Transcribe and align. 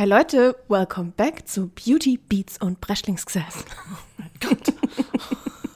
Hi 0.00 0.06
Leute, 0.06 0.56
welcome 0.68 1.12
back 1.14 1.46
zu 1.46 1.68
Beauty, 1.68 2.16
Beats 2.16 2.56
und 2.58 2.80
Breschlingsgesäß. 2.80 3.66
Gott. 4.40 4.72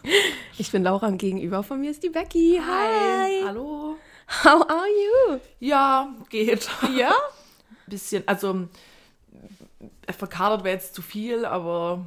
Ich 0.57 0.73
bin 0.73 0.83
Laura 0.83 1.09
und 1.09 1.19
gegenüber 1.19 1.63
von 1.63 1.79
mir 1.79 1.91
ist 1.91 2.03
die 2.03 2.09
Becky. 2.09 2.59
Hi. 2.59 3.43
Hallo. 3.45 3.97
How 4.43 4.63
are 4.63 4.87
you? 4.87 5.41
Ja, 5.61 6.15
geht. 6.31 6.71
Ja? 6.97 7.13
Bisschen, 7.87 8.27
also 8.27 8.67
verkadert 10.17 10.65
wäre 10.65 10.77
jetzt 10.77 10.95
zu 10.95 11.03
viel, 11.03 11.45
aber 11.45 12.07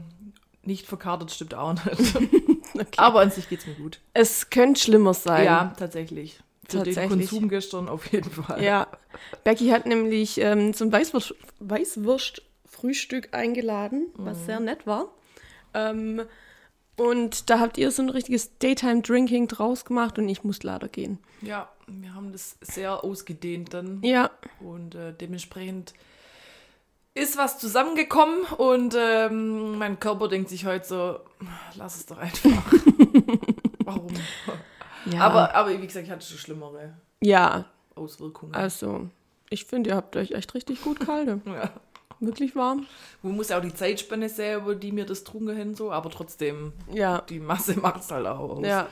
nicht 0.64 0.88
verkadert 0.88 1.30
stimmt 1.30 1.54
auch 1.54 1.74
nicht. 1.74 2.18
Okay. 2.74 2.88
Aber 2.98 3.22
an 3.22 3.32
sich 3.32 3.50
geht's 3.50 3.66
mir 3.66 3.74
gut. 3.74 4.00
Es 4.14 4.52
könnte 4.52 4.80
schlimmer 4.80 5.16
sein. 5.16 5.46
Ja, 5.46 5.74
tatsächlich. 5.80 6.40
Für 6.70 6.84
den. 6.84 7.10
Konsum 7.10 7.50
gestern 7.50 7.90
auf 7.90 8.12
jeden 8.12 8.30
Fall. 8.30 8.64
Ja. 8.64 8.88
Becky 9.44 9.70
hat 9.70 9.86
nämlich 9.86 10.40
ähm, 10.40 10.74
zum 10.74 10.92
Weißwurst, 10.92 11.36
Weißwurst-Frühstück 11.60 13.34
eingeladen, 13.34 14.08
was 14.16 14.46
sehr 14.46 14.60
nett 14.60 14.86
war. 14.86 15.14
Ähm, 15.74 16.24
und 16.98 17.50
da 17.50 17.60
habt 17.60 17.78
ihr 17.78 17.92
so 17.92 18.02
ein 18.02 18.10
richtiges 18.10 18.58
Daytime-Drinking 18.58 19.48
draus 19.48 19.86
gemacht 19.86 20.18
und 20.18 20.28
ich 20.28 20.44
muss 20.44 20.64
leider 20.64 20.88
gehen. 20.88 21.20
Ja, 21.42 21.70
wir 21.88 22.16
haben 22.16 22.32
das 22.32 22.58
sehr 22.62 23.04
ausgedehnt 23.04 23.74
dann. 23.74 24.02
Ja, 24.02 24.32
Und 24.60 24.96
äh, 24.96 25.14
dementsprechend 25.14 25.94
ist 27.14 27.38
was 27.38 27.60
zusammengekommen 27.60 28.44
und 28.58 28.96
ähm, 28.98 29.78
mein 29.78 30.00
Körper 30.00 30.28
denkt 30.28 30.50
sich 30.50 30.66
heute 30.66 30.88
so, 30.88 31.20
lass 31.76 31.98
es 31.98 32.06
doch 32.08 32.18
einfach. 32.18 32.50
Warum? 33.86 34.08
Ja. 35.14 35.22
Aber, 35.22 35.54
aber 35.56 35.70
wie 35.82 35.86
gesagt, 35.88 36.06
ich 36.06 36.12
hatte 36.12 36.26
schon 36.26 36.38
schlimmere 36.38 36.94
ja, 37.22 37.66
Auswirkungen. 37.96 38.54
also 38.54 39.10
ich 39.50 39.66
finde, 39.66 39.92
ihr 39.92 39.96
habt 39.96 40.16
euch 40.16 40.32
echt 40.32 40.54
richtig 40.54 40.82
gut 40.82 41.00
gehalten. 41.00 41.42
ja. 41.46 41.72
Wirklich 42.20 42.56
warm. 42.56 42.88
Man 43.22 43.36
muss 43.36 43.50
ja 43.50 43.60
auch 43.60 43.62
die 43.62 43.74
Zeitspanne 43.74 44.28
sehen, 44.28 44.62
über 44.62 44.74
die 44.74 44.92
mir 44.92 45.06
das 45.06 45.24
trunken 45.24 45.56
hin, 45.56 45.76
so, 45.76 45.92
aber 45.92 46.10
trotzdem, 46.10 46.74
Ja, 46.92 47.22
die 47.22 47.40
Masse 47.40 47.76
macht 47.80 48.02
es 48.02 48.10
halt 48.12 48.26
auch 48.26 48.58
aus. 48.58 48.66
ja. 48.66 48.88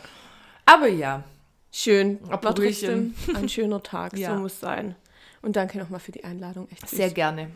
Aber 0.67 0.87
ja, 0.87 1.23
Schön. 1.71 2.19
Brötchen. 2.19 3.13
trotzdem 3.15 3.35
ein 3.35 3.49
schöner 3.49 3.83
Tag. 3.83 4.17
Ja. 4.17 4.33
So 4.33 4.39
muss 4.39 4.59
sein. 4.61 4.95
Und 5.41 5.57
danke 5.57 5.77
nochmal 5.77 5.99
für 5.99 6.13
die 6.13 6.23
Einladung. 6.23 6.69
Echt 6.71 6.87
süß. 6.89 6.97
sehr 6.97 7.09
gerne. 7.09 7.51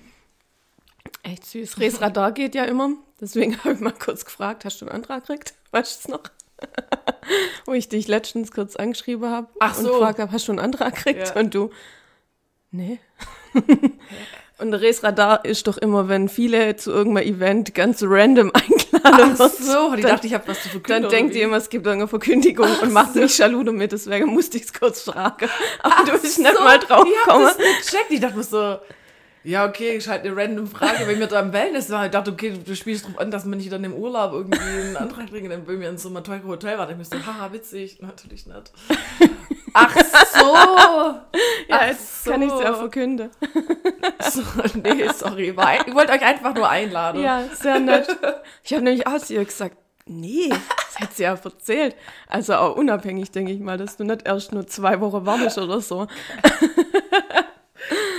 Echt 1.23 1.45
süß. 1.45 1.79
Resradar 1.79 2.33
geht 2.33 2.53
ja 2.53 2.65
immer. 2.65 2.91
Deswegen 3.21 3.57
habe 3.59 3.73
ich 3.73 3.79
mal 3.79 3.93
kurz 3.93 4.25
gefragt, 4.25 4.65
hast 4.65 4.81
du 4.81 4.85
einen 4.85 4.95
Antrag 4.95 5.25
gekriegt? 5.25 5.53
Weißt 5.71 6.05
du 6.05 6.09
es 6.09 6.17
noch? 6.17 6.23
Wo 7.65 7.73
ich 7.73 7.89
dich 7.89 8.07
letztens 8.07 8.51
kurz 8.51 8.75
angeschrieben 8.75 9.29
habe 9.29 9.47
Ach 9.59 9.77
und 9.77 9.85
so. 9.85 9.91
gefragt 9.93 10.19
habe, 10.19 10.31
hast 10.31 10.47
du 10.47 10.51
einen 10.51 10.59
Antrag 10.59 10.95
gekriegt? 10.95 11.27
Ja. 11.29 11.39
Und 11.39 11.53
du, 11.53 11.69
nee. 12.71 12.99
und 14.57 14.73
Resradar 14.73 15.45
ist 15.45 15.67
doch 15.67 15.77
immer, 15.77 16.07
wenn 16.09 16.29
viele 16.29 16.75
zu 16.75 16.91
irgendeinem 16.91 17.35
Event 17.35 17.75
ganz 17.75 18.01
random 18.03 18.51
eingeladen 18.53 19.33
Ach 19.35 19.39
wird. 19.39 19.55
so, 19.57 19.95
die 19.95 20.01
dann, 20.01 20.11
dachte, 20.11 20.27
ich 20.27 20.33
habe 20.33 20.47
was 20.47 20.63
zu 20.63 20.69
verkünden. 20.69 21.03
dann 21.03 21.11
denkt 21.11 21.35
ihr 21.35 21.43
immer, 21.43 21.57
es 21.57 21.69
gibt 21.69 21.85
irgendeine 21.85 22.07
Verkündigung 22.09 22.67
und 22.81 22.91
macht 22.91 23.15
mich 23.15 23.37
jaloux 23.37 23.63
damit. 23.63 23.91
Deswegen 23.91 24.27
musste 24.27 24.57
ich 24.57 24.63
es 24.63 24.73
kurz 24.73 25.01
fragen. 25.01 25.49
Aber 25.81 26.11
du 26.11 26.19
bist 26.19 26.39
nicht 26.39 26.55
so, 26.55 26.63
mal 26.63 26.79
drauf 26.79 27.05
Ich 27.07 27.25
gekommen. 27.25 27.45
nicht. 27.57 27.95
Ich 28.09 28.19
dachte 28.19 28.43
so, 28.43 28.77
ja, 29.43 29.65
okay, 29.65 29.95
ist 29.95 30.07
halt 30.07 30.25
eine 30.25 30.35
random 30.35 30.67
Frage. 30.67 31.07
Wenn 31.07 31.19
wir 31.19 31.27
da 31.27 31.39
im 31.39 31.53
Wellness 31.53 31.89
waren, 31.89 32.05
ich 32.05 32.11
dachte, 32.11 32.31
okay, 32.31 32.53
du 32.65 32.75
spielst 32.75 33.05
drauf 33.05 33.17
an, 33.19 33.31
dass 33.31 33.45
man 33.45 33.57
nicht 33.57 33.71
dann 33.71 33.83
im 33.83 33.93
Urlaub 33.93 34.33
irgendwie 34.33 34.59
einen 34.59 34.97
Antrag 34.97 35.27
kriegen, 35.27 35.49
dann 35.49 35.65
wenn 35.67 35.79
wir 35.79 35.89
in 35.89 35.97
so 35.97 36.09
einem 36.09 36.23
teuren 36.23 36.45
Hotel 36.45 36.77
waren. 36.77 36.89
Ich 36.91 36.97
mir 36.97 37.05
so, 37.05 37.15
haha, 37.25 37.51
witzig. 37.53 37.99
Natürlich 38.01 38.45
nicht. 38.47 38.71
Ach 39.73 39.95
so. 39.95 41.15
Ja, 41.67 41.85
jetzt 41.87 42.25
kann 42.25 42.41
ich 42.41 42.51
es 42.51 42.59
ja 42.59 42.73
so. 42.73 42.79
verkünden. 42.79 43.29
so. 44.19 44.41
Nee, 44.75 45.07
sorry. 45.15 45.53
Ein- 45.55 45.81
Ich 45.87 45.93
wollte 45.95 46.11
euch 46.13 46.21
einfach 46.23 46.53
nur 46.55 46.67
einladen. 46.67 47.21
Ja, 47.21 47.43
sehr 47.53 47.79
nett. 47.79 48.07
Ich 48.63 48.73
habe 48.73 48.83
nämlich 48.83 49.05
auch 49.07 49.19
zu 49.19 49.35
ihr 49.35 49.45
gesagt, 49.45 49.77
nee, 50.07 50.49
das 50.49 50.99
hat 50.99 51.13
sie 51.15 51.23
ja 51.23 51.35
erzählt. 51.35 51.95
Also 52.27 52.55
auch 52.55 52.75
unabhängig, 52.75 53.29
denke 53.31 53.51
ich 53.51 53.59
mal, 53.59 53.77
dass 53.77 53.95
du 53.97 54.03
nicht 54.03 54.25
erst 54.25 54.51
nur 54.53 54.65
zwei 54.67 54.99
Wochen 55.01 55.25
wartest 55.25 55.59
oder 55.59 55.79
so. 55.81 56.07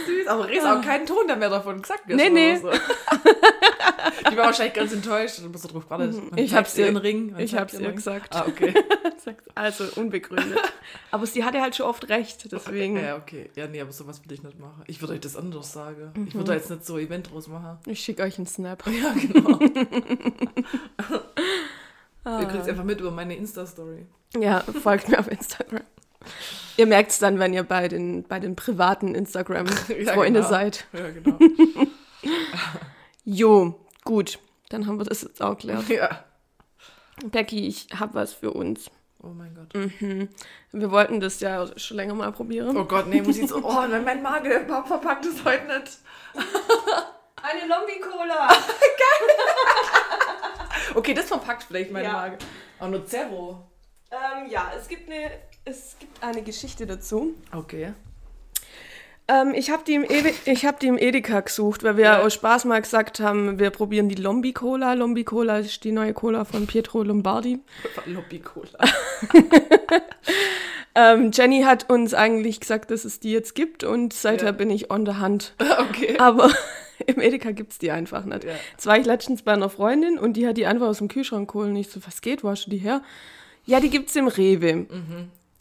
Süß, 0.07 0.27
aber 0.27 0.49
Res 0.49 0.65
auch 0.65 0.81
keinen 0.83 1.07
Ton 1.07 1.29
da 1.29 1.37
mehr 1.37 1.51
davon 1.51 1.83
gesagt. 1.83 2.09
Nee, 2.09 2.29
nee. 2.31 2.57
So. 2.57 2.71
Die 4.31 4.37
war 4.37 4.47
wahrscheinlich 4.47 4.75
ganz 4.75 4.93
enttäuscht. 4.93 5.39
Du 5.39 5.51
bist 5.51 5.63
so 5.65 5.69
drauf 5.69 5.85
gewartet. 5.85 6.15
Mhm. 6.15 6.37
Ich 6.39 6.55
hab's 6.55 6.77
ihr- 6.77 6.87
den 6.87 6.97
Ring. 6.97 7.35
Ich 7.39 7.55
hab's 7.55 7.75
ihr 7.75 7.81
Ring? 7.89 7.97
gesagt. 7.97 8.35
Ah, 8.35 8.45
okay. 8.47 8.75
Also 9.55 9.85
unbegründet. 9.97 10.59
Aber 11.11 11.27
sie 11.27 11.45
hatte 11.45 11.61
halt 11.61 11.77
schon 11.77 11.85
oft 11.87 12.09
recht, 12.09 12.51
deswegen. 12.51 12.97
Ja, 12.97 13.17
okay. 13.17 13.51
Ja, 13.55 13.67
nee, 13.69 13.81
aber 13.81 13.93
sowas 13.93 14.25
würde 14.25 14.35
ich 14.35 14.43
nicht 14.43 14.59
machen. 14.59 14.83
Ich 14.87 15.01
würde 15.03 15.13
euch 15.13 15.21
das 15.21 15.37
anders 15.37 15.73
sagen. 15.73 16.13
Ich 16.15 16.21
Mhm. 16.35 16.39
würde 16.39 16.45
da 16.47 16.55
jetzt 16.55 16.71
nicht 16.71 16.87
so 16.87 16.95
ein 16.97 17.05
Event 17.07 17.31
draus 17.31 17.47
machen. 17.47 17.79
Ich 17.87 18.01
schicke 18.01 18.23
euch 18.23 18.39
einen 18.39 18.47
Snap. 18.47 18.83
Ja, 18.91 19.13
genau. 19.13 19.59
Ah. 22.25 22.41
Ihr 22.41 22.47
kriegt 22.49 22.69
einfach 22.69 22.85
mit 22.85 23.01
über 23.01 23.11
meine 23.11 23.37
Insta-Story. 23.37 24.07
Ja, 24.39 24.61
folgt 24.61 25.09
mir 25.09 25.19
auf 25.19 25.29
Instagram. 25.31 25.83
Ihr 26.81 26.87
merkt 26.87 27.11
es 27.11 27.19
dann, 27.19 27.39
wenn 27.39 27.53
ihr 27.53 27.63
bei 27.63 27.89
den, 27.89 28.23
bei 28.23 28.41
den 28.41 28.57
privaten 28.57 29.15
Instagram-Freunde 29.15 30.41
genau. 30.41 30.49
seid. 30.49 30.87
Ja, 30.95 31.11
genau. 31.11 31.39
Jo, 33.25 33.79
gut. 34.03 34.39
Dann 34.71 34.87
haben 34.87 34.99
wir 34.99 35.05
das 35.05 35.21
jetzt 35.21 35.43
auch 35.43 35.59
geklärt. 35.59 35.89
ja. 35.91 36.25
Becky, 37.27 37.69
ich 37.69 37.89
habe 37.99 38.15
was 38.15 38.33
für 38.33 38.53
uns. 38.53 38.91
Oh 39.23 39.27
mein 39.29 39.55
Gott. 39.55 39.75
Mhm. 39.75 40.31
Wir 40.73 40.91
wollten 40.91 41.21
das 41.21 41.41
ja 41.41 41.67
schon 41.79 41.99
länger 41.99 42.15
mal 42.15 42.33
probieren. 42.33 42.75
Oh 42.79 42.87
Gott, 42.87 43.09
nee, 43.09 43.21
muss 43.21 43.37
ich 43.37 43.47
so. 43.51 43.57
Oh, 43.63 43.87
mein 43.87 44.03
mein 44.03 44.23
Magen, 44.23 44.51
verpackt 44.87 45.27
es 45.27 45.45
heute 45.45 45.67
nicht. 45.67 45.99
Eine 47.43 47.69
Lombi-Cola! 47.69 48.49
Okay, 50.95 51.13
das 51.13 51.27
verpackt 51.27 51.65
vielleicht 51.65 51.91
meine 51.91 52.07
Ja. 52.07 52.13
Magen. 52.13 52.39
Aber 52.79 52.89
nur 52.89 53.05
Zero. 53.05 53.71
ähm, 54.11 54.49
ja, 54.51 54.73
es 54.79 54.89
gibt, 54.89 55.11
eine, 55.11 55.31
es 55.65 55.97
gibt 55.99 56.23
eine 56.23 56.43
Geschichte 56.43 56.87
dazu. 56.87 57.35
Okay. 57.55 57.93
Ähm, 59.29 59.53
ich 59.55 59.71
habe 59.71 59.85
die, 59.87 59.95
im 59.95 60.05
ich 60.45 60.67
hab 60.67 60.81
die 60.81 60.89
im 60.89 60.99
Edeka 60.99 61.41
gesucht, 61.41 61.85
weil 61.85 61.97
wir 61.97 62.05
Ja. 62.05 62.21
aus 62.23 62.35
Spaß 62.35 62.65
mal 62.65 62.81
gesagt 62.83 63.21
haben, 63.21 63.59
wir 63.61 63.71
probieren 63.71 64.09
die 64.09 64.17
Lombi-Cola. 64.17 64.95
Lombi-Cola 64.95 65.59
ist 65.59 65.85
die 65.85 65.93
neue 65.93 66.13
Cola 66.15 66.45
von 66.45 66.67
Pietro 66.67 67.03
Lombardi. 67.05 67.61
Lobby-Cola. 68.07 68.79
Ähm, 70.97 71.31
Jenny 71.33 71.63
hat 71.63 71.89
uns 71.89 72.15
eigentlich 72.15 72.59
gesagt, 72.59 72.91
dass 72.91 73.05
es 73.05 73.21
die 73.21 73.31
jetzt 73.31 73.55
gibt 73.55 73.85
und 73.85 74.13
seither 74.13 74.47
Ja. 74.47 74.53
bin 74.53 74.71
ich 74.71 74.91
on 74.91 75.07
the 75.07 75.13
hand. 75.15 75.55
Okay. 75.89 76.19
Aber 76.19 76.51
im 77.07 77.21
Edeka 77.21 77.53
gibt 77.53 77.71
es 77.71 77.79
die 77.79 77.93
einfach 77.93 78.25
nicht. 78.25 78.43
Ja. 78.43 78.55
Jetzt 78.73 78.87
war 78.87 78.99
ich 78.99 79.07
letztens 79.07 79.43
bei 79.43 79.53
einer 79.53 79.71
Freundin 79.71 80.19
und 80.19 80.33
die 80.33 80.49
hat 80.49 80.57
die 80.57 80.67
einfach 80.67 80.89
aus 80.89 80.99
dem 80.99 81.07
Kühlschrank 81.07 81.49
geholt 81.53 81.69
und 81.69 81.77
ich 81.77 81.89
so, 81.91 82.01
was 82.05 82.21
geht, 82.23 82.43
wo 82.43 82.49
hast 82.51 82.67
du 82.67 82.71
die 82.71 82.79
her? 82.79 83.03
Ja, 83.67 83.79
die 83.79 83.89
gibt's 83.89 84.17
im 84.17 84.27
Rewe. 84.27 84.87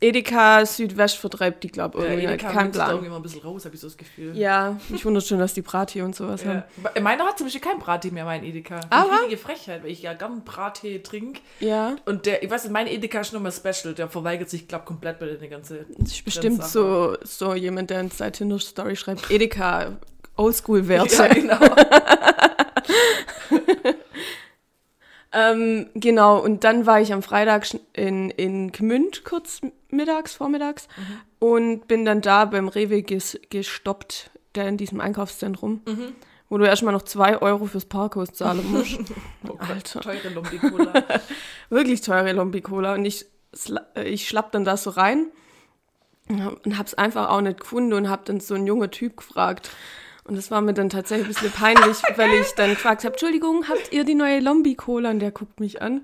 Edeka 0.02 0.66
Südwest 0.66 1.18
vertreibt 1.18 1.64
die, 1.64 1.68
glaube 1.68 2.00
ich. 2.00 2.24
Ja, 2.24 2.30
Edeka. 2.30 2.52
Kein 2.52 2.72
da 2.72 2.92
irgendwie 2.92 3.10
mal 3.10 3.18
ein 3.18 3.22
bisschen 3.22 3.42
raus, 3.42 3.66
habe 3.66 3.76
ich 3.76 3.82
so 3.82 3.88
das 3.88 3.98
Gefühl. 3.98 4.36
Ja, 4.38 4.80
mich 4.88 5.04
wundert 5.06 5.26
schon, 5.26 5.40
dass 5.40 5.54
die 5.54 5.62
Brati 5.62 6.02
und 6.02 6.16
sowas 6.16 6.46
haben. 6.46 6.64
Ja. 6.96 7.02
Meiner 7.02 7.26
hat 7.26 7.38
zum 7.38 7.48
Beispiel 7.48 7.62
kein 7.62 7.80
Brattee 7.80 8.12
mehr, 8.12 8.24
mein 8.24 8.44
Edeka. 8.44 8.80
Aber-? 8.90 9.12
Richtige 9.12 9.38
Frechheit, 9.38 9.84
weil 9.84 9.92
ich 9.92 10.02
ja 10.02 10.14
gern 10.14 10.44
Brattee 10.46 11.00
trinke. 11.00 11.42
Ja, 11.60 11.98
Und 12.06 12.26
der, 12.26 12.42
ich 12.44 12.50
weiß 12.50 12.64
nicht, 12.64 12.72
mein 12.72 12.88
Edeka 12.88 13.20
ist 13.20 13.34
nochmal 13.34 13.52
special. 13.52 13.94
Der 13.94 14.08
verweigert 14.08 14.50
sich, 14.50 14.70
glaube 14.70 14.86
komplett 14.86 15.20
bei 15.20 15.26
der 15.26 15.48
ganze. 15.50 15.86
das 15.98 16.12
ist 16.12 16.24
bestimmt 16.24 16.64
so, 16.64 17.18
so 17.24 17.54
jemand, 17.54 17.90
der 17.90 18.00
in 18.00 18.10
seiner 18.10 18.32
Tinder-Story 18.32 18.96
schreibt, 18.96 19.30
Edeka, 19.30 19.98
Oldschool-Werte. 20.38 21.16
Ja, 21.16 21.28
genau. 21.28 21.60
Ähm, 25.32 25.90
genau, 25.94 26.40
und 26.40 26.64
dann 26.64 26.86
war 26.86 27.02
ich 27.02 27.14
am 27.14 27.22
Freitag 27.22 27.68
in, 27.94 28.32
in 28.32 28.72
Gmünd 28.72 29.24
kurz 29.24 29.62
mittags, 29.92 30.34
vormittags 30.34 30.88
und 31.40 31.88
bin 31.88 32.06
dann 32.06 32.22
da 32.22 32.46
beim 32.46 32.68
Rewe 32.68 33.02
ges 33.02 33.40
gestoppt, 33.50 34.32
der 34.56 34.68
in 34.68 34.78
diesem 34.78 35.00
Einkaufszentrum, 35.02 35.82
wo 36.50 36.58
du 36.58 36.66
erstmal 36.66 36.94
noch 36.94 37.04
zwei 37.04 37.42
Euro 37.42 37.66
fürs 37.66 37.86
Parkhaus 37.86 38.32
zahlen 38.34 38.66
musst. 38.72 39.00
Oh 39.48 39.54
Gott, 39.54 39.70
Alter. 39.70 40.02
teure 40.02 40.30
Lombi-Cola. 40.30 40.94
Wirklich 41.70 42.02
teure 42.02 42.32
Lombi-Cola. 42.34 42.94
Und 42.96 43.06
ich, 43.06 43.26
äh, 43.96 44.04
ich 44.10 44.28
schlapp 44.28 44.52
dann 44.52 44.66
da 44.66 44.78
so 44.78 44.90
rein 44.92 45.28
und 46.28 46.78
hab's 46.78 46.94
einfach 46.94 47.30
auch 47.30 47.42
nicht 47.42 47.60
gefunden 47.62 47.94
und 47.94 48.10
hab 48.10 48.26
dann 48.26 48.40
so 48.40 48.54
einen 48.54 48.68
jungen 48.68 48.92
Typ 48.92 49.18
gefragt. 49.18 49.72
Und 50.26 50.36
das 50.38 50.52
war 50.52 50.62
mir 50.62 50.76
dann 50.76 50.90
tatsächlich 50.90 51.28
ein 51.28 51.34
bisschen 51.34 51.52
peinlich, 51.52 52.02
weil 52.16 52.32
ich 52.34 52.54
dann 52.54 52.70
gefragt 52.72 53.04
habe, 53.04 53.14
Entschuldigung, 53.14 53.68
habt 53.68 53.92
ihr 53.92 54.04
die 54.04 54.14
neue 54.14 54.40
Lombi-Cola? 54.40 55.10
Und 55.10 55.20
der 55.20 55.32
guckt 55.32 55.60
mich 55.60 55.82
an. 55.82 56.02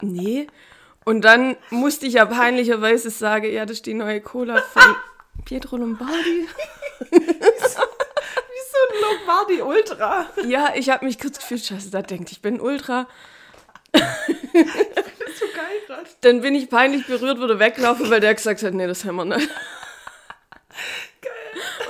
Nee. 0.00 0.46
Und 1.04 1.22
dann 1.22 1.56
musste 1.70 2.06
ich 2.06 2.14
ja 2.14 2.26
peinlicherweise 2.26 3.10
sagen, 3.10 3.52
ja, 3.52 3.66
das 3.66 3.78
ist 3.78 3.86
die 3.86 3.94
neue 3.94 4.20
Cola 4.20 4.60
von 4.60 4.94
Pietro 5.44 5.76
Lombardi. 5.76 6.48
Wie 7.10 7.18
so 7.18 7.80
ein 8.88 9.00
Lombardi 9.00 9.62
Ultra. 9.62 10.26
Ja, 10.46 10.72
ich 10.74 10.90
habe 10.90 11.04
mich 11.04 11.18
kurz 11.18 11.38
gefühlt, 11.38 11.64
scheiße, 11.64 11.90
da 11.90 12.02
denkt, 12.02 12.30
ich 12.30 12.40
bin 12.40 12.60
Ultra. 12.60 13.08
Das 13.92 14.02
ist 14.14 15.38
so 15.38 15.46
geil 15.54 15.78
gerade. 15.86 16.08
Dann 16.20 16.40
bin 16.40 16.54
ich 16.54 16.70
peinlich 16.70 17.06
berührt, 17.06 17.40
wurde 17.40 17.58
weglaufen, 17.58 18.10
weil 18.10 18.20
der 18.20 18.34
gesagt 18.34 18.62
hat, 18.62 18.74
nee, 18.74 18.86
das 18.86 19.04
haben 19.04 19.16
wir 19.16 19.24
nicht. 19.24 19.48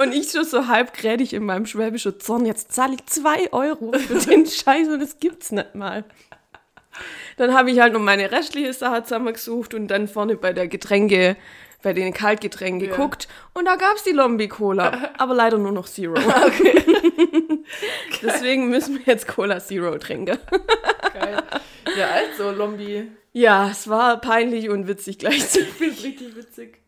Und 0.00 0.12
ich 0.12 0.30
schon 0.30 0.44
so 0.44 0.66
halb 0.68 0.94
grädig 0.94 1.32
in 1.32 1.44
meinem 1.44 1.66
schwäbischen 1.66 2.18
Zorn. 2.18 2.46
Jetzt 2.46 2.72
zahle 2.72 2.94
ich 2.94 3.06
zwei 3.06 3.52
Euro 3.52 3.92
für 3.92 4.18
den 4.18 4.46
Scheiß 4.46 4.88
und 4.88 5.00
das 5.00 5.18
gibt's 5.18 5.52
nicht 5.52 5.74
mal. 5.74 6.04
Dann 7.36 7.54
habe 7.54 7.70
ich 7.70 7.80
halt 7.80 7.92
noch 7.92 8.00
meine 8.00 8.30
restliche 8.30 8.72
Sache 8.72 9.02
zusammengesucht 9.04 9.74
und 9.74 9.88
dann 9.88 10.08
vorne 10.08 10.36
bei 10.36 10.52
der 10.52 10.68
Getränke, 10.68 11.36
bei 11.82 11.92
den 11.92 12.12
Kaltgetränken 12.12 12.88
Ja. 12.88 12.96
geguckt. 12.96 13.28
Und 13.54 13.66
da 13.66 13.76
gab's 13.76 14.04
die 14.04 14.12
Lombi-Cola. 14.12 15.10
Aber 15.18 15.34
leider 15.34 15.58
nur 15.58 15.72
noch 15.72 15.86
Zero. 15.88 16.14
Deswegen 18.22 18.68
müssen 18.68 18.96
wir 18.98 19.02
jetzt 19.06 19.26
Cola 19.28 19.60
Zero 19.60 19.96
trinken. 19.98 20.38
Geil. 21.12 21.42
Ja, 21.98 22.08
also, 22.10 22.50
Lombi. 22.50 23.10
Ja, 23.32 23.70
es 23.70 23.88
war 23.88 24.20
peinlich 24.20 24.68
und 24.68 24.88
witzig 24.88 25.18
gleichzeitig. 25.18 25.68
Ich 25.68 25.74
finde 25.76 26.02
richtig 26.04 26.36
witzig. 26.36 26.78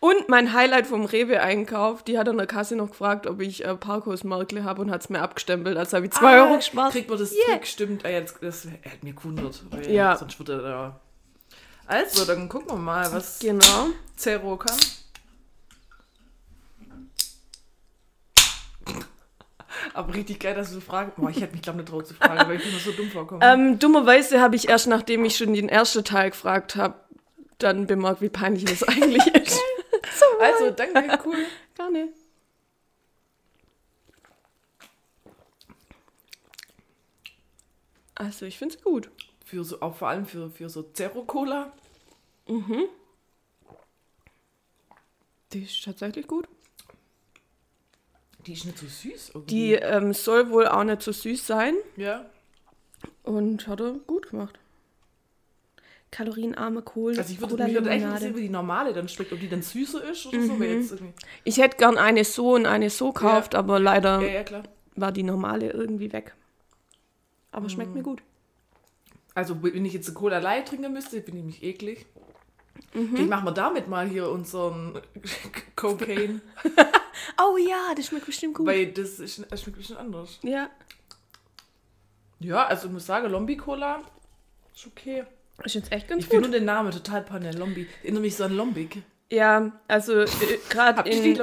Und 0.00 0.28
mein 0.28 0.52
Highlight 0.52 0.86
vom 0.86 1.04
Rewe-Einkauf, 1.04 2.02
die 2.02 2.18
hat 2.18 2.28
an 2.28 2.38
der 2.38 2.46
Kasse 2.46 2.76
noch 2.76 2.90
gefragt, 2.90 3.26
ob 3.26 3.40
ich 3.40 3.64
äh, 3.64 3.74
Parkhaus-Markle 3.74 4.64
habe 4.64 4.82
und 4.82 4.90
hat 4.90 5.02
es 5.02 5.08
mir 5.10 5.20
abgestempelt. 5.22 5.76
Also 5.76 5.96
habe 5.96 6.06
ich 6.06 6.12
zwei 6.12 6.38
Ah, 6.38 6.44
Euro 6.44 6.56
gespart. 6.56 6.92
Kriegt 6.92 7.08
man 7.10 7.18
das 7.18 7.32
Yeah. 7.32 7.46
zurück, 7.46 7.66
stimmt. 7.66 8.04
Ah, 8.04 8.10
jetzt, 8.10 8.36
das 8.42 8.64
er 8.66 8.72
hat 8.90 9.02
mir 9.02 9.12
gewundert. 9.14 9.62
weil 9.70 9.90
Ja. 9.90 10.16
Sonst 10.16 10.38
würde 10.38 10.52
er 10.54 10.62
da. 10.62 11.00
Also, 11.86 12.24
dann 12.24 12.48
gucken 12.48 12.70
wir 12.70 12.76
mal, 12.76 13.10
was 13.12 13.38
Genau. 13.40 13.88
Zero 14.16 14.56
kann. 14.56 14.76
Aber 19.94 20.14
richtig 20.14 20.40
geil, 20.40 20.54
dass 20.54 20.72
du 20.72 20.80
fragst. 20.80 21.16
Boah, 21.16 21.30
ich 21.30 21.40
hätte 21.40 21.52
mich, 21.52 21.62
glaube 21.62 21.78
nicht 21.78 21.88
traut 21.88 22.06
zu 22.06 22.14
fragen, 22.14 22.48
weil 22.48 22.56
ich 22.60 22.72
mir 22.72 22.78
so 22.78 22.92
dumm 22.92 23.10
vorkomme. 23.10 23.40
Ähm, 23.44 23.78
dummerweise 23.78 24.40
habe 24.40 24.56
ich 24.56 24.68
erst, 24.68 24.86
nachdem 24.86 25.24
ich 25.24 25.36
schon 25.36 25.52
den 25.54 25.68
ersten 25.68 26.04
Teil 26.04 26.30
gefragt 26.30 26.76
habe, 26.76 26.94
dann 27.62 27.86
bemerkt, 27.86 28.20
wie 28.20 28.28
peinlich 28.28 28.64
das 28.64 28.82
eigentlich 28.82 29.26
ist. 29.34 29.60
so, 30.18 30.24
also, 30.40 30.70
danke, 30.70 31.18
cool. 31.24 31.46
nicht. 31.92 32.14
Also, 38.14 38.46
ich 38.46 38.58
finde 38.58 38.74
es 38.76 38.82
gut. 38.82 39.10
Für 39.44 39.64
so, 39.64 39.80
auch 39.80 39.96
vor 39.96 40.08
allem 40.08 40.26
für, 40.26 40.50
für 40.50 40.68
so 40.68 40.82
Zero-Cola. 40.82 41.72
Die 45.52 45.62
ist 45.62 45.82
tatsächlich 45.84 46.26
gut. 46.26 46.46
Die 48.46 48.52
ist 48.52 48.64
nicht 48.64 48.78
so 48.78 48.86
süß 48.86 49.30
irgendwie. 49.34 49.54
Die 49.54 49.72
ähm, 49.74 50.12
soll 50.12 50.50
wohl 50.50 50.66
auch 50.66 50.84
nicht 50.84 51.02
so 51.02 51.12
süß 51.12 51.46
sein. 51.46 51.74
Ja. 51.96 52.24
Und 53.22 53.66
hat 53.66 53.80
er 53.80 53.92
gut 54.06 54.30
gemacht. 54.30 54.58
Kalorienarme 56.10 56.82
Kohl. 56.82 57.16
Also 57.16 57.32
ich 57.32 57.40
würde 57.40 57.62
mich 57.64 57.74
würde 57.74 57.90
echt 57.90 58.04
interessieren, 58.04 58.36
wie 58.36 58.40
die 58.42 58.48
normale 58.48 58.92
dann 58.92 59.08
schmeckt, 59.08 59.32
ob 59.32 59.40
die 59.40 59.48
dann 59.48 59.62
süßer 59.62 60.02
ist 60.10 60.26
oder 60.26 60.40
so. 60.42 60.58
Weil 60.60 60.70
jetzt 60.74 60.90
irgendwie, 60.92 61.14
Ich 61.44 61.58
hätte 61.58 61.76
gern 61.76 61.98
eine 61.98 62.24
so 62.24 62.54
und 62.54 62.66
eine 62.66 62.90
so 62.90 63.12
gekauft, 63.12 63.54
aber 63.54 63.78
leider 63.78 64.20
ja, 64.22 64.42
ja, 64.42 64.62
war 64.96 65.12
die 65.12 65.22
normale 65.22 65.70
irgendwie 65.70 66.12
weg. 66.12 66.34
Aber 67.52 67.66
Mhm. 67.66 67.70
schmeckt 67.70 67.94
mir 67.94 68.02
gut. 68.02 68.22
Also 69.34 69.62
wenn 69.62 69.84
ich 69.84 69.92
jetzt 69.92 70.08
eine 70.08 70.14
Cola 70.14 70.38
Light 70.38 70.68
trinken 70.68 70.92
müsste, 70.92 71.20
bin 71.20 71.36
ich 71.36 71.44
mich 71.44 71.62
eklig. 71.62 72.06
Mhm. 72.92 73.16
Ich 73.16 73.28
mach 73.28 73.42
mal 73.44 73.52
damit 73.52 73.86
mal 73.88 74.08
hier 74.08 74.28
unseren 74.30 75.00
Cocaine, 75.76 76.40
Oh 77.38 77.56
ja, 77.56 77.94
das 77.94 78.06
schmeckt 78.06 78.26
bestimmt 78.26 78.54
gut. 78.54 78.66
weil 78.66 78.90
das, 78.92 79.18
ist, 79.20 79.44
das 79.50 79.62
schmeckt 79.62 79.76
ein 79.76 79.80
bisschen 79.80 79.96
anders. 79.96 80.38
ja, 80.42 80.70
Ja, 82.40 82.66
also 82.66 82.86
ich 82.86 82.92
muss 82.92 83.06
sagen, 83.06 83.30
Lombi 83.30 83.56
Cola 83.56 84.00
ist 84.74 84.86
okay. 84.86 85.24
Ist 85.64 85.74
jetzt 85.74 85.92
echt 85.92 86.08
ganz 86.08 86.22
Ich 86.24 86.28
finde 86.28 86.42
gut. 86.44 86.50
nur 86.50 86.58
den 86.60 86.64
Namen 86.66 86.90
total 86.92 87.22
panne, 87.22 87.52
Lombi. 87.52 87.86
Erinnere 88.02 88.22
mich 88.22 88.36
so 88.36 88.44
an 88.44 88.56
Lombik. 88.56 89.02
Ja, 89.32 89.70
also 89.86 90.20
äh, 90.22 90.26
gerade 90.70 91.08
in, 91.08 91.34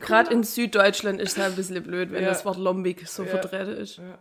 grad 0.00 0.30
in 0.32 0.42
Süddeutschland 0.42 1.20
ist 1.20 1.32
es 1.32 1.38
halt 1.38 1.52
ein 1.52 1.56
bisschen 1.56 1.82
blöd, 1.84 2.10
wenn 2.10 2.22
Ja. 2.24 2.30
das 2.30 2.44
Wort 2.44 2.58
Lombik 2.58 3.06
so 3.08 3.22
Ja. 3.22 3.28
vertreten 3.30 3.76
ist. 3.76 3.98
Ja. 3.98 4.18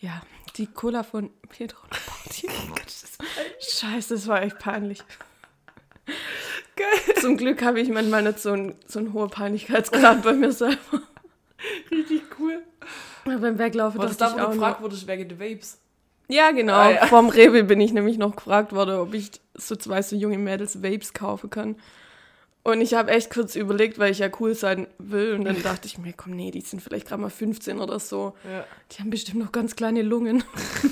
Ja, 0.00 0.22
die 0.56 0.66
Cola 0.66 1.02
von 1.02 1.30
Pietro 1.48 1.80
Lombardi. 1.82 2.48
Oh 3.20 3.24
Scheiße, 3.60 4.14
das 4.14 4.26
war 4.28 4.42
echt 4.42 4.58
peinlich. 4.60 5.02
Geil. 6.76 7.14
Zum 7.20 7.36
Glück 7.36 7.62
habe 7.62 7.80
ich 7.80 7.88
manchmal 7.88 8.22
nicht 8.22 8.38
so 8.38 8.52
einen 8.52 8.76
so 8.86 9.00
einen 9.00 9.12
hohen 9.12 9.30
Peinlichkeitsgrad 9.30 10.22
bei 10.22 10.32
mir 10.32 10.52
selber. 10.52 10.78
Richtig 11.90 12.22
cool. 12.38 12.62
Aber 13.24 13.38
beim 13.38 13.58
Weglaufen 13.58 14.00
dachte 14.00 14.16
da, 14.16 14.26
ich 14.28 14.32
auch 14.34 14.36
du 14.36 14.42
noch. 14.44 14.52
gefragt 14.52 14.80
wurdest, 14.80 15.06
wegen 15.08 15.28
der 15.28 15.40
Vapes? 15.40 15.80
Ja, 16.28 16.50
genau. 16.50 16.74
Ah, 16.74 16.90
ja. 16.90 17.06
Vorm 17.06 17.30
Rewe 17.30 17.64
bin 17.64 17.80
ich 17.80 17.92
nämlich 17.92 18.18
noch 18.18 18.36
gefragt 18.36 18.72
worden, 18.72 19.00
ob 19.00 19.14
ich 19.14 19.30
so 19.54 19.76
zwei 19.76 20.02
so 20.02 20.14
junge 20.14 20.38
Mädels 20.38 20.82
Vapes 20.82 21.14
kaufen 21.14 21.48
kann. 21.50 21.76
Und 22.64 22.82
ich 22.82 22.92
habe 22.92 23.10
echt 23.12 23.30
kurz 23.32 23.56
überlegt, 23.56 23.98
weil 23.98 24.12
ich 24.12 24.18
ja 24.18 24.28
cool 24.38 24.54
sein 24.54 24.88
will. 24.98 25.32
Und 25.32 25.44
dann 25.44 25.62
dachte 25.62 25.86
ich 25.86 25.96
mir, 25.96 26.12
komm, 26.12 26.32
nee, 26.36 26.50
die 26.50 26.60
sind 26.60 26.82
vielleicht 26.82 27.08
gerade 27.08 27.22
mal 27.22 27.30
15 27.30 27.80
oder 27.80 27.98
so. 27.98 28.34
Ja. 28.44 28.64
Die 28.92 29.00
haben 29.00 29.08
bestimmt 29.08 29.38
noch 29.38 29.52
ganz 29.52 29.74
kleine 29.74 30.02
Lungen. 30.02 30.44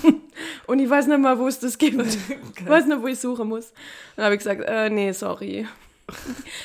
Und 0.66 0.78
ich 0.78 0.88
weiß 0.88 1.06
nicht 1.06 1.20
mal, 1.20 1.38
wo 1.38 1.46
es 1.46 1.60
das 1.60 1.76
gibt. 1.76 1.96
Ich 2.58 2.66
weiß 2.66 2.86
nicht, 2.86 3.02
wo 3.02 3.06
ich 3.06 3.18
suchen 3.20 3.48
muss. 3.48 3.72
Dann 4.16 4.24
habe 4.24 4.34
ich 4.34 4.40
gesagt, 4.40 4.62
äh, 4.66 4.88
nee, 4.88 5.12
sorry. 5.12 5.68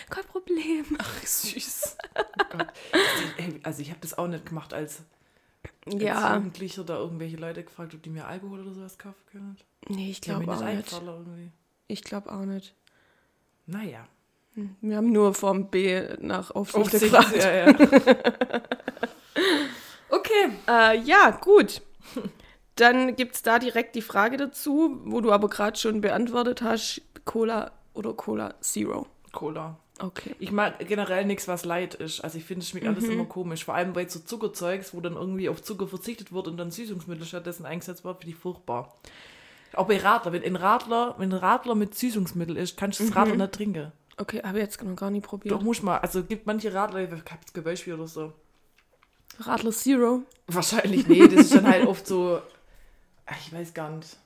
Kein 0.10 0.24
Problem. 0.24 0.86
Ach, 0.98 1.24
süß. 1.24 1.98
Oh 2.18 2.24
Gott. 2.58 2.68
Also, 3.64 3.82
ich 3.82 3.90
habe 3.90 4.00
das 4.02 4.18
auch 4.18 4.28
nicht 4.28 4.46
gemacht 4.46 4.74
als 4.74 5.04
Ja, 5.88 6.36
Jugendlicher 6.36 6.82
oder 6.82 7.00
irgendwelche 7.00 7.38
Leute 7.38 7.64
gefragt, 7.64 7.94
ob 7.96 8.04
die 8.04 8.10
mir 8.10 8.28
Alkohol 8.28 8.62
oder 8.62 8.74
sowas 8.74 8.98
kaufen 8.98 9.24
können. 9.32 9.58
nee, 9.90 10.12
ich 10.12 10.22
glaube 10.22 10.52
auch 10.52 10.64
nicht 10.64 10.92
irgendwie. 10.92 11.52
Ich 11.88 12.04
glaube 12.04 12.32
auch 12.32 12.46
nicht. 12.46 12.76
Naja. 13.66 14.08
Wir 14.82 14.98
haben 14.98 15.12
nur 15.12 15.34
vom 15.34 15.70
B 15.70 16.02
nach 16.20 16.52
Aufsicht 16.52 16.78
Aufsicht, 16.78 17.04
gefragt. 17.04 17.36
ja, 17.36 17.52
ja. 17.52 17.68
okay. 20.10 20.52
Äh, 20.68 21.00
ja, 21.00 21.32
gut. 21.32 21.82
Dann 22.76 23.16
gibt 23.16 23.36
es 23.36 23.44
da 23.44 23.60
direkt 23.60 23.96
die 23.96 24.02
Frage 24.02 24.38
dazu, 24.38 25.00
wo 25.06 25.22
du 25.22 25.32
aber 25.32 25.50
gerade 25.50 25.78
schon 25.78 26.02
beantwortet 26.02 26.62
hast: 26.62 27.02
Cola 27.26 27.72
oder 27.94 28.14
Cola 28.14 28.56
Zero. 28.62 29.08
Cola. 29.32 29.78
Okay. 30.02 30.36
Ich 30.40 30.52
mag 30.52 30.80
generell 30.88 31.26
nichts, 31.26 31.48
was 31.48 31.64
light 31.64 31.94
ist. 31.96 32.22
Also 32.22 32.38
ich 32.38 32.44
finde, 32.44 32.64
es 32.64 32.70
schmeckt 32.70 32.88
alles 32.88 33.06
Mhm. 33.06 33.12
immer 33.12 33.26
komisch. 33.26 33.64
Vor 33.66 33.76
allem 33.76 33.94
bei 33.94 34.08
so 34.08 34.20
Zuckerzeugs, 34.20 34.94
wo 34.94 35.02
dann 35.02 35.14
irgendwie 35.14 35.48
auf 35.48 35.62
Zucker 35.62 35.88
verzichtet 35.88 36.32
wird 36.34 36.48
und 36.48 36.58
dann 36.58 36.72
Süßungsmittel 36.72 37.26
stattdessen 37.26 37.66
eingesetzt 37.66 38.04
wird, 38.04 38.20
finde 38.20 38.36
ich 38.36 38.40
furchtbar. 38.42 38.96
Auch 39.74 39.88
bei 39.88 39.98
Radler. 39.98 40.34
Wenn 40.34 40.44
ein 40.44 40.56
Radler, 40.56 41.16
wenn 41.18 41.32
ein 41.32 41.38
Radler 41.38 41.76
mit 41.76 41.96
Süßungsmittel 41.96 42.58
ist, 42.58 42.78
kannst 42.78 43.00
du 43.00 43.06
das 43.06 43.16
Radler 43.16 43.36
nicht 43.38 43.54
trinken. 43.54 43.92
Okay, 44.18 44.42
habe 44.44 44.58
ich 44.60 44.64
jetzt 44.64 44.84
noch 44.84 44.96
gar 44.96 45.10
nicht 45.12 45.26
probiert. 45.26 45.54
Doch, 45.54 45.62
muss 45.62 45.82
mal. 45.82 45.98
Also 46.00 46.20
es 46.20 46.28
gibt 46.28 46.46
manche 46.46 46.74
Radler, 46.74 47.04
ich 47.04 47.10
habe 47.12 47.22
jetzt 47.40 47.64
Beispiel 47.64 47.94
oder 47.94 48.08
so. 48.08 48.34
Radler 49.40 49.72
Zero. 49.72 50.24
Wahrscheinlich, 50.48 51.08
nee, 51.08 51.28
das 51.28 51.46
ist 51.46 51.56
dann 51.56 51.68
halt 51.68 51.88
oft 51.88 52.06
so, 52.06 52.42
ich 53.40 53.54
weiß 53.54 53.74
gar 53.74 53.90
nicht. 53.92 54.18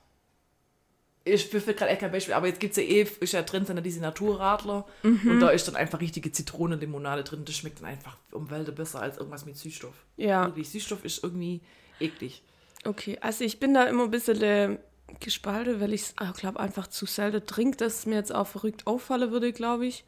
Ich 1.28 1.52
will 1.52 1.60
gerade 1.60 1.90
echt 1.90 2.00
kein 2.00 2.12
Beispiel, 2.12 2.34
aber 2.34 2.46
jetzt 2.46 2.60
gibt 2.60 2.70
es 2.70 2.76
ja 2.76 2.84
eh, 2.84 3.06
ist 3.20 3.32
ja 3.32 3.42
drin, 3.42 3.66
sind 3.66 3.76
ja 3.76 3.82
diese 3.82 4.00
Naturradler 4.00 4.86
und 5.02 5.40
da 5.40 5.48
ist 5.50 5.66
dann 5.66 5.74
einfach 5.74 6.00
richtige 6.00 6.30
Zitronenlimonade 6.30 7.24
drin. 7.24 7.44
Das 7.44 7.56
schmeckt 7.56 7.80
dann 7.80 7.86
einfach 7.86 8.16
um 8.30 8.48
Welten 8.48 8.74
besser 8.76 9.00
als 9.02 9.18
irgendwas 9.18 9.44
mit 9.44 9.56
Süßstoff. 9.56 9.94
Ja, 10.16 10.46
Wirklich, 10.46 10.70
Süßstoff 10.70 11.04
ist 11.04 11.24
irgendwie 11.24 11.60
eklig. 11.98 12.42
okay. 12.84 13.18
Also 13.20 13.42
ich 13.42 13.58
bin 13.58 13.74
da 13.74 13.84
immer 13.84 14.04
ein 14.04 14.10
bisschen 14.12 14.40
äh, 14.40 14.78
gespalten, 15.18 15.80
weil 15.80 15.92
ich 15.94 16.02
es, 16.02 16.14
glaube 16.36 16.60
einfach 16.60 16.86
zu 16.86 17.06
selten 17.06 17.44
trinke, 17.44 17.76
dass 17.78 17.98
es 18.00 18.06
mir 18.06 18.14
jetzt 18.16 18.32
auch 18.34 18.46
verrückt 18.46 18.86
auffallen 18.86 19.32
würde, 19.32 19.52
glaube 19.52 19.86
ich. 19.86 20.04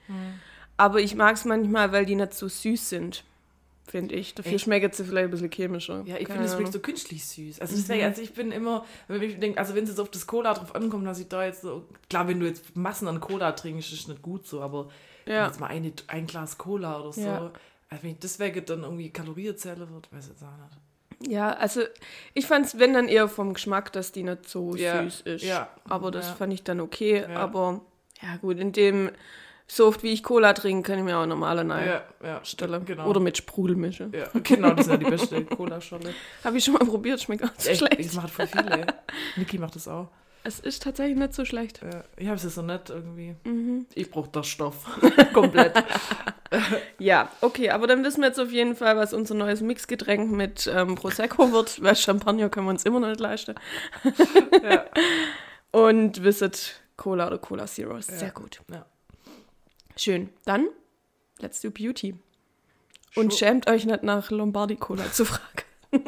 Aber 0.77 1.01
ich 1.01 1.17
mag 1.17 1.35
es 1.35 1.45
manchmal, 1.45 1.91
weil 1.91 2.07
die 2.07 2.15
nicht 2.15 2.35
so 2.35 2.47
süß 2.47 2.89
sind, 2.91 3.25
finde 3.91 4.15
ich. 4.15 4.35
Dafür 4.35 4.59
schmeckt 4.59 4.95
sie 4.95 5.05
vielleicht 5.05 5.25
ein 5.27 5.31
bisschen 5.31 5.51
chemischer. 5.51 6.03
Ja, 6.07 6.17
ich 6.17 6.29
finde, 6.29 6.45
es 6.45 6.55
Ahnung. 6.55 6.71
so 6.73 6.81
künstlich 6.81 7.25
süß. 7.27 7.61
Also, 7.61 7.75
deswegen, 7.77 8.05
also 8.05 8.23
ich 8.23 8.33
bin 8.35 8.53
immer, 8.53 8.85
wenn 9.09 9.23
ich 9.23 9.39
denke, 9.39 9.59
also 9.59 9.75
wenn 9.75 9.85
es 9.85 9.91
jetzt 9.91 9.99
auf 10.01 10.11
das 10.11 10.27
Cola 10.27 10.55
drauf 10.55 10.75
ankommt, 10.75 11.07
dass 11.07 11.19
ich 11.21 11.29
da 11.29 11.45
jetzt 11.45 11.63
so, 11.63 11.87
klar, 12.09 12.29
wenn 12.29 12.41
du 12.41 12.47
jetzt 12.47 12.77
Massen 12.77 13.09
an 13.09 13.21
Cola 13.21 13.53
trinkst, 13.53 13.93
ist 13.93 14.01
es 14.03 14.09
nicht 14.09 14.23
gut 14.23 14.47
so, 14.47 14.61
aber 14.61 14.89
Ja. 15.27 15.47
jetzt 15.47 15.61
mal 15.61 15.67
eine, 15.69 15.93
ein 16.09 16.27
Glas 16.27 16.59
Cola 16.59 17.01
oder 17.01 17.13
so, 17.13 17.21
Ja. 17.23 17.53
also 17.91 18.03
wenn 18.03 18.11
ich 18.13 18.19
deswegen 18.19 18.65
dann 18.65 18.83
irgendwie 18.83 19.11
Kalorienzähler 19.11 19.91
wird, 19.91 20.13
weiß 20.13 20.25
ich 20.27 20.31
jetzt 20.33 20.43
auch 20.43 20.49
nicht. 20.59 21.33
Ja, 21.33 21.51
also 21.55 21.81
ich 22.35 22.47
fand 22.47 22.67
es, 22.67 22.79
wenn 22.79 22.95
dann 22.95 23.09
eher 23.09 23.27
vom 23.29 23.53
Geschmack, 23.55 23.93
dass 23.93 24.13
die 24.13 24.23
nicht 24.23 24.49
so 24.49 24.77
Ja, 24.77 25.03
süß 25.03 25.23
ist. 25.23 25.43
ja, 25.45 25.69
Aber 25.89 26.11
das 26.13 26.29
fand 26.31 26.53
ich 26.53 26.63
dann 26.63 26.81
okay. 26.81 27.25
Aber 27.25 27.81
ja 28.23 28.37
gut, 28.37 28.59
in 28.61 28.71
dem, 28.73 29.11
so 29.71 29.87
oft 29.87 30.03
wie 30.03 30.13
ich 30.13 30.23
Cola 30.23 30.55
trinke, 30.55 30.91
kann 30.91 30.99
ich 30.99 31.05
mir 31.05 31.19
auch 31.19 31.27
normale 31.27 31.63
Nein 31.63 31.87
Ja, 31.87 32.03
ja, 32.27 32.45
stellen. 32.45 32.85
genau. 32.87 33.07
Oder 33.07 33.21
mit 33.21 33.37
Sprudel 33.37 33.77
mischen. 33.77 34.13
Ja, 34.13 34.29
genau, 34.43 34.71
das 34.71 34.87
ist 34.87 34.93
ja 34.93 34.97
die 34.97 35.05
beste 35.05 35.45
Cola-Scholle. 35.45 36.15
Habe 36.45 36.57
ich 36.57 36.65
schon 36.65 36.75
mal 36.75 36.87
probiert, 36.87 37.21
schmeckt 37.21 37.45
auch 37.45 37.51
nicht 37.51 37.61
so 37.63 37.71
Echt, 37.71 37.79
schlecht. 37.81 37.99
Das 38.05 38.15
macht 38.15 38.31
voll 38.31 38.47
viele. 38.47 38.87
Niki 39.37 39.59
macht 39.59 39.77
das 39.77 39.87
auch. 39.87 40.09
Es 40.45 40.61
ist 40.61 40.83
tatsächlich 40.85 41.19
nicht 41.19 41.35
so 41.35 41.45
schlecht. 41.45 41.81
Ja, 41.83 42.05
ich 42.17 42.27
habe 42.29 42.37
es 42.37 42.43
so 42.43 42.63
nett 42.63 42.89
irgendwie. 42.89 43.35
Mhm. 43.45 43.87
Ich 43.95 44.11
brauche 44.11 44.31
das 44.31 44.47
Stoff. 44.47 44.87
Komplett. 45.33 45.75
Ja, 46.99 47.31
okay, 47.43 47.69
aber 47.69 47.87
dann 47.87 48.03
wissen 48.05 48.23
wir 48.23 48.29
jetzt 48.29 48.41
auf 48.41 48.51
jeden 48.51 48.75
Fall, 48.75 48.97
was 48.97 49.13
unser 49.13 49.35
neues 49.35 49.61
Mixgetränk 49.61 50.31
mit 50.33 50.67
ähm, 50.75 50.95
Prosecco 50.95 51.53
wird, 51.53 51.83
weil 51.83 51.95
Champagner 51.95 52.49
können 52.49 52.65
wir 52.67 52.71
uns 52.71 52.85
immer 52.85 53.01
noch 53.01 53.09
nicht 53.09 53.21
leisten. 53.21 53.55
ja. 54.63 54.87
Und 55.71 56.25
wisset 56.25 56.81
Cola 56.97 57.27
oder 57.27 57.37
Cola 57.37 57.67
Zero. 57.67 57.99
Ist 57.99 58.11
Ja. 58.13 58.17
Sehr 58.17 58.31
gut. 58.31 58.63
Ja. 58.73 58.87
Schön. 59.99 60.31
Dann, 60.45 60.69
let's 61.41 61.61
do 61.61 61.71
beauty. 61.71 62.15
Und 63.17 63.33
Schu- 63.33 63.39
schämt 63.39 63.69
euch 63.69 63.85
nicht 63.85 64.03
nach 64.05 64.31
Lombardi 64.31 64.77
Cola 64.77 65.11
zu 65.13 65.25
fragen. 65.25 65.43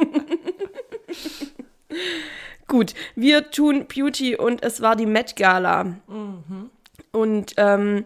Gut, 2.68 2.94
wir 3.16 3.50
tun 3.50 3.86
Beauty 3.88 4.36
und 4.36 4.62
es 4.62 4.80
war 4.80 4.94
die 4.94 5.06
Met 5.06 5.34
Gala. 5.34 5.96
Und 7.10 7.54
ähm, 7.56 8.04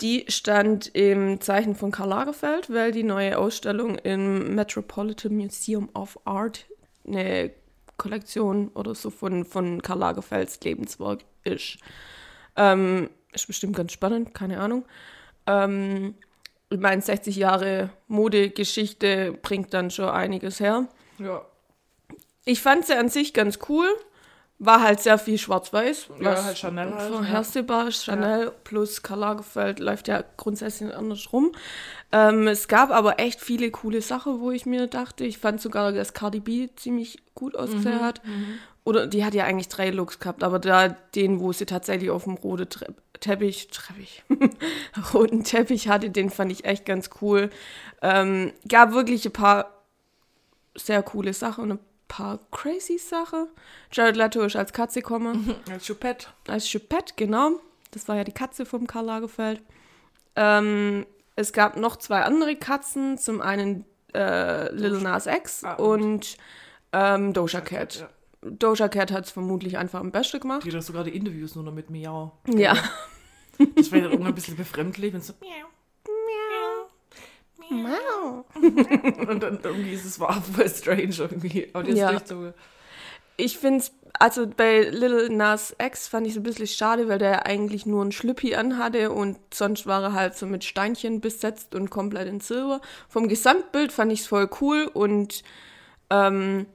die 0.00 0.24
stand 0.28 0.88
im 0.94 1.40
Zeichen 1.40 1.76
von 1.76 1.92
Karl 1.92 2.08
Lagerfeld, 2.08 2.72
weil 2.72 2.90
die 2.90 3.04
neue 3.04 3.38
Ausstellung 3.38 3.96
im 3.98 4.56
Metropolitan 4.56 5.36
Museum 5.36 5.88
of 5.94 6.18
Art 6.24 6.66
eine 7.06 7.52
Kollektion 7.96 8.68
oder 8.74 8.94
so 8.96 9.10
von, 9.10 9.44
von 9.44 9.82
Karl 9.82 9.98
Lagerfelds 10.00 10.58
Lebenswerk 10.60 11.20
ist. 11.44 11.78
Ähm, 12.56 13.08
ist 13.32 13.46
bestimmt 13.46 13.76
ganz 13.76 13.92
spannend, 13.92 14.34
keine 14.34 14.60
Ahnung. 14.60 14.84
Ähm, 15.46 16.14
ich 16.70 16.78
meine, 16.78 17.00
60 17.00 17.36
Jahre 17.36 17.90
Modegeschichte 18.08 19.32
bringt 19.40 19.72
dann 19.72 19.90
schon 19.90 20.08
einiges 20.08 20.60
her. 20.60 20.86
Ja. 21.18 21.42
Ich 22.44 22.60
fand 22.60 22.86
sie 22.86 22.94
an 22.94 23.08
sich 23.08 23.34
ganz 23.34 23.58
cool. 23.68 23.86
War 24.60 24.82
halt 24.82 24.98
sehr 25.00 25.18
viel 25.18 25.38
schwarz-weiß. 25.38 26.08
Ja, 26.20 26.42
halt 26.42 26.58
Chanel 26.58 26.92
halt, 26.92 27.12
Vorhersehbar 27.12 27.88
ist. 27.88 28.04
Chanel 28.04 28.52
plus 28.64 29.02
Karl 29.02 29.20
Lagerfeld 29.20 29.78
läuft 29.78 30.08
ja 30.08 30.24
grundsätzlich 30.36 30.92
anders 30.94 31.32
rum. 31.32 31.52
Ähm, 32.10 32.48
es 32.48 32.66
gab 32.66 32.90
aber 32.90 33.20
echt 33.20 33.40
viele 33.40 33.70
coole 33.70 34.02
Sachen, 34.02 34.40
wo 34.40 34.50
ich 34.50 34.66
mir 34.66 34.88
dachte, 34.88 35.24
ich 35.24 35.38
fand 35.38 35.60
sogar, 35.60 35.92
dass 35.92 36.12
Cardi 36.12 36.40
B 36.40 36.68
ziemlich 36.74 37.18
gut 37.34 37.54
ausgesehen 37.54 38.00
hat. 38.00 38.20
Oder 38.88 39.06
die 39.06 39.22
hat 39.22 39.34
ja 39.34 39.44
eigentlich 39.44 39.68
drei 39.68 39.90
Looks 39.90 40.18
gehabt, 40.18 40.42
aber 40.42 40.58
da 40.58 40.88
den, 40.88 41.40
wo 41.40 41.52
sie 41.52 41.66
tatsächlich 41.66 42.08
auf 42.08 42.24
dem 42.24 42.34
roten 42.36 42.70
Tre 42.70 42.86
Teppich, 43.20 43.68
Teppich, 43.68 44.22
roten 45.12 45.44
Teppich 45.44 45.88
hatte, 45.88 46.08
den 46.08 46.30
fand 46.30 46.50
ich 46.52 46.64
echt 46.64 46.86
ganz 46.86 47.10
cool. 47.20 47.50
Ähm, 48.00 48.52
gab 48.66 48.92
wirklich 48.92 49.26
ein 49.26 49.32
paar 49.32 49.74
sehr 50.74 51.02
coole 51.02 51.34
Sachen 51.34 51.64
und 51.64 51.72
ein 51.72 51.78
paar 52.08 52.38
crazy 52.50 52.96
Sachen. 52.96 53.48
Jared 53.92 54.16
Leto 54.16 54.40
ist 54.42 54.56
als 54.56 54.72
Katze 54.72 55.02
gekommen. 55.02 55.54
Als 55.70 55.86
Choupette. 55.86 56.28
Als 56.46 56.72
Choupette, 56.72 57.12
genau. 57.16 57.60
Das 57.90 58.08
war 58.08 58.16
ja 58.16 58.24
die 58.24 58.32
Katze 58.32 58.64
vom 58.64 58.86
Karl 58.86 59.04
Lagerfeld. 59.04 59.60
Ähm, 60.34 61.04
es 61.36 61.52
gab 61.52 61.76
noch 61.76 61.96
zwei 61.96 62.22
andere 62.22 62.56
Katzen. 62.56 63.18
Zum 63.18 63.42
einen 63.42 63.84
äh, 64.14 64.72
Lil 64.72 65.00
Nas 65.02 65.26
X 65.26 65.62
Ah, 65.64 65.74
und- 65.74 66.02
und 66.02 66.36
ähm, 66.94 67.32
Doja 67.34 67.60
Cat. 67.60 67.96
Ja. 67.96 68.08
Doja 68.42 68.88
Cat 68.88 69.10
hat 69.12 69.24
es 69.26 69.30
vermutlich 69.32 69.78
einfach 69.78 70.00
am 70.00 70.10
besten 70.12 70.40
gemacht. 70.40 70.64
Die 70.64 70.72
hat 70.72 70.82
sogar 70.82 71.04
die 71.04 71.16
Interviews 71.16 71.54
nur 71.54 71.64
noch 71.64 71.72
mit 71.72 71.90
Miau. 71.90 72.32
Ja. 72.46 72.74
Das 73.74 73.90
ja 73.90 73.96
dann 73.98 74.12
irgendwann 74.12 74.28
ein 74.28 74.34
bisschen 74.36 74.54
befremdlich, 74.56 75.12
wenn 75.12 75.18
es 75.18 75.26
so 75.26 75.32
Miau. 75.42 75.68
Und 78.54 79.42
dann 79.42 79.58
irgendwie 79.62 79.92
ist 79.92 80.04
es 80.04 80.20
war 80.20 80.40
voll 80.54 80.68
strange 80.68 81.14
irgendwie. 81.18 81.68
Aber 81.72 81.82
die 81.84 81.90
ist 81.90 81.98
Ja. 81.98 82.20
so. 82.24 82.52
Ich 83.36 83.58
finde 83.58 83.80
es, 83.80 83.92
also 84.18 84.46
bei 84.46 84.82
Lil 84.82 85.28
Nas 85.28 85.74
X 85.80 86.08
fand 86.08 86.26
ich 86.26 86.32
es 86.32 86.36
ein 86.38 86.42
bisschen 86.42 86.66
schade, 86.66 87.08
weil 87.08 87.18
der 87.18 87.46
eigentlich 87.46 87.86
nur 87.86 88.04
ein 88.04 88.10
Schlüppi 88.12 88.54
anhatte 88.54 89.10
und 89.12 89.38
sonst 89.52 89.86
war 89.86 90.02
er 90.02 90.12
halt 90.12 90.36
so 90.36 90.46
mit 90.46 90.64
Steinchen 90.64 91.20
besetzt 91.20 91.74
und 91.74 91.88
komplett 91.90 92.26
in 92.28 92.40
Silber. 92.40 92.80
Vom 93.08 93.28
Gesamtbild 93.28 93.92
fand 93.92 94.12
ich 94.12 94.20
es 94.20 94.26
voll 94.26 94.48
cool 94.60 94.90
und 94.92 95.42
ähm, 96.10 96.66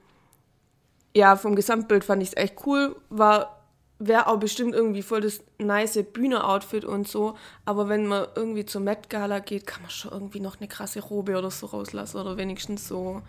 ja, 1.16 1.36
vom 1.36 1.56
Gesamtbild 1.56 2.04
fand 2.04 2.24
ich 2.24 2.30
es 2.30 2.38
echt 2.38 2.66
cool. 2.66 2.96
War 3.10 3.64
wäre 4.00 4.28
auch 4.28 4.38
bestimmt 4.38 4.74
irgendwie 4.74 5.02
voll 5.02 5.22
das 5.22 5.42
nice 5.60 6.04
Bühne-Outfit 6.12 6.86
und 6.86 7.08
so. 7.08 7.38
Aber 7.66 7.90
wenn 7.90 8.08
man 8.08 8.28
irgendwie 8.36 8.66
zur 8.66 8.82
Met 8.82 9.10
Gala 9.10 9.40
geht, 9.40 9.66
kann 9.66 9.82
man 9.82 9.92
schon 9.92 10.12
irgendwie 10.12 10.40
noch 10.40 10.60
eine 10.60 10.68
krasse 10.68 11.00
Robe 11.02 11.38
oder 11.38 11.52
so 11.52 11.68
rauslassen. 11.68 12.20
Oder 12.20 12.38
wenigstens 12.38 12.88
so, 12.88 13.22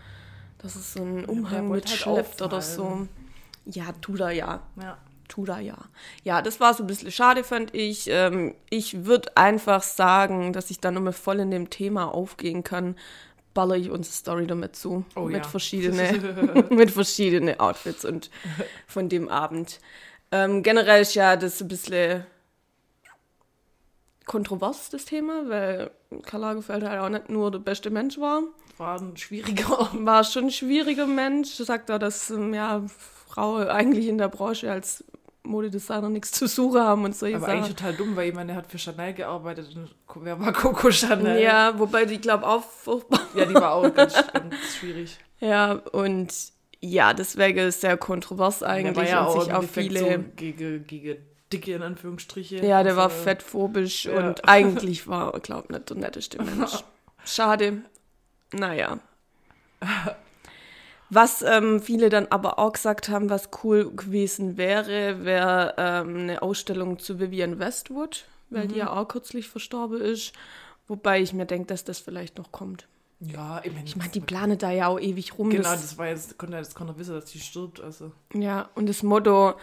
dass 0.58 0.74
es 0.74 0.94
so 0.94 1.02
einen 1.02 1.24
Umhang 1.24 1.68
wollte 1.68 1.90
mit 1.90 2.06
halt 2.06 2.26
schleppt 2.26 2.42
oder 2.42 2.60
so. 2.60 3.06
Ja, 3.66 3.92
tut 4.00 4.20
er 4.20 4.32
ja. 4.32 4.60
Ja. 4.80 4.98
Tut 5.28 5.48
er 5.48 5.60
ja. 5.60 5.78
Ja, 6.22 6.42
das 6.42 6.60
war 6.60 6.74
so 6.74 6.82
ein 6.82 6.86
bisschen 6.86 7.10
schade, 7.10 7.44
fand 7.44 7.74
ich. 7.74 8.08
Ähm, 8.08 8.54
ich 8.68 9.06
würde 9.06 9.36
einfach 9.36 9.82
sagen, 9.82 10.52
dass 10.52 10.70
ich 10.70 10.80
dann 10.80 10.94
nochmal 10.94 11.14
voll 11.14 11.40
in 11.40 11.50
dem 11.50 11.70
Thema 11.70 12.12
aufgehen 12.12 12.62
kann, 12.62 12.96
baller 13.54 13.76
ich 13.76 13.90
unsere 13.90 14.14
Story 14.14 14.46
damit 14.46 14.76
zu. 14.76 15.04
Oh 15.16 15.23
mit 15.23 15.37
ja. 15.37 15.44
verschiedene, 15.44 16.66
mit 16.70 16.90
verschiedene 16.90 17.58
Outfits 17.61 18.04
und 18.04 18.30
von 18.87 19.08
dem 19.08 19.28
Abend. 19.28 19.80
Ähm, 20.30 20.62
generell 20.62 21.02
ist 21.02 21.14
ja 21.14 21.37
das 21.37 21.61
ein 21.61 21.68
bisschen 21.68 22.26
kontrovers, 24.26 24.90
das 24.90 25.04
Thema, 25.04 25.49
weil 25.49 25.90
Karl 26.23 26.40
Lagerfeld 26.40 26.84
halt 26.84 27.00
auch 27.00 27.08
nicht 27.08 27.28
nur 27.28 27.50
der 27.50 27.58
beste 27.58 27.90
Mensch 27.90 28.18
war. 28.18 28.42
War 28.78 29.00
ein 29.00 29.16
schwieriger. 29.16 29.88
War 29.92 30.25
schon 30.25 30.44
ein 30.44 30.50
schwieriger 30.50 31.06
Mensch. 31.06 31.50
Sagt 31.50 31.90
er, 31.90 31.99
dass 31.99 32.30
ähm, 32.30 32.54
ja, 32.54 32.82
Frauen 33.28 33.68
eigentlich 33.68 34.08
in 34.08 34.18
der 34.18 34.28
Branche 34.28 34.70
als 34.70 35.04
Modedesigner 35.44 36.08
nichts 36.08 36.32
zu 36.32 36.46
suchen 36.46 36.80
haben 36.80 37.04
und 37.04 37.14
so. 37.14 37.26
Aber 37.26 37.48
eigentlich 37.48 37.74
total 37.74 37.94
dumm, 37.94 38.16
weil 38.16 38.28
ich 38.28 38.34
meine, 38.34 38.52
er 38.52 38.58
hat 38.58 38.66
für 38.66 38.78
Chanel 38.78 39.12
gearbeitet 39.14 39.74
und 39.76 39.90
wer 40.24 40.40
war 40.40 40.52
Coco 40.52 40.90
Chanel? 40.90 41.40
Ja, 41.40 41.78
wobei 41.78 42.06
die, 42.06 42.18
glaube 42.18 42.46
auch 42.46 42.64
furchtbar. 42.64 43.20
Ja, 43.34 43.44
die 43.44 43.54
war 43.54 43.72
auch 43.72 43.94
ganz, 43.94 44.14
ganz 44.32 44.54
schwierig. 44.78 45.18
Ja, 45.40 45.72
und 45.92 46.32
ja, 46.80 47.12
deswegen 47.14 47.58
ist 47.58 47.80
sehr 47.80 47.96
kontrovers 47.96 48.60
Der 48.60 48.68
eigentlich 48.68 48.96
war 48.96 49.08
ja 49.08 49.24
und 49.24 49.36
auch 49.36 49.42
sich 49.44 49.52
auch 49.52 49.62
viele. 49.62 50.00
so 50.00 50.24
gegen, 50.36 50.86
gegen 50.86 51.16
Dicke 51.52 51.74
in 51.74 51.82
Anführungsstriche. 51.82 52.64
ja, 52.64 52.82
der 52.82 52.96
war 52.96 53.10
fettphobisch 53.10 54.06
ja. 54.06 54.18
und 54.18 54.48
eigentlich 54.48 55.06
war, 55.06 55.38
glaube 55.40 55.72
nicht 55.72 55.90
der 55.90 55.96
netteste 55.96 56.42
Mensch. 56.42 56.72
Schade. 57.24 57.82
Naja. 58.52 58.98
Was 61.11 61.42
ähm, 61.42 61.80
viele 61.80 62.08
dann 62.08 62.26
aber 62.30 62.58
auch 62.58 62.73
gesagt 62.73 63.08
haben, 63.08 63.30
was 63.30 63.50
cool 63.62 63.90
gewesen 63.94 64.56
wäre, 64.56 65.25
wäre 65.25 65.75
ähm, 65.76 66.16
eine 66.16 66.42
Ausstellung 66.42 66.99
zu 66.99 67.20
Vivian 67.20 67.58
Westwood, 67.58 68.25
weil 68.50 68.68
die 68.68 68.76
ja 68.76 68.90
auch 68.92 69.06
kürzlich 69.06 69.49
verstorben 69.49 70.00
ist. 70.00 70.32
Wobei 70.87 71.20
ich 71.20 71.32
mir 71.32 71.46
denke, 71.46 71.66
dass 71.66 71.84
das 71.84 71.99
vielleicht 71.99 72.38
noch 72.38 72.52
kommt. 72.52 72.87
Ja, 73.20 73.61
ich 73.64 73.73
meine, 73.73 73.87
Ich 73.87 73.96
meine, 73.96 74.11
die 74.11 74.20
planet 74.20 74.62
da 74.62 74.70
ja 74.70 74.88
auch 74.88 75.00
ewig 75.00 75.38
rum. 75.38 75.50
Genau, 75.50 75.70
das, 75.70 75.82
das 75.82 75.99
war 75.99 76.08
jetzt, 76.08 76.37
konnte 76.37 76.62
keiner 76.75 76.99
wissen, 76.99 77.14
dass 77.14 77.26
die 77.26 77.40
stirbt. 77.40 77.80
Also. 77.80 78.12
Ja, 78.34 78.68
und 78.75 78.87
das 78.88 79.02
Motto, 79.02 79.54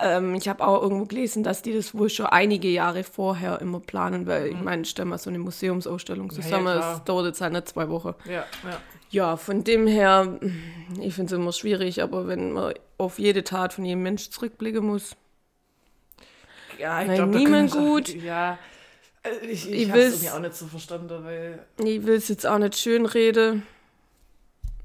ähm, 0.00 0.34
ich 0.34 0.48
habe 0.48 0.66
auch 0.66 0.82
irgendwo 0.82 1.04
gelesen, 1.04 1.42
dass 1.42 1.60
die 1.62 1.74
das 1.74 1.94
wohl 1.94 2.08
schon 2.08 2.26
einige 2.26 2.68
Jahre 2.68 3.04
vorher 3.04 3.60
immer 3.60 3.80
planen, 3.80 4.26
weil 4.26 4.46
ich 4.48 4.60
meine, 4.60 4.84
stell 4.84 5.04
mal 5.04 5.18
so 5.18 5.28
eine 5.28 5.38
Museumsausstellung 5.38 6.26
Mhm. 6.26 6.32
Ja, 6.32 6.36
ja, 6.38 6.42
zusammen, 6.42 6.78
es 6.78 7.04
dauert 7.04 7.26
jetzt 7.26 7.40
halt 7.40 7.52
nicht 7.52 7.68
zwei 7.68 7.88
Wochen. 7.88 8.14
Ja, 8.24 8.46
ja. 8.64 8.80
Ja, 9.10 9.36
von 9.36 9.62
dem 9.64 9.86
her, 9.86 10.38
ich 10.98 11.14
finde 11.14 11.34
es 11.34 11.38
immer 11.38 11.52
schwierig, 11.52 12.02
aber 12.02 12.26
wenn 12.26 12.52
man 12.52 12.72
auf 12.96 13.18
jede 13.18 13.44
Tat 13.44 13.74
von 13.74 13.84
jedem 13.84 14.02
Mensch 14.02 14.30
zurückblicken 14.30 14.86
muss, 14.86 15.14
Ja, 16.78 17.02
ich 17.02 17.14
glaube, 17.14 17.36
niemand 17.36 17.72
gut. 17.72 18.08
Ja. 18.08 18.58
äh, 19.22 19.46
Ich, 19.46 19.70
Ich 19.70 19.82
ich 19.82 19.90
habe 19.90 20.00
es 20.00 20.32
auch 20.32 20.38
nicht 20.40 20.54
so 20.54 20.66
verstanden, 20.66 21.22
weil 21.22 21.58
ich 21.84 22.06
will 22.06 22.14
es 22.14 22.28
jetzt 22.28 22.46
auch 22.46 22.56
nicht 22.58 22.78
schönreden. 22.78 23.64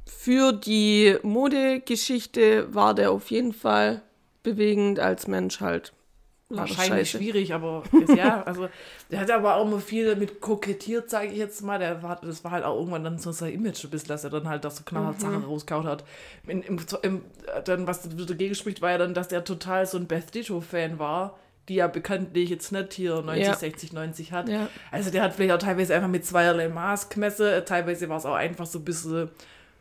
Für 0.05 0.51
die 0.51 1.17
Modegeschichte 1.23 2.73
war 2.75 2.93
der 2.93 3.11
auf 3.11 3.31
jeden 3.31 3.53
Fall 3.53 4.01
bewegend 4.55 4.99
als 4.99 5.27
Mensch 5.27 5.59
halt. 5.59 5.91
Wahrscheinlich 6.49 7.11
schwierig, 7.11 7.53
aber 7.53 7.83
ja, 8.15 8.41
also 8.45 8.69
der 9.11 9.19
hat 9.19 9.29
aber 9.31 9.55
auch 9.55 9.65
immer 9.67 9.81
viel 9.81 10.07
damit 10.07 10.39
kokettiert, 10.39 11.09
sage 11.09 11.27
ich 11.27 11.37
jetzt 11.37 11.61
mal. 11.61 11.77
Der 11.77 12.01
war, 12.01 12.21
das 12.21 12.41
war 12.45 12.51
halt 12.51 12.63
auch 12.63 12.77
irgendwann 12.77 13.03
dann 13.03 13.19
so 13.19 13.33
sein 13.33 13.51
Image 13.53 13.83
ein 13.83 13.89
bisschen, 13.89 14.07
dass 14.07 14.23
er 14.23 14.29
dann 14.29 14.47
halt 14.47 14.63
das 14.63 14.77
so 14.77 14.83
knallhart 14.85 15.17
Mhm. 15.17 15.21
Sachen 15.21 15.43
rauskaut 15.43 15.83
hat. 15.85 16.05
In, 16.47 16.61
im, 16.61 16.79
im, 17.01 17.21
dann, 17.65 17.85
was 17.85 18.07
dagegen 18.07 18.55
spricht, 18.55 18.81
war 18.81 18.91
ja 18.91 18.97
dann, 18.97 19.13
dass 19.13 19.27
der 19.27 19.43
total 19.43 19.85
so 19.85 19.97
ein 19.97 20.07
Beth 20.07 20.33
Ditto-Fan 20.33 20.99
war, 20.99 21.37
die 21.67 21.75
ja 21.75 21.87
bekanntlich 21.87 22.49
jetzt 22.49 22.71
nicht 22.71 22.93
hier 22.93 23.21
90, 23.21 23.45
Ja. 23.45 23.53
60, 23.53 23.91
90 23.91 24.31
hat. 24.31 24.47
Ja. 24.47 24.69
Also 24.89 25.11
der 25.11 25.23
hat 25.23 25.33
vielleicht 25.33 25.51
auch 25.53 25.59
teilweise 25.65 25.93
einfach 25.95 26.07
mit 26.07 26.25
zweierlei 26.25 26.69
Maß 26.69 27.09
gemessen. 27.09 27.65
Teilweise 27.65 28.07
war 28.07 28.19
es 28.19 28.25
auch 28.25 28.35
einfach 28.35 28.65
so 28.67 28.79
ein 28.79 28.85
bisschen, 28.85 29.29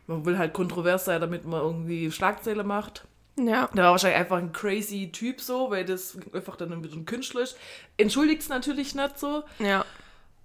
man 0.05 0.25
will 0.25 0.37
halt 0.37 0.51
kontrovers 0.51 1.05
sein, 1.05 1.21
damit 1.21 1.45
man 1.45 1.61
irgendwie 1.61 2.11
Schlagzeile 2.11 2.65
macht. 2.65 3.05
Ja, 3.39 3.67
Der 3.73 3.83
war 3.83 3.91
wahrscheinlich 3.91 4.19
einfach 4.19 4.37
ein 4.37 4.51
crazy 4.51 5.11
Typ 5.11 5.39
so, 5.41 5.69
weil 5.69 5.85
das 5.85 6.17
einfach 6.33 6.55
dann 6.55 6.83
wieder 6.83 6.95
ein 6.95 7.05
Künstler 7.05 7.41
ist. 7.41 7.55
Entschuldigt 7.97 8.41
es 8.41 8.49
natürlich 8.49 8.95
nicht 8.95 9.19
so, 9.19 9.43
ja, 9.59 9.85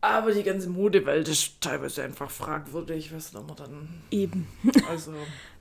aber 0.02 0.32
die 0.32 0.42
ganze 0.42 0.68
Modewelt 0.68 1.28
ist 1.28 1.60
teilweise 1.60 2.02
einfach 2.02 2.30
fragwürdig, 2.30 3.14
was 3.14 3.32
man 3.32 3.46
dann, 3.56 3.88
eben. 4.10 4.48
also, 4.90 5.14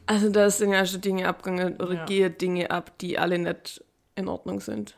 Also 0.08 0.30
da 0.30 0.50
sind 0.50 0.74
ja 0.74 0.86
schon 0.86 1.00
Dinge 1.02 1.28
abgegangen 1.28 1.78
oder 1.78 1.94
Ja. 1.94 2.06
gehen 2.06 2.38
Dinge 2.38 2.72
ab, 2.72 2.98
die 3.00 3.18
alle 3.20 3.38
nicht 3.38 3.84
in 4.16 4.28
Ordnung 4.28 4.60
sind. 4.60 4.96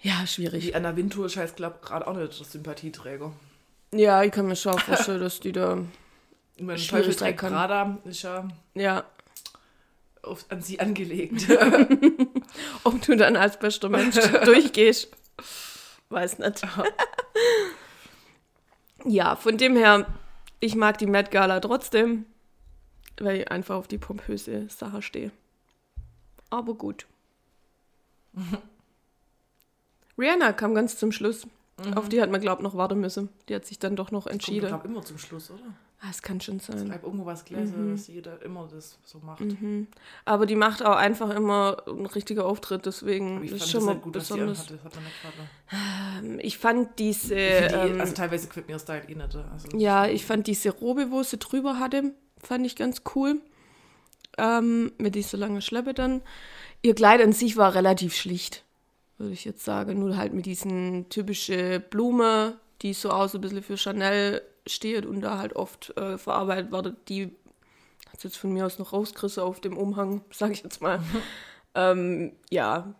Ja, 0.00 0.26
schwierig. 0.26 0.64
die 0.64 0.74
Anna 0.74 0.96
Wintour 0.96 1.26
ist 1.26 1.36
halt 1.36 1.56
gerade 1.56 2.06
auch 2.06 2.14
nicht 2.16 2.38
der 2.38 2.46
Sympathieträger. 2.46 3.32
Ja, 3.92 4.22
ich 4.22 4.32
kann 4.32 4.46
mir 4.46 4.56
schon 4.56 4.78
vorstellen, 4.78 5.20
dass 5.20 5.38
die 5.40 5.52
da, 5.52 5.78
Ich 6.56 6.62
meine, 6.62 6.78
Schwierig 6.78 7.04
Teufel 7.06 7.12
sein 7.18 7.28
trägt 7.28 7.40
kann. 7.40 7.52
Prada 7.52 7.98
ist 8.04 8.22
ja 8.22 8.48
ja, 8.74 9.04
auf, 10.22 10.46
an 10.48 10.62
sie 10.62 10.80
angelegt. 10.80 11.48
ob 12.84 13.02
du 13.02 13.16
dann 13.16 13.36
als 13.36 13.58
bester 13.58 13.88
Mensch 13.88 14.16
durchgehst, 14.44 15.08
weiß 16.08 16.38
nicht. 16.38 16.66
Ja, 19.04 19.36
von 19.36 19.58
dem 19.58 19.76
her, 19.76 20.06
ich 20.60 20.74
mag 20.76 20.98
die 20.98 21.06
Met 21.06 21.30
Gala 21.30 21.60
trotzdem, 21.60 22.26
weil 23.18 23.40
ich 23.40 23.50
einfach 23.50 23.76
auf 23.76 23.88
die 23.88 23.98
pompöse 23.98 24.68
Sache 24.68 25.02
stehe. 25.02 25.32
Aber 26.50 26.74
gut. 26.74 27.06
Rihanna 30.18 30.52
kam 30.52 30.74
ganz 30.74 30.98
zum 30.98 31.12
Schluss. 31.12 31.46
Auf 31.96 32.08
die 32.08 32.20
hat 32.20 32.30
man, 32.30 32.40
glaube 32.40 32.62
ich, 32.62 32.64
noch 32.64 32.76
warten 32.76 33.00
müssen. 33.00 33.28
Die 33.48 33.54
hat 33.54 33.64
sich 33.66 33.78
dann 33.78 33.96
doch 33.96 34.10
noch 34.10 34.26
entschieden. 34.26 34.68
glaube 34.68 34.86
immer 34.86 35.02
zum 35.02 35.18
Schluss, 35.18 35.50
oder? 35.50 35.64
Ah, 36.04 36.08
es 36.10 36.20
kann 36.20 36.40
schon 36.40 36.58
sein. 36.58 36.90
habe 36.92 37.06
irgendwo 37.06 37.26
was 37.26 37.44
gelesen, 37.44 37.92
dass 37.92 38.08
jeder 38.08 38.42
immer 38.42 38.68
das 38.72 38.98
so 39.04 39.20
macht. 39.20 39.38
Mhm. 39.40 39.86
Aber 40.24 40.46
die 40.46 40.56
macht 40.56 40.84
auch 40.84 40.96
einfach 40.96 41.30
immer 41.30 41.76
einen 41.86 42.06
richtigen 42.06 42.40
Auftritt, 42.40 42.86
deswegen 42.86 43.36
Aber 43.36 43.44
ich 43.44 43.52
ist 43.52 43.58
fand 43.60 43.70
schon 43.70 43.78
das 43.80 43.86
mal 43.86 43.92
halt 43.94 44.02
gut, 44.02 44.16
dass 44.16 44.26
sie 44.26 44.32
besonders. 44.34 44.58
anhatte. 44.68 44.80
Das 44.82 44.94
hat 44.96 45.02
gerade. 46.18 46.42
Ich 46.42 46.58
fand 46.58 46.98
diese, 46.98 47.34
Ich 47.36 47.68
die- 47.68 47.74
ähm, 47.74 48.00
also 48.00 48.14
teilweise 48.14 48.48
gefällt 48.48 48.66
mir 48.66 48.80
Style 48.80 49.04
eh 49.08 49.14
nicht. 49.14 49.36
Also 49.36 49.78
ja, 49.78 50.06
ich 50.06 50.26
fand 50.26 50.48
diese 50.48 50.70
Robe, 50.70 51.12
wo 51.12 51.22
sie 51.22 51.38
drüber 51.38 51.78
hatte, 51.78 52.12
fand 52.42 52.66
ich 52.66 52.74
ganz 52.74 53.02
cool. 53.14 53.40
Ähm, 54.38 54.92
mit 54.98 55.14
dieser 55.14 55.38
langen 55.38 55.60
Schleppe 55.62 55.94
dann. 55.94 56.20
Ihr 56.82 56.94
Kleid 56.96 57.20
an 57.20 57.32
sich 57.32 57.56
war 57.56 57.74
relativ 57.74 58.16
schlicht, 58.16 58.64
würde 59.18 59.34
ich 59.34 59.44
jetzt 59.44 59.64
sagen. 59.64 60.00
Nur 60.00 60.16
halt 60.16 60.32
mit 60.32 60.46
diesen 60.46 61.08
typischen 61.10 61.82
Blume, 61.90 62.54
die 62.80 62.92
so 62.94 63.10
aus 63.10 63.34
ein 63.36 63.40
bisschen 63.40 63.62
für 63.62 63.76
Chanel 63.76 64.42
steht 64.66 65.06
und 65.06 65.20
da 65.20 65.38
halt 65.38 65.56
oft 65.56 65.96
äh, 65.96 66.18
verarbeitet 66.18 66.72
wurde. 66.72 66.96
Die 67.08 67.34
hat 68.10 68.24
jetzt 68.24 68.36
von 68.36 68.52
mir 68.52 68.66
aus 68.66 68.78
noch 68.78 68.92
rausgerissen 68.92 69.42
auf 69.42 69.60
dem 69.60 69.76
Umhang, 69.76 70.22
sage 70.30 70.52
ich 70.52 70.62
jetzt 70.62 70.80
mal. 70.80 71.02
ähm, 71.74 72.32
ja. 72.50 72.94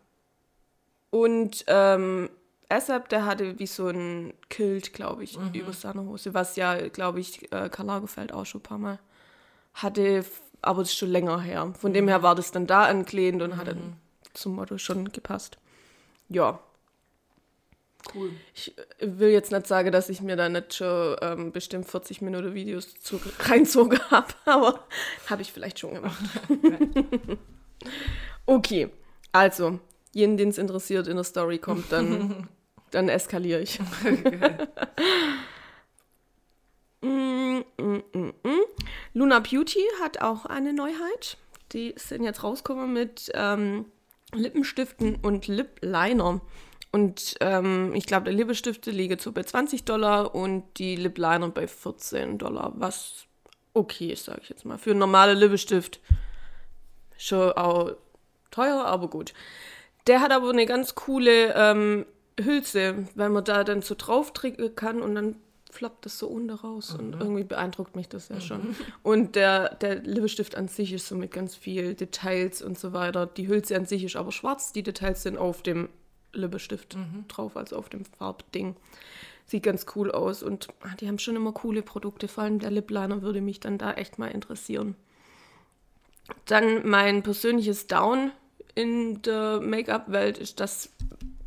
Und 1.10 1.64
ähm, 1.66 2.30
Asap, 2.68 3.10
der 3.10 3.26
hatte 3.26 3.58
wie 3.58 3.66
so 3.66 3.88
ein 3.88 4.32
Kilt, 4.48 4.94
glaube 4.94 5.24
ich, 5.24 5.38
über 5.52 5.74
seine 5.74 6.04
Hose, 6.04 6.32
was 6.32 6.56
ja, 6.56 6.88
glaube 6.88 7.20
ich, 7.20 7.52
äh, 7.52 7.68
Karl 7.68 7.86
Lagerfeld 7.86 8.32
auch 8.32 8.46
schon 8.46 8.60
ein 8.60 8.64
paar 8.64 8.78
Mal 8.78 8.98
hatte, 9.74 10.24
aber 10.62 10.80
das 10.80 10.88
ist 10.88 10.96
schon 10.96 11.10
länger 11.10 11.40
her. 11.40 11.74
Von 11.78 11.92
dem 11.92 12.08
her 12.08 12.22
war 12.22 12.34
das 12.34 12.50
dann 12.50 12.66
da 12.66 12.84
angelehnt 12.84 13.42
und 13.42 13.58
hat 13.58 13.66
dann 13.66 13.96
zum 14.32 14.54
Motto 14.54 14.78
schon 14.78 15.12
gepasst. 15.12 15.58
Ja, 16.30 16.60
cool. 18.14 18.30
ich 18.54 18.76
äh, 18.76 18.82
will 19.00 19.30
jetzt 19.30 19.52
nicht 19.52 19.66
sagen, 19.66 19.92
dass 19.92 20.08
ich 20.08 20.20
mir 20.20 20.36
da 20.36 20.48
nicht 20.48 20.74
schon 20.74 21.16
ähm, 21.20 21.52
bestimmt 21.52 21.88
40 21.88 22.22
Minuten 22.22 22.54
Videos 22.54 22.94
zu, 23.00 23.20
reinzogen 23.40 23.98
habe, 24.10 24.32
aber 24.44 24.86
habe 25.28 25.42
ich 25.42 25.52
vielleicht 25.52 25.78
schon 25.78 25.94
gemacht. 25.94 26.22
okay, 28.46 28.90
also, 29.32 29.78
jeden, 30.12 30.36
den 30.36 30.50
es 30.50 30.58
interessiert, 30.58 31.06
in 31.06 31.16
der 31.16 31.24
Story 31.24 31.58
kommt, 31.58 31.90
dann, 31.90 32.48
dann 32.90 33.08
eskaliere 33.08 33.60
ich. 33.60 33.80
Mm, 37.02 37.64
mm, 37.76 38.02
mm, 38.12 38.32
mm. 38.42 38.62
Luna 39.14 39.40
Beauty 39.40 39.82
hat 40.00 40.20
auch 40.20 40.46
eine 40.46 40.72
Neuheit. 40.72 41.36
Die 41.72 41.94
sind 41.96 42.22
jetzt 42.22 42.44
rausgekommen 42.44 42.92
mit 42.92 43.30
ähm, 43.34 43.86
Lippenstiften 44.32 45.16
und 45.16 45.46
Lip 45.48 45.78
Liner. 45.80 46.40
Und 46.92 47.36
ähm, 47.40 47.94
ich 47.94 48.04
glaube, 48.04 48.24
der 48.24 48.34
Lippenstifte 48.34 48.90
liegen 48.90 49.18
so 49.18 49.32
bei 49.32 49.42
20 49.42 49.84
Dollar 49.84 50.34
und 50.34 50.64
die 50.76 50.94
Lip 50.94 51.16
Liner 51.16 51.48
bei 51.48 51.66
14 51.66 52.36
Dollar, 52.36 52.74
was 52.76 53.24
okay 53.72 54.12
ist, 54.12 54.26
sage 54.26 54.40
ich 54.42 54.50
jetzt 54.50 54.66
mal. 54.66 54.76
Für 54.76 54.90
einen 54.90 54.98
normalen 54.98 55.38
Lippenstift 55.38 56.00
schon 57.16 57.52
auch 57.52 57.92
teuer, 58.50 58.84
aber 58.84 59.08
gut. 59.08 59.32
Der 60.06 60.20
hat 60.20 60.32
aber 60.32 60.50
eine 60.50 60.66
ganz 60.66 60.94
coole 60.94 61.54
ähm, 61.54 62.04
Hülse, 62.38 63.06
weil 63.14 63.30
man 63.30 63.44
da 63.44 63.64
dann 63.64 63.80
so 63.80 63.94
drauf 63.96 64.32
drücken 64.32 64.76
kann 64.76 65.00
und 65.00 65.14
dann 65.14 65.36
flappt 65.70 66.04
das 66.04 66.18
so 66.18 66.28
unten 66.28 66.50
raus. 66.50 66.94
Und 66.98 67.14
irgendwie 67.14 67.44
beeindruckt 67.44 67.96
mich 67.96 68.08
das 68.08 68.28
ja 68.28 68.40
schon. 68.40 68.76
Und 69.02 69.36
der, 69.36 69.76
der 69.76 70.00
Lippenstift 70.00 70.54
an 70.56 70.68
sich 70.68 70.92
ist 70.92 71.08
so 71.08 71.14
mit 71.14 71.30
ganz 71.30 71.54
viel 71.54 71.94
Details 71.94 72.60
und 72.60 72.78
so 72.78 72.92
weiter. 72.92 73.24
Die 73.24 73.48
Hülse 73.48 73.76
an 73.76 73.86
sich 73.86 74.04
ist 74.04 74.16
aber 74.16 74.32
schwarz, 74.32 74.72
die 74.72 74.82
Details 74.82 75.22
sind 75.22 75.38
auf 75.38 75.62
dem 75.62 75.88
Lippenstift 76.32 76.96
drauf, 77.28 77.56
also 77.56 77.76
auf 77.76 77.88
dem 77.88 78.04
Farbding. 78.04 78.76
Sieht 79.46 79.64
ganz 79.64 79.86
cool 79.94 80.10
aus 80.10 80.42
und 80.42 80.68
ah, 80.82 80.94
die 81.00 81.08
haben 81.08 81.18
schon 81.18 81.36
immer 81.36 81.52
coole 81.52 81.82
Produkte. 81.82 82.28
Vor 82.28 82.44
allem 82.44 82.58
der 82.58 82.70
Lip 82.70 82.90
Liner 82.90 83.22
würde 83.22 83.40
mich 83.40 83.60
dann 83.60 83.78
da 83.78 83.92
echt 83.92 84.18
mal 84.18 84.28
interessieren. 84.28 84.94
Dann 86.46 86.88
mein 86.88 87.22
persönliches 87.22 87.86
Down 87.86 88.32
in 88.74 89.20
der 89.22 89.60
Make-up-Welt 89.60 90.38
ist 90.38 90.60
das, 90.60 90.90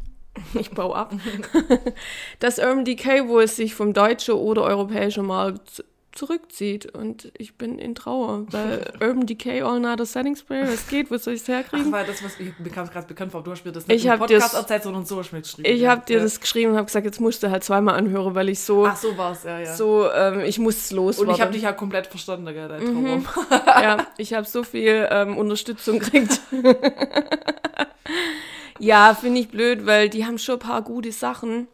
ich 0.54 0.72
baue 0.72 0.96
ab, 0.96 1.14
das 2.40 2.60
Urban 2.60 2.86
Decay, 2.86 3.28
wo 3.28 3.40
es 3.40 3.56
sich 3.56 3.74
vom 3.74 3.94
deutschen 3.94 4.36
oder 4.36 4.64
europäischen 4.64 5.26
Markt 5.26 5.84
zurückzieht. 6.16 6.94
Und 6.96 7.32
ich 7.38 7.56
bin 7.58 7.78
in 7.78 7.94
Trauer, 7.94 8.46
weil 8.52 8.92
Urban 9.02 9.26
Decay 9.28 9.62
All 9.62 9.80
Nighter 9.80 10.06
Setting 10.06 10.36
Spray, 10.36 10.64
was 10.64 10.88
geht, 10.88 11.12
wo 11.12 11.18
soll 11.18 11.34
ich 11.36 11.42
es 11.42 11.46
Ach, 11.46 11.54
herkriegen? 11.56 11.92
war 11.92 12.04
das, 12.04 12.24
was 12.24 12.40
ich 12.40 12.58
mir 12.58 12.70
kam 12.72 12.90
gerade 12.90 13.06
bekannt 13.08 13.32
vor, 13.32 13.44
du 13.44 13.52
hast 13.52 13.64
mir 13.66 13.72
das 13.72 13.84
Ich 13.88 14.06
im 14.06 14.18
Podcast 14.18 14.54
dir's- 14.54 14.54
erzählt, 14.54 14.84
sondern 14.84 15.06
so 15.06 15.20
hast 15.20 15.32
mir 15.32 15.42
geschrieben. 15.42 15.70
Ich 15.70 15.82
ja. 15.82 15.92
habe 15.92 16.06
dir 16.06 16.18
ja. 16.18 16.24
das 16.24 16.40
geschrieben 16.40 16.72
und 16.72 16.78
habe 16.78 16.86
gesagt, 16.88 17.06
jetzt 17.06 17.20
musst 17.22 17.44
du 17.44 17.52
halt 17.52 17.64
zweimal 17.64 17.96
anhören, 17.96 18.34
weil 18.34 18.50
ich 18.50 18.60
so, 18.62 18.86
Ach, 18.88 18.96
so 18.96 19.18
war 19.18 19.34
es, 19.34 19.44
ja, 19.44 19.60
ja. 19.60 19.76
so 19.76 20.10
ähm, 20.12 20.40
ich 20.42 20.58
muss 20.58 20.78
es 20.78 20.92
Und 20.92 20.98
loswerden. 20.98 21.36
ich 21.36 21.42
habe 21.42 21.52
dich 21.52 21.62
ja 21.64 21.74
komplett 21.74 22.08
verstanden, 22.08 22.46
gell, 22.46 22.68
dein 22.68 22.84
Mhm. 22.84 23.24
Traum. 23.26 23.26
ja, 23.68 24.08
ich 24.18 24.34
habe 24.34 24.48
so 24.48 24.64
viel 24.64 25.08
ähm, 25.12 25.38
Unterstützung 25.38 26.00
gekriegt. 26.00 26.40
ja, 28.80 29.14
finde 29.16 29.40
ich 29.42 29.50
blöd, 29.50 29.86
weil 29.86 30.10
die 30.10 30.26
haben 30.26 30.38
schon 30.38 30.56
ein 30.56 30.60
paar 30.60 30.82
gute 30.82 31.12
Sachen. 31.12 31.68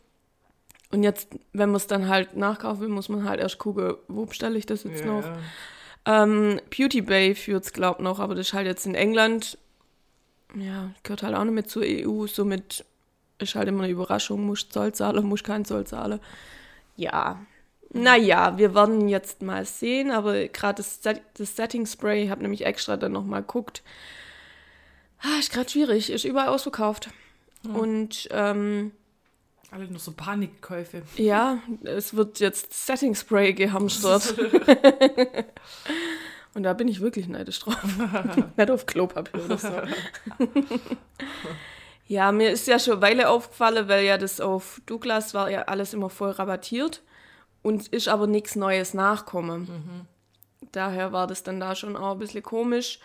Und 0.92 1.04
jetzt, 1.04 1.30
wenn 1.54 1.70
man 1.70 1.78
es 1.78 1.88
dann 1.88 2.08
halt 2.10 2.36
nachkaufen 2.36 2.82
will, 2.82 2.90
muss 2.90 3.10
man 3.10 3.24
halt 3.28 3.40
erst 3.40 3.58
gucken, 3.58 3.96
wo 4.08 4.26
bestelle 4.26 4.58
ich 4.58 4.66
das 4.66 4.84
jetzt 4.84 5.02
Ja, 5.02 5.06
noch. 5.06 5.24
ja. 5.24 5.38
Ähm, 6.24 6.60
Beauty 6.76 7.02
Bay 7.02 7.36
führt 7.36 7.64
es, 7.64 7.74
glaub 7.74 8.00
noch, 8.00 8.20
aber 8.20 8.36
das 8.36 8.48
ist 8.48 8.54
halt 8.54 8.66
jetzt 8.68 8.86
in 8.86 8.96
England. 8.96 9.58
Ja, 10.56 10.92
gehört 11.04 11.24
halt 11.24 11.36
auch 11.36 11.44
nicht 11.44 11.54
mit 11.54 11.70
zur 11.70 11.84
EU. 11.86 12.26
Somit 12.28 12.84
ist 13.40 13.56
halt 13.56 13.68
immer 13.70 13.84
eine 13.84 13.92
Überraschung. 13.92 14.46
Muss 14.46 14.68
Zoll 14.70 14.94
zahlen, 14.94 15.26
muss 15.26 15.44
kein 15.44 15.64
Zoll 15.64 15.86
zahlen. 15.86 16.20
Ja. 16.98 17.40
Naja, 17.94 18.58
wir 18.58 18.74
werden 18.74 19.08
jetzt 19.10 19.42
mal 19.42 19.66
sehen, 19.66 20.12
aber 20.12 20.48
gerade 20.48 20.78
das, 20.78 21.02
Set 21.04 21.22
das 21.38 21.56
Setting 21.56 21.86
Spray, 21.86 22.24
ich 22.24 22.30
habe 22.30 22.42
nämlich 22.42 22.66
extra 22.66 22.98
dann 22.98 23.12
nochmal 23.12 23.42
geguckt. 23.42 23.84
Ah, 25.22 25.40
ist 25.40 25.52
gerade 25.54 25.70
schwierig, 25.70 26.10
ist 26.10 26.26
überall 26.26 26.48
ausverkauft. 26.50 27.10
Und 27.64 28.28
ähm, 28.32 28.92
Alle 29.72 29.88
nur 29.88 30.00
so 30.00 30.12
Panikkäufe. 30.12 31.02
ja, 31.16 31.60
es 31.84 32.14
wird 32.14 32.42
jetzt 32.42 32.74
Setting 32.74 33.16
Spray 33.16 33.54
gehamstert. 33.54 34.36
Und 36.54 36.64
da 36.64 36.74
bin 36.74 36.90
ich 36.90 37.00
wirklich 37.00 37.30
neidisch 37.30 37.62
drauf. 37.62 37.78
Nicht 38.58 38.70
auf 38.70 38.86
Klopapier 38.86 39.46
oder 39.46 39.58
so. 39.58 39.70
ja, 42.08 42.34
mir 42.34 42.52
ist 42.52 42.68
ja 42.68 42.80
schon 42.80 42.96
eine 42.96 43.02
Weile 43.02 43.30
aufgefallen, 43.30 43.88
weil 43.88 44.04
ja 44.04 44.18
das 44.18 44.42
auf 44.42 44.82
Douglas 44.86 45.34
war 45.34 45.50
ja 45.50 45.62
alles 45.64 45.94
immer 45.94 46.10
voll 46.10 46.32
rabattiert 46.32 47.02
und 47.62 47.88
ist 47.88 48.10
aber 48.10 48.28
nichts 48.28 48.58
Neues 48.58 48.94
nachkommen. 48.94 50.06
Daher 50.74 51.14
war 51.14 51.28
das 51.28 51.44
dann 51.44 51.62
da 51.62 51.76
schon 51.76 51.96
auch 51.96 52.12
ein 52.14 52.20
bisschen 52.20 52.44
komisch. 52.44 53.00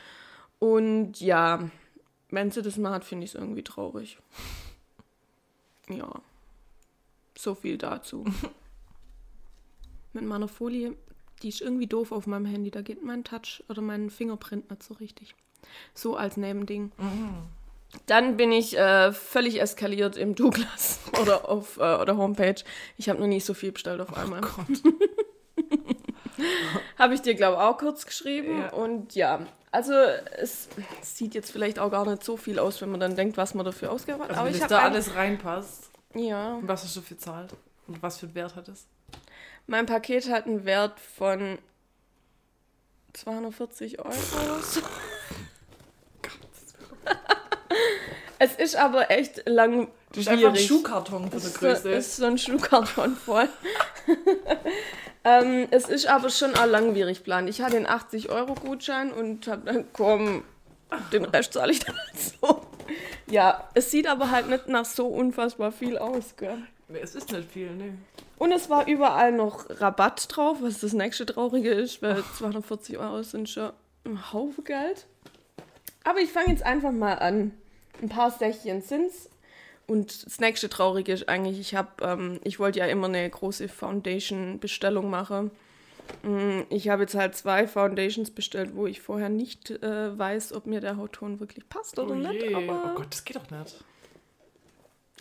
Und 0.59 1.20
ja, 1.20 1.70
wenn 2.31 2.50
sie 2.50 2.62
das 2.62 2.76
mal 2.76 2.90
hat, 2.90 3.05
finde 3.05 3.24
ich 3.24 3.31
es 3.31 3.40
irgendwie 3.40 3.62
traurig. 3.62 4.18
Ja. 5.88 6.09
So 7.38 7.55
viel 7.55 7.79
dazu. 7.79 8.25
Mit 10.12 10.25
meiner 10.25 10.49
Folie, 10.49 10.96
die 11.42 11.49
ist 11.51 11.61
irgendwie 11.61 11.87
doof 11.87 12.12
auf 12.12 12.27
meinem 12.27 12.46
Handy. 12.46 12.70
Da 12.70 12.81
geht 12.83 13.03
mein 13.03 13.25
Touch 13.25 13.62
oder 13.68 13.83
mein 13.83 14.11
Fingerprint 14.11 14.70
nicht 14.70 14.83
so 14.83 14.94
richtig. 14.94 15.35
So 15.94 16.16
als 16.16 16.37
Nebending. 16.37 16.92
Dann 18.07 18.37
bin 18.37 18.53
ich 18.53 18.77
äh, 18.79 19.12
völlig 19.12 19.61
eskaliert 19.61 20.16
im 20.16 20.35
Douglas 20.35 21.01
oder 21.20 21.49
auf 21.49 21.77
äh, 21.79 21.96
oder 21.96 22.16
Homepage. 22.16 22.62
Ich 22.96 23.09
habe 23.09 23.20
noch 23.20 23.27
nie 23.27 23.40
so 23.40 23.55
viel 23.55 23.72
bestellt 23.72 24.01
auf 24.01 24.16
einmal. 24.16 24.40
habe 26.99 27.14
ich 27.14 27.22
dir, 27.22 27.35
glaube 27.35 27.57
ich, 27.57 27.62
auch 27.62 27.79
kurz 27.79 28.07
geschrieben. 28.07 28.61
Ja. 28.61 28.72
Und 28.72 29.14
ja, 29.14 29.46
also 29.72 29.92
es 29.92 30.68
sieht 31.03 31.35
jetzt 31.35 31.51
vielleicht 31.51 31.79
auch 31.79 31.90
gar 31.90 32.07
nicht 32.09 32.25
so 32.25 32.37
viel 32.37 32.59
aus, 32.59 32.81
wenn 32.81 32.90
man 32.90 33.01
dann 33.01 33.16
denkt, 33.16 33.37
was 33.37 33.55
man 33.55 33.66
dafür 33.66 33.92
ausgegeben 33.92 34.22
hat. 34.22 34.31
Also, 34.31 34.40
Aber 34.40 34.51
wenn 34.51 34.57
ich 34.57 34.66
da 34.66 34.79
alles 34.81 35.14
reinpasst. 35.14 35.90
Ja. 36.16 36.55
Und 36.55 36.68
was 36.68 36.85
hast 36.85 36.96
du 36.96 37.00
für 37.00 37.16
zahlt? 37.16 37.55
Und 37.87 38.02
was 38.02 38.18
für 38.18 38.26
einen 38.26 38.35
Wert 38.35 38.57
hat 38.57 38.68
es? 38.68 38.87
Mein 39.66 39.87
Paket 39.87 40.31
hat 40.31 40.46
einen 40.46 40.64
Wert 40.64 40.98
von 41.00 41.59
240 43.12 43.98
Euro 43.98 44.09
oder 44.09 44.62
so. 44.62 44.81
es 48.38 48.55
ist 48.57 48.76
aber 48.76 49.11
echt 49.11 49.48
langwierig. 49.48 49.92
Das 50.11 50.18
ist 50.18 50.29
einfach 50.29 50.48
ein 50.48 50.57
Schuhkarton 50.57 51.31
Es 51.35 51.44
ist 51.44 51.59
Größe. 51.59 51.83
So, 51.83 51.88
ist 51.90 52.16
so 52.16 52.26
ein 52.26 52.38
Schuhkarton 52.38 53.16
voll. 53.16 53.48
ähm, 55.24 55.68
es 55.70 55.88
ist 55.88 56.07
aber 56.07 56.31
schon 56.31 56.55
auch 56.55 56.66
langwierig 56.66 57.22
plan. 57.22 57.48
Ich 57.48 57.61
hatte 57.61 57.76
einen 57.76 57.87
80-Euro-Gutschein 57.87 59.12
und 59.12 59.46
habe 59.48 59.72
dann, 59.72 59.92
komm, 59.92 60.44
den 61.12 61.25
Rest 61.25 61.53
zahle 61.53 61.72
ich 61.72 61.81
dann 61.81 61.96
halt 61.96 62.18
so. 62.18 62.62
Ja, 63.29 63.68
es 63.75 63.90
sieht 63.90 64.07
aber 64.07 64.31
halt 64.31 64.49
nicht 64.49 64.68
nach 64.68 64.85
so 64.85 65.07
unfassbar 65.09 65.72
viel 65.72 65.99
aus, 65.99 66.37
gell? 66.37 66.59
Nee, 66.88 67.01
Es 67.03 67.14
ist 67.14 67.33
nicht 67.33 67.51
viel, 67.51 67.75
ne? 67.75 67.99
Und 68.38 68.53
es 68.53 68.68
war 68.70 68.87
überall 68.87 69.33
noch 69.33 69.66
Rabatt 69.81 70.29
drauf, 70.29 70.59
was 70.61 70.81
das 70.81 70.92
nächste 70.92 71.27
Traurige 71.27 71.70
ist, 71.70 72.03
weil 72.03 72.22
240 72.37 72.99
Euro 72.99 73.22
sind 73.22 73.49
schon 73.49 73.72
ein 74.05 74.33
Haufen 74.33 74.62
Geld. 74.64 75.07
Aber 76.05 76.20
ich 76.20 76.31
fange 76.31 76.51
jetzt 76.51 76.62
einfach 76.62 76.92
mal 76.92 77.14
an. 77.14 77.53
Ein 78.01 78.09
paar 78.09 78.31
Sächchen 78.31 78.83
sind's. 78.83 79.31
Und 79.88 80.27
das 80.27 80.38
nächste 80.38 80.68
Traurige 80.68 81.12
ist 81.12 81.29
eigentlich, 81.29 81.59
ich 81.59 81.75
habe, 81.75 81.90
ähm, 82.03 82.40
ich 82.44 82.59
wollte 82.59 82.81
ja 82.81 82.87
immer 82.87 83.07
eine 83.07 83.29
große 83.29 83.68
Foundation-Bestellung 83.68 85.09
machen. 85.11 85.51
Mm, 86.22 86.62
Ich 86.70 86.88
habe 86.88 87.02
jetzt 87.02 87.14
halt 87.14 87.34
zwei 87.36 87.66
Foundations 87.66 88.30
bestellt, 88.30 88.74
wo 88.74 88.86
ich 88.86 89.00
vorher 89.00 89.28
nicht 89.28 89.70
äh, 89.70 90.16
weiß, 90.18 90.52
ob 90.52 90.66
mir 90.66 90.80
der 90.80 90.96
Hautton 90.96 91.40
wirklich 91.40 91.68
passt 91.68 91.98
oder 91.98 92.12
oh 92.12 92.14
nicht. 92.14 92.54
Aber 92.54 92.92
Oh 92.92 92.94
Gott, 92.96 93.08
das 93.10 93.24
geht 93.24 93.36
doch 93.36 93.50
nicht. 93.50 93.84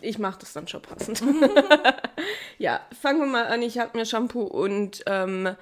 ich 0.00 0.18
mache 0.18 0.40
das 0.40 0.52
dann 0.52 0.68
schon 0.68 0.82
passend. 0.82 1.22
ja, 2.58 2.80
fangen 3.00 3.20
wir 3.20 3.26
mal 3.26 3.46
an. 3.46 3.62
Ich 3.62 3.78
habe 3.78 3.96
mir 3.96 4.06
Shampoo 4.06 4.42
und 4.42 5.02
ähm, 5.06 5.56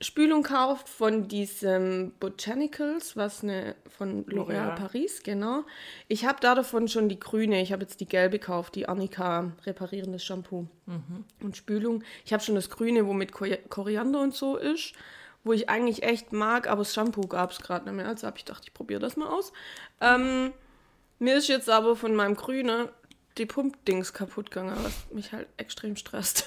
Spülung 0.00 0.42
gekauft 0.42 0.88
von 0.88 1.28
diesem 1.28 2.12
Botanicals, 2.20 3.16
was 3.16 3.42
eine 3.42 3.74
von 3.88 4.26
L'Oréal. 4.26 4.74
Paris, 4.74 5.22
genau. 5.22 5.64
Ich 6.08 6.26
habe 6.26 6.38
da 6.40 6.54
davon 6.54 6.88
schon 6.88 7.08
die 7.08 7.18
grüne, 7.18 7.62
ich 7.62 7.72
habe 7.72 7.82
jetzt 7.82 8.00
die 8.00 8.06
gelbe 8.06 8.38
gekauft, 8.38 8.74
die 8.74 8.88
Annika 8.88 9.52
reparierendes 9.64 10.24
Shampoo 10.24 10.66
und 11.40 11.56
Spülung. 11.56 12.02
Ich 12.24 12.32
habe 12.32 12.42
schon 12.42 12.56
das 12.56 12.70
grüne, 12.70 13.06
wo 13.06 13.12
mit 13.12 13.32
Kor- 13.32 13.56
Koriander 13.68 14.20
und 14.20 14.34
so 14.34 14.56
ist, 14.56 14.94
wo 15.44 15.52
ich 15.52 15.68
eigentlich 15.68 16.02
echt 16.02 16.32
mag, 16.32 16.66
aber 16.68 16.80
das 16.82 16.92
Shampoo 16.92 17.26
gab 17.28 17.52
es 17.52 17.60
gerade 17.60 17.84
nicht 17.86 17.94
mehr. 17.94 18.08
Also 18.08 18.26
habe 18.26 18.36
ich 18.36 18.44
gedacht, 18.44 18.64
ich 18.66 18.74
probiere 18.74 19.00
das 19.00 19.16
mal 19.16 19.28
aus. 19.28 19.52
Ähm, 20.00 20.52
mir 21.20 21.36
ist 21.36 21.48
jetzt 21.48 21.70
aber 21.70 21.94
von 21.96 22.14
meinem 22.16 22.34
Grüne 22.34 22.90
die 23.38 23.46
Pumpdings 23.46 24.12
kaputt 24.12 24.50
gegangen, 24.50 24.76
was 24.82 24.92
mich 25.12 25.32
halt 25.32 25.46
extrem 25.56 25.96
stresst. 25.96 26.46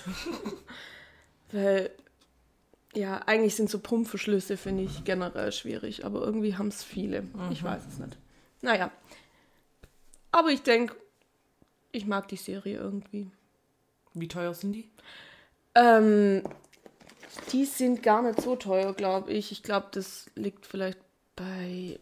Weil, 1.51 1.91
ja, 2.93 3.19
eigentlich 3.25 3.55
sind 3.55 3.69
so 3.69 3.79
Pumpverschlüsse, 3.79 4.57
finde 4.57 4.83
ich, 4.83 5.03
generell 5.03 5.51
schwierig, 5.51 6.05
aber 6.05 6.21
irgendwie 6.21 6.55
haben 6.55 6.69
es 6.69 6.83
viele. 6.83 7.23
Ich 7.51 7.63
weiß 7.63 7.81
es 7.87 7.99
nicht. 7.99 8.17
Naja. 8.61 8.91
Aber 10.31 10.49
ich 10.49 10.63
denke, 10.63 10.95
ich 11.91 12.05
mag 12.05 12.27
die 12.27 12.37
Serie 12.37 12.77
irgendwie. 12.77 13.29
Wie 14.13 14.27
teuer 14.27 14.53
sind 14.53 14.73
die? 14.73 14.89
Ähm, 15.75 16.43
die 17.51 17.65
sind 17.65 18.03
gar 18.03 18.21
nicht 18.21 18.41
so 18.41 18.55
teuer, 18.55 18.93
glaube 18.93 19.31
ich. 19.31 19.51
Ich 19.51 19.63
glaube, 19.63 19.87
das 19.91 20.25
liegt 20.35 20.65
vielleicht 20.65 20.99
bei. 21.35 21.99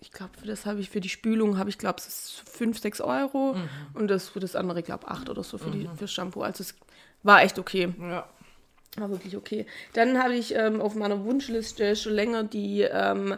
Ich 0.00 0.12
glaube, 0.12 0.32
für 0.38 0.46
das 0.46 0.66
habe 0.66 0.80
ich 0.80 0.90
für 0.90 1.00
die 1.00 1.08
Spülung 1.08 1.56
habe 1.56 1.70
ich 1.70 1.78
glaube 1.78 1.98
es 1.98 2.06
ist 2.06 2.42
5, 2.46 2.78
6 2.78 3.00
Euro 3.00 3.56
und 3.94 4.08
das 4.08 4.28
für 4.28 4.40
das 4.40 4.54
andere 4.54 4.82
glaube 4.82 5.08
8 5.08 5.30
oder 5.30 5.42
so 5.42 5.56
für 5.56 5.70
die 5.70 5.88
für 5.96 6.06
Shampoo. 6.06 6.42
Also 6.42 6.62
es 6.62 6.74
war 7.22 7.42
echt 7.42 7.58
okay. 7.58 7.94
Ja. 7.98 8.28
War 8.96 9.10
wirklich 9.10 9.36
okay. 9.36 9.66
Dann 9.94 10.22
habe 10.22 10.34
ich 10.36 10.54
ähm, 10.54 10.80
auf 10.80 10.94
meiner 10.94 11.24
Wunschliste 11.24 11.96
schon 11.96 12.12
länger 12.12 12.44
die, 12.44 12.82
ähm, 12.82 13.36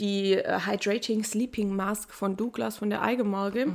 die 0.00 0.34
äh, 0.34 0.58
Hydrating 0.66 1.22
Sleeping 1.24 1.74
Mask 1.74 2.12
von 2.12 2.36
Douglas 2.36 2.78
von 2.78 2.90
der 2.90 3.02
Eigenmarke. 3.02 3.72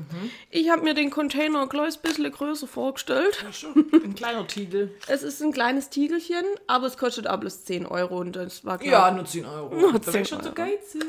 Ich 0.50 0.70
habe 0.70 0.82
mir 0.84 0.94
den 0.94 1.10
Container 1.10 1.62
ein 1.62 1.70
kleines 1.70 1.98
bisschen 1.98 2.30
größer 2.32 2.68
vorgestellt. 2.68 3.42
ja 3.44 3.54
schon. 3.54 3.86
Ein 3.94 4.16
kleiner 4.16 4.46
Tiegel. 4.48 4.92
Es 5.08 5.24
ist 5.24 5.42
ein 5.42 5.52
kleines 5.54 5.90
Tiegelchen, 5.90 6.44
aber 6.68 6.88
es 6.88 6.98
kostet 6.98 7.28
auch 7.28 7.38
bloß 7.40 7.64
10 7.66 7.86
Euro 7.86 8.18
und 8.20 8.36
das 8.36 8.66
war 8.66 8.82
Ja, 8.84 8.90
klar. 8.90 9.12
nur 9.14 9.26
10 9.26 9.46
Euro. 9.46 9.74
Nur 9.76 9.94
da 9.94 10.00
wäre 10.06 10.12
10 10.12 10.22
ich 10.24 10.28
schon 10.30 10.40
so 10.42 10.46
Euro. 10.50 10.56
geizig. 10.56 11.04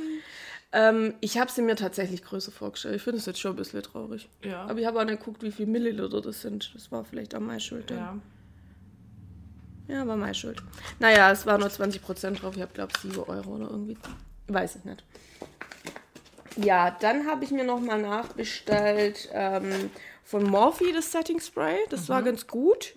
Ähm, 0.72 1.14
ich 1.20 1.38
habe 1.38 1.50
sie 1.52 1.62
mir 1.62 1.76
tatsächlich 1.76 2.24
größer 2.24 2.50
vorgestellt. 2.50 2.96
Ich 2.96 3.02
finde 3.02 3.18
es 3.18 3.26
jetzt 3.26 3.38
schon 3.40 3.52
ein 3.52 3.56
bisschen 3.56 3.82
traurig. 3.82 4.28
Ja. 4.42 4.62
Aber 4.64 4.78
ich 4.80 4.86
habe 4.86 4.98
auch 5.00 5.04
nicht 5.04 5.18
geguckt, 5.20 5.42
wie 5.44 5.52
viel 5.52 5.66
Milliliter 5.66 6.20
das 6.20 6.40
sind. 6.42 6.72
Das 6.74 6.90
war 6.90 7.04
vielleicht 7.04 7.34
auch 7.36 7.40
meine 7.40 7.60
Schuld. 7.60 7.90
ja. 7.92 8.16
Ja, 9.88 10.06
war 10.06 10.16
meine 10.16 10.34
Schuld. 10.34 10.62
Naja, 10.98 11.30
es 11.30 11.46
war 11.46 11.58
nur 11.58 11.68
20% 11.68 12.40
drauf. 12.40 12.54
Ich 12.56 12.62
habe, 12.62 12.72
glaube 12.72 12.92
ich, 12.96 13.02
7 13.02 13.18
Euro 13.18 13.50
oder 13.56 13.70
irgendwie. 13.70 13.96
Weiß 14.48 14.76
ich 14.76 14.84
nicht. 14.84 15.04
Ja, 16.56 16.96
dann 17.00 17.26
habe 17.26 17.44
ich 17.44 17.50
mir 17.50 17.64
nochmal 17.64 18.00
nachbestellt 18.00 19.28
ähm, 19.32 19.90
von 20.24 20.44
Morphe 20.44 20.92
das 20.94 21.10
Setting 21.10 21.40
Spray. 21.40 21.78
Das 21.90 22.08
war 22.08 22.22
ganz 22.22 22.46
gut. 22.46 22.94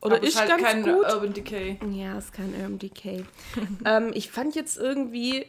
Oder 0.00 0.16
Aber 0.16 0.26
ist 0.26 0.38
halt 0.38 0.50
ganz 0.50 0.62
kein 0.62 0.82
gut. 0.82 1.06
Urban 1.06 1.32
Decay. 1.32 1.78
Ja, 1.90 2.18
ist 2.18 2.32
kein 2.32 2.54
Urban 2.54 2.78
Decay. 2.78 3.24
ähm, 3.84 4.10
ich 4.14 4.30
fand 4.30 4.54
jetzt 4.54 4.76
irgendwie, 4.76 5.46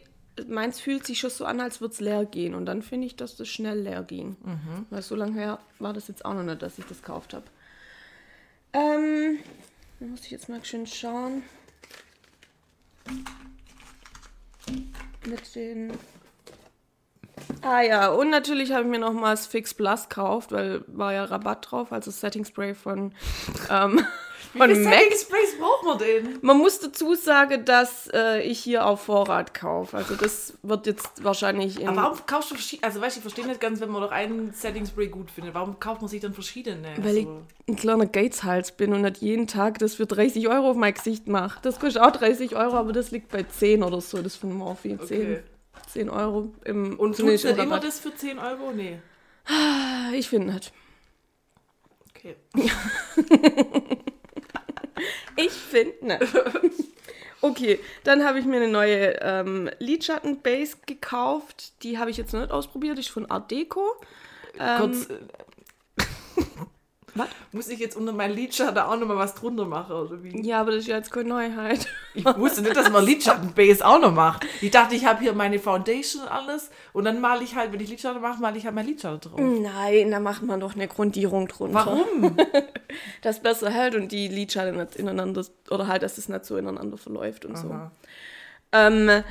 meins 0.47 0.79
fühlt 0.79 1.05
sich 1.05 1.19
schon 1.19 1.29
so 1.29 1.45
an, 1.45 1.59
als 1.59 1.81
würde 1.81 1.93
es 1.93 1.99
leer 1.99 2.25
gehen. 2.25 2.55
Und 2.55 2.65
dann 2.65 2.81
finde 2.81 3.07
ich, 3.07 3.15
dass 3.15 3.35
das 3.35 3.47
schnell 3.49 3.81
leer 3.81 4.03
ging. 4.03 4.37
Weil 4.89 5.01
so 5.01 5.15
lange 5.15 5.33
her 5.33 5.59
war 5.79 5.93
das 5.93 6.07
jetzt 6.07 6.23
auch 6.25 6.33
noch 6.33 6.43
nicht, 6.43 6.61
dass 6.61 6.79
ich 6.79 6.85
das 6.85 7.01
gekauft 7.01 7.33
habe. 7.33 7.45
Ähm, 8.71 9.39
da 9.99 10.05
muss 10.05 10.21
ich 10.21 10.31
jetzt 10.31 10.49
mal 10.49 10.63
schön 10.63 10.87
schauen. 10.87 11.43
Mit 15.25 15.55
den. 15.55 15.91
Ah 17.61 17.81
ja, 17.81 18.09
und 18.09 18.29
natürlich 18.29 18.71
habe 18.71 18.83
ich 18.83 18.89
mir 18.89 18.99
nochmals 18.99 19.47
Fix 19.47 19.73
Plus 19.73 20.07
gekauft, 20.07 20.51
weil 20.51 20.83
war 20.87 21.13
ja 21.13 21.25
Rabatt 21.25 21.69
drauf, 21.69 21.91
also 21.91 22.11
Setting 22.11 22.45
Spray 22.45 22.73
von, 22.73 23.13
ähm, 23.69 24.05
von 24.57 24.69
Wie 24.69 25.17
Sprays 25.17 25.57
braucht 25.59 25.83
man 25.83 25.97
denn? 25.97 26.39
Man 26.41 26.57
muss 26.57 26.79
dazu 26.79 27.13
sagen, 27.13 27.65
dass 27.65 28.09
äh, 28.13 28.41
ich 28.41 28.59
hier 28.59 28.85
auf 28.85 29.01
Vorrat 29.01 29.53
kaufe. 29.53 29.95
Also 29.97 30.15
das 30.15 30.53
wird 30.63 30.87
jetzt 30.87 31.23
wahrscheinlich 31.23 31.79
in... 31.79 31.87
Aber 31.87 32.03
warum 32.03 32.25
kaufst 32.25 32.51
du 32.51 32.55
verschiedene? 32.55 32.87
Also, 32.87 33.01
weißt 33.01 33.15
du, 33.15 33.19
ich 33.19 33.21
verstehe 33.21 33.45
nicht 33.45 33.61
ganz, 33.61 33.79
wenn 33.79 33.89
man 33.89 34.01
doch 34.01 34.11
einen 34.11 34.53
Setting 34.53 34.85
Spray 34.85 35.07
gut 35.07 35.29
findet. 35.29 35.53
Warum 35.53 35.79
kauft 35.79 36.01
man 36.01 36.09
sich 36.09 36.21
dann 36.21 36.33
verschiedene? 36.33 36.95
weil 36.97 37.17
ich 37.17 37.25
so? 37.25 37.41
ein 37.67 37.75
kleiner 37.75 38.05
Gateshals 38.05 38.71
bin 38.71 38.93
und 38.93 39.01
nicht 39.01 39.17
jeden 39.17 39.47
Tag 39.47 39.79
das 39.79 39.95
für 39.95 40.05
30 40.05 40.47
Euro 40.47 40.71
auf 40.71 40.77
mein 40.77 40.93
Gesicht 40.93 41.27
mache. 41.27 41.59
Das 41.61 41.79
kostet 41.79 42.01
auch 42.01 42.11
30 42.11 42.55
Euro, 42.55 42.75
aber 42.77 42.91
das 42.91 43.11
liegt 43.11 43.29
bei 43.29 43.43
10 43.43 43.83
oder 43.83 44.01
so. 44.01 44.21
Das 44.21 44.35
von 44.35 44.53
Morphe. 44.53 44.97
10, 44.97 44.99
Okay. 44.99 45.43
10 45.87 46.09
Euro 46.09 46.53
im 46.65 46.99
Und 46.99 47.15
zumindest 47.15 47.45
tut 47.45 47.51
im 47.51 47.57
nicht 47.57 47.65
immer 47.65 47.79
das 47.79 47.99
für 47.99 48.13
10 48.13 48.39
Euro? 48.39 48.71
Nee. 48.75 48.99
Ich 50.13 50.29
finde 50.29 50.53
nicht. 50.53 50.73
Okay. 52.09 52.35
Ich 55.35 55.51
finde 55.51 56.05
nicht. 56.05 56.33
Okay, 57.41 57.79
dann 58.03 58.25
habe 58.25 58.39
ich 58.39 58.45
mir 58.45 58.57
eine 58.57 58.67
neue 58.67 59.17
ähm, 59.21 59.69
Lidschatten-Base 59.79 60.77
gekauft. 60.85 61.71
Die 61.83 61.97
habe 61.97 62.11
ich 62.11 62.17
jetzt 62.17 62.33
noch 62.33 62.41
nicht 62.41 62.51
ausprobiert. 62.51 62.97
Die 62.97 63.01
ist 63.01 63.09
von 63.09 63.31
Art 63.31 63.49
Deco. 63.49 63.95
Kurz. 64.77 65.07
Was? 67.15 67.27
Muss 67.51 67.67
ich 67.69 67.79
jetzt 67.79 67.95
unter 67.95 68.13
meinen 68.13 68.35
Lidschatten 68.35 68.77
auch 68.77 68.97
nochmal 68.97 69.17
was 69.17 69.35
drunter 69.35 69.65
machen, 69.65 69.93
oder 69.95 70.23
wie? 70.23 70.41
Ja, 70.45 70.61
aber 70.61 70.71
das 70.71 70.81
ist 70.81 70.87
ja 70.87 70.97
jetzt 70.97 71.11
keine 71.11 71.29
Neuheit. 71.29 71.87
Ich 72.13 72.25
wusste 72.25 72.61
nicht, 72.61 72.75
dass 72.75 72.89
man 72.89 73.05
Lidschattenbase 73.05 73.85
auch 73.85 73.99
noch 73.99 74.13
macht. 74.13 74.45
Ich 74.61 74.71
dachte, 74.71 74.95
ich 74.95 75.05
habe 75.05 75.19
hier 75.19 75.33
meine 75.33 75.59
Foundation 75.59 76.23
und 76.23 76.29
alles 76.29 76.69
und 76.93 77.05
dann 77.05 77.21
male 77.21 77.43
ich 77.43 77.55
halt, 77.55 77.71
wenn 77.71 77.79
ich 77.79 77.89
Lidschatten 77.89 78.21
mache, 78.21 78.41
male 78.41 78.57
ich 78.57 78.65
halt 78.65 78.75
mein 78.75 78.85
Lidschatten 78.85 79.19
drauf. 79.21 79.39
Nein, 79.39 80.11
da 80.11 80.19
macht 80.19 80.43
man 80.43 80.59
doch 80.59 80.75
eine 80.75 80.87
Grundierung 80.87 81.47
drunter. 81.47 81.75
Warum? 81.75 82.37
Das 83.21 83.39
besser 83.41 83.69
hält 83.69 83.93
und 83.93 84.11
die 84.11 84.27
Lidschatten 84.27 84.77
nicht 84.77 84.95
ineinander, 84.95 85.45
oder 85.69 85.87
halt, 85.87 86.01
dass 86.01 86.17
es 86.17 86.27
nicht 86.27 86.45
so 86.45 86.57
ineinander 86.57 86.97
verläuft 86.97 87.45
und 87.45 87.55
so. 87.55 87.69
Aha. 87.69 87.91
Ähm, 88.71 89.23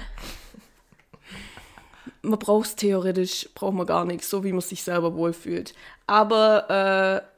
man 2.22 2.38
braucht 2.38 2.68
es 2.68 2.76
theoretisch, 2.76 3.48
braucht 3.54 3.74
man 3.74 3.86
gar 3.86 4.04
nichts, 4.04 4.30
so 4.30 4.44
wie 4.44 4.52
man 4.52 4.60
sich 4.60 4.82
selber 4.82 5.14
wohlfühlt. 5.14 5.74
Aber 6.06 7.24
äh, 7.24 7.38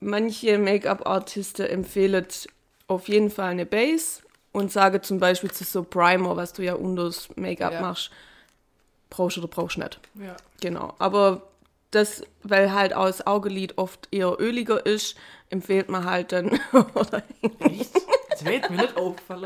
manche 0.00 0.58
Make-up-Artisten 0.58 1.66
empfehlen 1.66 2.26
auf 2.88 3.08
jeden 3.08 3.30
Fall 3.30 3.50
eine 3.50 3.66
Base 3.66 4.22
und 4.52 4.72
sagen 4.72 5.02
zum 5.02 5.20
Beispiel 5.20 5.50
zu 5.50 5.64
so 5.64 5.82
Primer, 5.84 6.36
was 6.36 6.52
du 6.52 6.62
ja 6.62 6.74
unter 6.74 7.04
das 7.04 7.28
Make-up 7.36 7.72
Ja. 7.72 7.80
machst, 7.82 8.10
brauchst 9.10 9.36
du 9.36 9.40
oder 9.42 9.48
brauchst 9.48 9.76
du 9.76 9.80
nicht. 9.82 10.00
Ja. 10.14 10.36
Genau, 10.60 10.94
aber 10.98 11.42
das, 11.92 12.22
weil 12.42 12.72
halt 12.72 12.94
auch 12.94 13.06
das 13.06 13.26
Augelid 13.26 13.76
oft 13.78 14.08
eher 14.12 14.36
öliger 14.40 14.84
ist, 14.86 15.16
empfiehlt 15.50 15.88
man 15.88 16.04
halt 16.04 16.32
dann, 16.32 16.48
Echt? 17.60 17.90
Das 18.30 18.44
wäre 18.44 18.70
mir 18.70 18.78
nicht 18.82 18.96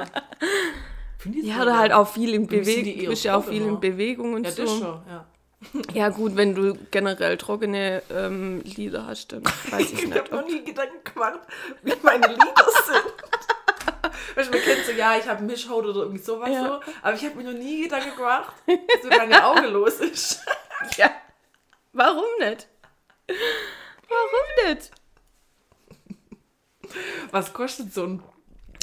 ich 1.39 1.47
ja, 1.47 1.63
oder 1.63 1.79
halt 1.79 1.93
auch 1.93 2.09
viel 2.09 2.35
in 2.35 2.47
Bewegung, 2.47 3.01
eher 3.03 3.09
bist 3.09 3.25
ja 3.25 3.37
auch 3.37 3.45
viel 3.45 3.63
in. 3.63 3.81
Bewegung 3.81 4.35
und 4.35 4.45
Ja, 4.45 4.51
das 4.51 4.57
so. 4.71 4.79
schon, 4.79 5.03
ja. 5.09 5.27
Ja 5.95 6.09
gut, 6.11 6.37
wenn 6.37 6.55
du 6.55 6.75
generell 6.91 7.37
trockene 7.37 8.03
ähm, 8.11 8.61
Lieder 8.63 9.07
hast, 9.07 9.33
dann 9.33 9.45
weiß 9.45 9.81
ich 9.81 9.93
Ich 10.03 10.07
nicht. 10.09 10.19
habe 10.19 10.37
noch 10.37 10.47
nie 10.47 10.63
Gedanken 10.65 11.03
gemacht, 11.13 11.41
wie 11.83 11.93
meine 12.03 12.27
Lieder 12.27 12.67
sind. 12.87 13.15
Weißt 14.37 14.49
du, 14.49 14.53
man 14.57 14.63
kennt 14.65 14.85
so, 14.85 14.93
ja, 14.93 15.17
ich 15.17 15.27
habe 15.29 15.43
Mischhaut 15.45 15.85
oder 15.87 16.01
irgendwie 16.03 16.23
sowas 16.23 16.51
Ja. 16.51 16.65
so, 16.85 16.93
aber 17.03 17.15
ich 17.17 17.25
habe 17.25 17.37
mir 17.37 17.45
noch 17.53 17.59
nie 17.59 17.83
Gedanken 17.85 18.17
gemacht, 18.17 18.53
dass 18.67 19.03
so 19.03 19.09
meine 19.09 19.45
Auge 19.47 19.67
los 19.69 19.95
ist. 20.01 20.41
Ja. 20.97 21.11
Warum 21.93 22.25
nicht? 22.41 22.67
Warum 23.29 24.69
nicht? 24.75 24.91
Was 27.31 27.53
kostet 27.53 27.93
so 27.95 28.05
ein 28.05 28.23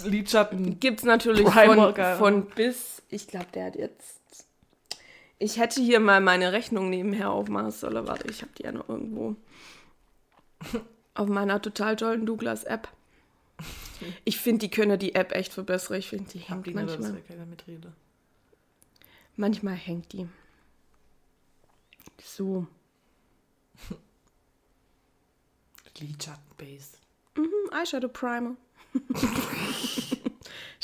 Lidschatten? 0.04 0.80
Gibt's 0.80 1.04
natürlich 1.04 1.46
Primer, 1.46 1.94
von, 1.94 2.18
von 2.18 2.46
bis, 2.48 3.02
ich 3.10 3.28
glaube, 3.28 3.48
der 3.54 3.66
hat 3.66 3.76
jetzt. 3.76 4.21
Ich 5.42 5.58
hätte 5.58 5.82
hier 5.82 6.00
mal 6.00 6.22
meine 6.22 6.52
Rechnung 6.52 6.92
nebenher 6.92 7.32
aufmachen 7.32 7.72
sollen. 7.72 8.08
Warte, 8.08 8.30
ich 8.30 8.44
habe 8.44 8.52
die 8.60 8.62
ja 8.62 8.72
noch 8.72 8.88
irgendwo. 8.88 9.36
Auf 11.16 11.28
meiner 11.28 11.60
total 11.60 11.96
tollen 11.96 12.28
Douglas-App. 12.28 12.88
Ich 14.24 14.38
finde, 14.40 14.60
die 14.60 14.70
können 14.70 15.00
die 15.00 15.16
App 15.16 15.32
echt 15.32 15.52
verbessern. 15.52 15.98
Ich 15.98 16.10
finde, 16.10 16.30
die 16.30 16.38
hängt 16.38 16.68
die 16.68 16.76
manchmal. 16.76 17.14
dass 17.14 17.18
ich 17.18 17.28
keiner 17.28 17.48
mitrede. 17.48 17.92
Manchmal 19.36 19.74
hängt 19.74 20.14
die. 20.14 20.30
So. 22.22 22.68
Lidschattenbase. 26.00 26.98
Hm, 27.36 27.50
Eyeshadow 27.72 28.10
Primer. 28.10 28.56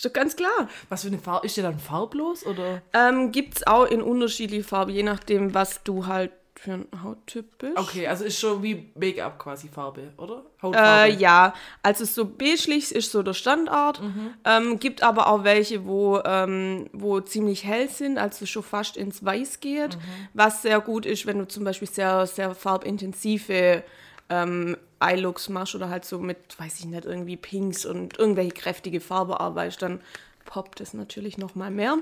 Doch 0.08 0.14
ganz 0.14 0.36
klar. 0.36 0.70
Was 0.90 1.02
für 1.02 1.08
eine 1.10 1.20
Farbe? 1.20 1.46
Ist 1.46 1.58
der 1.58 1.66
dann 1.66 1.80
farblos 1.80 2.46
oder? 2.46 2.82
Ähm, 2.94 3.32
gibt's 3.32 3.66
auch 3.66 3.86
in 3.86 4.02
unterschiedliche 4.02 4.64
Farben, 4.64 4.92
je 4.92 5.04
nachdem, 5.04 5.54
was 5.54 5.84
du 5.84 6.08
halt 6.08 6.32
für 6.56 6.74
ein 6.74 6.88
Hauttyp 7.04 7.58
bist. 7.60 7.78
Okay, 7.78 8.08
also 8.08 8.26
ist 8.26 8.40
schon 8.40 8.64
wie 8.64 8.90
Make-up 8.96 9.38
quasi 9.38 9.68
Farbe, 9.68 10.12
oder? 10.18 10.38
Äh, 10.38 10.64
Hautfarbe. 10.64 11.14
ja, 11.14 11.54
also 11.84 12.04
so 12.06 12.26
beigelig 12.26 12.92
ist 12.94 13.12
so 13.12 13.22
der 13.22 13.34
Standard. 13.34 14.02
Ähm, 14.44 14.80
gibt 14.80 15.04
aber 15.04 15.28
auch 15.28 15.44
welche, 15.44 15.86
wo, 15.86 16.20
ähm, 16.26 16.90
wo 16.94 17.20
ziemlich 17.20 17.64
hell 17.64 17.90
sind, 17.90 18.18
also 18.18 18.46
schon 18.46 18.64
fast 18.64 18.98
ins 18.98 19.24
Weiß 19.24 19.60
geht. 19.60 19.98
Was 20.34 20.64
sehr 20.64 20.82
gut 20.82 21.06
ist, 21.06 21.26
wenn 21.28 21.38
du 21.38 21.48
zum 21.48 21.64
Beispiel 21.64 21.88
sehr, 21.88 22.26
sehr 22.26 22.56
farbintensive 22.56 23.84
ähm, 24.30 24.78
Eye-Looks 25.00 25.50
machst 25.50 25.76
oder 25.76 25.90
halt 25.90 26.06
so 26.06 26.20
mit, 26.20 26.38
weiß 26.60 26.80
ich 26.80 26.86
nicht, 26.86 27.06
irgendwie 27.06 27.38
Pinks 27.38 27.86
und 27.86 28.18
irgendwelche 28.18 28.52
kräftige 28.52 29.00
Farbe 29.00 29.40
arbeitest, 29.40 29.82
dann 29.82 30.02
poppt 30.46 30.82
es 30.82 30.94
natürlich 30.94 31.38
noch 31.38 31.56
mal 31.56 31.72
mehr. 31.72 31.98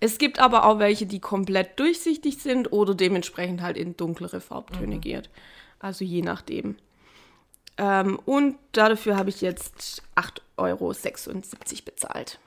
Es 0.00 0.18
gibt 0.18 0.38
aber 0.38 0.64
auch 0.64 0.78
welche, 0.78 1.06
die 1.06 1.20
komplett 1.20 1.78
durchsichtig 1.78 2.38
sind 2.38 2.72
oder 2.72 2.94
dementsprechend 2.94 3.62
halt 3.62 3.76
in 3.76 3.96
dunklere 3.96 4.40
Farbtöne 4.40 4.98
geht. 4.98 5.30
Also 5.80 6.04
je 6.04 6.22
nachdem. 6.22 6.76
Ähm, 7.76 8.18
und 8.24 8.56
dafür 8.72 9.16
habe 9.16 9.30
ich 9.30 9.40
jetzt 9.40 10.02
8,76 10.16 10.42
Euro 10.56 10.92
bezahlt. 11.84 12.38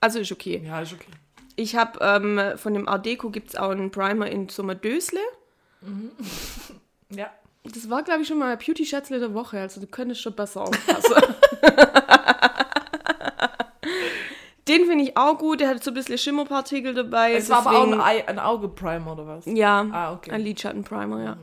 Also 0.00 0.18
ist 0.20 0.32
okay. 0.32 0.62
Ja, 0.64 0.80
ist 0.80 0.92
okay. 0.92 1.10
Ich 1.56 1.76
habe 1.76 1.98
ähm, 2.00 2.58
von 2.58 2.74
dem 2.74 2.88
Ardeco 2.88 3.30
gibt 3.30 3.50
es 3.50 3.56
auch 3.56 3.70
einen 3.70 3.90
Primer 3.90 4.26
in 4.28 4.48
so 4.48 4.62
einer 4.62 4.74
Dösle. 4.74 5.20
Ja. 7.14 7.30
Das 7.64 7.88
war, 7.88 8.02
glaube 8.02 8.22
ich, 8.22 8.28
schon 8.28 8.38
mal 8.38 8.56
Beauty-Schätzle 8.56 9.20
der 9.20 9.34
Woche. 9.34 9.60
Also 9.60 9.80
du 9.80 9.86
könntest 9.86 10.20
schon 10.20 10.34
besser 10.34 10.62
aufpassen. 10.68 11.14
Den 14.68 14.86
finde 14.86 15.04
ich 15.04 15.16
auch 15.16 15.38
gut. 15.38 15.60
Der 15.60 15.68
hat 15.68 15.82
so 15.82 15.90
ein 15.90 15.94
bisschen 15.94 16.18
Schimmerpartikel 16.18 16.94
dabei. 16.94 17.34
Es 17.34 17.50
war 17.50 17.66
aber 17.66 17.78
auch 17.78 17.82
ein, 17.84 18.00
Eye- 18.00 18.24
ein 18.26 18.38
Auge-Primer 18.38 19.12
oder 19.12 19.26
was? 19.26 19.44
Ja, 19.46 19.86
Ah, 19.92 20.12
okay. 20.12 20.30
ein 20.30 20.40
Lidschatten-Primer, 20.42 21.22
ja. 21.24 21.36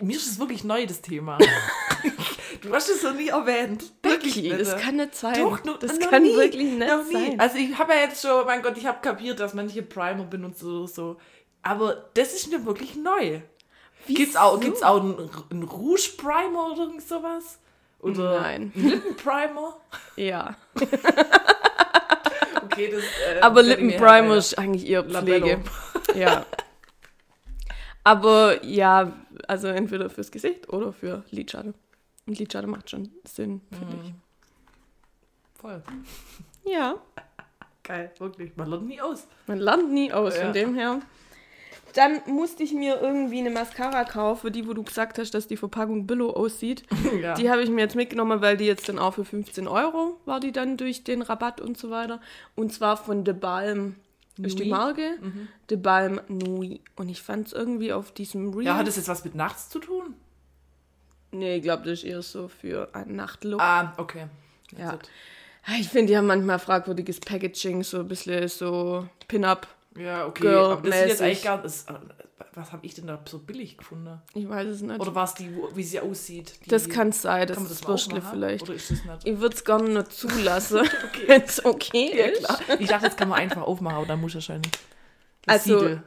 Mir 0.00 0.16
ist 0.16 0.28
das 0.28 0.38
wirklich 0.38 0.62
neu, 0.64 0.86
das 0.86 1.00
Thema. 1.00 1.38
du 2.62 2.72
hast 2.74 2.88
es 2.90 3.02
noch 3.02 3.14
nie 3.14 3.28
erwähnt. 3.28 4.00
Becky, 4.02 4.42
nicht, 4.42 4.60
das 4.60 4.74
ne? 4.76 4.80
kann 4.80 4.96
nicht 4.96 5.14
sein. 5.14 5.34
Doch, 5.42 5.64
noch, 5.64 5.78
das 5.78 5.98
noch 5.98 6.10
kann 6.10 6.22
nie, 6.22 6.36
wirklich 6.36 6.62
nicht 6.74 6.86
noch 6.88 7.04
nie. 7.04 7.12
sein. 7.12 7.40
Also 7.40 7.56
ich 7.56 7.76
habe 7.78 7.94
ja 7.94 8.00
jetzt 8.00 8.22
schon, 8.22 8.44
mein 8.44 8.62
Gott, 8.62 8.76
ich 8.76 8.86
habe 8.86 8.98
kapiert, 9.00 9.40
dass 9.40 9.54
manche 9.54 9.82
Primer 9.82 10.24
benutzt 10.24 10.62
oder 10.62 10.86
so. 10.86 11.16
Aber 11.62 12.10
das 12.14 12.34
ist 12.34 12.50
mir 12.50 12.64
wirklich 12.66 12.94
neu. 12.96 13.40
Gibt's 14.14 14.36
auch, 14.36 14.58
gibt's 14.60 14.82
auch 14.82 15.00
einen, 15.02 15.30
einen 15.50 15.62
Rouge 15.64 16.10
Primer 16.16 16.72
oder 16.72 16.82
irgend 16.82 17.02
sowas? 17.02 17.58
Oder 18.00 18.40
Nein. 18.40 18.72
einen 18.76 18.88
Lippen 18.88 19.16
Primer? 19.16 19.76
Ja. 20.16 20.56
Okay, 22.64 22.90
das. 22.92 23.02
Äh, 23.36 23.40
Aber 23.40 23.62
Lippenprimer 23.62 24.36
ist 24.36 24.56
eigentlich 24.58 24.88
eher 24.88 25.02
Labello. 25.02 25.46
Pflege. 25.46 25.64
Ja. 26.20 26.44
Aber 28.04 28.64
ja, 28.64 29.12
also 29.48 29.66
entweder 29.68 30.08
fürs 30.10 30.30
Gesicht 30.30 30.68
oder 30.68 30.92
für 30.92 31.24
Lidschatten. 31.30 31.74
Und 32.26 32.38
Lidschatten 32.38 32.70
macht 32.70 32.90
schon 32.90 33.10
Sinn, 33.24 33.62
finde. 33.76 34.14
Voll. 35.60 35.82
ich. 36.64 36.72
Ja, 36.72 36.96
Geil, 37.82 38.12
wirklich. 38.18 38.54
Man 38.56 38.68
lernt 38.68 38.86
nie 38.86 39.00
aus. 39.00 39.26
man 39.46 39.58
lernt 39.58 39.90
nie 39.90 40.12
aus, 40.12 40.36
Ja. 40.36 40.44
von 40.44 40.52
dem 40.52 40.74
her. 40.74 41.00
Dann 41.98 42.20
musste 42.32 42.62
ich 42.62 42.72
mir 42.72 43.00
irgendwie 43.00 43.38
eine 43.40 43.50
Mascara 43.50 44.04
kaufen, 44.04 44.52
die, 44.52 44.68
wo 44.68 44.72
du 44.72 44.84
gesagt 44.84 45.18
hast, 45.18 45.32
dass 45.34 45.48
die 45.48 45.56
Verpackung 45.56 46.06
Billo 46.06 46.30
aussieht. 46.30 46.84
ja. 47.22 47.34
Die 47.34 47.50
habe 47.50 47.62
ich 47.62 47.70
mir 47.70 47.80
jetzt 47.80 47.96
mitgenommen, 47.96 48.40
weil 48.40 48.56
die 48.56 48.66
jetzt 48.66 48.88
dann 48.88 48.98
auch 49.00 49.14
für 49.14 49.24
15 49.24 49.66
Euro 49.66 50.20
war 50.24 50.38
die 50.38 50.52
dann 50.52 50.76
durch 50.76 51.02
den 51.02 51.22
Rabatt 51.22 51.60
und 51.60 51.76
so 51.76 51.90
weiter. 51.90 52.20
Und 52.54 52.72
zwar 52.72 52.96
von 52.96 53.26
The 53.26 53.32
Balm. 53.32 53.96
Ist 54.40 54.58
die 54.60 54.64
Nui? 54.66 54.70
Marke? 54.70 55.18
The 55.68 55.76
Balm 55.76 56.20
Nui. 56.28 56.80
Und 56.94 57.08
ich 57.08 57.20
fand 57.20 57.48
es 57.48 57.52
irgendwie 57.52 57.92
auf 57.92 58.12
diesem 58.12 58.54
Reel. 58.54 58.66
ja, 58.66 58.76
hat 58.76 58.86
das 58.86 58.94
jetzt 58.96 59.08
was 59.08 59.24
mit 59.24 59.34
nachts 59.34 59.68
zu 59.68 59.80
tun? 59.80 60.14
Nee, 61.32 61.56
ich 61.56 61.62
glaube, 61.62 61.82
das 61.82 61.98
ist 62.00 62.04
eher 62.04 62.22
so 62.22 62.46
für 62.48 62.94
einen 62.94 63.16
Nachtlook. 63.16 63.60
Ah, 63.60 63.92
okay. 63.96 64.26
Ja. 64.78 64.92
Jetzt- 64.92 65.10
Ich 65.80 65.88
finde, 65.88 66.12
die 66.12 66.16
haben 66.16 66.26
manchmal 66.26 66.58
fragwürdiges 66.58 67.20
Packaging, 67.20 67.82
so 67.82 67.98
ein 67.98 68.08
bisschen 68.08 68.46
so 68.48 69.06
Pin-Up. 69.26 69.66
Ja, 69.98 70.26
okay. 70.26 70.42
Girl 70.42 70.72
aber 70.72 70.88
das 70.90 71.00
ist 71.00 71.08
jetzt 71.08 71.22
eigentlich 71.22 71.42
gar 71.42 71.62
das, 71.62 71.86
Was 72.54 72.72
habe 72.72 72.84
ich 72.86 72.94
denn 72.94 73.06
da 73.06 73.18
so 73.28 73.38
billig 73.38 73.76
gefunden? 73.78 74.20
Ich 74.34 74.48
weiß 74.48 74.66
es 74.68 74.82
nicht. 74.82 74.98
Oder 75.00 75.14
war 75.14 75.24
es 75.24 75.34
die, 75.34 75.50
wie 75.74 75.82
sie 75.82 76.00
aussieht? 76.00 76.54
Die, 76.64 76.70
das 76.70 76.88
kann 76.88 77.12
sein, 77.12 77.46
das 77.46 77.56
kann 77.56 77.66
ist 77.66 77.80
das 77.82 77.88
Würstle 77.88 78.20
vielleicht. 78.22 78.62
Oder 78.62 78.74
ist 78.74 78.90
das 78.90 79.04
nicht? 79.04 79.26
Ich 79.26 79.38
würde 79.38 79.54
es 79.56 79.64
gerne 79.64 79.88
nicht 79.88 80.12
zulassen, 80.12 80.80
wenn 81.26 81.42
es 81.42 81.64
okay 81.64 82.10
Ja, 82.16 82.24
ist. 82.26 82.44
klar. 82.44 82.60
Ich 82.78 82.88
dachte, 82.88 83.06
das 83.06 83.16
kann 83.16 83.28
man 83.28 83.38
einfach 83.40 83.62
aufmachen, 83.62 83.96
aber 83.96 84.06
dann 84.06 84.20
muss 84.20 84.34
wahrscheinlich. 84.34 84.72
Das 85.46 85.62
Also, 85.66 85.78
Siegel. 85.80 86.02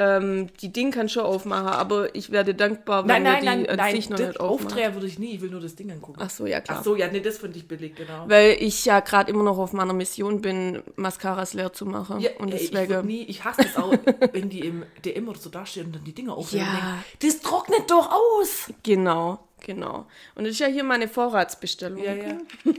Ähm, 0.00 0.48
die 0.60 0.72
Ding 0.72 0.92
kann 0.92 1.08
schon 1.08 1.24
aufmachen, 1.24 1.66
aber 1.66 2.14
ich 2.14 2.30
werde 2.30 2.54
dankbar, 2.54 3.08
wenn 3.08 3.24
Nein, 3.24 3.44
nein, 3.44 3.60
wir 3.62 3.68
die 3.68 3.76
nein, 3.76 3.96
sich 3.96 4.08
noch 4.08 4.18
nicht 4.18 4.38
aufmachen. 4.38 4.66
Aufdreher 4.66 4.94
würde 4.94 5.08
ich 5.08 5.18
nie, 5.18 5.34
ich 5.34 5.40
will 5.40 5.50
nur 5.50 5.60
das 5.60 5.74
Ding 5.74 5.90
angucken. 5.90 6.20
Ach 6.22 6.30
so, 6.30 6.46
ja 6.46 6.60
klar. 6.60 6.78
Ach 6.78 6.84
so, 6.84 6.94
ja, 6.94 7.08
nee, 7.08 7.20
das 7.20 7.38
finde 7.38 7.58
ich 7.58 7.66
billig, 7.66 7.96
genau. 7.96 8.28
Weil 8.28 8.56
ich 8.60 8.84
ja 8.84 9.00
gerade 9.00 9.30
immer 9.32 9.42
noch 9.42 9.58
auf 9.58 9.72
meiner 9.72 9.92
Mission 9.92 10.40
bin, 10.40 10.82
Mascaras 10.94 11.52
leer 11.52 11.72
zu 11.72 11.84
machen. 11.84 12.20
Ja, 12.20 12.30
und 12.38 12.52
ey, 12.52 12.60
ich, 12.60 12.70
deswegen. 12.70 13.06
nie, 13.06 13.24
ich 13.24 13.44
hasse 13.44 13.62
das 13.62 13.76
auch, 13.76 13.92
wenn 14.32 14.48
die 14.48 14.60
im 14.60 14.84
DM 15.04 15.28
oder 15.28 15.38
so 15.38 15.50
dastehen 15.50 15.86
und 15.86 15.96
dann 15.96 16.04
die 16.04 16.14
Dinger 16.14 16.36
aufnehmen. 16.36 16.64
Ja. 16.64 17.02
Das 17.20 17.40
trocknet 17.40 17.90
doch 17.90 18.12
aus! 18.12 18.72
Genau, 18.84 19.40
genau. 19.66 20.06
Und 20.36 20.44
das 20.44 20.52
ist 20.52 20.60
ja 20.60 20.68
hier 20.68 20.84
meine 20.84 21.08
Vorratsbestellung. 21.08 22.02
Ja, 22.02 22.14
ja. 22.14 22.38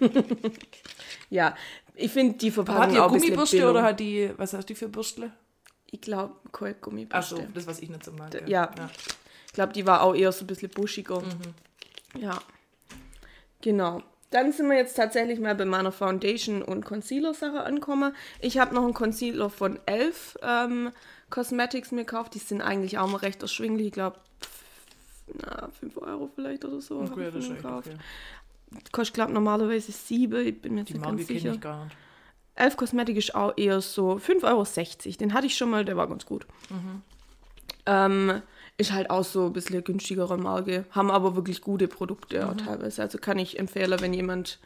Ja, 1.30 1.56
ich 1.96 2.12
finde 2.12 2.38
die 2.38 2.48
Aber 2.48 2.58
hat 2.58 2.66
Verpackung 2.66 2.94
die 2.94 3.00
auch 3.00 3.12
Gummibürste 3.12 3.70
oder 3.70 3.84
hat 3.84 4.00
die, 4.00 4.32
was 4.38 4.54
hast 4.54 4.70
du 4.70 4.76
für 4.76 4.88
Bürstle? 4.88 5.32
Ich 5.92 6.02
glaube, 6.02 6.34
Achso, 6.34 6.50
Goldgummibürste. 6.52 7.48
das, 7.54 7.68
was 7.68 7.80
ich 7.80 7.90
nicht 7.90 8.04
so 8.06 8.12
mag. 8.12 8.48
Ja. 8.48 8.72
Ich 9.48 9.54
glaube, 9.54 9.74
die 9.74 9.86
war 9.86 10.02
auch 10.04 10.14
eher 10.16 10.32
so 10.32 10.44
ein 10.44 10.48
bisschen 10.48 10.70
buschiger. 10.70 11.22
Mhm. 11.22 12.20
Ja. 12.22 12.40
Genau. 13.62 14.02
Dann 14.32 14.52
sind 14.52 14.70
wir 14.70 14.78
jetzt 14.78 14.94
tatsächlich 14.96 15.40
mal 15.40 15.56
bei 15.56 15.66
meiner 15.66 15.92
Foundation- 15.92 16.62
und 16.62 16.86
Concealer-Sache 16.86 17.64
angekommen. 17.64 18.16
Ich 18.42 18.60
habe 18.60 18.76
noch 18.76 18.84
einen 18.84 18.94
Concealer 18.94 19.50
von 19.50 19.80
Elf 19.88 20.38
ähm, 20.44 20.92
Cosmetics 21.32 21.92
mir 21.92 22.06
gekauft. 22.06 22.36
Die 22.36 22.40
sind 22.40 22.62
eigentlich 22.62 23.00
auch 23.00 23.08
mal 23.10 23.18
recht 23.18 23.42
erschwinglich. 23.42 23.88
Ich 23.88 23.94
glaube, 23.94 24.20
na, 25.34 25.70
5 25.80 25.98
Euro 25.98 26.30
vielleicht 26.34 26.64
oder 26.64 26.80
so. 26.80 27.00
Okay, 27.02 27.32
ich 27.36 27.50
gekauft. 27.50 27.88
okay. 27.88 28.82
Kostet, 28.92 29.16
glaube 29.16 29.34
normalerweise 29.34 29.92
7. 29.92 30.46
Ich 30.46 30.62
bin 30.62 30.76
mir 30.76 30.82
jetzt 30.82 30.90
Die 30.90 30.94
nicht 30.94 31.02
Marke 31.02 31.18
ganz 31.18 31.28
kenne 31.28 31.40
sicher. 31.40 31.54
ich 31.56 31.62
gar 31.62 31.86
nicht. 31.86 31.96
Elf 32.60 32.78
Cosmetic 32.78 33.18
ist 33.18 33.36
auch 33.36 33.54
eher 33.58 33.82
so 33.82 34.16
5,60 34.16 34.44
Euro. 34.44 35.18
Den 35.18 35.34
hatte 35.34 35.48
ich 35.48 35.56
schon 35.58 35.70
mal, 35.70 35.86
der 35.86 35.98
war 35.98 36.08
ganz 36.08 36.26
gut. 36.26 36.46
Ähm, 37.86 38.42
ist 38.78 38.92
halt 38.92 39.10
auch 39.10 39.24
so 39.24 39.48
ein 39.48 39.54
bisschen 39.54 39.84
günstigere 39.84 40.38
Marke. 40.38 40.86
Haben 40.92 41.10
aber 41.10 41.36
wirklich 41.36 41.62
gute 41.62 41.88
Produkte 41.88 42.48
auch 42.48 42.56
teilweise. 42.56 43.02
Also 43.02 43.18
kann 43.18 43.40
ich 43.40 43.60
empfehlen, 43.60 44.00
wenn 44.00 44.14
jemand 44.14 44.60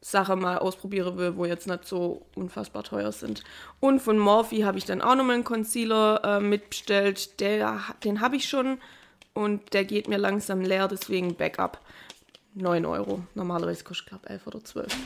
Sachen 0.00 0.40
mal 0.40 0.58
ausprobieren 0.58 1.16
will, 1.16 1.36
wo 1.36 1.44
jetzt 1.44 1.66
nicht 1.66 1.86
so 1.86 2.26
unfassbar 2.34 2.82
teuer 2.82 3.12
sind. 3.12 3.44
Und 3.78 4.00
von 4.00 4.18
Morphe 4.18 4.64
habe 4.64 4.78
ich 4.78 4.84
dann 4.84 5.00
auch 5.00 5.14
nochmal 5.14 5.36
einen 5.36 5.44
Concealer 5.44 6.20
äh, 6.24 6.40
mitbestellt. 6.40 7.40
Der, 7.40 7.80
den 8.04 8.20
habe 8.20 8.36
ich 8.36 8.48
schon 8.48 8.78
und 9.32 9.72
der 9.72 9.84
geht 9.84 10.08
mir 10.08 10.18
langsam 10.18 10.60
leer, 10.60 10.88
deswegen 10.88 11.34
Backup. 11.34 11.80
9 12.54 12.84
Euro. 12.84 13.22
Normalerweise 13.34 13.84
kostet, 13.84 14.08
glaube 14.08 14.24
ich, 14.26 14.32
11 14.32 14.46
oder 14.46 14.64
12. 14.64 14.96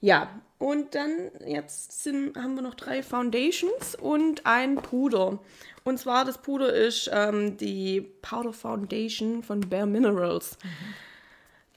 Ja, 0.00 0.28
und 0.58 0.94
dann 0.94 1.30
jetzt 1.46 2.02
sind, 2.02 2.36
haben 2.36 2.54
wir 2.54 2.62
noch 2.62 2.74
drei 2.74 3.02
Foundations 3.02 3.94
und 3.94 4.44
ein 4.44 4.76
Puder. 4.76 5.38
Und 5.84 5.98
zwar 5.98 6.24
das 6.24 6.38
Puder 6.38 6.72
ist 6.72 7.10
ähm, 7.12 7.56
die 7.56 8.00
Powder 8.00 8.52
Foundation 8.52 9.42
von 9.42 9.60
Bare 9.60 9.86
Minerals. 9.86 10.58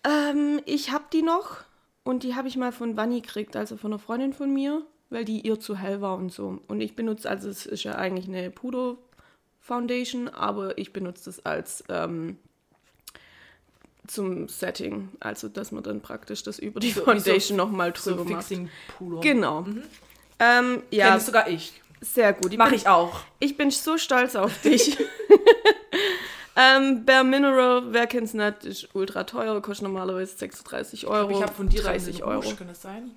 Ähm, 0.05 0.59
ich 0.65 0.91
habe 0.91 1.05
die 1.13 1.21
noch 1.21 1.63
und 2.03 2.23
die 2.23 2.35
habe 2.35 2.47
ich 2.47 2.57
mal 2.57 2.73
von 2.73 2.97
Vanni 2.97 3.21
gekriegt, 3.21 3.55
also 3.55 3.77
von 3.77 3.93
einer 3.93 3.99
Freundin 3.99 4.33
von 4.33 4.53
mir, 4.53 4.85
weil 5.09 5.23
die 5.23 5.41
ihr 5.41 5.59
zu 5.59 5.77
hell 5.77 6.01
war 6.01 6.17
und 6.17 6.31
so. 6.31 6.59
Und 6.67 6.81
ich 6.81 6.95
benutze, 6.95 7.29
also 7.29 7.49
es 7.49 7.65
ist 7.65 7.83
ja 7.83 7.95
eigentlich 7.95 8.27
eine 8.27 8.51
Puder 8.51 8.97
Foundation, 9.59 10.27
aber 10.27 10.77
ich 10.77 10.91
benutze 10.91 11.25
das 11.25 11.45
als 11.45 11.85
ähm, 11.87 12.37
zum 14.07 14.47
Setting, 14.49 15.09
also 15.19 15.47
dass 15.47 15.71
man 15.71 15.83
dann 15.83 16.01
praktisch 16.01 16.43
das 16.43 16.59
über 16.59 16.79
die 16.79 16.89
So- 16.89 16.95
wie 16.95 16.99
so- 16.99 17.05
Foundation 17.05 17.57
nochmal 17.57 17.93
So 17.95 18.11
drüber 18.11 18.25
macht. 18.25 18.43
Fixing 18.47 18.69
Puder. 18.97 19.21
Genau. 19.21 19.65
Ähm, 20.39 20.83
ja, 20.91 21.09
Kenn 21.09 21.17
ich 21.17 21.23
sogar 21.23 21.47
ich. 21.47 21.81
sehr 22.01 22.33
gut. 22.33 22.51
Ich 22.51 22.57
Mache 22.57 22.75
ich 22.75 22.87
auch. 22.87 23.21
ich 23.39 23.55
bin 23.55 23.71
so 23.71 23.97
stolz 23.97 24.35
auf 24.35 24.61
dich. 24.61 24.97
Ähm, 26.55 27.03
Bare 27.03 27.23
Mineral, 27.23 27.93
wer 27.93 28.05
kennt's 28.05 28.35
nicht, 28.35 28.63
ist 28.63 28.89
ultra 28.93 29.23
teuer, 29.23 29.59
kostet 29.59 29.85
normalerweise 29.87 30.37
36 30.37 31.07
Euro. 31.07 31.31
ich 31.31 31.41
habe 31.41 31.51
von 31.51 31.67
dir 31.67 31.81
30 31.81 32.17
den 32.17 32.25
Euro. 32.25 32.41
Rouge, 32.41 32.55
kann 32.55 32.67
das 32.67 32.83
sein? 32.83 33.09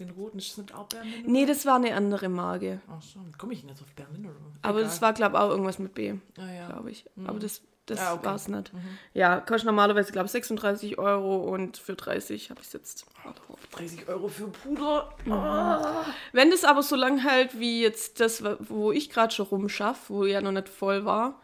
Den 0.00 0.10
roten, 0.10 0.38
nicht 0.38 0.58
auch 0.74 0.88
Bare 0.88 1.04
Mineral? 1.04 1.22
Nee, 1.30 1.46
das 1.46 1.66
war 1.66 1.76
eine 1.76 1.94
andere 1.94 2.28
Marke. 2.28 2.80
Ach 2.88 3.00
schon, 3.00 3.30
komme 3.38 3.52
ich 3.52 3.62
nicht 3.62 3.80
auf 3.80 3.86
Bare 3.94 4.10
Mineral. 4.10 4.34
Aber 4.62 4.78
Egal. 4.78 4.90
das 4.90 5.00
war, 5.00 5.12
glaube 5.12 5.36
ich, 5.36 5.42
auch 5.42 5.50
irgendwas 5.50 5.78
mit 5.78 5.94
B, 5.94 6.14
Ah, 6.36 6.52
ja. 6.52 6.66
glaube 6.66 6.90
ich. 6.90 7.04
Aber 7.24 7.38
das, 7.38 7.62
das 7.86 8.00
Ah, 8.00 8.14
okay. 8.14 8.24
war's 8.26 8.48
nicht. 8.48 8.72
Ja, 9.12 9.40
kostet 9.40 9.66
normalerweise, 9.66 10.12
glaube 10.12 10.26
ich, 10.26 10.32
36 10.32 10.98
Euro 10.98 11.36
und 11.52 11.76
für 11.76 11.94
30 11.94 12.50
habe 12.50 12.60
ich 12.62 12.72
jetzt. 12.72 13.06
30 13.72 14.08
Euro 14.08 14.28
für 14.28 14.48
Puder. 14.48 15.14
Wenn 16.32 16.50
das 16.50 16.64
aber 16.64 16.82
so 16.82 16.96
lang 16.96 17.18
hält 17.18 17.58
wie 17.58 17.82
jetzt 17.82 18.20
das, 18.20 18.42
wo 18.60 18.92
ich 18.92 19.10
gerade 19.10 19.34
schon 19.34 19.46
rumschaffe, 19.46 20.12
wo 20.14 20.24
ja 20.24 20.40
noch 20.40 20.52
nicht 20.52 20.68
voll 20.68 21.04
war, 21.04 21.40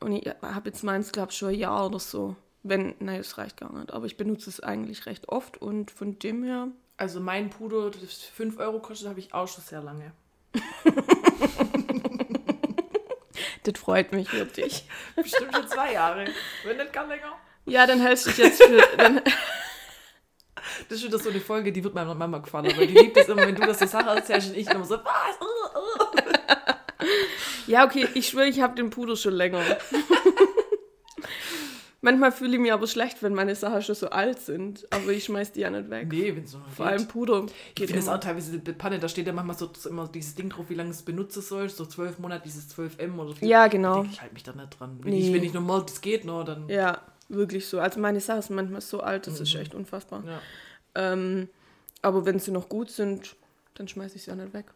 und 0.00 0.12
ich 0.12 0.28
habe 0.42 0.68
jetzt 0.68 0.84
meins, 0.84 1.10
glaube 1.12 1.32
ich, 1.32 1.38
schon 1.38 1.48
ein 1.48 1.54
Jahr 1.58 1.86
oder 1.86 1.98
so. 1.98 2.36
Wenn, 2.62 2.94
nein, 3.00 3.18
das 3.18 3.36
reicht 3.38 3.56
gar 3.56 3.72
nicht. 3.72 3.92
Aber 3.92 4.06
ich 4.06 4.16
benutze 4.16 4.50
es 4.50 4.60
eigentlich 4.60 5.06
recht 5.06 5.28
oft 5.28 5.56
und 5.60 5.90
von 5.90 6.18
dem 6.18 6.44
her. 6.44 6.68
Also 6.96 7.20
mein 7.20 7.50
Puder, 7.50 7.90
das 7.90 8.14
5 8.22 8.58
Euro 8.58 8.80
kostet, 8.80 9.08
habe 9.08 9.18
ich 9.20 9.32
auch 9.34 9.48
schon 9.48 9.64
sehr 9.64 9.82
lange. 9.82 10.12
Das 13.64 13.80
freut 13.80 14.12
mich 14.12 14.32
wirklich. 14.32 14.84
Bestimmt 15.16 15.54
schon 15.54 15.68
zwei 15.68 15.92
Jahre. 15.92 16.26
Wenn 16.64 16.76
nicht 16.76 16.92
gar 16.92 17.06
länger. 17.06 17.36
Ja, 17.66 17.86
dann 17.86 18.00
hältst 18.00 18.26
du 18.26 18.30
dich 18.30 18.38
jetzt 18.38 18.62
für. 18.62 18.82
Dann, 18.96 19.20
Das 20.88 20.98
ist 20.98 21.04
wieder 21.04 21.18
so 21.18 21.30
eine 21.30 21.40
Folge, 21.40 21.72
die 21.72 21.82
wird 21.82 21.94
meiner 21.94 22.14
Mama 22.14 22.38
gefallen. 22.38 22.72
Weil 22.76 22.86
die 22.86 22.94
liebt 22.94 23.16
es 23.16 23.28
immer, 23.28 23.46
wenn 23.46 23.54
du 23.54 23.66
das 23.66 23.78
so 23.78 23.86
Sachen 23.86 24.08
erzählst 24.08 24.50
und 24.50 24.56
ich 24.56 24.70
immer 24.70 24.84
so, 24.84 24.96
was? 24.96 25.38
Ja, 27.66 27.84
okay, 27.84 28.08
ich 28.14 28.28
schwöre, 28.28 28.46
ich 28.46 28.60
habe 28.62 28.74
den 28.74 28.88
Puder 28.88 29.14
schon 29.14 29.34
länger. 29.34 29.62
Manchmal 32.00 32.30
fühle 32.30 32.54
ich 32.54 32.60
mich 32.60 32.72
aber 32.72 32.86
schlecht, 32.86 33.22
wenn 33.24 33.34
meine 33.34 33.56
Sachen 33.56 33.82
schon 33.82 33.96
so 33.96 34.10
alt 34.10 34.38
sind. 34.38 34.86
Aber 34.90 35.10
ich 35.10 35.24
schmeiß 35.24 35.50
die 35.52 35.60
ja 35.60 35.70
nicht 35.70 35.90
weg. 35.90 36.06
Nee, 36.08 36.34
wenn 36.36 36.44
es 36.44 36.52
noch 36.52 36.68
Vor 36.68 36.86
allem 36.86 37.08
Puder 37.08 37.44
Ich 37.70 37.74
geht 37.74 37.86
finde 37.88 38.02
es 38.02 38.08
auch 38.08 38.20
teilweise 38.20 38.56
die 38.58 38.72
Panne, 38.72 39.00
da 39.00 39.08
steht 39.08 39.26
ja 39.26 39.32
manchmal 39.32 39.56
so, 39.58 39.68
so 39.76 39.88
immer 39.90 40.06
dieses 40.06 40.36
Ding 40.36 40.48
drauf, 40.50 40.66
wie 40.68 40.74
lange 40.74 40.90
es 40.90 41.02
benutzen 41.02 41.42
soll, 41.42 41.68
so 41.68 41.84
12 41.84 42.20
Monate, 42.20 42.42
dieses 42.44 42.70
12M 42.76 43.18
oder 43.18 43.34
so. 43.34 43.44
Ja, 43.44 43.66
genau. 43.66 44.02
Denk 44.02 44.12
Ich 44.12 44.20
halte 44.20 44.34
mich 44.34 44.44
da 44.44 44.52
nicht 44.52 44.78
dran. 44.78 44.98
Wenn, 45.02 45.12
Nee. 45.12 45.26
ich, 45.26 45.34
wenn 45.34 45.42
ich 45.42 45.52
normal 45.52 45.82
das 45.86 46.00
geht, 46.00 46.24
no, 46.24 46.44
dann. 46.44 46.68
Ja, 46.68 47.02
wirklich 47.28 47.66
so. 47.66 47.80
Also 47.80 47.98
meine 47.98 48.20
Sachen 48.20 48.42
sind 48.42 48.54
manchmal 48.56 48.80
so 48.80 49.00
alt, 49.00 49.26
das 49.26 49.40
ist 49.40 49.52
echt 49.56 49.74
unfassbar. 49.74 50.22
Ja. 50.24 50.40
Ähm, 50.94 51.48
aber 52.02 52.24
wenn 52.26 52.38
sie 52.38 52.52
noch 52.52 52.68
gut 52.68 52.90
sind, 52.90 53.34
dann 53.74 53.88
schmeiße 53.88 54.16
ich 54.16 54.22
sie 54.22 54.30
auch 54.30 54.36
nicht 54.36 54.54
weg. 54.54 54.66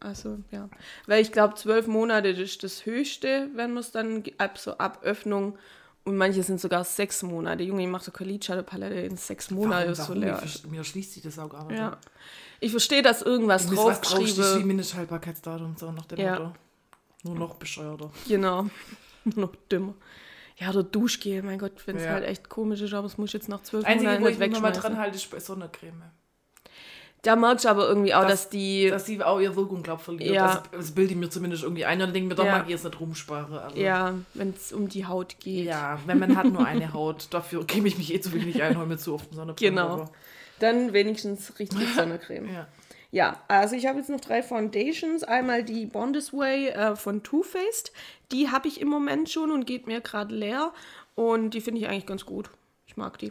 Also, 0.00 0.38
ja. 0.50 0.68
Weil 1.06 1.22
ich 1.22 1.32
glaube, 1.32 1.54
zwölf 1.54 1.86
Monate 1.86 2.28
ist 2.28 2.62
das 2.62 2.84
Höchste, 2.84 3.48
wenn 3.54 3.72
man 3.72 3.80
es 3.80 3.90
dann 3.90 4.22
ab 4.38 4.58
so 4.58 4.76
ab 4.78 5.00
Öffnung 5.02 5.56
und 6.04 6.16
manche 6.16 6.42
sind 6.42 6.60
sogar 6.60 6.84
sechs 6.84 7.22
Monate. 7.22 7.62
Junge, 7.62 7.82
ich 7.82 7.88
mache 7.88 8.04
so 8.04 8.10
keine 8.10 8.32
Lidschattenpalette 8.32 8.94
in 8.94 9.16
sechs 9.16 9.50
Monaten 9.50 9.92
ist 9.92 10.04
so 10.04 10.14
leer. 10.14 10.42
Mir, 10.68 10.82
schließt 10.84 11.12
sich 11.14 11.22
das 11.22 11.38
auch 11.38 11.48
gar 11.48 11.66
nicht. 11.66 11.78
Ja. 11.78 11.96
Ich 12.60 12.70
verstehe, 12.70 13.02
dass 13.02 13.22
irgendwas 13.22 13.64
musst 13.70 13.76
was 13.78 14.00
draufstehen, 14.00 14.20
wie 14.26 14.32
draufgeschrieben 14.34 14.66
Mindesthaltbarkeitsdatum, 14.68 15.76
so 15.76 15.92
nach 15.92 16.06
dem 16.06 16.18
Ja. 16.18 16.32
Motto. 16.38 16.52
Nur 17.24 17.34
noch 17.36 17.54
bescheuerter. 17.54 18.10
Genau. 18.28 18.66
Noch 19.36 19.54
dümmer. 19.70 19.94
Ja, 20.56 20.70
oder 20.70 20.82
Duschgel, 20.82 21.42
mein 21.44 21.58
Gott, 21.60 21.86
wenn 21.86 21.96
es 21.96 22.02
Ja. 22.04 22.10
halt 22.10 22.24
echt 22.24 22.48
komisch 22.48 22.80
ist, 22.80 22.92
aber 22.92 23.06
es 23.06 23.16
muss 23.18 23.32
jetzt 23.32 23.48
nach 23.48 23.62
zwölf 23.62 23.84
Einzige, 23.84 24.10
Monaten 24.10 24.24
wo 24.24 24.26
nicht 24.28 24.34
ich 24.34 24.40
mich 24.40 24.50
mal 24.60 24.68
wegschmeißen. 24.70 24.82
dran 24.82 24.98
halte, 24.98 25.16
ist 25.16 25.30
bei 25.30 25.38
Sonnencreme. 25.40 26.02
Da 27.22 27.36
merkst 27.36 27.64
du 27.64 27.68
aber 27.68 27.86
irgendwie 27.88 28.12
auch, 28.14 28.22
Das- 28.22 28.30
dass 28.42 28.48
die. 28.50 28.88
Dass 28.90 29.06
sie 29.06 29.22
auch 29.22 29.38
ihre 29.38 29.54
Wirkung, 29.54 29.82
glaube 29.84 30.02
verliert. 30.02 30.34
Ja. 30.34 30.46
Also, 30.48 30.60
das 30.72 30.90
bilde 30.90 31.12
ich 31.12 31.18
mir 31.18 31.30
zumindest 31.30 31.62
irgendwie 31.62 31.84
ein. 31.84 31.94
Und 31.94 32.06
dann 32.06 32.12
denke 32.12 32.28
mir, 32.30 32.34
doch 32.34 32.44
Ja. 32.44 32.56
mag 32.58 32.64
ich 32.64 32.70
jetzt 32.70 32.84
nicht 32.84 32.98
rumspare. 32.98 33.62
Also, 33.62 33.76
ja, 33.78 34.14
wenn 34.34 34.50
es 34.50 34.72
um 34.72 34.88
die 34.88 35.06
Haut 35.06 35.36
geht. 35.38 35.66
Ja, 35.66 36.00
wenn 36.06 36.18
man 36.18 36.36
hat 36.36 36.46
nur 36.46 36.66
eine 36.66 36.92
Haut, 36.92 37.28
dafür 37.30 37.64
gebe 37.64 37.86
ich 37.86 37.96
mich 37.96 38.12
eh 38.12 38.20
zu 38.20 38.32
wenig 38.32 38.60
ein, 38.62 38.76
hol 38.76 38.86
mir 38.86 38.98
zu 38.98 39.14
oft 39.14 39.32
Sonnencreme. 39.32 39.70
Genau. 39.70 39.88
aber- 39.88 40.10
Dann 40.58 40.92
wenigstens 40.92 41.58
richtig 41.60 41.78
Sonnencreme. 41.94 42.52
Ja. 42.52 42.66
Ja, 43.12 43.36
also 43.46 43.76
ich 43.76 43.86
habe 43.86 43.98
jetzt 43.98 44.08
noch 44.08 44.20
drei 44.22 44.42
Foundations. 44.42 45.22
Einmal 45.22 45.62
die 45.62 45.84
Bond 45.86 46.14
This 46.16 46.32
Way 46.32 46.68
äh, 46.70 46.96
von 46.96 47.22
Too 47.22 47.42
Faced. 47.42 47.92
Die 48.32 48.50
habe 48.50 48.66
ich 48.68 48.80
im 48.80 48.88
Moment 48.88 49.28
schon 49.28 49.50
und 49.52 49.66
geht 49.66 49.86
mir 49.86 50.00
gerade 50.00 50.34
leer. 50.34 50.72
Und 51.14 51.50
die 51.50 51.60
finde 51.60 51.80
ich 51.82 51.88
eigentlich 51.88 52.06
ganz 52.06 52.24
gut. 52.24 52.48
Ich 52.86 52.96
mag 52.96 53.18
die. 53.18 53.30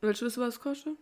Willst 0.00 0.20
du 0.22 0.26
wissen, 0.26 0.40
was 0.42 0.54
es 0.54 0.60
kostet? 0.60 0.94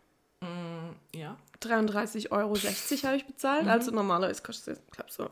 Ja. 1.14 1.37
33,60 1.62 2.30
Euro 2.30 2.54
habe 2.57 3.16
ich 3.16 3.26
bezahlt. 3.26 3.66
Also 3.66 3.90
normalerweise 3.90 4.42
kostet 4.42 4.76
es, 4.76 4.83
ich 4.85 4.90
glaube 4.92 5.11
so 5.11 5.28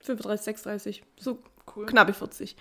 35, 0.00 0.44
36, 0.44 1.02
so 1.18 1.38
Cool. 1.74 1.86
knappe 1.86 2.12
40. 2.12 2.56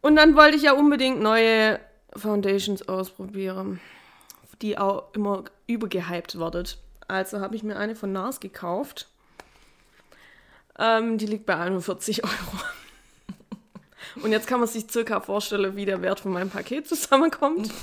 Und 0.00 0.16
dann 0.16 0.36
wollte 0.36 0.56
ich 0.56 0.62
ja 0.62 0.72
unbedingt 0.72 1.20
neue 1.20 1.80
Foundations 2.16 2.88
ausprobieren, 2.88 3.80
die 4.62 4.78
auch 4.78 5.12
immer 5.14 5.44
übergehypt 5.66 6.38
wird. 6.38 6.78
Also 7.08 7.40
habe 7.40 7.56
ich 7.56 7.62
mir 7.62 7.76
eine 7.76 7.96
von 7.96 8.12
NARS 8.12 8.40
gekauft. 8.40 9.08
Ähm, 10.78 11.18
die 11.18 11.26
liegt 11.26 11.46
bei 11.46 11.56
41 11.56 12.24
Euro. 12.24 12.60
Und 14.22 14.30
jetzt 14.30 14.46
kann 14.46 14.60
man 14.60 14.68
sich 14.68 14.86
circa 14.90 15.20
vorstellen, 15.20 15.74
wie 15.76 15.84
der 15.84 16.02
Wert 16.02 16.20
von 16.20 16.32
meinem 16.32 16.50
Paket 16.50 16.88
zusammenkommt. 16.88 17.70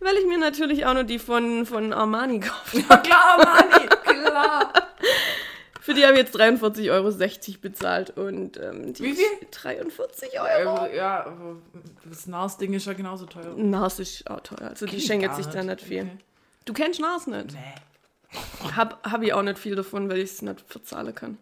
Weil 0.00 0.16
ich 0.16 0.26
mir 0.26 0.38
natürlich 0.38 0.86
auch 0.86 0.94
noch 0.94 1.02
die 1.02 1.18
von, 1.18 1.66
von 1.66 1.92
Armani 1.92 2.40
kaufe. 2.40 2.78
Ja, 2.78 2.96
klar, 2.98 3.38
Mani, 3.38 3.86
klar. 3.88 4.72
Für 5.80 5.94
die 5.94 6.04
habe 6.04 6.12
ich 6.14 6.18
jetzt 6.20 6.36
43,60 6.36 6.90
Euro 6.90 7.58
bezahlt. 7.62 8.10
Und 8.10 8.58
ähm, 8.58 8.92
die 8.92 9.04
Wie 9.04 9.14
viel? 9.14 9.24
ist 9.40 9.50
43 9.52 10.38
Euro. 10.38 10.84
Ähm, 10.86 10.94
ja, 10.94 11.24
aber 11.24 11.56
das 12.04 12.26
NARS-Ding 12.26 12.74
ist 12.74 12.86
ja 12.86 12.92
genauso 12.92 13.24
teuer. 13.24 13.54
Nars 13.56 13.98
ist 13.98 14.30
auch 14.30 14.40
teuer. 14.40 14.68
Also 14.68 14.84
die 14.84 14.90
Kenn 14.90 14.98
ich 14.98 15.06
schenken 15.06 15.26
gar 15.26 15.36
sich 15.36 15.46
da 15.46 15.62
nicht 15.62 15.80
viel. 15.80 16.02
Okay. 16.02 16.18
Du 16.66 16.74
kennst 16.74 17.00
Nars 17.00 17.26
nicht? 17.26 17.52
Nee. 17.52 18.70
Hab, 18.76 19.02
hab 19.10 19.22
ich 19.22 19.32
auch 19.32 19.42
nicht 19.42 19.58
viel 19.58 19.76
davon, 19.76 20.10
weil 20.10 20.18
ich 20.18 20.30
es 20.30 20.42
nicht 20.42 20.60
verzahlen 20.68 21.14
kann. 21.14 21.38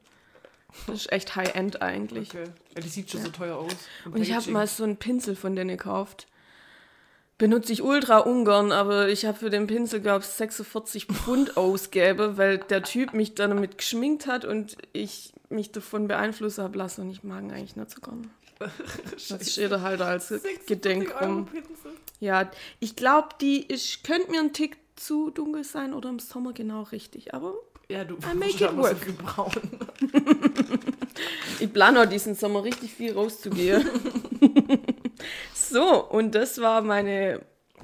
Das 0.86 0.96
ist 0.96 1.12
echt 1.12 1.34
High-End 1.34 1.82
eigentlich. 1.82 2.30
Okay. 2.30 2.44
Ja, 2.76 2.80
die 2.82 2.88
sieht 2.88 3.10
schon 3.10 3.22
so 3.22 3.30
teuer 3.30 3.56
aus. 3.56 3.72
Und 4.04 4.22
ich 4.22 4.32
habe 4.32 4.48
mal 4.50 4.66
so 4.68 4.84
einen 4.84 4.96
Pinsel 4.96 5.34
von 5.34 5.56
denen 5.56 5.76
gekauft. 5.76 6.28
Benutze 7.38 7.72
ich 7.72 7.82
ultra 7.82 8.18
ungern, 8.18 8.72
aber 8.72 9.08
ich 9.08 9.26
habe 9.26 9.36
für 9.38 9.50
den 9.50 9.66
Pinsel, 9.66 10.00
glaube 10.00 10.20
ich, 10.20 10.26
46 10.30 11.04
Pfund 11.06 11.56
ausgebe, 11.58 12.38
weil 12.38 12.58
der 12.58 12.82
Typ 12.82 13.12
mich 13.12 13.34
dann 13.34 13.50
damit 13.50 13.76
geschminkt 13.76 14.26
hat 14.26 14.46
und 14.46 14.76
ich 14.94 15.34
mich 15.50 15.70
davon 15.70 16.08
beeinflussen 16.08 16.64
habe 16.64 16.78
lassen 16.78 17.02
und 17.02 17.10
ich 17.10 17.22
mag 17.24 17.42
ihn 17.42 17.50
eigentlich 17.50 17.76
nicht 17.76 17.90
so 17.90 18.00
gern. 18.00 18.30
Das 19.28 19.52
steht 19.52 19.70
da 19.70 19.82
halt 19.82 20.00
als 20.00 20.28
46 20.28 20.66
Gedenk. 20.66 21.14
Pinsel. 21.18 21.44
Ja, 22.20 22.50
ich 22.80 22.96
glaube, 22.96 23.28
die 23.42 23.66
ist, 23.66 24.02
könnte 24.02 24.30
mir 24.30 24.40
ein 24.40 24.54
Tick 24.54 24.78
zu 24.96 25.28
dunkel 25.28 25.62
sein 25.62 25.92
oder 25.92 26.08
im 26.08 26.18
Sommer 26.20 26.54
genau 26.54 26.84
richtig, 26.84 27.34
aber 27.34 27.52
Ja, 27.90 28.04
du 28.04 28.14
I 28.14 28.34
make 28.34 28.52
it 28.52 28.70
so 28.70 28.76
work. 28.78 28.96
viel 28.96 29.12
braun. 29.12 29.52
Ich 31.60 31.72
plane 31.72 32.02
auch 32.02 32.06
diesen 32.06 32.34
Sommer 32.34 32.64
richtig 32.64 32.92
viel 32.92 33.12
rauszugehen. 33.14 33.88
so, 35.68 36.04
und 36.04 36.34
das 36.34 36.60
war 36.60 36.82
meine 36.82 37.40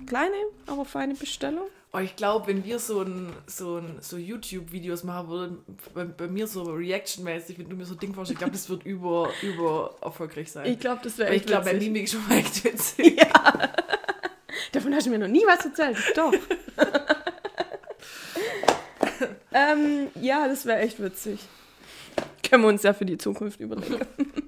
kleine, 0.07 0.35
aber 0.67 0.85
feine 0.85 1.15
Bestellung. 1.15 1.67
Oh, 1.95 1.99
ich 1.99 2.17
glaube, 2.17 2.47
wenn 2.47 2.65
wir 2.65 2.79
so 2.79 3.03
ein, 3.03 3.31
so 3.47 3.77
ein, 3.77 3.99
so 4.01 4.17
YouTube-Videos 4.17 5.05
machen 5.05 5.29
würden, 5.29 5.59
bei, 5.93 6.05
bei 6.05 6.27
mir 6.27 6.47
so 6.47 6.63
Reaction-mäßig, 6.63 7.59
wenn 7.59 7.69
du 7.69 7.77
mir 7.77 7.85
so 7.85 7.95
Ding 7.95 8.15
vorstellst, 8.15 8.33
ich 8.33 8.39
glaube, 8.39 8.53
das 8.53 8.71
wird 8.71 8.87
über, 8.87 9.31
über 9.43 9.95
erfolgreich 10.01 10.51
sein. 10.51 10.67
Ich 10.67 10.81
glaube, 10.81 11.03
das 11.05 11.19
wäre 11.19 11.29
echt 11.29 11.43
ich 11.43 11.47
glaube, 11.47 11.67
bei. 11.67 11.75
Mimik 11.75 12.09
schon 12.09 12.27
mal 12.27 12.39
echt 12.39 12.65
witzig. 12.65 13.21
Davon 14.73 14.95
hast 14.95 15.07
du 15.07 15.11
mir 15.11 15.19
noch 15.19 15.29
nie 15.29 15.45
was 15.47 15.67
erzählt. 15.67 15.99
Doch. 16.17 16.33
ähm, 19.53 20.09
ja, 20.19 20.49
das 20.49 20.65
wäre 20.65 20.81
echt 20.81 21.03
witzig. 21.03 21.41
Können 22.49 22.63
wir 22.63 22.69
uns 22.69 22.83
ja 22.83 22.95
für 22.95 23.05
die 23.05 23.19
Zukunft 23.19 23.61
überlegen. 23.61 24.01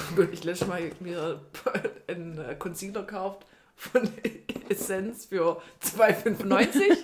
Ich 0.32 0.44
letztes 0.44 0.68
Mal 0.68 0.90
mir 1.00 1.40
einen 2.08 2.38
äh, 2.38 2.54
Concealer 2.54 3.02
gekauft 3.02 3.46
von 3.76 4.08
Essence 4.68 5.26
für 5.26 5.60
2,95. 5.82 6.96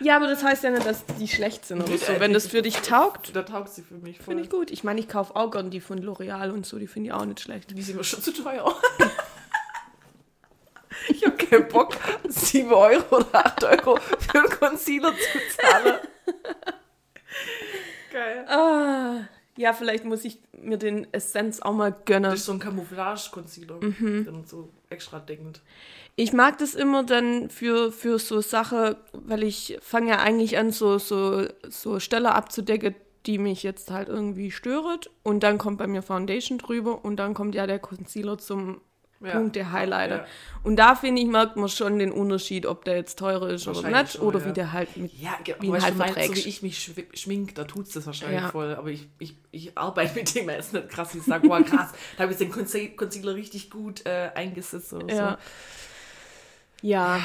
Ja, 0.00 0.16
aber 0.16 0.26
das 0.26 0.42
heißt 0.42 0.64
ja 0.64 0.70
nicht, 0.70 0.84
dass 0.84 1.04
die 1.18 1.28
schlecht 1.28 1.64
sind 1.64 1.80
oder 1.82 1.96
so. 1.96 2.18
Wenn 2.18 2.32
das 2.32 2.48
für 2.48 2.62
dich 2.62 2.76
taugt, 2.78 3.36
da 3.36 3.42
taugt 3.42 3.68
sie 3.68 3.82
für 3.82 3.94
mich 3.94 4.16
voll. 4.16 4.26
finde 4.26 4.42
ich 4.42 4.50
gut. 4.50 4.70
Ich 4.72 4.82
meine, 4.82 4.98
ich 4.98 5.08
kaufe 5.08 5.36
auch 5.36 5.50
gern 5.50 5.70
die 5.70 5.80
von 5.80 6.00
L'Oreal 6.00 6.50
und 6.50 6.66
so, 6.66 6.78
die 6.78 6.88
finde 6.88 7.10
ich 7.10 7.12
auch 7.12 7.24
nicht 7.24 7.40
schlecht. 7.40 7.70
Die 7.70 7.82
sind 7.82 7.96
mir 7.96 8.04
schon 8.04 8.20
zu 8.20 8.32
teuer. 8.32 8.74
Ich 11.08 11.24
habe 11.24 11.36
keinen 11.36 11.68
Bock, 11.68 11.96
7 12.28 12.72
Euro 12.72 13.16
oder 13.16 13.34
8 13.46 13.64
Euro 13.64 13.96
für 13.96 14.38
einen 14.38 14.50
Concealer 14.50 15.12
zu 15.12 15.56
zahlen. 15.56 15.98
Geil. 18.12 18.44
Ah, 18.48 19.20
ja, 19.56 19.72
vielleicht 19.72 20.04
muss 20.04 20.24
ich 20.24 20.38
mir 20.52 20.78
den 20.78 21.12
Essenz 21.12 21.60
auch 21.60 21.74
mal 21.74 21.94
gönnen. 22.04 22.30
Das 22.30 22.40
ist 22.40 22.46
so 22.46 22.52
ein 22.52 22.58
Camouflage-Concealer. 22.58 23.80
Dann 24.24 24.44
so 24.46 24.70
extra 24.88 25.20
deckend. 25.20 25.60
Ich 26.16 26.32
mag 26.32 26.58
das 26.58 26.74
immer 26.74 27.04
dann 27.04 27.50
für, 27.50 27.92
für 27.92 28.18
so 28.18 28.40
Sachen, 28.40 28.96
weil 29.12 29.42
ich 29.42 29.78
fange 29.80 30.10
ja 30.10 30.18
eigentlich 30.18 30.58
an, 30.58 30.70
so, 30.70 30.98
so, 30.98 31.46
so 31.68 32.00
Stelle 32.00 32.34
abzudecken, 32.34 32.94
die 33.26 33.38
mich 33.38 33.62
jetzt 33.62 33.90
halt 33.90 34.08
irgendwie 34.08 34.50
stört. 34.50 35.10
Und 35.22 35.42
dann 35.42 35.58
kommt 35.58 35.78
bei 35.78 35.86
mir 35.86 36.02
Foundation 36.02 36.58
drüber 36.58 37.04
und 37.04 37.16
dann 37.16 37.34
kommt 37.34 37.54
ja 37.54 37.66
der 37.66 37.78
Concealer 37.78 38.38
zum 38.38 38.80
Ja. 39.24 39.32
Punkt 39.32 39.56
der 39.56 39.72
Highlighter. 39.72 40.16
Ja. 40.18 40.26
Und 40.62 40.76
da 40.76 40.94
finde 40.94 41.22
ich, 41.22 41.28
merkt 41.28 41.56
man 41.56 41.68
schon 41.68 41.98
den 41.98 42.12
Unterschied, 42.12 42.66
ob 42.66 42.84
der 42.84 42.96
jetzt 42.96 43.18
teurer 43.18 43.50
ist 43.50 43.66
oder 43.68 43.88
nicht. 43.88 44.12
schon, 44.12 44.22
oder 44.22 44.40
ja. 44.40 44.46
wie 44.46 44.52
der 44.52 44.72
halt 44.72 44.96
mit. 44.96 45.12
Ja, 45.20 45.38
Wie 45.60 45.70
weißt 45.70 45.84
halt 45.84 45.96
meinst, 45.98 46.20
so 46.28 46.34
wie 46.34 46.48
ich 46.48 46.62
mich 46.62 46.90
schmink, 47.14 47.54
da 47.54 47.64
tut's 47.64 47.92
das 47.92 48.06
wahrscheinlich 48.06 48.42
Ja. 48.42 48.48
voll. 48.48 48.74
Aber 48.74 48.88
ich, 48.88 49.08
ich, 49.18 49.36
ich 49.50 49.76
arbeite 49.78 50.14
mit 50.14 50.34
dem 50.34 50.48
jetzt 50.50 50.72
nicht 50.72 50.88
krass. 50.88 51.14
Ich 51.14 51.22
sage, 51.22 51.48
boah, 51.48 51.62
krass, 51.62 51.90
da 52.16 52.22
habe 52.24 52.32
ich 52.32 52.38
den 52.38 52.52
Conce- 52.52 52.94
Concealer 52.96 53.34
richtig 53.34 53.70
gut 53.70 54.04
äh, 54.06 54.30
eingesetzt 54.34 54.92
oder 54.92 55.12
Ja. 55.12 55.38
ja. 56.82 57.20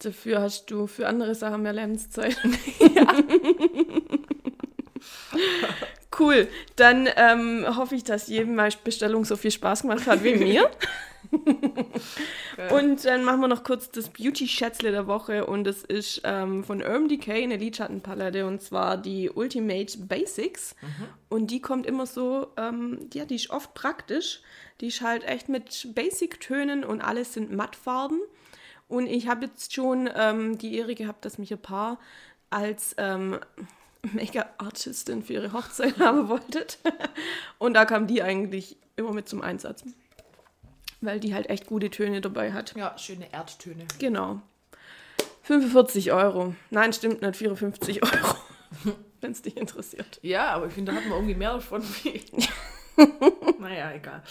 Dafür 0.00 0.40
hast 0.42 0.70
du 0.70 0.86
für 0.86 1.08
andere 1.08 1.34
Sachen 1.34 1.62
mehr 1.62 1.72
Lebenszeit. 1.72 2.36
cool. 6.18 6.48
Dann 6.76 7.08
ähm, 7.16 7.66
hoffe 7.76 7.94
ich, 7.94 8.04
dass 8.04 8.28
jedem 8.28 8.54
meine 8.54 8.74
Bestellung 8.82 9.24
so 9.24 9.36
viel 9.36 9.50
Spaß 9.50 9.82
gemacht 9.82 10.06
hat 10.06 10.22
wie 10.24 10.34
mir. 10.34 10.70
Und 12.70 13.04
dann 13.04 13.24
machen 13.24 13.40
wir 13.40 13.48
noch 13.48 13.64
kurz 13.64 13.90
das 13.90 14.08
Beauty-Schätzle 14.08 14.90
der 14.90 15.06
Woche 15.06 15.46
und 15.46 15.64
das 15.64 15.82
ist 15.82 16.22
ähm, 16.24 16.64
von 16.64 16.80
Urban 16.80 17.08
Decay 17.08 17.42
eine 17.42 17.56
Lidschattenpalette 17.56 18.46
und 18.46 18.62
zwar 18.62 18.96
die 18.96 19.30
Ultimate 19.30 19.98
Basics. 19.98 20.74
Und 21.28 21.50
die 21.50 21.60
kommt 21.60 21.86
immer 21.86 22.06
so, 22.06 22.48
ähm, 22.56 23.08
ja, 23.12 23.24
die 23.24 23.36
ist 23.36 23.50
oft 23.50 23.74
praktisch. 23.74 24.40
Die 24.80 24.88
ist 24.88 25.02
halt 25.02 25.24
echt 25.24 25.48
mit 25.48 25.94
Basic-Tönen 25.94 26.84
und 26.84 27.00
alles 27.00 27.34
sind 27.34 27.52
Mattfarben. 27.52 28.20
Und 28.86 29.06
ich 29.06 29.28
habe 29.28 29.46
jetzt 29.46 29.74
schon 29.74 30.08
ähm, 30.16 30.56
die 30.56 30.76
Ehre 30.76 30.94
gehabt, 30.94 31.24
dass 31.24 31.38
mich 31.38 31.52
ein 31.52 31.60
Paar 31.60 31.98
als 32.48 32.94
ähm, 32.96 33.38
Make-up-Artistin 34.12 35.22
für 35.22 35.34
ihre 35.34 35.52
Hochzeit 35.52 35.98
haben 35.98 36.28
wolltet. 36.28 36.78
und 37.58 37.74
da 37.74 37.84
kam 37.84 38.06
die 38.06 38.22
eigentlich 38.22 38.76
immer 38.96 39.12
mit 39.12 39.28
zum 39.28 39.42
Einsatz. 39.42 39.84
Weil 41.00 41.20
die 41.20 41.34
halt 41.34 41.48
echt 41.48 41.66
gute 41.66 41.90
Töne 41.90 42.20
dabei 42.20 42.52
hat. 42.52 42.74
ja, 42.76 42.96
schöne 42.98 43.32
Erdtöne. 43.32 43.86
Genau. 43.98 44.40
45 45.42 46.12
Euro. 46.12 46.54
Nein, 46.70 46.92
stimmt 46.92 47.22
nicht, 47.22 47.36
54 47.36 48.02
Euro. 48.02 48.36
Wenn 49.20 49.32
es 49.32 49.42
dich 49.42 49.56
interessiert. 49.56 50.18
Ja, 50.22 50.50
aber 50.50 50.66
ich 50.66 50.72
finde, 50.72 50.92
da 50.92 50.98
hat 50.98 51.04
man 51.06 51.18
irgendwie 51.18 51.34
mehr 51.34 51.54
davon 51.54 51.82
wie. 52.02 52.22
naja, 53.58 53.92
egal. 53.92 54.22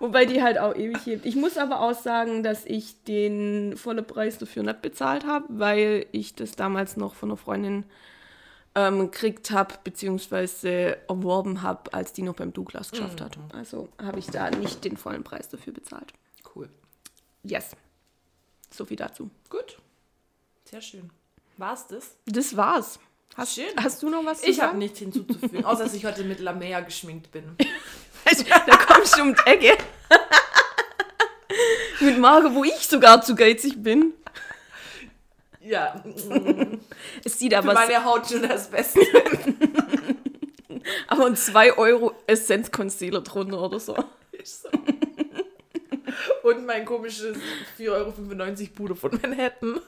Wobei 0.00 0.24
die 0.24 0.42
halt 0.42 0.58
auch 0.58 0.74
ewig 0.74 1.04
hebt. 1.04 1.26
Ich 1.26 1.36
muss 1.36 1.58
aber 1.58 1.80
auch 1.80 1.94
sagen, 1.94 2.42
dass 2.42 2.64
ich 2.64 3.04
den 3.04 3.76
vollen 3.76 4.04
Preis 4.04 4.38
dafür 4.38 4.62
nicht 4.62 4.82
bezahlt 4.82 5.26
habe, 5.26 5.46
weil 5.48 6.06
ich 6.12 6.34
das 6.34 6.52
damals 6.52 6.96
noch 6.96 7.14
von 7.14 7.30
einer 7.30 7.36
Freundin 7.36 7.84
ähm, 8.74 9.10
gekriegt 9.10 9.50
habe, 9.50 9.74
beziehungsweise 9.82 10.98
erworben 11.08 11.62
habe, 11.62 11.92
als 11.92 12.12
die 12.12 12.22
noch 12.22 12.34
beim 12.34 12.52
Douglas 12.52 12.90
geschafft 12.90 13.20
hat. 13.20 13.38
Also 13.52 13.88
habe 14.00 14.18
ich 14.18 14.26
da 14.26 14.50
nicht 14.50 14.84
den 14.84 14.96
vollen 14.96 15.24
Preis 15.24 15.48
dafür 15.48 15.72
bezahlt. 15.72 16.12
Cool. 16.54 16.68
Yes. 17.42 17.70
So 18.70 18.84
viel 18.84 18.96
dazu. 18.96 19.30
Gut. 19.48 19.78
Sehr 20.64 20.80
schön. 20.80 21.10
War's 21.56 21.86
das? 21.88 22.16
Das 22.26 22.56
war's. 22.56 22.98
Hast, 23.36 23.54
Schön. 23.54 23.72
hast 23.76 24.02
du 24.02 24.08
noch 24.08 24.24
was 24.24 24.40
zu 24.40 24.50
Ich 24.50 24.60
habe 24.60 24.76
nichts 24.76 24.98
hinzuzufügen, 24.98 25.64
außer 25.64 25.84
dass 25.84 25.94
ich 25.94 26.04
heute 26.04 26.24
mit 26.24 26.40
Lamea 26.40 26.80
geschminkt 26.80 27.30
bin. 27.30 27.56
da 28.66 28.76
kommst 28.76 29.16
du 29.16 29.22
um 29.22 29.34
die 29.34 29.50
Ecke. 29.50 29.78
Mit 32.00 32.18
Marke, 32.18 32.54
wo 32.54 32.64
ich 32.64 32.86
sogar 32.88 33.20
zu 33.20 33.34
geizig 33.34 33.82
bin. 33.82 34.14
Ja, 35.60 36.02
Es 37.24 37.38
sieht 37.38 37.52
für 37.52 37.58
aber, 37.58 37.74
meine 37.74 38.04
Haut 38.04 38.26
schon 38.28 38.42
das 38.42 38.68
Beste. 38.70 39.00
aber 41.08 41.26
ein 41.26 41.36
2 41.36 41.76
Euro 41.76 42.12
Essenz-Concealer 42.26 43.20
drunter 43.20 43.60
oder 43.60 43.78
so. 43.78 43.96
Ist 44.32 44.62
so. 44.62 44.68
Und 46.42 46.66
mein 46.66 46.84
komisches 46.84 47.36
4,95 47.78 47.88
Euro 47.90 48.12
Puder 48.74 48.96
von 48.96 49.18
Manhattan. 49.22 49.80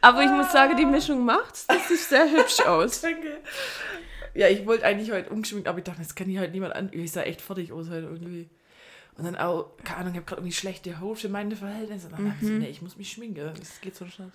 Aber 0.00 0.22
ich 0.22 0.30
muss 0.30 0.52
sagen, 0.52 0.76
die 0.76 0.84
Mischung 0.84 1.24
macht's. 1.24 1.66
Das 1.66 1.88
sieht 1.88 1.98
sehr 2.00 2.30
hübsch 2.30 2.60
aus. 2.66 3.00
Danke. 3.00 3.38
Ja, 4.34 4.48
ich 4.48 4.66
wollte 4.66 4.84
eigentlich 4.84 5.10
heute 5.12 5.30
umgeschminkt, 5.30 5.68
aber 5.68 5.78
ich 5.78 5.84
dachte, 5.84 6.00
das 6.02 6.14
kann 6.14 6.28
ich 6.28 6.36
halt 6.36 6.52
niemand 6.52 6.74
an. 6.74 6.90
Ich 6.92 7.12
sah 7.12 7.22
echt 7.22 7.40
fertig 7.40 7.72
aus 7.72 7.88
heute 7.88 8.06
irgendwie. 8.06 8.50
Und 9.16 9.24
dann 9.24 9.36
auch, 9.36 9.66
keine 9.84 10.00
Ahnung, 10.00 10.12
ich 10.12 10.16
habe 10.18 10.26
gerade 10.26 10.40
irgendwie 10.40 10.54
schlechte 10.56 11.00
Haut 11.00 11.18
für 11.18 11.28
meine 11.28 11.54
Verhältnisse. 11.54 12.08
Und 12.08 12.18
dann 12.18 12.30
hab 12.32 12.42
ich 12.42 12.48
nee, 12.48 12.68
ich 12.68 12.82
muss 12.82 12.96
mich 12.96 13.12
schminken. 13.12 13.52
Das 13.58 13.80
geht 13.80 13.94
so 13.94 14.06
schnell. 14.06 14.30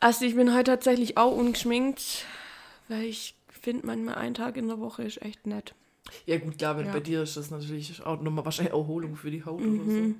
Also 0.00 0.24
ich 0.24 0.34
bin 0.34 0.52
heute 0.54 0.72
tatsächlich 0.72 1.16
auch 1.16 1.32
ungeschminkt, 1.36 2.24
weil 2.88 3.02
ich 3.04 3.34
finde, 3.48 3.86
manchmal 3.86 4.16
ein 4.16 4.34
Tag 4.34 4.56
in 4.56 4.68
der 4.68 4.80
Woche 4.80 5.02
ist 5.04 5.22
echt 5.22 5.46
nett. 5.46 5.74
Ja, 6.26 6.38
gut, 6.38 6.58
klar, 6.58 6.76
wenn 6.78 6.86
Ja. 6.86 6.92
bei 6.92 7.00
dir 7.00 7.22
ist 7.22 7.36
das 7.36 7.50
natürlich 7.50 8.04
auch 8.04 8.20
nochmal 8.20 8.44
wahrscheinlich 8.44 8.72
Erholung 8.72 9.14
für 9.16 9.30
die 9.30 9.44
Haut 9.44 9.60
oder 9.60 9.84
so. 9.84 10.14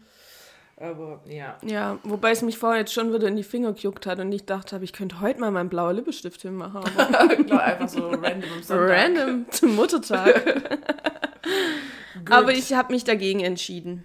Aber 0.81 1.21
ja. 1.29 1.57
Ja, 1.65 1.99
wobei 2.05 2.31
es 2.31 2.43
mich 2.43 2.57
vorher 2.59 2.81
jetzt 2.81 2.93
schon 2.93 3.13
wieder 3.13 3.27
in 3.27 3.35
die 3.37 3.43
Finger 3.43 3.73
gejuckt 3.73 4.07
hat 4.07 4.21
und 4.21 4.31
ich 4.31 4.45
dachte 4.45 4.77
habe, 4.77 4.85
ich 4.85 4.93
könnte 4.93 5.21
heute 5.21 5.41
mal 5.41 5.51
meinen 5.51 5.69
blauen 5.71 5.97
Lippenstift 5.97 6.43
hinmachen. 6.43 6.83
Klar, 7.47 7.63
einfach 7.65 7.89
so 7.89 8.09
random 8.11 8.63
Sonntag. 8.63 8.91
random 8.91 9.47
zum 9.51 9.75
Muttertag. 9.75 10.79
Gut. 12.19 12.31
Aber 12.33 12.53
ich 12.53 12.73
habe 12.73 12.93
mich 12.93 13.05
dagegen 13.05 13.41
entschieden. 13.41 14.03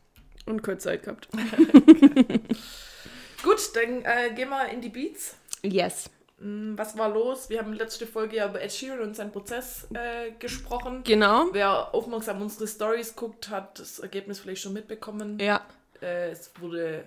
Und 0.46 0.62
kurz 0.62 0.82
Zeit 0.84 1.02
gehabt. 1.04 1.28
Gut, 3.42 3.58
dann 3.74 4.02
äh, 4.02 4.32
gehen 4.34 4.48
wir 4.50 4.68
in 4.70 4.80
die 4.80 4.88
Beats. 4.88 5.36
Yes. 5.62 6.10
Hm, 6.40 6.74
Was 6.76 6.96
war 6.98 7.08
los? 7.10 7.48
Wir 7.50 7.60
haben 7.60 7.72
letzte 7.72 8.06
Folge 8.06 8.36
ja 8.36 8.48
über 8.48 8.60
Ed 8.60 8.72
Sheeran 8.72 9.00
und 9.00 9.16
seinen 9.16 9.32
Prozess 9.32 9.86
äh, 9.94 10.32
gesprochen. 10.38 11.02
Genau. 11.04 11.46
Wer 11.52 11.94
aufmerksam 11.94 12.40
unsere 12.42 12.66
Stories 12.66 13.14
guckt, 13.16 13.48
hat 13.50 13.78
das 13.78 13.98
Ergebnis 13.98 14.40
vielleicht 14.40 14.62
schon 14.62 14.72
mitbekommen. 14.72 15.38
Ja. 15.38 15.60
Äh, 16.02 16.30
es 16.30 16.50
wurde, 16.58 17.04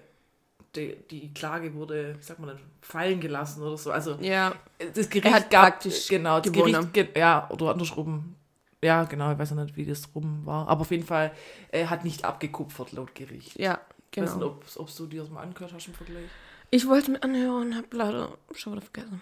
die, 0.76 0.96
die 1.10 1.34
Klage 1.34 1.74
wurde, 1.74 2.16
wie 2.18 2.24
sagt 2.24 2.40
man 2.40 2.58
fallen 2.82 3.20
gelassen 3.20 3.64
oder 3.64 3.78
so. 3.78 3.92
Also 3.92 4.18
Ja. 4.22 4.54
das 4.94 5.10
Gericht 5.10 5.26
Er 5.26 5.34
hat 5.34 5.50
gab, 5.52 5.62
praktisch 5.64 6.08
genau, 6.08 6.40
das 6.40 6.52
gewonnen. 6.52 6.92
Gericht, 6.94 7.14
ge 7.14 7.20
ja, 7.22 7.48
oder 7.52 7.72
andersrum. 7.72 8.36
Ja, 8.84 9.04
genau, 9.06 9.32
ich 9.32 9.38
weiß 9.40 9.52
noch 9.52 9.64
nicht, 9.64 9.76
wie 9.78 9.86
das 9.86 10.10
rum 10.14 10.42
war. 10.46 10.68
Aber 10.68 10.82
auf 10.82 10.92
jeden 10.92 11.06
Fall, 11.06 11.32
er 11.72 11.90
hat 11.90 12.04
nicht 12.04 12.26
abgekupfert 12.26 12.92
laut 12.92 13.16
Gericht. 13.16 13.58
Ja, 13.60 13.80
Ich 14.12 14.22
weiß 14.22 14.32
nicht, 14.36 14.40
genau. 14.42 14.52
ob, 14.54 14.66
ob 14.76 14.96
du 14.96 15.08
dir 15.08 15.22
das 15.22 15.30
mal 15.32 15.42
angehört 15.42 15.74
hast 15.74 15.88
im 15.88 15.94
Vergleich. 15.94 16.26
Ich 16.70 16.88
wollte 16.88 17.12
mir 17.12 17.24
anhören, 17.24 17.76
habe 17.76 17.88
leider 17.92 18.30
schon 18.54 18.74
wieder 18.74 18.82
vergessen. 18.84 19.22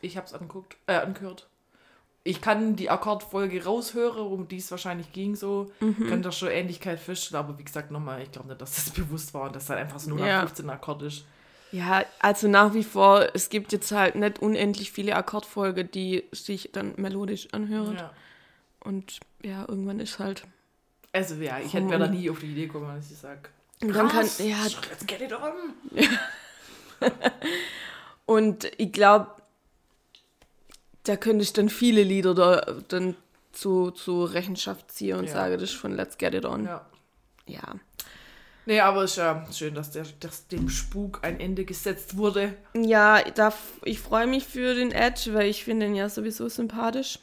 Ich 0.00 0.16
habe 0.16 0.26
es 0.26 0.34
angeguckt, 0.34 0.76
äh, 0.86 0.94
angehört. 0.96 1.48
Ich 2.24 2.40
kann 2.40 2.76
die 2.76 2.90
Akkordfolge 2.90 3.64
raushören, 3.64 4.20
um 4.26 4.48
die 4.48 4.58
es 4.58 4.70
wahrscheinlich 4.70 5.12
ging 5.12 5.34
so. 5.34 5.70
Mhm. 5.80 6.08
Kann 6.08 6.22
da 6.22 6.30
schon 6.32 6.48
Ähnlichkeit 6.50 6.98
feststellen, 7.00 7.44
aber 7.46 7.58
wie 7.58 7.64
gesagt, 7.64 7.90
nochmal, 7.90 8.20
ich 8.22 8.30
glaube 8.32 8.48
nicht, 8.48 8.60
dass 8.60 8.74
das 8.74 8.90
bewusst 8.94 9.32
war 9.32 9.44
und 9.44 9.56
dass 9.56 9.70
halt 9.70 9.80
einfach 9.80 9.98
so 9.98 10.10
nur 10.10 10.26
Ja. 10.26 10.40
15 10.40 10.68
Akkord 10.68 11.02
ist. 11.02 11.24
Ja, 11.70 12.02
also 12.18 12.48
nach 12.48 12.74
wie 12.74 12.84
vor, 12.84 13.28
es 13.34 13.48
gibt 13.50 13.72
jetzt 13.72 13.92
halt 13.92 14.14
nicht 14.14 14.40
unendlich 14.40 14.90
viele 14.90 15.14
Akkordfolgen, 15.16 15.90
die 15.90 16.24
sich 16.32 16.70
dann 16.72 16.94
melodisch 16.96 17.48
anhören. 17.52 17.96
Ja. 17.96 18.10
Und 18.80 19.20
ja, 19.42 19.64
irgendwann 19.68 20.00
ist 20.00 20.18
halt. 20.18 20.44
Also 21.12 21.34
ja, 21.36 21.58
ich 21.58 21.72
hätte 21.74 21.86
mir 21.86 21.98
da 21.98 22.06
nie 22.06 22.30
auf 22.30 22.40
die 22.40 22.52
Idee 22.52 22.66
gekommen, 22.66 22.94
dass 22.94 23.10
ich 23.10 23.18
sage, 23.18 23.48
Und 23.82 23.94
dann 23.94 24.08
kann, 24.08 24.28
ja, 24.38 24.62
let's 24.90 25.06
get 25.06 25.20
it 25.20 25.32
on. 25.32 25.74
und 28.26 28.70
ich 28.76 28.92
glaube, 28.92 29.30
da 31.04 31.16
könnte 31.16 31.42
ich 31.42 31.52
dann 31.52 31.68
viele 31.68 32.02
Lieder 32.02 32.34
da 32.34 32.60
dann 32.88 33.16
zu, 33.52 33.90
zu 33.90 34.24
Rechenschaft 34.24 34.92
ziehen 34.92 35.18
und 35.18 35.26
Ja. 35.26 35.32
sage, 35.32 35.54
das 35.56 35.70
ist 35.70 35.76
von 35.76 35.94
Let's 35.96 36.18
Get 36.18 36.34
It 36.34 36.44
On. 36.44 36.64
Ja. 36.64 36.86
ja. 37.46 37.74
Nee, 38.66 38.80
aber 38.80 39.04
es 39.04 39.12
ist 39.12 39.16
ja 39.16 39.46
schön, 39.50 39.74
dass, 39.74 39.90
der, 39.92 40.04
dass 40.20 40.46
dem 40.46 40.68
Spuk 40.68 41.20
ein 41.22 41.40
Ende 41.40 41.64
gesetzt 41.64 42.18
wurde. 42.18 42.54
Ja, 42.76 43.22
da, 43.22 43.52
ich 43.82 43.98
freue 43.98 44.26
mich 44.26 44.44
für 44.44 44.74
den 44.74 44.92
Edge, 44.92 45.32
weil 45.32 45.46
ich 45.48 45.64
finde 45.64 45.86
ihn 45.86 45.94
ja 45.94 46.10
sowieso 46.10 46.48
sympathisch. 46.50 47.18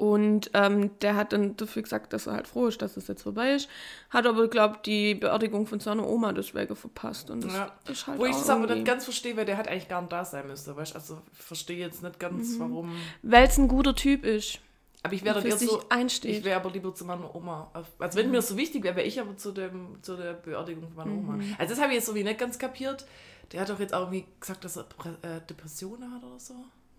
Und 0.00 0.50
ähm, 0.54 0.98
der 1.00 1.14
hat 1.14 1.34
dann 1.34 1.58
dafür 1.58 1.82
gesagt, 1.82 2.14
dass 2.14 2.26
er 2.26 2.32
halt 2.32 2.48
froh 2.48 2.66
ist, 2.68 2.80
dass 2.80 2.96
es 2.96 3.06
jetzt 3.06 3.22
vorbei 3.22 3.52
ist. 3.52 3.68
Hat 4.08 4.26
aber, 4.26 4.48
glaube 4.48 4.78
die 4.86 5.14
Beerdigung 5.14 5.66
von 5.66 5.78
seiner 5.78 6.08
Oma 6.08 6.32
deswegen 6.32 6.74
verpasst. 6.74 7.28
Und 7.28 7.44
das 7.44 7.52
Ja. 7.52 7.72
ist 7.86 8.06
halt 8.06 8.18
Wo 8.18 8.24
ich 8.24 8.32
das 8.32 8.48
aber 8.48 8.60
irgendwie- 8.62 8.76
nicht 8.76 8.86
ganz 8.86 9.04
verstehe, 9.04 9.36
weil 9.36 9.44
der 9.44 9.58
hat 9.58 9.68
eigentlich 9.68 9.88
gar 9.88 10.00
nicht 10.00 10.10
da 10.10 10.24
sein 10.24 10.46
müsste, 10.46 10.74
weißt 10.74 10.94
Also 10.94 11.20
ich 11.34 11.38
verstehe 11.44 11.76
jetzt 11.78 12.02
nicht 12.02 12.18
ganz, 12.18 12.54
Mhm. 12.54 12.60
warum. 12.60 12.92
Weil 13.22 13.46
es 13.46 13.58
ein 13.58 13.68
guter 13.68 13.94
Typ 13.94 14.24
ist. 14.24 14.58
Aber 15.02 15.12
ich 15.12 15.22
wäre 15.22 15.40
sich 15.42 15.68
so. 15.68 15.82
einsteht. 15.90 16.38
Ich 16.38 16.44
wäre 16.44 16.58
aber 16.60 16.70
lieber 16.70 16.94
zu 16.94 17.04
meiner 17.04 17.34
Oma. 17.34 17.70
Also 17.98 18.18
wenn 18.18 18.30
mir 18.30 18.38
das 18.38 18.48
so 18.48 18.56
wichtig 18.56 18.82
wäre, 18.84 18.96
wäre 18.96 19.06
ich 19.06 19.20
aber 19.20 19.36
zu, 19.36 19.52
dem, 19.52 19.96
zu 20.02 20.16
der 20.16 20.32
Beerdigung 20.32 20.84
von 20.88 20.96
meiner 20.96 21.12
Oma. 21.18 21.32
Mhm. 21.34 21.56
Also 21.58 21.74
das 21.74 21.80
habe 21.82 21.92
ich 21.92 21.96
jetzt 21.96 22.06
so 22.06 22.14
wie 22.14 22.24
nicht 22.24 22.38
ganz 22.38 22.58
kapiert. 22.58 23.04
Der 23.52 23.60
hat 23.60 23.68
doch 23.68 23.80
jetzt 23.80 23.92
auch 23.92 24.00
irgendwie 24.10 24.24
gesagt, 24.40 24.64
dass 24.64 24.76
er 24.78 24.84
äh, 25.22 25.40
Depressionen 25.48 26.10
hat 26.14 26.22
oder 26.24 26.38
so. 26.38 26.54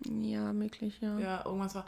Ja, 0.08 0.52
möglich, 0.52 0.98
ja. 1.00 1.18
Ja, 1.18 1.44
irgendwas 1.44 1.74
war. 1.74 1.84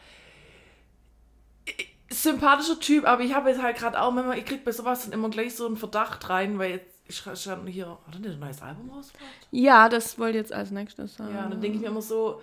Sympathischer 2.10 2.78
Typ, 2.80 3.06
aber 3.06 3.22
ich 3.22 3.34
habe 3.34 3.50
jetzt 3.50 3.62
halt 3.62 3.76
gerade 3.76 4.00
auch, 4.00 4.14
wenn 4.14 4.26
man, 4.26 4.36
ich 4.38 4.44
krieg 4.44 4.64
bei 4.64 4.72
sowas 4.72 5.04
dann 5.04 5.12
immer 5.12 5.30
gleich 5.30 5.54
so 5.54 5.66
einen 5.66 5.76
Verdacht 5.76 6.28
rein, 6.28 6.58
weil 6.58 6.72
jetzt 6.72 6.94
ich 7.06 7.18
stand 7.18 7.68
hier, 7.68 7.86
hat 8.06 8.14
er 8.14 8.20
denn 8.20 8.32
ein 8.32 8.38
neues 8.38 8.62
Album 8.62 8.90
rausgebracht? 8.90 9.28
Ja, 9.50 9.88
das 9.90 10.18
wollte 10.18 10.38
jetzt 10.38 10.52
als 10.52 10.70
nächstes 10.70 11.16
sagen. 11.16 11.34
Ja, 11.34 11.44
und 11.44 11.50
dann 11.50 11.60
denke 11.60 11.76
ich 11.76 11.82
mir 11.82 11.88
immer 11.88 12.00
so, 12.00 12.40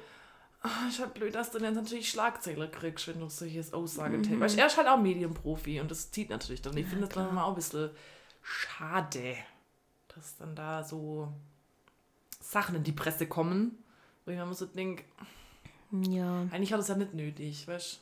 ah, 0.61 0.87
ist 0.87 0.99
halt 0.99 1.15
blöd, 1.15 1.33
dass 1.33 1.49
du 1.51 1.57
dann 1.57 1.73
natürlich 1.73 2.09
Schlagzeiler 2.09 2.67
kriegst, 2.67 3.07
wenn 3.07 3.19
du 3.19 3.27
solches 3.27 3.73
Aussagetext. 3.73 4.29
Mhm. 4.31 4.39
Weißt 4.39 4.55
du, 4.55 4.61
er 4.61 4.67
ist 4.67 4.77
halt 4.77 4.87
auch 4.87 4.99
Medienprofi 4.99 5.79
und 5.81 5.89
das 5.89 6.11
zieht 6.11 6.29
natürlich 6.29 6.61
dann. 6.61 6.77
Ich 6.77 6.85
finde 6.85 7.07
das 7.07 7.15
dann 7.15 7.29
immer 7.29 7.45
auch 7.45 7.49
ein 7.49 7.55
bisschen 7.55 7.89
schade, 8.43 9.35
dass 10.15 10.37
dann 10.37 10.55
da 10.55 10.83
so 10.83 11.27
Sachen 12.39 12.75
in 12.75 12.83
die 12.83 12.91
Presse 12.91 13.25
kommen, 13.25 13.83
wo 14.25 14.31
ich 14.31 14.37
mir 14.37 14.43
immer 14.43 14.53
so 14.53 14.67
denke, 14.67 15.03
Ja. 15.91 16.41
eigentlich 16.51 16.71
hat 16.71 16.79
es 16.81 16.87
ja 16.87 16.95
nicht 16.95 17.15
nötig, 17.15 17.67
weißt 17.67 17.99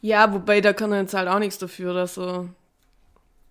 Ja, 0.00 0.32
wobei 0.32 0.60
da 0.60 0.72
kann 0.72 0.92
er 0.92 1.00
jetzt 1.02 1.14
halt 1.14 1.28
auch 1.28 1.38
nichts 1.38 1.58
dafür, 1.58 1.92
dass 1.94 2.18
er 2.18 2.48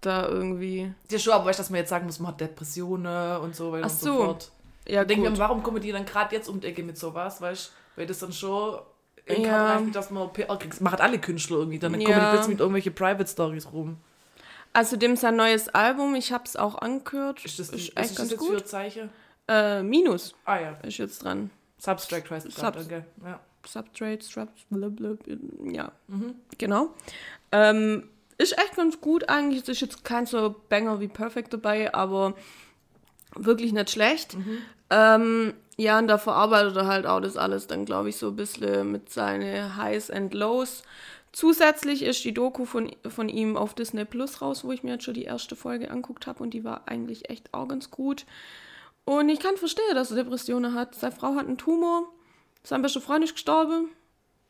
da 0.01 0.27
irgendwie. 0.27 0.91
Ja, 1.11 1.19
schon, 1.19 1.33
aber 1.33 1.45
weißt 1.45 1.59
du, 1.59 1.61
dass 1.63 1.69
man 1.69 1.79
jetzt 1.79 1.89
sagen 1.89 2.05
muss, 2.05 2.19
man 2.19 2.31
hat 2.31 2.41
Depressionen 2.41 3.37
und 3.41 3.55
so 3.55 3.71
weiter 3.71 3.85
Ach 3.87 3.91
und 3.91 3.99
so. 3.99 4.05
so 4.17 4.25
fort. 4.25 4.51
Ja, 4.87 5.01
Ich 5.01 5.07
denke 5.07 5.29
mir, 5.29 5.37
warum 5.37 5.61
kommen 5.61 5.81
die 5.81 5.91
dann 5.91 6.05
gerade 6.05 6.33
jetzt 6.35 6.47
um 6.49 6.59
die 6.59 6.67
Ecke 6.67 6.81
mit 6.83 6.97
sowas, 6.97 7.41
weißt 7.41 7.67
du? 7.67 7.99
Weil 7.99 8.07
das 8.07 8.19
dann 8.19 8.31
schon 8.33 8.79
in 9.25 9.43
Ja. 9.43 9.47
ja. 9.49 9.75
reicht, 9.77 9.93
dass 9.95 10.09
man 10.09 10.31
PR 10.33 10.57
kriegt. 10.57 10.81
Macht 10.81 11.01
alle 11.01 11.19
Künstler 11.19 11.57
irgendwie. 11.57 11.77
Dann 11.79 11.91
kommen 11.91 12.05
die 12.05 12.11
Ja. 12.11 12.29
plötzlich 12.31 12.49
mit 12.49 12.59
irgendwelche 12.61 12.91
Private 12.91 13.27
Stories 13.29 13.71
rum. 13.71 13.97
Also 14.73 14.95
dem 14.97 15.15
sein 15.15 15.35
neues 15.35 15.67
Album, 15.69 16.15
ich 16.15 16.31
hab's 16.31 16.55
auch 16.55 16.75
angehört. 16.81 17.43
Ist 17.45 17.59
das, 17.59 17.69
ist 17.69 17.73
was 17.73 17.79
echt 17.79 17.89
ist 17.89 17.97
das 18.11 18.17
ganz 18.17 18.31
jetzt 18.31 18.41
für 18.43 18.51
gut. 18.53 18.61
ein 18.61 18.65
Zeichen? 18.65 19.09
Äh, 19.47 19.83
Minus 19.83 20.33
Ah 20.45 20.59
ja, 20.59 20.71
ist 20.83 20.97
jetzt 20.97 21.23
dran. 21.23 21.49
Substract 21.79 22.29
heißt 22.31 22.45
es 22.47 22.53
Subs- 22.55 22.61
grad, 22.61 22.75
danke. 22.75 23.05
Ja. 23.23 23.39
Substrate, 23.67 24.23
Straps, 24.25 24.61
blablabla. 24.69 25.17
Ja, 25.71 25.91
Mhm. 26.07 26.35
genau. 26.57 26.89
Ähm, 27.51 28.03
ist 28.37 28.57
echt 28.57 28.75
ganz 28.75 29.01
gut 29.01 29.27
eigentlich. 29.29 29.63
Es 29.63 29.69
ist 29.69 29.81
jetzt 29.81 30.03
kein 30.05 30.25
so 30.25 30.55
Banger 30.69 30.99
wie 30.99 31.07
Perfect 31.09 31.53
dabei, 31.53 31.93
aber 31.93 32.35
wirklich 33.35 33.73
nicht 33.73 33.89
schlecht. 33.89 34.37
Ähm, 34.89 35.53
ja, 35.77 35.99
und 35.99 36.07
da 36.07 36.17
verarbeitet 36.17 36.75
er 36.77 36.87
halt 36.87 37.05
auch 37.05 37.19
das 37.19 37.37
alles 37.37 37.67
dann, 37.67 37.85
glaube 37.85 38.09
ich, 38.09 38.17
so 38.17 38.27
ein 38.29 38.35
bisschen 38.35 38.91
mit 38.91 39.11
seinen 39.11 39.75
Highs 39.77 40.09
and 40.09 40.33
Lows. 40.33 40.83
Zusätzlich 41.31 42.01
ist 42.01 42.23
die 42.23 42.33
Doku 42.33 42.65
von, 42.65 42.91
von 43.07 43.29
ihm 43.29 43.55
auf 43.55 43.75
Disney 43.75 44.03
Plus 44.03 44.41
raus, 44.41 44.63
wo 44.63 44.71
ich 44.71 44.81
mir 44.83 44.93
jetzt 44.93 45.03
schon 45.03 45.13
die 45.13 45.23
erste 45.25 45.55
Folge 45.55 45.91
anguckt 45.91 46.25
habe 46.25 46.41
und 46.41 46.53
die 46.55 46.63
war 46.63 46.87
eigentlich 46.87 47.29
echt 47.29 47.53
auch 47.53 47.67
ganz 47.67 47.91
gut. 47.91 48.25
Und 49.05 49.29
ich 49.29 49.39
kann 49.39 49.55
verstehen, 49.57 49.93
dass 49.93 50.09
er 50.11 50.17
Depressionen 50.17 50.73
hat. 50.73 50.95
Seine 50.95 51.15
Frau 51.15 51.35
hat 51.35 51.45
einen 51.47 51.57
Tumor, 51.57 52.11
sein 52.63 52.81
bester 52.81 53.01
Freund 53.01 53.23
ist 53.23 53.33
gestorben. 53.33 53.89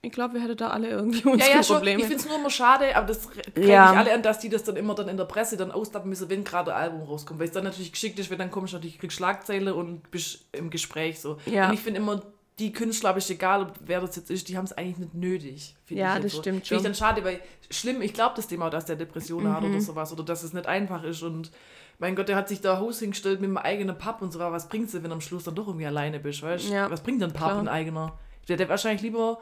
Ich 0.02 0.14
glaube, 0.14 0.36
wir 0.36 0.42
hätten 0.42 0.56
da 0.56 0.70
alle 0.70 0.88
irgendwie 0.90 1.20
Ja, 1.26 1.32
unsere 1.34 1.52
ja, 1.52 1.64
schon. 1.64 1.76
Probleme. 1.78 2.00
Ich 2.02 2.08
finde 2.08 2.24
es 2.24 2.30
nur 2.30 2.38
immer 2.40 2.50
schade, 2.50 2.96
aber 2.96 3.08
das 3.08 3.30
kriege 3.30 3.68
Ja. 3.68 3.92
ich 3.92 3.98
alle 3.98 4.14
an, 4.14 4.22
dass 4.24 4.40
die 4.40 4.48
das 4.48 4.64
dann 4.64 4.78
immer 4.78 4.96
dann 4.96 5.10
in 5.10 5.18
der 5.18 5.26
Presse 5.26 5.58
dann 5.58 5.72
ausdappen 5.72 6.08
müssen, 6.10 6.30
wenn 6.30 6.46
gerade 6.46 6.74
ein 6.74 6.84
Album 6.84 7.02
rauskommt. 7.02 7.38
Weil 7.40 7.48
es 7.48 7.54
dann 7.54 7.66
natürlich 7.66 7.92
geschickt 7.92 8.18
ist, 8.18 8.30
wenn 8.30 8.38
dann 8.40 8.50
kommst 8.50 8.72
du 8.72 8.78
natürlich, 8.78 8.98
kriegst 8.98 9.18
Schlagzeile 9.18 9.76
und 9.76 10.10
bist 10.10 10.46
im 10.54 10.70
Gespräch 10.70 11.20
so. 11.20 11.38
Ja. 11.46 11.68
Und 11.68 11.74
ich 11.74 11.82
finde 11.82 12.00
immer, 12.00 12.22
die 12.60 12.72
Künstler, 12.72 13.10
aber 13.10 13.18
ist 13.20 13.30
egal, 13.30 13.74
wer 13.82 14.00
das 14.02 14.16
jetzt 14.16 14.32
ist, 14.32 14.48
die 14.50 14.58
haben 14.58 14.66
es 14.66 14.74
eigentlich 14.74 14.98
nicht 15.00 15.14
nötig. 15.16 15.76
Ja, 15.90 16.18
das 16.20 16.32
so. 16.34 16.40
stimmt 16.42 16.44
Finde 16.44 16.64
ich 16.64 16.68
schon. 16.70 16.84
dann 16.84 16.96
schade, 16.96 17.24
weil 17.26 17.42
schlimm, 17.70 18.02
ich 18.02 18.14
glaube 18.14 18.36
das 18.38 18.48
Thema 18.48 18.70
dass 18.70 18.86
der 18.86 18.96
Depressionen 18.96 19.54
hat 19.54 19.64
Mhm. 19.64 19.72
oder 19.72 19.82
sowas 19.82 20.12
oder 20.14 20.24
dass 20.24 20.44
es 20.44 20.54
nicht 20.54 20.66
einfach 20.68 21.04
ist 21.04 21.24
und 21.24 21.52
mein 22.00 22.16
Gott, 22.16 22.30
der 22.30 22.36
hat 22.38 22.48
sich 22.48 22.62
da 22.62 22.80
Haus 22.80 23.00
hingestellt 23.00 23.42
mit 23.42 23.50
einem 23.50 23.58
eigenen 23.58 23.98
Pub 23.98 24.22
und 24.22 24.32
so, 24.32 24.40
aber 24.40 24.56
was 24.56 24.70
bringt's 24.70 24.94
dir, 24.94 25.04
wenn 25.04 25.10
du 25.10 25.16
am 25.16 25.22
Schluss 25.22 25.44
dann 25.44 25.56
doch 25.56 25.68
irgendwie 25.68 25.86
alleine 25.86 26.20
bist, 26.20 26.42
weißt 26.42 26.70
du? 26.70 26.74
Ja, 26.74 26.90
Was 26.90 27.04
bringt 27.04 27.22
denn 27.22 27.30
ein 27.30 27.34
Pub, 27.34 27.50
klar. 27.50 27.60
ein 27.60 27.68
eigener? 27.68 28.18
Der, 28.48 28.58
der 28.58 28.70
wahrscheinlich 28.70 29.02
lieber 29.02 29.40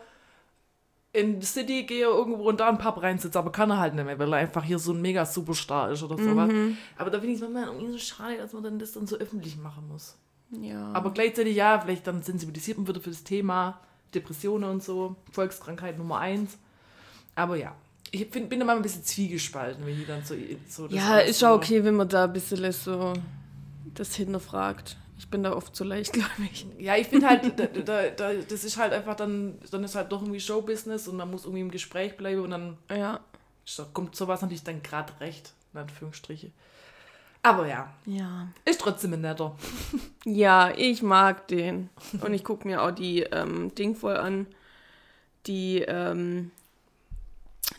in 1.13 1.39
die 1.39 1.45
City 1.45 1.83
gehe 1.83 2.05
irgendwo 2.05 2.49
und 2.49 2.59
da 2.59 2.67
einen 2.67 2.77
Pub 2.77 3.01
reinsitzt, 3.01 3.37
aber 3.37 3.51
kann 3.51 3.69
er 3.69 3.77
halt 3.79 3.93
nicht 3.95 4.05
mehr, 4.05 4.19
weil 4.19 4.33
er 4.33 4.39
einfach 4.39 4.63
hier 4.63 4.77
so 4.79 4.91
ein 4.91 5.01
mega 5.01 5.25
Superstar 5.25 5.91
ist 5.91 6.03
oder 6.03 6.17
sowas. 6.17 6.51
Mhm. 6.51 6.77
Aber 6.97 7.09
da 7.09 7.19
finde 7.19 7.33
ich 7.33 7.41
es 7.41 7.47
manchmal 7.47 7.73
irgendwie 7.73 7.93
so 7.93 7.99
schade, 7.99 8.37
dass 8.37 8.53
man 8.53 8.63
dann 8.63 8.79
das 8.79 8.91
dann 8.91 9.07
so 9.07 9.15
öffentlich 9.17 9.57
machen 9.57 9.87
muss. 9.87 10.17
ja. 10.51 10.91
Aber 10.93 11.11
gleichzeitig 11.11 11.55
ja, 11.55 11.79
vielleicht 11.79 12.05
dann 12.07 12.21
sensibilisiert 12.23 12.77
man 12.77 12.87
wieder 12.87 13.01
für 13.01 13.09
das 13.11 13.23
Thema 13.23 13.79
Depressionen 14.13 14.69
und 14.69 14.83
so, 14.83 15.15
Volkskrankheit 15.31 15.97
Nummer 15.97 16.17
eins. 16.19 16.57
Aber 17.35 17.55
ja, 17.55 17.73
ich 18.11 18.27
find, 18.27 18.49
bin 18.49 18.61
immer 18.61 18.73
ein 18.73 18.81
bisschen 18.81 19.03
zwiegespalten, 19.03 19.85
wenn 19.85 19.95
die 19.97 20.05
dann 20.05 20.23
so, 20.23 20.35
so 20.67 20.87
Ja, 20.87 21.19
ist 21.19 21.43
auch 21.43 21.55
okay, 21.55 21.83
wenn 21.83 21.95
man 21.95 22.07
da 22.09 22.25
ein 22.25 22.33
bisschen 22.33 22.71
so 22.71 23.13
das 23.93 24.15
hinterfragt. 24.15 24.97
Ich 25.19 25.27
bin 25.29 25.41
da 25.43 25.53
oft 25.53 25.75
zu 25.75 25.83
leicht, 25.83 26.13
glaube 26.13 26.29
ich. 26.51 26.65
Ja, 26.77 26.95
ich 26.95 27.07
finde 27.07 27.27
halt, 27.27 27.59
da, 27.59 27.65
da, 27.83 28.09
da, 28.09 28.33
das 28.35 28.63
ist 28.63 28.77
halt 28.77 28.93
einfach 28.93 29.15
dann, 29.15 29.57
dann 29.71 29.83
ist 29.83 29.95
halt 29.95 30.11
doch 30.11 30.21
irgendwie 30.21 30.39
Showbusiness 30.39 31.07
und 31.07 31.17
man 31.17 31.31
muss 31.31 31.43
irgendwie 31.45 31.61
im 31.61 31.71
Gespräch 31.71 32.15
bleiben 32.17 32.41
und 32.41 32.51
dann 32.51 32.77
Ja. 32.95 33.19
kommt 33.93 34.15
sowas 34.15 34.41
natürlich 34.41 34.63
dann 34.63 34.83
gerade 34.83 35.13
recht, 35.19 35.53
in 35.73 35.79
Anführungsstriche. 35.79 36.51
Aber 37.43 37.67
ja, 37.67 37.93
Ja. 38.05 38.47
ist 38.65 38.81
trotzdem 38.81 39.13
ein 39.13 39.21
netter. 39.21 39.55
Ja, 40.25 40.73
ich 40.75 41.01
mag 41.01 41.47
den. 41.47 41.89
Und 42.19 42.33
ich 42.33 42.43
gucke 42.43 42.67
mir 42.67 42.83
auch 42.83 42.91
die 42.91 43.21
ähm, 43.21 43.73
Ding 43.75 43.95
voll 43.95 44.17
an. 44.17 44.45
Die, 45.45 45.79
ähm, 45.87 46.51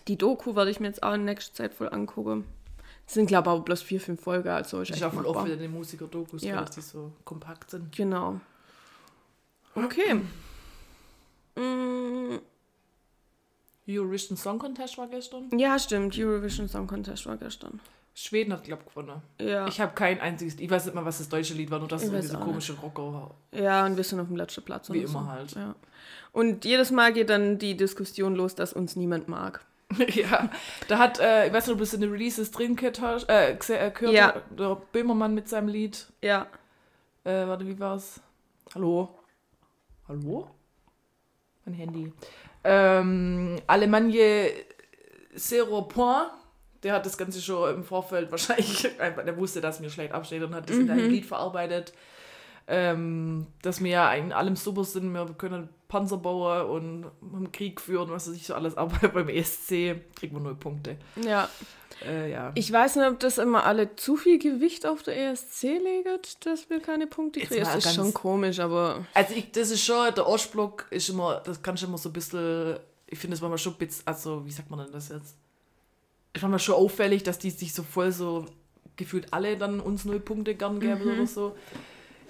die 0.06 0.16
Doku 0.16 0.54
werde 0.56 0.70
ich 0.70 0.80
mir 0.80 0.86
jetzt 0.88 1.02
auch 1.02 1.14
in 1.14 1.24
nächster 1.24 1.54
Zeit 1.54 1.74
voll 1.74 1.88
angucken. 1.92 2.44
Das 3.06 3.14
sind, 3.14 3.26
glaube 3.26 3.48
ich, 3.48 3.52
aber 3.54 3.60
bloß 3.64 3.82
vier, 3.82 4.00
fünf 4.00 4.20
Folgen. 4.20 4.48
Also 4.48 4.82
ist 4.82 4.90
Ich 4.90 5.04
auch 5.04 5.12
voll 5.12 5.24
oft 5.26 5.46
wieder 5.46 5.56
den 5.56 5.72
Musiker-Dokus, 5.72 6.42
Ja. 6.44 6.60
dass 6.60 6.70
die 6.74 6.80
so 6.82 7.12
kompakt 7.24 7.70
sind. 7.70 7.94
Genau. 7.96 8.40
Okay. 9.74 10.20
Mm, 11.56 12.38
Eurovision 13.88 14.36
Song 14.36 14.58
Contest 14.58 14.98
war 14.98 15.06
gestern. 15.08 15.48
ja, 15.58 15.78
stimmt. 15.78 16.16
Eurovision 16.18 16.68
Song 16.68 16.86
Contest 16.86 17.26
war 17.26 17.36
gestern. 17.36 17.80
Schweden 18.14 18.52
hat, 18.52 18.64
glaube 18.64 18.82
ich, 18.84 18.88
gewonnen. 18.94 19.22
Ja. 19.40 19.66
Ich 19.68 19.80
habe 19.80 19.92
kein 19.94 20.20
einziges, 20.20 20.56
ich 20.58 20.68
weiß 20.68 20.86
nicht 20.86 20.94
mal, 20.94 21.04
was 21.04 21.18
das 21.18 21.28
deutsche 21.28 21.54
Lied 21.54 21.70
war, 21.70 21.78
nur 21.78 21.90
irgendwie 21.90 22.20
so 22.22 22.36
auch 22.36 22.40
komische 22.44 22.72
Rocker 22.74 23.12
war. 23.12 23.34
Ja, 23.52 23.86
und 23.86 23.96
wir 23.96 24.02
sind 24.04 24.18
auf 24.20 24.26
dem 24.26 24.36
letzten 24.36 24.62
Platz. 24.64 24.90
Wie 24.90 24.98
immer 24.98 25.08
so. 25.08 25.26
halt. 25.26 25.52
Ja. 25.52 25.74
Und 26.32 26.64
jedes 26.64 26.90
Mal 26.90 27.12
geht 27.12 27.30
dann 27.30 27.58
die 27.58 27.76
Diskussion 27.76 28.34
los, 28.34 28.54
dass 28.56 28.72
uns 28.72 28.96
niemand 28.96 29.28
mag. 29.28 29.64
ja, 30.14 30.50
da 30.88 30.98
hat, 30.98 31.18
äh, 31.18 31.46
ich 31.46 31.52
weiß 31.52 31.66
nicht, 31.66 31.72
ob 31.72 31.78
du 31.78 31.84
es 31.84 31.94
in 31.94 32.00
den 32.02 32.10
Releases 32.10 32.50
drin 32.50 32.76
gehört 32.76 33.28
äh, 33.28 33.52
äh, 33.52 33.56
gehört 33.90 34.12
Ja. 34.12 34.34
der 34.50 34.76
Böhmermann 34.92 35.34
mit 35.34 35.48
seinem 35.48 35.68
Lied. 35.68 36.06
Ja. 36.22 36.46
Äh, 37.24 37.46
warte, 37.46 37.66
wie 37.66 37.78
war's? 37.78 38.20
Hallo? 38.74 39.08
Hallo? 40.06 40.50
Mein 41.64 41.74
Handy. 41.74 42.12
Ähm, 42.64 43.60
Alemannia 43.66 44.48
Zero 45.36 45.82
Point. 45.82 46.30
Der 46.82 46.92
hat 46.92 47.06
das 47.06 47.18
Ganze 47.18 47.40
schon 47.40 47.74
im 47.76 47.84
Vorfeld 47.84 48.30
wahrscheinlich, 48.30 49.00
einfach, 49.00 49.24
der 49.24 49.36
wusste, 49.36 49.60
dass 49.60 49.80
mir 49.80 49.90
schlecht 49.90 50.12
absteht 50.12 50.42
und 50.42 50.54
hat 50.54 50.68
das 50.68 50.76
in 50.76 50.90
einem 50.90 51.10
Lied 51.10 51.26
verarbeitet. 51.26 51.92
Ähm, 52.66 53.46
dass 53.62 53.82
wir 53.82 53.90
ja 53.90 54.12
in 54.12 54.32
allem 54.32 54.54
super 54.54 54.84
sind, 54.84 55.10
wir 55.12 55.26
können 55.38 55.70
Panzer 55.88 56.18
bauen 56.18 56.68
und 56.68 57.34
haben 57.34 57.50
Krieg 57.50 57.80
führen, 57.80 58.10
was 58.10 58.28
weiß 58.28 58.36
ich 58.36 58.46
so 58.46 58.54
alles, 58.54 58.76
aber 58.76 59.08
beim 59.14 59.28
ESC 59.28 59.96
kriegen 60.14 60.36
wir 60.36 60.40
null 60.40 60.54
Punkte. 60.54 60.98
Ja. 61.24 61.48
Äh, 62.06 62.30
ja. 62.30 62.52
Ich 62.54 62.70
weiß 62.70 62.96
nicht, 62.96 63.06
ob 63.06 63.18
das 63.20 63.38
immer 63.38 63.64
alle 63.64 63.96
zu 63.96 64.16
viel 64.16 64.38
Gewicht 64.38 64.86
auf 64.86 65.02
der 65.02 65.30
ESC 65.30 65.62
legt, 65.62 66.46
dass 66.46 66.70
wir 66.70 66.80
keine 66.80 67.06
Punkte 67.06 67.40
kriegen. 67.40 67.62
mal 67.62 67.74
Das 67.74 67.84
ist 67.84 67.94
schon 67.94 68.14
komisch, 68.14 68.60
aber 68.60 69.06
Also 69.14 69.34
ich, 69.34 69.50
das 69.50 69.70
ist 69.70 69.84
schon, 69.84 70.14
der 70.14 70.28
Ostblock 70.28 70.86
ist 70.90 71.08
immer, 71.08 71.40
das 71.44 71.62
kann 71.62 71.76
schon 71.76 71.88
immer 71.88 71.98
so 71.98 72.10
ein 72.10 72.12
bisschen, 72.12 72.78
ich 73.06 73.18
finde 73.18 73.34
das 73.34 73.40
manchmal 73.40 73.58
schon 73.58 73.72
ein 73.72 73.78
bisschen, 73.78 74.06
also 74.06 74.44
wie 74.44 74.52
sagt 74.52 74.70
man 74.70 74.80
denn 74.80 74.92
das 74.92 75.08
jetzt? 75.08 75.36
Ich 76.34 76.40
fand 76.40 76.52
mal 76.52 76.58
schon 76.58 76.74
auffällig, 76.76 77.22
dass 77.22 77.38
die 77.38 77.50
sich 77.50 77.72
so 77.72 77.82
voll 77.82 78.12
so 78.12 78.46
gefühlt 78.96 79.32
alle 79.32 79.56
dann 79.56 79.80
uns 79.80 80.04
null 80.04 80.20
Punkte 80.20 80.54
gern 80.54 80.78
geben 80.78 81.02
oder 81.02 81.26
so. 81.26 81.56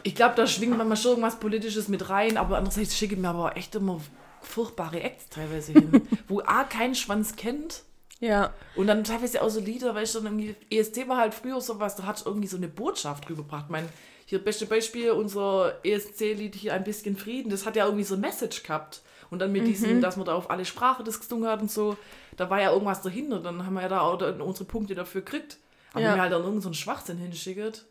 Ich 0.03 0.14
glaube, 0.14 0.34
da 0.36 0.46
schwingt 0.46 0.76
manchmal 0.76 0.96
schon 0.96 1.11
irgendwas 1.12 1.40
Politisches 1.40 1.88
mit 1.88 2.09
rein, 2.09 2.36
aber 2.36 2.57
andererseits 2.57 2.96
schicken 2.96 3.20
mir 3.20 3.28
aber 3.28 3.57
echt 3.57 3.74
immer 3.74 4.01
furchtbare 4.40 5.01
Acts 5.01 5.28
teilweise 5.28 5.72
hin, 5.72 6.03
wo 6.28 6.40
A 6.40 6.64
keinen 6.64 6.94
Schwanz 6.94 7.36
kennt 7.36 7.82
ja. 8.20 8.53
und 8.76 8.86
dann 8.86 9.05
teilweise 9.05 9.42
auch 9.42 9.49
so 9.49 9.61
Lieder, 9.61 9.94
weil 9.94 10.05
ich 10.05 10.12
dann 10.12 10.24
irgendwie, 10.24 10.55
ESC 10.70 11.09
war 11.09 11.18
halt 11.18 11.34
früher 11.34 11.61
sowas, 11.61 11.96
da 11.96 12.05
hat 12.05 12.24
irgendwie 12.24 12.46
so 12.46 12.57
eine 12.57 12.68
Botschaft 12.68 13.28
rübergebracht. 13.28 13.66
Ich 13.66 13.70
meine, 13.70 13.88
hier 14.26 14.42
beste 14.42 14.66
Beispiel, 14.66 15.11
unser 15.11 15.74
ESC-Lied 15.84 16.55
hier 16.55 16.74
ein 16.74 16.84
bisschen 16.84 17.16
Frieden, 17.16 17.51
das 17.51 17.66
hat 17.66 17.76
ja 17.76 17.84
irgendwie 17.86 18.05
so 18.05 18.14
ein 18.14 18.20
Message 18.20 18.62
gehabt. 18.62 19.03
Und 19.30 19.40
dann 19.40 19.53
mit 19.53 19.66
diesem, 19.66 20.01
dass 20.01 20.16
man 20.16 20.24
da 20.24 20.34
auf 20.34 20.51
alle 20.51 20.64
Sprachen 20.64 21.05
das 21.05 21.20
gesungen 21.20 21.49
hat 21.49 21.61
und 21.61 21.70
so, 21.70 21.99
da 22.36 22.49
war 22.49 22.62
ja 22.62 22.72
irgendwas 22.72 23.03
dahinter, 23.03 23.40
dann 23.40 23.66
haben 23.66 23.74
wir 23.74 23.82
ja 23.82 23.88
da 23.88 24.01
auch 24.01 24.20
unsere 24.40 24.64
Punkte 24.64 24.94
dafür 24.94 25.20
gekriegt. 25.20 25.59
Aber 25.92 26.01
Ja. 26.01 26.09
wenn 26.11 26.16
wir 26.16 26.22
halt 26.22 26.32
dann 26.32 26.40
irgendeinen 26.40 26.62
so 26.62 26.68
einen 26.68 26.74
Schwachsinn 26.74 27.18
hinschickt. 27.18 27.84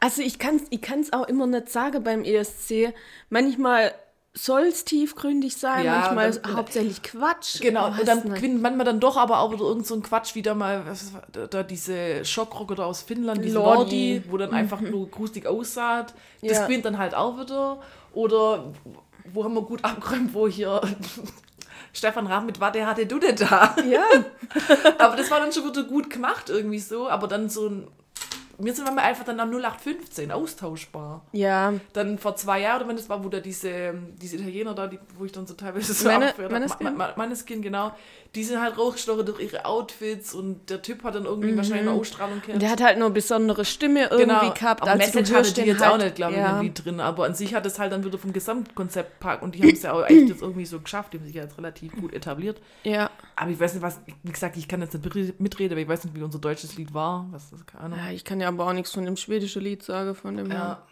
Also 0.00 0.22
ich 0.22 0.38
kann 0.38 0.56
es 0.56 0.62
ich 0.70 0.80
kann's 0.82 1.12
auch 1.12 1.26
immer 1.28 1.46
nicht 1.46 1.68
sagen 1.70 2.02
beim 2.04 2.24
ESC. 2.24 2.92
Manchmal 3.30 3.94
soll 4.36 4.62
es 4.62 4.84
tiefgründig 4.84 5.56
sein, 5.56 5.84
Ja, 5.84 6.00
manchmal 6.12 6.32
dann- 6.32 6.56
hauptsächlich 6.56 7.02
Quatsch. 7.04 7.60
Genau, 7.60 7.86
und 7.86 8.06
dann 8.08 8.24
nicht. 8.24 8.34
gewinnt 8.34 8.60
manchmal 8.60 8.84
dann 8.84 8.98
doch 8.98 9.16
aber 9.16 9.38
auch 9.38 9.52
wieder 9.52 9.62
irgend 9.64 9.86
so 9.86 9.94
ein 9.94 10.02
Quatsch, 10.02 10.34
wieder 10.34 10.56
mal, 10.56 10.84
was 10.86 11.12
da, 11.30 11.46
da 11.46 11.62
diese 11.62 12.24
Schockrocker 12.24 12.74
da 12.74 12.84
aus 12.84 13.02
Finnland, 13.02 13.44
diese 13.44 13.58
Lordi. 13.58 14.24
Wo 14.28 14.36
dann 14.36 14.52
einfach 14.52 14.80
nur 14.80 15.08
grustig 15.08 15.46
aussah. 15.46 16.02
Das 16.42 16.50
Ja. 16.58 16.66
gewinnt 16.66 16.84
dann 16.84 16.98
halt 16.98 17.14
auch 17.14 17.38
wieder. 17.38 17.80
Oder 18.12 18.72
wo 19.32 19.44
haben 19.44 19.54
wir 19.54 19.62
gut 19.62 19.84
abgeräumt, 19.84 20.34
wo 20.34 20.48
hier 20.48 20.80
Stefan 21.92 22.26
Rahm 22.26 22.46
mit 22.46 22.58
Warte 22.60 22.84
hatte 22.86 23.06
du 23.06 23.20
denn 23.20 23.36
da? 23.36 23.76
Ja, 23.88 24.02
Aber 24.98 25.14
das 25.16 25.30
war 25.30 25.38
dann 25.38 25.52
schon 25.52 25.64
wieder 25.68 25.84
gut 25.84 26.10
gemacht 26.10 26.50
irgendwie 26.50 26.80
so. 26.80 27.08
Aber 27.08 27.28
dann 27.28 27.48
so 27.48 27.68
ein, 27.68 27.88
wir 28.58 28.74
sind 28.74 28.84
manchmal 28.84 29.04
einfach 29.06 29.24
dann 29.24 29.40
am 29.40 29.50
0815 29.50 30.30
austauschbar. 30.32 31.22
Ja, 31.32 31.74
Dann 31.92 32.18
vor 32.18 32.36
zwei 32.36 32.60
Jahren, 32.60 32.80
oder 32.80 32.88
wenn 32.88 32.96
das 32.96 33.08
war, 33.08 33.24
wo 33.24 33.28
da 33.28 33.40
diese, 33.40 33.94
diese 34.20 34.36
Italiener 34.36 34.74
da, 34.74 34.86
die, 34.86 34.98
wo 35.18 35.24
ich 35.24 35.32
dann 35.32 35.46
so 35.46 35.54
teilweise 35.54 35.92
so 35.92 36.06
Meine- 36.08 36.28
hab, 36.28 36.50
Maneskin? 36.50 36.84
Ma- 36.86 37.08
Ma- 37.08 37.12
Maneskin, 37.16 37.62
genau, 37.62 37.92
die 38.34 38.42
sind 38.42 38.60
halt 38.60 38.76
rausgestochen 38.76 39.24
durch 39.26 39.40
ihre 39.40 39.64
Outfits 39.64 40.34
und 40.34 40.68
der 40.68 40.82
Typ 40.82 41.04
hat 41.04 41.14
dann 41.14 41.24
irgendwie 41.24 41.56
wahrscheinlich 41.56 41.88
eine 41.88 41.98
Ausstrahlung 41.98 42.34
und 42.34 42.44
gehabt. 42.44 42.62
der 42.62 42.70
hat 42.70 42.82
halt 42.82 42.98
nur 42.98 43.06
eine 43.06 43.14
besondere 43.14 43.64
Stimme 43.64 44.08
irgendwie 44.10 44.52
gehabt. 44.52 44.80
Genau. 44.80 44.92
aber 44.92 45.02
Also 45.02 45.18
Message 45.18 45.32
hatte 45.32 45.54
die 45.54 45.60
jetzt 45.62 45.82
halt, 45.82 45.92
auch 45.92 46.04
nicht, 46.04 46.16
glaube 46.16 46.32
ich, 46.32 46.38
ja. 46.38 46.60
Lied 46.60 46.84
drin, 46.84 47.00
aber 47.00 47.26
an 47.26 47.34
sich 47.34 47.54
hat 47.54 47.64
es 47.66 47.78
halt 47.78 47.92
dann 47.92 48.04
wieder 48.04 48.18
vom 48.18 48.32
Gesamtkonzept 48.32 49.20
packt 49.20 49.42
und 49.42 49.54
die 49.54 49.62
haben 49.62 49.70
es 49.70 49.82
ja 49.82 49.92
auch 49.92 50.04
echt 50.04 50.28
jetzt 50.28 50.42
irgendwie 50.42 50.66
so 50.66 50.80
geschafft, 50.80 51.12
die 51.12 51.18
haben 51.18 51.26
sich 51.26 51.34
ja 51.34 51.42
jetzt 51.42 51.56
relativ 51.58 51.92
gut 51.92 52.12
etabliert. 52.12 52.60
Ja. 52.82 53.10
Aber 53.36 53.50
ich 53.50 53.60
weiß 53.60 53.74
nicht, 53.74 53.82
was, 53.82 54.00
wie 54.22 54.32
gesagt, 54.32 54.56
ich 54.56 54.68
kann 54.68 54.80
jetzt 54.80 54.94
nicht 54.94 55.40
mitreden, 55.40 55.72
aber 55.72 55.80
ich 55.80 55.88
weiß 55.88 56.04
nicht, 56.04 56.14
wie 56.16 56.22
unser 56.22 56.38
deutsches 56.38 56.76
Lied 56.76 56.92
war. 56.94 57.26
Was 57.30 57.50
das? 57.50 57.64
Keine 57.66 57.84
Ahnung. 57.84 57.98
ja, 57.98 58.10
ich 58.12 58.24
kann 58.24 58.40
ja 58.40 58.48
aber 58.48 58.66
auch 58.66 58.72
nichts 58.72 58.92
von 58.92 59.04
dem 59.04 59.16
schwedischen 59.16 59.62
Lied 59.62 59.82
sagen, 59.82 60.14
von 60.14 60.36
dem 60.36 60.50
her. 60.50 60.82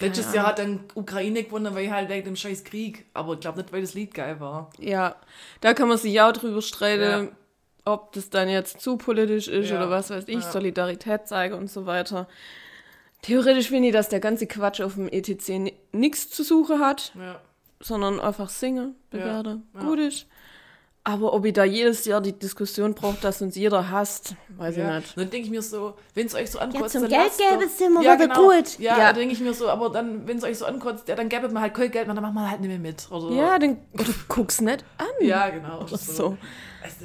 Ja. 0.00 0.06
Letztes 0.08 0.34
Jahr 0.34 0.46
hat 0.48 0.58
dann 0.58 0.80
Ukraine 0.94 1.44
gewonnen, 1.44 1.74
weil 1.74 1.90
halt 1.90 2.08
wegen 2.08 2.24
dem 2.24 2.36
scheiß 2.36 2.64
Krieg. 2.64 3.06
Aber 3.14 3.34
ich 3.34 3.40
glaube 3.40 3.58
nicht, 3.60 3.72
weil 3.72 3.80
das 3.82 3.94
Lied 3.94 4.12
geil 4.12 4.40
war. 4.40 4.70
Ja, 4.78 5.14
da 5.60 5.72
kann 5.74 5.88
man 5.88 5.98
sich 5.98 6.20
auch 6.20 6.32
drüber 6.32 6.62
streiten, 6.62 7.26
Ja. 7.26 7.32
ob 7.84 8.12
das 8.12 8.28
dann 8.30 8.48
jetzt 8.48 8.80
zu 8.80 8.96
politisch 8.96 9.46
ist 9.48 9.70
Ja. 9.70 9.76
oder 9.76 9.90
was 9.90 10.10
weiß 10.10 10.24
ich, 10.26 10.34
Ja. 10.42 10.50
Solidarität 10.50 11.28
zeige 11.28 11.54
und 11.56 11.70
so 11.70 11.86
weiter. 11.86 12.26
Theoretisch 13.22 13.68
finde 13.68 13.88
ich, 13.88 13.94
dass 13.94 14.08
der 14.08 14.20
ganze 14.20 14.46
Quatsch 14.46 14.80
auf 14.80 14.94
dem 14.94 15.08
ETC 15.08 15.72
nichts 15.92 16.28
zu 16.30 16.42
suchen 16.42 16.80
hat, 16.80 17.12
Ja. 17.18 17.40
sondern 17.80 18.20
einfach 18.20 18.48
singen, 18.50 18.96
bewerte, 19.10 19.60
Ja. 19.74 19.80
gut 19.80 19.98
ist. 20.00 20.26
Aber 21.06 21.34
ob 21.34 21.44
ich 21.44 21.52
da 21.52 21.64
jedes 21.64 22.06
Jahr 22.06 22.22
die 22.22 22.32
Diskussion 22.32 22.94
brauche, 22.94 23.18
dass 23.20 23.42
uns 23.42 23.56
jeder 23.56 23.90
hasst, 23.90 24.36
weiß 24.56 24.76
ja. 24.76 24.96
ich 24.98 25.04
nicht. 25.04 25.18
dann 25.18 25.28
denke 25.28 25.46
ich 25.46 25.50
mir 25.50 25.60
so, 25.60 25.94
wenn 26.14 26.26
es 26.26 26.34
euch 26.34 26.50
so 26.50 26.58
ankotzt, 26.58 26.92
zum 26.92 27.02
dann 27.02 27.10
Geld 27.10 27.24
lasst 27.26 27.38
gäbe 27.38 27.64
es 27.64 27.78
immer 27.82 28.00
ja, 28.02 28.14
genau. 28.14 28.48
gut. 28.48 28.78
Ja, 28.78 28.96
Ja. 28.96 29.04
da 29.08 29.12
denke 29.12 29.34
ich 29.34 29.40
mir 29.40 29.52
so, 29.52 29.68
aber 29.68 29.90
dann, 29.90 30.26
wenn 30.26 30.38
es 30.38 30.44
euch 30.44 30.56
so 30.56 30.64
ankotzt, 30.64 31.06
ja, 31.06 31.14
dann 31.14 31.28
gäbe 31.28 31.46
man 31.50 31.62
halt 31.62 31.74
kein 31.74 31.90
Geld, 31.90 32.08
dann 32.08 32.16
machen 32.16 32.32
wir 32.34 32.50
halt 32.50 32.60
nicht 32.62 32.70
mehr 32.70 32.78
mit. 32.78 33.06
Oder, 33.10 33.34
Ja, 33.34 33.58
dann 33.58 33.76
oder 33.92 34.04
guck's 34.28 34.62
nicht 34.62 34.82
an. 34.96 35.06
ja 35.20 35.50
genau. 35.50 35.82
Oder 35.82 35.98
so. 35.98 36.38
Also, 36.82 37.04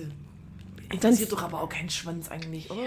interessiert 0.92 1.32
doch 1.34 1.44
aber 1.44 1.62
auch 1.62 1.70
keinen 1.70 1.90
Schwanz 1.90 2.30
eigentlich, 2.32 2.72
oder? 2.72 2.80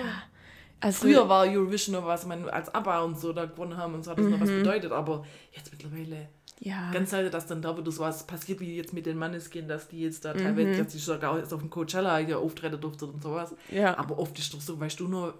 Also, 0.80 1.02
Früher 1.02 1.28
war 1.28 1.44
Eurovision 1.46 1.94
noch 1.94 2.06
was, 2.06 2.24
man 2.26 2.48
als 2.48 2.74
ABBA 2.74 3.00
und 3.02 3.20
so 3.20 3.32
da 3.34 3.44
gewonnen 3.44 3.76
haben 3.76 3.94
und 3.94 4.02
so 4.04 4.10
hat 4.12 4.18
das 4.18 4.26
noch 4.26 4.40
was 4.40 4.48
Mhm. 4.48 4.58
bedeutet, 4.62 4.90
aber 4.92 5.24
jetzt 5.52 5.70
mittlerweile 5.70 6.28
ja. 6.64 6.90
ganz 6.92 7.10
selten, 7.10 7.30
dass 7.32 7.46
dann 7.46 7.60
da 7.62 7.76
wieder 7.76 7.90
so 7.92 8.00
was 8.02 8.26
passiert, 8.26 8.60
wie 8.60 8.76
jetzt 8.76 8.92
mit 8.92 9.04
den 9.06 9.18
Manneskin, 9.18 9.66
dass 9.68 9.88
die 9.88 10.00
jetzt 10.00 10.24
da 10.24 10.32
Mhm. 10.34 10.38
teilweise, 10.38 10.82
dass 10.82 10.92
die 10.92 10.98
sogar 10.98 11.38
jetzt 11.38 11.52
auf 11.52 11.60
dem 11.60 11.70
Coachella 11.70 12.16
hier 12.18 12.38
auftreten 12.38 12.80
durfte 12.80 13.06
und 13.06 13.22
sowas. 13.22 13.54
ja. 13.70 13.96
Aber 13.98 14.18
oft 14.18 14.38
ist 14.38 14.52
doch 14.54 14.60
so, 14.60 14.78
weißt 14.80 14.98
du 15.00 15.08
nur 15.08 15.34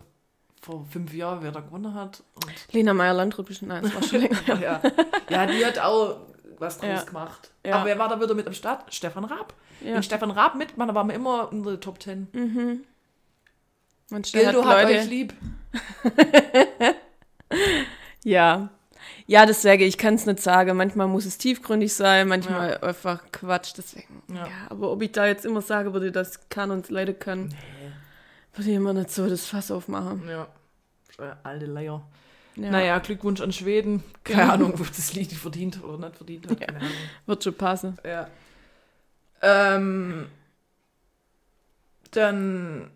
vor 0.61 0.85
fünf 0.91 1.13
Jahren, 1.13 1.43
wer 1.43 1.51
da 1.53 1.61
gewonnen 1.61 1.95
hat. 1.95 2.23
Und 2.35 2.73
Lena 2.73 2.95
Meyer-Landrut, 2.95 3.49
nein, 3.63 3.83
das 3.83 3.95
war 3.95 4.03
schon 4.03 4.21
länger. 4.21 4.39
ja. 4.61 4.81
ja, 5.29 5.47
die 5.47 5.65
hat 5.67 5.79
auch 5.79 6.21
was 6.59 6.79
draus 6.79 6.89
Ja. 6.89 7.03
gemacht. 7.05 7.51
Ja. 7.67 7.77
Aber 7.77 7.87
wer 7.87 7.99
war 7.99 8.09
da 8.09 8.21
wieder 8.21 8.35
mit 8.35 8.47
am 8.47 8.53
Start? 8.53 8.93
Stefan 8.95 9.25
Raab. 9.25 9.55
Ja. 9.81 9.95
Wenn 9.95 10.03
Stefan 10.05 10.31
Raab 10.31 10.55
mitmacht, 10.55 10.89
dann 10.89 10.95
waren 10.95 11.09
wir 11.09 11.15
immer 11.17 11.49
in 11.51 11.65
der 11.65 11.81
Top 11.81 11.99
Ten. 11.99 12.29
Manchmal 14.11 14.43
Gildo 14.45 14.65
hat 14.65 14.85
euch 14.87 15.09
lieb. 15.09 15.35
Ja. 18.25 18.71
Ja, 19.33 19.47
deswegen, 19.47 19.85
ich 19.85 19.97
kann 19.97 20.13
es 20.17 20.27
nicht 20.27 20.41
sagen. 20.41 20.77
Manchmal 20.77 21.09
muss 21.09 21.25
es 21.25 21.39
tiefgründig 21.39 21.95
sein, 21.95 22.29
manchmal 22.29 22.77
einfach 22.83 23.23
Quatsch. 23.33 23.73
Deswegen, 23.79 24.23
Ja. 24.29 24.45
ja. 24.45 24.53
Aber 24.69 24.91
ob 24.93 25.01
ich 25.01 25.13
da 25.13 25.27
jetzt 25.27 25.47
immer 25.47 25.63
sage 25.63 25.95
würde, 25.95 26.13
das 26.13 26.51
kann 26.51 26.71
und 26.71 26.91
leider 26.91 27.15
kann, 27.15 27.49
würde 28.55 28.71
ich 28.71 28.77
immer 28.77 28.93
nicht 28.93 29.11
so 29.11 29.27
das 29.27 29.47
Fass 29.47 29.71
aufmachen. 29.71 30.29
Ja. 30.29 30.49
Äh, 31.19 31.35
Alte 31.45 31.65
Leier. 31.65 32.03
Ja. 32.57 32.71
Naja, 32.71 32.99
Glückwunsch 32.99 33.41
an 33.41 33.55
Schweden. 33.55 34.05
Keine 34.25 34.53
Ahnung, 34.53 34.75
ob 34.75 34.87
das 34.87 35.15
Lied 35.15 35.33
verdient 35.33 35.83
oder 35.83 35.97
nicht 35.97 36.17
verdient 36.19 36.51
hat. 36.51 36.69
Ahnung. 36.69 36.83
Wird 37.25 37.43
schon 37.43 37.55
passen. 37.55 37.97
Ja. 38.05 38.29
Ähm, 39.41 40.27
dann, 42.11 42.91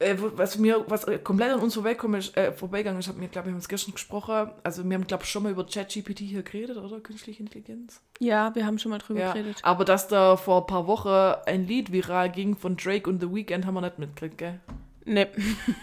äh, 0.00 0.16
was 0.18 0.58
mir, 0.58 0.84
was 0.88 1.04
äh, 1.04 1.18
komplett 1.18 1.52
an 1.52 1.60
uns 1.60 1.74
vorbeigekommen 1.74 2.20
ist, 2.20 2.36
äh, 2.36 2.52
vorbeigegangen 2.52 3.00
ist, 3.00 3.08
hat 3.08 3.16
mir, 3.16 3.28
glaube 3.28 3.48
ich, 3.48 3.52
haben 3.52 3.58
es 3.58 3.68
gestern 3.68 3.94
gesprochen. 3.94 4.50
Also, 4.62 4.84
wir 4.84 4.94
haben, 4.94 5.06
glaube 5.06 5.24
ich, 5.24 5.30
schon 5.30 5.42
mal 5.42 5.52
über 5.52 5.64
ChatGPT 5.66 6.20
hier 6.20 6.42
geredet, 6.42 6.76
oder? 6.76 7.00
Künstliche 7.00 7.42
Intelligenz. 7.42 8.00
Ja, 8.20 8.54
wir 8.54 8.64
haben 8.66 8.78
schon 8.78 8.90
mal 8.90 8.98
drüber 8.98 9.20
Ja. 9.20 9.32
geredet. 9.32 9.58
Aber 9.62 9.84
dass 9.84 10.08
da 10.08 10.36
vor 10.36 10.62
ein 10.62 10.66
paar 10.66 10.86
Wochen 10.86 11.08
ein 11.46 11.66
Lied 11.66 11.92
viral 11.92 12.30
ging 12.30 12.56
von 12.56 12.76
Drake 12.76 13.08
und 13.10 13.20
The 13.20 13.32
Weeknd, 13.34 13.66
haben 13.66 13.74
wir 13.74 13.80
nicht 13.80 13.98
mitgekriegt, 13.98 14.38
gell? 14.38 14.60
Nee. 15.04 15.26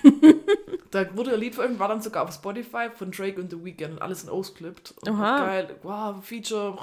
Da 0.91 1.17
wurde 1.17 1.33
ein 1.33 1.39
Lied 1.41 1.55
veröffentlicht, 1.55 1.81
war 1.81 1.89
dann 1.89 2.01
sogar 2.01 2.23
auf 2.23 2.33
Spotify 2.33 2.87
von 2.93 3.11
Drake 3.11 3.41
und 3.41 3.49
The 3.51 3.61
Weeknd 3.65 3.91
und 3.93 4.01
alles. 4.01 4.23
Und 4.29 5.09
Aha. 5.09 5.45
Geil, 5.45 5.75
wow, 5.83 6.23
Feature, 6.23 6.77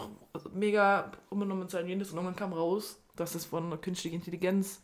mega 0.53 1.11
umgenommen 1.31 1.69
sein 1.71 1.89
jenes 1.89 2.11
und 2.11 2.17
irgendwann 2.17 2.37
kam 2.37 2.53
raus, 2.53 2.99
dass 3.17 3.35
es 3.35 3.47
von 3.47 3.65
einer 3.65 3.79
künstlichen 3.79 4.17
Intelligenz 4.17 4.83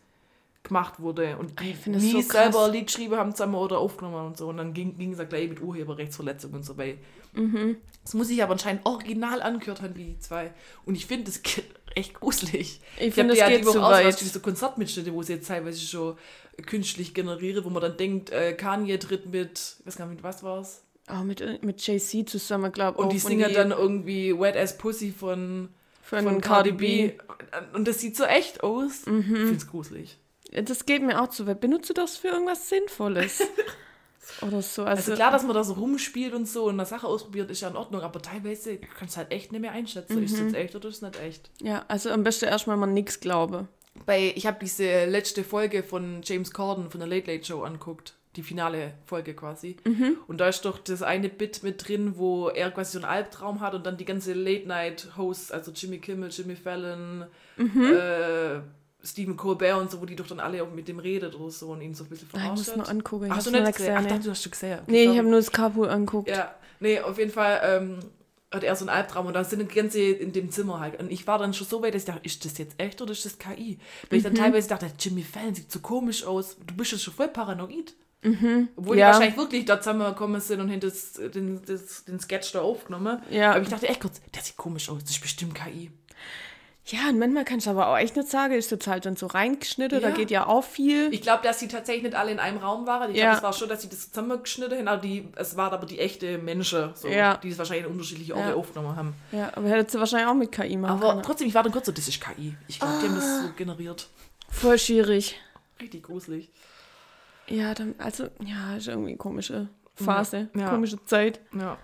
gemacht 0.62 1.00
wurde 1.00 1.36
und 1.38 1.60
die 1.60 1.72
finde 1.72 1.98
das 1.98 2.06
nie 2.06 2.12
so 2.12 2.20
selber 2.20 2.66
ein 2.66 2.72
Lied 2.72 2.86
geschrieben 2.86 3.16
haben 3.16 3.32
zusammen 3.32 3.54
oder 3.54 3.78
aufgenommen 3.78 4.26
und 4.26 4.36
so 4.36 4.48
und 4.48 4.56
dann 4.58 4.74
ging, 4.74 4.98
ging 4.98 5.12
es 5.12 5.18
ja 5.18 5.24
gleich 5.24 5.48
mit 5.48 5.62
Urheberrechtsverletzung 5.62 6.52
und 6.52 6.64
so 6.64 6.76
weil 6.76 6.98
Mhm. 7.34 7.76
Das 8.04 8.14
muss 8.14 8.30
ich 8.30 8.42
aber 8.42 8.52
anscheinend 8.52 8.86
original 8.86 9.42
angehört 9.42 9.82
haben 9.82 9.94
wie 9.96 10.04
die 10.04 10.18
zwei 10.18 10.52
und 10.84 10.94
ich 10.94 11.06
finde 11.06 11.24
das 11.26 11.40
echt 11.94 12.14
gruselig. 12.14 12.80
Ich 12.98 13.08
Ich 13.08 13.14
finde, 13.14 13.34
es 13.34 13.40
ja 13.40 13.48
geht 13.48 13.60
die 13.60 13.66
Woche 13.66 13.74
zu 13.74 13.82
aus, 13.82 13.92
weit. 13.92 14.20
diese 14.20 14.40
Konzertmitschnitte, 14.40 15.12
wo 15.12 15.22
sie 15.22 15.34
jetzt 15.34 15.48
teilweise 15.48 15.80
schon 15.80 16.16
künstlich 16.66 17.14
generiere, 17.14 17.64
wo 17.64 17.70
man 17.70 17.82
dann 17.82 17.96
denkt, 17.96 18.30
äh, 18.30 18.54
Kanye 18.54 18.98
tritt 18.98 19.26
mit, 19.26 19.76
ich 19.80 19.86
weiß 19.86 19.96
gar 19.96 20.06
nicht, 20.06 20.16
mit 20.16 20.24
was 20.24 20.42
war's? 20.42 20.82
Auch 21.06 21.22
mit, 21.22 21.62
mit 21.62 21.86
JC 21.86 22.28
zusammen, 22.28 22.72
glaube 22.72 22.98
ich. 22.98 23.04
Und 23.04 23.12
die 23.12 23.18
singen 23.18 23.52
dann 23.54 23.70
irgendwie 23.70 24.38
Wet 24.38 24.56
Ass 24.56 24.76
Pussy 24.76 25.12
von, 25.12 25.68
von, 26.02 26.22
von 26.24 26.40
Cardi 26.40 26.72
B. 26.72 27.12
Und 27.72 27.88
das 27.88 28.00
sieht 28.00 28.16
so 28.16 28.24
echt 28.24 28.62
aus. 28.62 29.06
Mhm. 29.06 29.20
Ich 29.20 29.26
finde 29.26 29.54
es 29.56 29.66
gruselig. 29.66 30.18
Das 30.52 30.86
geht 30.86 31.02
mir 31.02 31.20
auch 31.20 31.28
zu 31.28 31.46
weit. 31.46 31.60
Benutze 31.60 31.94
das 31.94 32.16
für 32.16 32.28
irgendwas 32.28 32.68
Sinnvolles. 32.68 33.42
Oder 34.42 34.60
so. 34.62 34.82
Also, 34.84 35.12
Also 35.12 35.14
klar, 35.14 35.30
dass 35.30 35.42
man 35.44 35.54
da 35.54 35.64
so 35.64 35.72
rumspielt 35.74 36.34
und 36.34 36.46
so 36.46 36.64
und 36.64 36.74
eine 36.74 36.84
Sache 36.86 37.06
ausprobiert, 37.06 37.50
ist 37.50 37.62
ja 37.62 37.68
in 37.68 37.76
Ordnung, 37.76 38.02
aber 38.02 38.20
teilweise 38.20 38.76
kannst 38.98 39.14
du 39.16 39.18
halt 39.18 39.32
echt 39.32 39.52
nicht 39.52 39.60
mehr 39.60 39.72
einschätzen, 39.72 40.22
ist 40.22 40.32
Mhm. 40.32 40.36
das 40.36 40.44
jetzt 40.52 40.54
echt 40.54 40.76
oder 40.76 40.88
ist 40.88 40.96
es 40.96 41.02
nicht 41.02 41.20
echt. 41.20 41.50
ja, 41.62 41.84
also 41.88 42.10
am 42.10 42.24
besten 42.24 42.44
erstmal 42.46 42.76
mal 42.76 42.86
nichts 42.86 43.20
glaube. 43.20 43.68
Bei, 44.06 44.32
ich 44.36 44.46
habe 44.46 44.58
diese 44.60 45.06
letzte 45.06 45.44
Folge 45.44 45.82
von 45.82 46.20
James 46.22 46.52
Corden 46.52 46.90
von 46.90 47.00
der 47.00 47.08
Late 47.08 47.30
Late 47.32 47.44
Show 47.44 47.62
anguckt. 47.62 48.14
Die 48.36 48.42
finale 48.44 48.92
Folge 49.06 49.34
quasi. 49.34 49.78
Und 50.28 50.38
da 50.40 50.48
ist 50.48 50.64
doch 50.64 50.78
das 50.78 51.02
eine 51.02 51.28
Bit 51.28 51.64
mit 51.64 51.88
drin, 51.88 52.12
wo 52.18 52.48
er 52.48 52.70
quasi 52.70 52.92
so 52.92 52.98
einen 52.98 53.06
Albtraum 53.10 53.60
hat 53.60 53.74
und 53.74 53.84
dann 53.84 53.96
die 53.96 54.04
ganze 54.04 54.32
Late-Night-Hosts, 54.34 55.50
also 55.50 55.72
Jimmy 55.72 55.98
Kimmel, 55.98 56.28
Jimmy 56.30 56.54
Fallon, 56.54 57.24
äh, 57.58 58.60
Stephen 59.04 59.36
Colbert 59.36 59.78
und 59.80 59.90
so, 59.90 60.00
wo 60.00 60.06
die 60.06 60.16
doch 60.16 60.26
dann 60.26 60.40
alle 60.40 60.62
auch 60.62 60.70
mit 60.70 60.88
dem 60.88 60.98
redet 60.98 61.34
oder 61.34 61.50
so 61.50 61.68
und 61.70 61.80
ihn 61.80 61.94
so 61.94 62.04
ein 62.04 62.10
bisschen 62.10 62.28
Ah, 62.32 62.38
ich 62.44 62.50
muss 62.50 62.64
verarscht. 62.64 62.76
nur 62.76 62.88
angucken. 62.88 63.26
Ich 63.26 63.30
Ach, 63.32 63.36
hab's 63.36 63.44
du 63.44 63.50
nicht 63.52 63.76
gesehen? 63.76 63.94
Ach, 63.96 64.04
dachte, 64.04 64.24
du 64.24 64.30
hast 64.30 64.42
schon 64.42 64.50
gesehen. 64.52 64.78
Okay, 64.82 64.90
Nee, 64.92 65.04
ich 65.04 65.18
habe 65.18 65.28
nur 65.28 65.38
das 65.38 65.52
Carpool 65.52 65.88
anguckt. 65.88 66.28
Ja, 66.28 66.54
nee, 66.80 67.00
auf 67.00 67.16
jeden 67.18 67.30
Fall 67.30 67.60
ähm, 67.62 67.98
hat 68.50 68.64
er 68.64 68.74
so 68.74 68.84
einen 68.84 68.88
Albtraum 68.96 69.26
und 69.26 69.34
da 69.34 69.44
sind 69.44 69.60
die 69.60 69.74
ganze 69.74 70.00
in 70.00 70.32
dem 70.32 70.50
Zimmer 70.50 70.80
halt. 70.80 70.98
Und 70.98 71.12
ich 71.12 71.26
war 71.26 71.38
dann 71.38 71.54
schon 71.54 71.66
so 71.66 71.80
weit, 71.82 71.94
dass 71.94 72.02
ich 72.02 72.06
dachte, 72.06 72.20
ist 72.24 72.44
das 72.44 72.58
jetzt 72.58 72.74
echt 72.80 73.00
oder 73.00 73.12
ist 73.12 73.24
das 73.24 73.38
KI? 73.38 73.78
Weil 74.10 74.18
ich 74.18 74.24
Mhm. 74.24 74.28
dann 74.28 74.34
teilweise 74.34 74.68
dachte, 74.68 74.90
Jimmy 74.98 75.22
Fallon 75.22 75.54
sieht 75.54 75.70
so 75.70 75.78
komisch 75.80 76.24
aus. 76.24 76.56
Du 76.66 76.74
bist 76.74 76.90
jetzt 76.92 77.02
schon 77.04 77.14
voll 77.14 77.28
paranoid. 77.28 77.94
Obwohl 78.24 78.98
Ja. 78.98 79.10
die 79.10 79.12
wahrscheinlich 79.14 79.36
wirklich 79.38 79.64
da 79.64 79.78
zusammengekommen 79.80 80.40
sind 80.40 80.60
und 80.60 80.82
das, 80.82 81.12
den, 81.12 81.60
den 82.08 82.18
Sketch 82.20 82.50
da 82.52 82.62
aufgenommen. 82.62 83.22
Ja. 83.30 83.52
Aber 83.52 83.62
ich 83.62 83.68
dachte 83.68 83.88
echt 83.88 84.00
kurz, 84.00 84.20
der 84.34 84.42
sieht 84.42 84.56
komisch 84.56 84.88
aus, 84.88 85.02
das 85.02 85.10
ist 85.12 85.20
bestimmt 85.20 85.54
KI. 85.54 85.92
Ja, 86.90 87.10
und 87.10 87.18
manchmal 87.18 87.44
kann 87.44 87.58
ich 87.58 87.68
aber 87.68 87.88
auch 87.88 87.98
echt 87.98 88.16
nicht 88.16 88.28
sagen, 88.28 88.54
ist 88.54 88.72
das 88.72 88.86
halt 88.86 89.04
dann 89.04 89.14
so 89.14 89.26
reingeschnitten, 89.26 90.00
da 90.00 90.08
Ja. 90.08 90.14
geht 90.14 90.30
ja 90.30 90.46
auch 90.46 90.64
viel. 90.64 91.12
Ich 91.12 91.20
glaube, 91.20 91.42
dass 91.42 91.58
sie 91.60 91.68
tatsächlich 91.68 92.04
nicht 92.04 92.14
alle 92.14 92.30
in 92.32 92.38
einem 92.38 92.56
Raum 92.58 92.86
waren. 92.86 93.10
Ich 93.10 93.18
Ja. 93.18 93.24
glaube, 93.24 93.36
es 93.36 93.42
war 93.42 93.52
schon, 93.52 93.68
dass 93.68 93.82
sie 93.82 93.90
das 93.90 94.08
zusammengeschnitten 94.10 94.78
haben, 94.78 94.88
aber 94.88 95.02
die, 95.02 95.28
es 95.36 95.54
waren 95.56 95.72
aber 95.74 95.84
die 95.84 95.98
echte 95.98 96.38
Menschen, 96.38 96.90
so, 96.94 97.08
Ja. 97.08 97.36
die 97.36 97.50
es 97.50 97.58
wahrscheinlich 97.58 97.84
in 97.84 97.92
unterschiedliche 97.92 98.34
Orte 98.34 98.48
Ja. 98.50 98.54
aufgenommen 98.54 98.96
haben. 98.96 99.14
ja, 99.32 99.50
aber 99.54 99.68
hättest 99.68 99.96
du 99.96 99.98
wahrscheinlich 99.98 100.28
auch 100.28 100.34
mit 100.34 100.50
KI 100.50 100.78
machen 100.78 100.92
Aber 100.98 101.10
können. 101.10 101.22
trotzdem, 101.22 101.48
ich 101.48 101.54
war 101.54 101.62
dann 101.62 101.72
kurz 101.72 101.84
so, 101.86 101.92
das 101.92 102.08
ist 102.08 102.20
KI. 102.22 102.56
Ich 102.68 102.78
glaube, 102.80 102.94
die 103.02 103.06
haben 103.08 103.16
das 103.16 103.42
so 103.42 103.52
generiert. 103.54 104.08
Voll 104.48 104.78
schwierig. 104.78 105.38
Richtig 105.80 106.04
gruselig. 106.04 106.48
Ja, 107.48 107.74
dann, 107.74 107.96
also, 107.98 108.28
ja, 108.44 108.76
ist 108.76 108.88
irgendwie 108.88 109.10
eine 109.10 109.18
komische 109.18 109.68
Phase, 109.94 110.48
komische 110.54 111.04
Zeit. 111.04 111.40
Ja. 111.52 111.76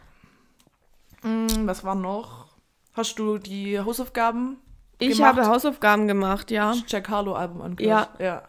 Mm, 1.23 1.67
was 1.67 1.85
war 1.85 1.95
noch? 1.95 2.47
Hast 2.95 3.19
du 3.19 3.37
die 3.39 3.79
Hausaufgaben? 3.81 4.59
Ich 4.99 5.17
gemacht? 5.17 5.37
habe 5.37 5.47
Hausaufgaben 5.47 6.09
gemacht, 6.09 6.51
ja. 6.51 6.71
Das 6.73 6.83
Jack 6.87 7.09
Harlow 7.09 7.35
Album 7.35 7.63
angehört? 7.63 8.11
Ja. 8.19 8.25
Ja. 8.25 8.43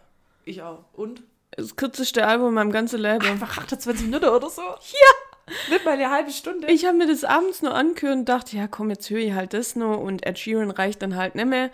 Ich 0.45 0.61
auch. 0.61 0.85
Und? 0.93 1.23
Das 1.51 1.75
kürzeste 1.75 2.25
Album 2.27 2.49
in 2.49 2.53
meinem 2.55 2.71
ganzen 2.71 2.99
Leben. 2.99 3.25
Einfach 3.25 3.57
28 3.57 4.05
Minuten 4.05 4.25
oder 4.25 4.49
so? 4.49 4.61
Ja. 4.61 5.51
Nicht 5.69 5.85
mal 5.85 5.91
eine 5.91 6.09
halbe 6.09 6.31
Stunde. 6.31 6.67
Ich 6.71 6.85
habe 6.85 6.97
mir 6.97 7.07
das 7.07 7.23
abends 7.23 7.61
nur 7.61 7.73
angehört 7.73 8.17
und 8.17 8.25
dachte, 8.25 8.57
ja 8.57 8.67
komm, 8.67 8.89
jetzt 8.89 9.09
höre 9.09 9.19
ich 9.19 9.33
halt 9.33 9.53
das 9.53 9.75
noch 9.75 9.97
und 9.97 10.25
Ed 10.25 10.39
Sheeran 10.39 10.71
reicht 10.71 11.01
dann 11.01 11.15
halt 11.15 11.35
nicht 11.35 11.47
mehr. 11.47 11.69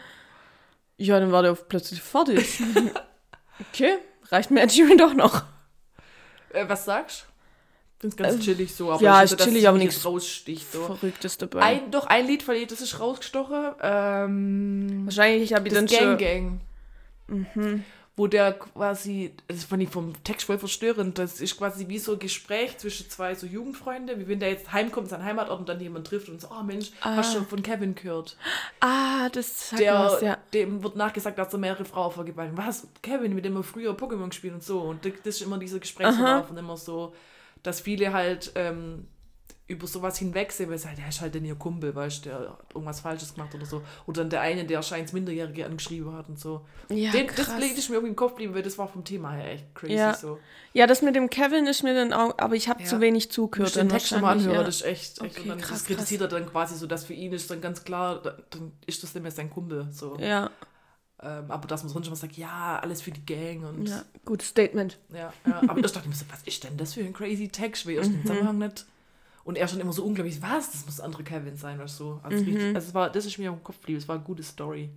Ja, 0.98 1.20
dann 1.20 1.32
war 1.32 1.42
der 1.42 1.54
plötzlich 1.54 2.02
fertig. 2.02 2.62
okay, 3.70 3.98
reicht 4.30 4.52
mir 4.52 4.62
Ed 4.62 4.74
Sheeran 4.74 4.98
doch 4.98 5.14
noch. 5.14 5.44
äh, 6.54 6.68
was 6.68 6.86
sagst 6.86 7.28
finde 8.02 8.24
es 8.24 8.32
ganz 8.32 8.44
chillig 8.44 8.76
so. 8.76 8.92
Aber 8.92 9.02
Äh, 9.02 9.06
ja, 9.06 9.22
ist 9.22 9.40
dass 9.40 9.48
chillig, 9.48 9.68
aber 9.68 9.78
nichts 9.78 10.04
raussticht. 10.06 10.72
So. 10.72 10.84
Verrücktes 10.86 11.38
dabei. 11.38 11.62
Ein, 11.62 11.92
doch, 11.92 12.08
ein 12.08 12.28
Lied 12.28 12.44
von 12.44 12.56
ihr, 12.56 12.68
das 12.68 12.82
ist 12.82 13.00
rausgestochen. 13.00 13.76
Ähm, 13.82 15.02
Wahrscheinlich 15.06 15.54
habe 15.54 15.68
ich 15.68 15.74
dann 15.74 15.86
das 15.86 15.98
Gang 15.98 16.04
schon... 16.04 16.18
Gang. 16.18 16.62
Mhm. 17.28 17.84
Wo 18.18 18.28
der 18.28 18.52
quasi, 18.52 19.34
das 19.48 19.64
fand 19.64 19.82
ich 19.82 19.90
vom 19.90 20.14
Text 20.26 20.46
voll 20.48 20.60
verstörend, 20.60 21.18
das 21.18 21.40
ist 21.40 21.58
quasi 21.58 21.88
wie 21.88 21.98
so 21.98 22.12
ein 22.12 22.20
Gespräch 22.20 22.78
zwischen 22.78 23.10
zwei 23.10 23.34
so 23.36 23.48
Jugendfreunde, 23.48 24.20
wie 24.20 24.28
wenn 24.28 24.42
der 24.42 24.50
jetzt 24.50 24.74
heimkommt, 24.74 25.08
sein 25.08 25.24
Heimatort 25.24 25.62
und 25.62 25.70
dann 25.70 25.80
jemand 25.80 26.08
trifft 26.08 26.28
und 26.28 26.42
so, 26.42 26.50
oh 26.52 26.62
Mensch, 26.62 26.92
hast 27.00 27.36
du 27.36 27.44
von 27.44 27.64
Kevin 27.64 27.96
gehört? 27.96 28.36
Ah, 28.82 29.30
das 29.30 29.70
sagt 29.70 29.82
Der, 29.82 29.94
was, 29.94 30.22
ja. 30.22 30.38
dem 30.54 30.84
wird 30.84 30.98
nachgesagt, 30.98 31.40
dass 31.40 31.54
er 31.54 31.60
mehrere 31.60 31.86
Frauen 31.86 32.12
vergewaltigt. 32.12 32.58
Was? 32.58 32.86
Kevin, 33.02 33.34
mit 33.34 33.46
dem 33.46 33.56
er 33.56 33.64
früher 33.64 33.94
Pokémon 33.94 34.28
gespielt 34.28 34.56
und 34.56 34.64
so. 34.64 34.82
Und 34.82 35.06
das 35.06 35.36
ist 35.36 35.42
immer 35.42 35.58
dieser 35.58 35.80
Gesprächsverlauf 35.80 36.52
und 36.52 36.58
immer 36.58 36.76
so, 36.76 37.16
dass 37.64 37.82
viele 37.82 38.14
halt 38.14 38.52
ähm, 38.56 39.08
über 39.68 39.88
sowas 39.88 40.18
hinwegsehen, 40.18 40.70
weil 40.70 40.78
sie 40.78 40.88
halt, 40.90 40.98
der 40.98 41.08
ist 41.08 41.22
halt 41.22 41.34
denn 41.34 41.46
ihr 41.46 41.56
Kumpel, 41.56 41.96
weißt 41.96 42.26
du, 42.26 42.30
der 42.30 42.40
hat 42.40 42.58
irgendwas 42.76 43.00
Falsches 43.00 43.34
gemacht 43.36 43.56
oder 43.56 43.66
so. 43.66 43.82
Oder 44.06 44.22
dann 44.24 44.30
der 44.30 44.42
eine, 44.42 44.66
der 44.66 44.82
scheint 44.84 45.14
Minderjährige 45.14 45.66
angeschrieben 45.66 46.12
hat 46.14 46.28
und 46.28 46.38
so. 46.38 46.66
Ja, 46.90 47.12
Den, 47.12 47.28
krass. 47.28 47.46
das 47.48 47.58
liegt 47.60 47.78
ist 47.78 47.88
mir 47.88 47.96
irgendwie 47.96 48.10
im 48.10 48.16
Kopf 48.18 48.32
geblieben, 48.32 48.54
weil 48.54 48.64
das 48.64 48.78
war 48.78 48.90
vom 48.90 49.06
Thema 49.06 49.32
her 49.32 49.52
echt 49.54 49.74
crazy 49.74 49.94
Ja. 49.94 50.14
so. 50.14 50.40
Ja, 50.74 50.88
das 50.88 51.02
mit 51.02 51.16
dem 51.16 51.30
Kevin 51.30 51.68
ist 51.68 51.84
mir 51.84 51.94
dann 51.94 52.12
auch, 52.12 52.38
aber 52.38 52.56
ich 52.56 52.68
habe 52.68 52.82
Ja. 52.82 52.88
zu 52.90 53.00
wenig 53.00 53.26
Ich 53.26 53.32
zugehört. 53.32 53.76
den 53.78 53.88
Text 53.88 54.12
nochmal 54.12 54.36
wahrscheinlich, 54.36 54.48
anhören, 54.48 54.62
ja. 54.62 54.66
das 54.66 54.76
ist 54.78 54.86
echt. 54.86 55.22
echt 55.22 55.38
Okay, 55.38 55.42
und 55.44 55.50
dann 55.50 55.58
krass, 55.62 55.70
das 55.80 55.86
kritisiert 55.86 56.22
er 56.22 56.28
dann 56.28 56.46
quasi 56.48 56.76
so, 56.76 56.86
dass 56.88 57.06
für 57.06 57.14
ihn 57.14 57.32
ist 57.32 57.50
dann 57.50 57.62
ganz 57.62 57.84
klar, 57.86 58.22
da- 58.22 58.38
dann 58.50 58.74
ist 58.86 59.02
das 59.04 59.14
nicht 59.14 59.24
mehr 59.24 59.32
sein 59.32 59.50
Kumpel. 59.50 59.88
So. 59.92 60.18
Ja, 60.20 60.50
Ähm, 61.24 61.52
aber 61.52 61.68
dass 61.68 61.84
man 61.84 61.92
sonst 61.92 62.08
schon 62.08 62.14
mal 62.14 62.20
sagt, 62.20 62.38
ja, 62.38 62.80
alles 62.80 63.02
für 63.02 63.12
die 63.12 63.26
Gang 63.26 63.64
und 63.64 63.88
ja, 63.88 64.04
gutes 64.26 64.48
Statement. 64.50 64.98
Ja, 65.14 65.32
ja. 65.46 65.62
aber 65.68 65.80
ich 65.80 65.92
dachte 65.92 66.10
mir 66.10 66.16
so, 66.16 66.26
was 66.30 66.42
ist 66.44 66.64
denn 66.64 66.78
das 66.78 66.94
für 66.94 67.02
ein 67.02 67.14
crazy 67.14 67.48
Text? 67.48 67.86
Weil 67.86 67.94
ich 67.94 67.98
erst 68.00 68.12
den 68.12 68.22
Zusammenhang 68.22 68.58
nicht. 68.58 68.86
Und 69.44 69.58
er 69.58 69.68
schon 69.68 69.80
immer 69.80 69.94
so 69.94 70.04
unglaublich, 70.04 70.42
was? 70.42 70.72
Das 70.72 70.86
muss 70.86 70.98
der 70.98 71.06
andere 71.06 71.24
Kevin 71.24 71.58
sein, 71.58 71.78
oder 71.78 71.88
so. 71.88 72.20
Also, 72.24 72.44
richtig, 72.44 72.76
also 72.76 72.88
es 72.88 72.94
war, 72.94 73.10
das 73.12 73.26
ist 73.26 73.38
mir 73.38 73.50
im 73.50 73.64
Kopf 73.64 73.78
geblieben, 73.80 74.00
es 74.00 74.08
war 74.08 74.16
eine 74.16 74.24
gute 74.24 74.44
Story. 74.44 74.90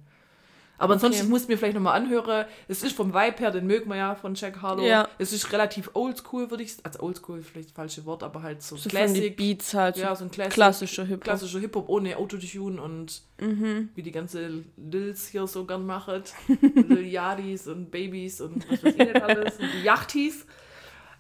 Aber 0.77 0.95
ansonsten, 0.95 1.21
Okay. 1.21 1.25
ich 1.27 1.31
muss 1.31 1.47
mir 1.49 1.57
vielleicht 1.57 1.75
nochmal 1.77 1.97
anhören. 2.01 2.47
Es 2.67 2.83
ist 2.83 2.97
vom 2.97 3.15
Vibe 3.15 3.39
her, 3.39 3.51
den 3.53 3.67
mögen 3.67 3.89
wir 3.89 3.97
ja 3.97 4.15
von 4.17 4.35
Jack 4.35 4.61
Harlow. 4.61 4.85
Ja. 4.85 5.09
Es 5.19 5.33
ist 5.33 5.53
relativ 5.53 5.91
oldschool, 5.95 6.51
würde 6.51 6.65
ich 6.65 6.75
Also 6.83 7.01
oldschool, 7.01 7.43
vielleicht 7.43 7.69
das 7.69 7.75
falsche 7.77 8.05
Wort, 8.07 8.25
aber 8.25 8.43
halt 8.43 8.61
so, 8.61 8.77
So 8.77 8.89
Classic. 8.91 9.37
Beats 9.37 9.73
halt, 9.73 9.97
Ja, 9.97 10.17
so 10.17 10.25
ein 10.25 10.31
Classic, 10.33 10.53
klassischer 10.53 11.05
Hip-Hop. 11.05 11.23
klassischer 11.25 11.61
Hip-Hop 11.61 11.89
ohne 11.89 12.17
Autotune 12.17 12.83
und 12.83 13.23
Mhm. 13.41 13.91
wie 13.95 14.03
die 14.03 14.11
ganze 14.11 14.65
Lils 14.77 15.29
hier 15.29 15.47
so 15.47 15.65
gern 15.65 15.87
machen. 15.87 16.23
Lil 16.89 17.07
Yadis 17.07 17.69
und 17.69 17.91
Babys 17.93 18.41
und 18.41 18.69
was 18.71 18.83
weiß 18.83 18.93
ich 18.95 18.99
nicht 18.99 19.23
alles. 19.23 19.55
Und 19.61 19.69
die 19.75 19.83
Yachtis. 19.85 20.45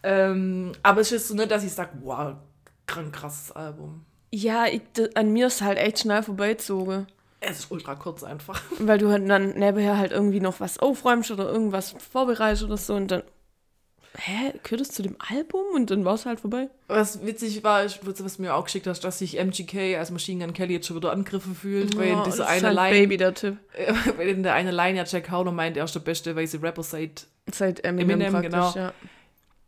Ähm, 0.03 0.73
aber 0.83 1.01
es 1.01 1.13
ist 1.13 1.29
so 1.29 1.35
nicht, 1.35 1.51
dass 1.51 1.65
ich 1.65 1.73
sage, 1.73 1.91
wow, 2.03 2.35
krank 2.87 3.13
krasses 3.15 3.53
Album. 3.53 4.05
Ja, 4.33 4.67
ich, 4.67 4.83
an 5.15 5.33
mir 5.33 5.47
ist 5.47 5.63
halt 5.63 5.79
echt 5.79 6.01
schnell 6.01 6.23
vorbeizogen. 6.23 7.07
Es 7.47 7.59
ist 7.61 7.71
ultra 7.71 7.95
kurz 7.95 8.23
einfach. 8.23 8.61
Weil 8.79 8.99
du 8.99 9.11
halt 9.11 9.29
dann 9.29 9.51
nebenher 9.59 9.99
halt 9.99 10.13
irgendwie 10.13 10.41
noch 10.41 10.61
was 10.61 10.79
aufräumst 10.79 11.31
oder 11.31 11.51
irgendwas 11.51 11.95
vorbereitest 12.11 12.65
oder 12.65 12.77
so 12.77 12.95
und 12.95 13.09
dann, 13.11 13.23
hä, 14.17 14.53
gehört 14.63 14.81
das 14.81 14.89
zu 14.89 15.03
dem 15.03 15.17
Album? 15.31 15.65
Und 15.75 15.91
dann 15.91 16.05
war 16.05 16.15
es 16.15 16.25
halt 16.27 16.41
vorbei. 16.41 16.69
Was 16.89 17.25
witzig 17.27 17.63
war, 17.65 17.85
ich- 17.85 18.01
was 18.03 18.37
du 18.37 18.43
mir 18.43 18.55
auch 18.55 18.65
geschickt 18.65 18.87
hast, 18.87 19.01
dass 19.05 19.19
sich 19.19 19.39
MGK 19.39 19.97
als 19.97 20.11
Machine 20.11 20.45
Gun 20.45 20.55
Kelly 20.55 20.75
jetzt 20.75 20.87
schon 20.87 20.97
wieder 20.97 21.13
Angriffe 21.13 21.55
fühlt, 21.55 21.97
weil 21.97 22.15
Oh, 22.15 22.23
dieser 22.25 22.45
das 22.45 22.57
ist 22.57 22.65
eine 22.65 22.67
halt 22.69 22.77
Line, 22.93 22.99
Baby, 23.01 23.17
der 23.17 23.35
Tipp. 23.35 23.57
weil 24.17 24.29
in 24.29 24.43
der 24.43 24.55
eine 24.55 24.71
Line 24.71 24.99
ja 24.99 25.05
Jack 25.05 25.31
Harlow 25.31 25.53
meint, 25.53 25.77
er 25.77 25.85
ist 25.85 25.95
der 25.95 26.01
beste 26.01 26.35
weiße 26.37 26.63
Rapper 26.63 26.83
seit 26.83 27.27
Seit 27.53 27.85
Eminem, 27.85 28.21
Eminem, 28.23 28.41
genau. 28.43 28.73
ja. 28.75 28.93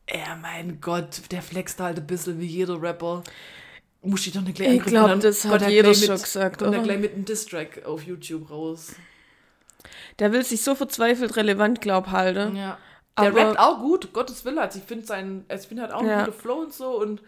Ja, 0.09 0.37
mein 0.41 0.81
Gott, 0.81 1.23
der 1.33 1.43
flext 1.43 1.81
halt 1.81 1.99
ein 1.99 2.07
bisschen 2.07 2.39
wie 2.41 2.47
jeder 2.47 2.81
Rapper. 2.81 3.25
Muss 4.09 4.27
ich 4.27 4.33
doch 4.33 4.41
nicht 4.43 4.57
gleich 4.57 4.69
Ich 4.69 4.73
angriffen. 4.75 4.91
glaub, 4.93 5.05
Und 5.05 5.11
dann 5.11 5.21
das 5.21 5.45
hat 5.45 5.63
er 5.63 5.69
jeder 5.69 5.95
schon 5.95 6.13
mit- 6.15 6.23
gesagt, 6.23 6.59
Kommt 6.59 6.73
er 6.75 6.79
oder? 6.81 6.83
gleich 6.87 6.99
mit 7.01 7.15
einem 7.15 7.25
Distrack 7.25 7.85
auf 7.85 8.03
YouTube 8.03 8.51
raus. 8.51 8.93
Der 10.19 10.33
will 10.33 10.45
sich 10.45 10.63
so 10.63 10.75
verzweifelt 10.75 11.37
relevant, 11.37 11.81
glaub 11.81 12.09
halten. 12.09 12.57
Ja. 12.57 12.79
Der 13.19 13.29
Aber- 13.29 13.41
rappt 13.49 13.59
auch 13.59 13.81
gut, 13.81 14.13
Gottes 14.13 14.45
Willen. 14.45 14.59
Also 14.59 14.79
ich 14.79 14.85
finde 14.85 15.07
sein, 15.07 15.45
also 15.49 15.63
ich 15.63 15.69
finde 15.69 15.83
halt 15.85 15.93
auch 15.93 16.01
einen 16.01 16.09
Ja. 16.11 16.25
guten 16.25 16.39
Flow 16.39 16.61
und 16.61 16.73
so. 16.73 17.01
Und, 17.01 17.23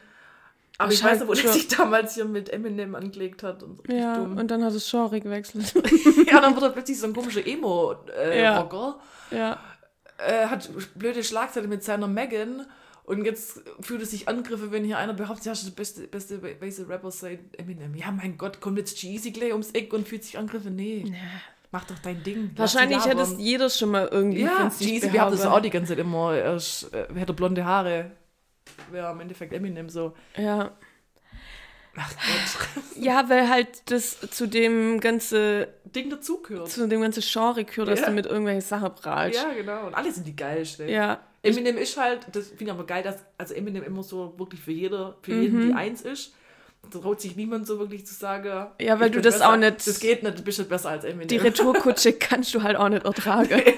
aber 0.76 0.92
ich 0.92 1.02
weiß 1.02 1.20
noch, 1.20 1.28
wo 1.28 1.34
der 1.34 1.52
sich 1.52 1.68
damals 1.68 2.14
hier 2.14 2.24
mit 2.26 2.50
Eminem 2.50 2.94
angelegt 2.94 3.42
hat. 3.42 3.62
Und 3.62 3.76
so 3.78 3.82
Ja, 3.92 4.16
dumm. 4.18 4.36
und 4.38 4.50
dann 4.50 4.64
hat 4.64 4.72
es 4.74 4.88
Genre 4.90 5.20
gewechselt. 5.20 5.72
ja, 6.30 6.40
dann 6.40 6.54
wird 6.54 6.62
er 6.64 6.70
plötzlich 6.70 6.98
so 7.00 7.06
ein 7.06 7.14
komischer 7.14 7.46
Emo-Rocker. 7.46 8.12
Äh, 8.16 8.42
Ja. 8.42 8.98
Ja. 9.30 9.58
äh, 10.18 10.46
hat 10.46 10.68
blöde 10.94 11.22
Schlagzeile 11.24 11.68
mit 11.68 11.82
seiner 11.84 12.06
Megan. 12.06 12.66
Und 13.08 13.24
jetzt 13.24 13.62
fühlt 13.80 14.02
es 14.02 14.10
sich 14.10 14.28
Angriffe, 14.28 14.70
wenn 14.70 14.84
hier 14.84 14.98
einer 14.98 15.14
behauptet, 15.14 15.46
ja, 15.46 15.52
ist 15.52 15.64
der 15.66 15.70
beste, 15.70 16.06
beste 16.06 16.42
weiße 16.42 16.88
Rapper 16.90 17.10
seit 17.10 17.40
Eminem. 17.58 17.94
Ja, 17.94 18.10
mein 18.10 18.36
Gott, 18.36 18.60
kommt 18.60 18.76
jetzt 18.76 19.00
Jeezy 19.02 19.30
gleich 19.30 19.52
ums 19.52 19.70
Eck 19.70 19.94
und 19.94 20.06
fühlt 20.06 20.24
sich 20.24 20.36
Angriffe? 20.36 20.70
Nee. 20.70 21.10
Mach 21.70 21.84
doch 21.84 21.98
dein 22.00 22.22
Ding. 22.22 22.50
Wahrscheinlich 22.56 23.02
hätte 23.06 23.22
es 23.22 23.34
jeder 23.38 23.70
schon 23.70 23.92
mal 23.92 24.08
irgendwie 24.10 24.42
Ja, 24.42 24.70
Jeezy, 24.78 25.10
wir 25.10 25.22
haben 25.22 25.32
das 25.32 25.46
auch 25.46 25.60
die 25.60 25.70
ganze 25.70 25.92
Zeit 25.94 25.98
immer. 25.98 26.34
Er 26.34 26.56
ist, 26.56 26.90
äh, 26.92 27.06
hätte 27.14 27.32
blonde 27.32 27.64
Haare. 27.64 28.10
Wäre 28.90 29.10
im 29.12 29.20
Endeffekt 29.20 29.54
Eminem 29.54 29.88
so. 29.88 30.14
Ja. 30.36 30.72
Ach 31.96 32.10
Gott. 32.10 32.84
ja, 32.96 33.28
weil 33.30 33.48
halt 33.48 33.90
das 33.90 34.20
zu 34.20 34.46
dem 34.46 35.00
ganze, 35.00 35.68
Ding 35.84 36.10
dazugehört. 36.10 36.68
zu 36.68 36.86
dem 36.86 37.00
ganzen 37.00 37.22
Genre 37.22 37.64
gehört, 37.64 37.88
dass 37.88 38.00
Ja. 38.00 38.06
du 38.06 38.12
mit 38.12 38.26
irgendwelchen 38.26 38.60
Sachen 38.60 38.94
prahlst. 38.94 39.42
Ja, 39.42 39.52
genau. 39.54 39.86
Und 39.86 39.94
alle 39.94 40.12
sind 40.12 40.26
die 40.26 40.36
geilsten. 40.36 40.88
Ja. 40.90 41.20
Eminem 41.42 41.76
ist 41.78 41.96
halt, 41.96 42.26
das 42.32 42.48
finde 42.48 42.64
ich 42.64 42.70
aber 42.70 42.84
geil, 42.86 43.02
dass 43.02 43.16
also 43.38 43.54
Eminem 43.54 43.82
immer 43.84 44.02
so 44.02 44.34
wirklich 44.38 44.60
für 44.60 44.72
jeder, 44.72 45.16
für 45.22 45.32
Mhm. 45.32 45.42
jeden 45.42 45.66
die 45.68 45.72
Eins 45.74 46.02
ist. 46.02 46.34
Da 46.90 46.98
traut 47.00 47.20
sich 47.20 47.34
niemand 47.36 47.66
so 47.66 47.78
wirklich 47.78 48.06
zu 48.06 48.14
sagen. 48.14 48.68
Ja, 48.80 48.98
weil 49.00 49.10
du 49.10 49.20
das 49.20 49.34
besser. 49.34 49.52
auch 49.52 49.56
nicht- 49.56 49.86
Das 49.86 49.98
geht 50.00 50.22
nicht, 50.22 50.38
du 50.38 50.42
bist 50.42 50.58
nicht 50.58 50.68
besser 50.68 50.90
als 50.90 51.04
Eminem. 51.04 51.28
Die 51.28 51.36
Retourkutsche 51.36 52.12
kannst 52.18 52.54
du 52.54 52.62
halt 52.62 52.76
auch 52.76 52.88
nicht 52.88 53.04
ertragen. 53.04 53.60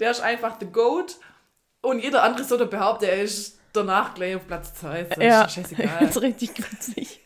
Der 0.00 0.10
ist 0.12 0.20
einfach 0.20 0.56
the 0.58 0.66
GOAT 0.66 1.16
und 1.82 2.00
jeder 2.02 2.22
andere 2.22 2.44
so 2.44 2.56
der 2.56 2.64
behauptet, 2.64 3.10
er 3.10 3.22
ist 3.22 3.58
danach 3.74 4.14
gleich 4.14 4.34
auf 4.36 4.46
Platz 4.46 4.72
2. 4.74 5.02
Das 5.04 5.18
ja, 5.22 5.42
ist 5.44 5.52
scheißegal. 5.54 5.96
das 6.00 6.16
ist 6.16 6.22
richtig 6.22 6.50
witzig. 6.72 7.20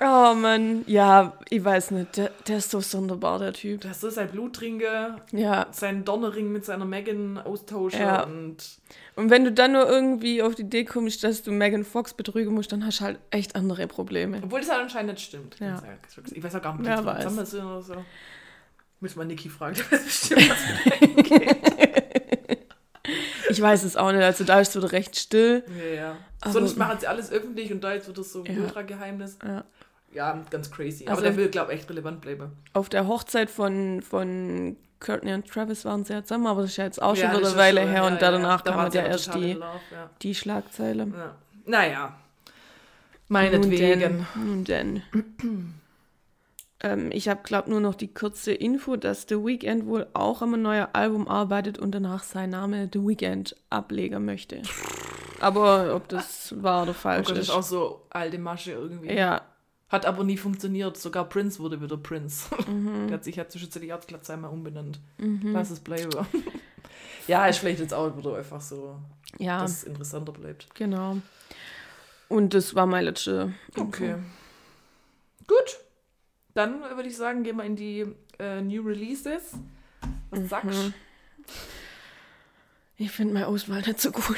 Oh 0.00 0.34
Mann, 0.34 0.82
ja, 0.86 1.32
ich 1.48 1.64
weiß 1.64 1.90
nicht, 1.92 2.16
der, 2.16 2.30
der 2.48 2.58
ist 2.58 2.70
so 2.70 2.80
sonderbar, 2.80 3.38
der 3.38 3.52
Typ. 3.52 3.80
Der 3.82 3.94
soll 3.94 4.10
sein 4.10 4.28
Blut 4.30 4.56
trinken, 4.56 5.20
Ja, 5.32 5.66
seinen 5.70 6.04
Donnerring 6.04 6.50
mit 6.52 6.64
seiner 6.64 6.84
Megan 6.84 7.38
austauschen 7.38 8.00
Ja. 8.00 8.22
und 8.24 8.56
und 9.16 9.28
wenn 9.28 9.44
du 9.44 9.52
dann 9.52 9.72
nur 9.72 9.86
irgendwie 9.88 10.42
auf 10.42 10.54
die 10.54 10.62
Idee 10.62 10.84
kommst, 10.84 11.22
dass 11.24 11.42
du 11.42 11.50
Megan 11.52 11.84
Fox 11.84 12.14
betrügen 12.14 12.54
musst, 12.54 12.72
dann 12.72 12.86
hast 12.86 13.00
du 13.00 13.04
halt 13.04 13.18
echt 13.30 13.54
andere 13.54 13.86
Probleme. 13.86 14.40
obwohl 14.42 14.60
das 14.60 14.70
halt 14.70 14.80
anscheinend 14.82 15.12
nicht 15.12 15.24
stimmt. 15.26 15.56
Ja. 15.60 15.82
Ich 16.32 16.42
weiß 16.42 16.54
auch 16.54 16.62
gar 16.62 16.78
nicht, 16.78 16.90
ob 16.98 17.04
weiß. 17.04 17.24
zusammen 17.24 17.44
sind 17.46 17.64
oder 17.64 17.82
so. 17.82 17.94
Muss 19.00 19.16
mal 19.16 19.24
Niki 19.26 19.48
fragen, 19.48 19.74
der 19.90 19.90
weiß 19.92 20.04
bestimmt, 20.04 20.50
was 20.50 21.24
geht. 21.28 21.56
Ich 23.50 23.60
weiß 23.60 23.82
es 23.82 23.96
auch 23.96 24.12
nicht, 24.12 24.22
also 24.22 24.44
da 24.44 24.60
ist 24.60 24.68
es 24.68 24.76
wieder 24.76 24.92
recht 24.92 25.16
still. 25.18 25.64
Ja, 25.76 25.94
ja. 26.44 26.50
Sonst 26.52 26.76
machen 26.78 26.98
sie 27.00 27.08
alles 27.08 27.32
öffentlich 27.32 27.72
und 27.72 27.82
da 27.82 27.92
jetzt 27.94 28.06
wird 28.06 28.16
das 28.18 28.32
so 28.32 28.44
ein 28.44 28.54
Ja. 28.56 28.62
Ultra-Geheimnis. 28.62 29.38
Ja. 29.44 29.64
Ja, 30.12 30.42
ganz 30.50 30.70
crazy. 30.70 31.04
Also- 31.06 31.12
Aber 31.12 31.22
der 31.22 31.36
will, 31.36 31.48
glaube 31.48 31.72
ich, 31.72 31.80
echt 31.80 31.90
relevant 31.90 32.20
bleiben. 32.20 32.50
Auf 32.72 32.88
der 32.88 33.06
Hochzeit 33.06 33.48
von, 33.50 34.02
von 34.02 34.76
Courtney 34.98 35.32
und 35.34 35.46
Travis 35.48 35.84
waren 35.84 36.04
sie 36.04 36.12
ja 36.12 36.22
zusammen, 36.24 36.46
aber 36.48 36.62
das 36.62 36.70
ist 36.72 36.76
ja 36.78 36.84
jetzt 36.84 37.00
auch 37.00 37.14
schon 37.14 37.24
Ja, 37.26 37.30
wieder 37.32 37.40
das 37.42 37.52
eine 37.52 37.60
Weile 37.60 37.80
schon- 37.82 37.90
her 37.90 37.98
ja, 38.02 38.06
und 38.06 38.12
ja, 38.14 38.30
danach 38.32 38.60
Da 38.62 38.70
kam 38.72 38.80
halt 38.80 38.92
sie 38.92 38.98
ja 38.98 39.04
erst 39.04 39.34
die, 39.34 39.50
ja. 39.52 40.10
die 40.22 40.34
Schlagzeile. 40.34 41.06
Ja. 41.06 41.34
Naja. 41.66 42.00
Nun 42.06 42.14
Meinetwegen. 43.28 44.00
denn, 44.00 44.26
nun 44.34 44.64
denn. 44.64 45.02
ähm, 46.82 47.10
ich 47.12 47.28
habe, 47.28 47.40
glaube 47.44 47.70
nur 47.70 47.80
noch 47.80 47.94
die 47.94 48.12
kurze 48.12 48.52
Info, 48.52 48.96
dass 48.96 49.26
The 49.28 49.36
Weeknd 49.36 49.86
wohl 49.86 50.06
auch 50.14 50.42
an 50.42 50.52
einem 50.54 50.62
neuen 50.62 50.86
Album 50.92 51.28
arbeitet 51.28 51.78
und 51.78 51.92
danach 51.92 52.22
sein 52.24 52.50
Name 52.50 52.88
The 52.92 53.00
Weeknd 53.00 53.54
ablegen 53.70 54.24
möchte. 54.24 54.62
Aber 55.40 55.94
ob 55.94 56.08
das 56.08 56.54
wahr 56.62 56.82
oder 56.82 56.90
Oh 56.90 56.94
falsch 56.94 57.28
Gott, 57.28 57.36
das 57.36 57.44
ist. 57.44 57.48
ist 57.50 57.54
auch 57.54 57.62
so 57.62 58.06
alte 58.10 58.38
Masche 58.38 58.72
irgendwie. 58.72 59.12
ja, 59.14 59.40
Hat 59.90 60.06
aber 60.06 60.24
nie 60.24 60.36
funktioniert. 60.36 60.96
Sogar 60.96 61.28
Prince 61.28 61.58
wurde 61.58 61.80
wieder 61.82 61.96
Prince. 61.96 62.48
Mhm. 62.66 63.08
Der 63.08 63.16
hat 63.16 63.24
sich 63.24 63.36
ja 63.36 63.48
zwischenzeitlich 63.48 63.92
Arztglatze 63.92 64.32
einmal 64.32 64.50
umbenannt. 64.50 65.00
Lass 65.18 65.70
es 65.70 65.80
bleiben. 65.80 66.10
ja, 67.26 67.46
ist 67.46 67.58
vielleicht 67.58 67.80
jetzt 67.80 67.92
auch 67.92 68.16
wieder 68.16 68.36
einfach 68.36 68.60
so, 68.60 68.96
ja, 69.38 69.60
dass 69.60 69.78
es 69.78 69.84
interessanter 69.84 70.32
bleibt. 70.32 70.72
genau. 70.74 71.18
Und 72.28 72.54
das 72.54 72.76
war 72.76 72.86
meine 72.86 73.06
letzte. 73.10 73.52
Info. 73.74 73.82
Okay. 73.82 74.14
Gut. 75.48 75.80
Dann 76.54 76.80
würde 76.80 77.08
ich 77.08 77.16
sagen, 77.16 77.42
gehen 77.42 77.56
wir 77.56 77.64
in 77.64 77.74
die 77.74 78.06
äh, 78.38 78.60
New 78.62 78.82
Releases. 78.82 79.54
Was 80.30 80.48
sagst 80.48 80.68
du? 80.70 80.92
Ich 82.96 83.10
finde 83.10 83.34
meine 83.34 83.48
Auswahl 83.48 83.80
nicht 83.82 84.00
so 84.00 84.12
gut. 84.12 84.36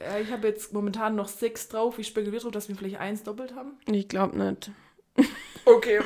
Äh, 0.00 0.22
ich 0.22 0.30
habe 0.32 0.48
jetzt 0.48 0.72
momentan 0.72 1.14
noch 1.16 1.28
sechs 1.28 1.68
drauf. 1.68 1.98
Ich 1.98 2.06
spekuliere 2.08 2.42
drauf, 2.42 2.52
dass 2.52 2.68
wir 2.68 2.76
vielleicht 2.76 2.98
eins 2.98 3.22
doppelt 3.22 3.54
haben. 3.54 3.72
Ich 3.86 4.08
glaube 4.08 4.36
nicht. 4.38 4.70
Okay. 5.64 6.00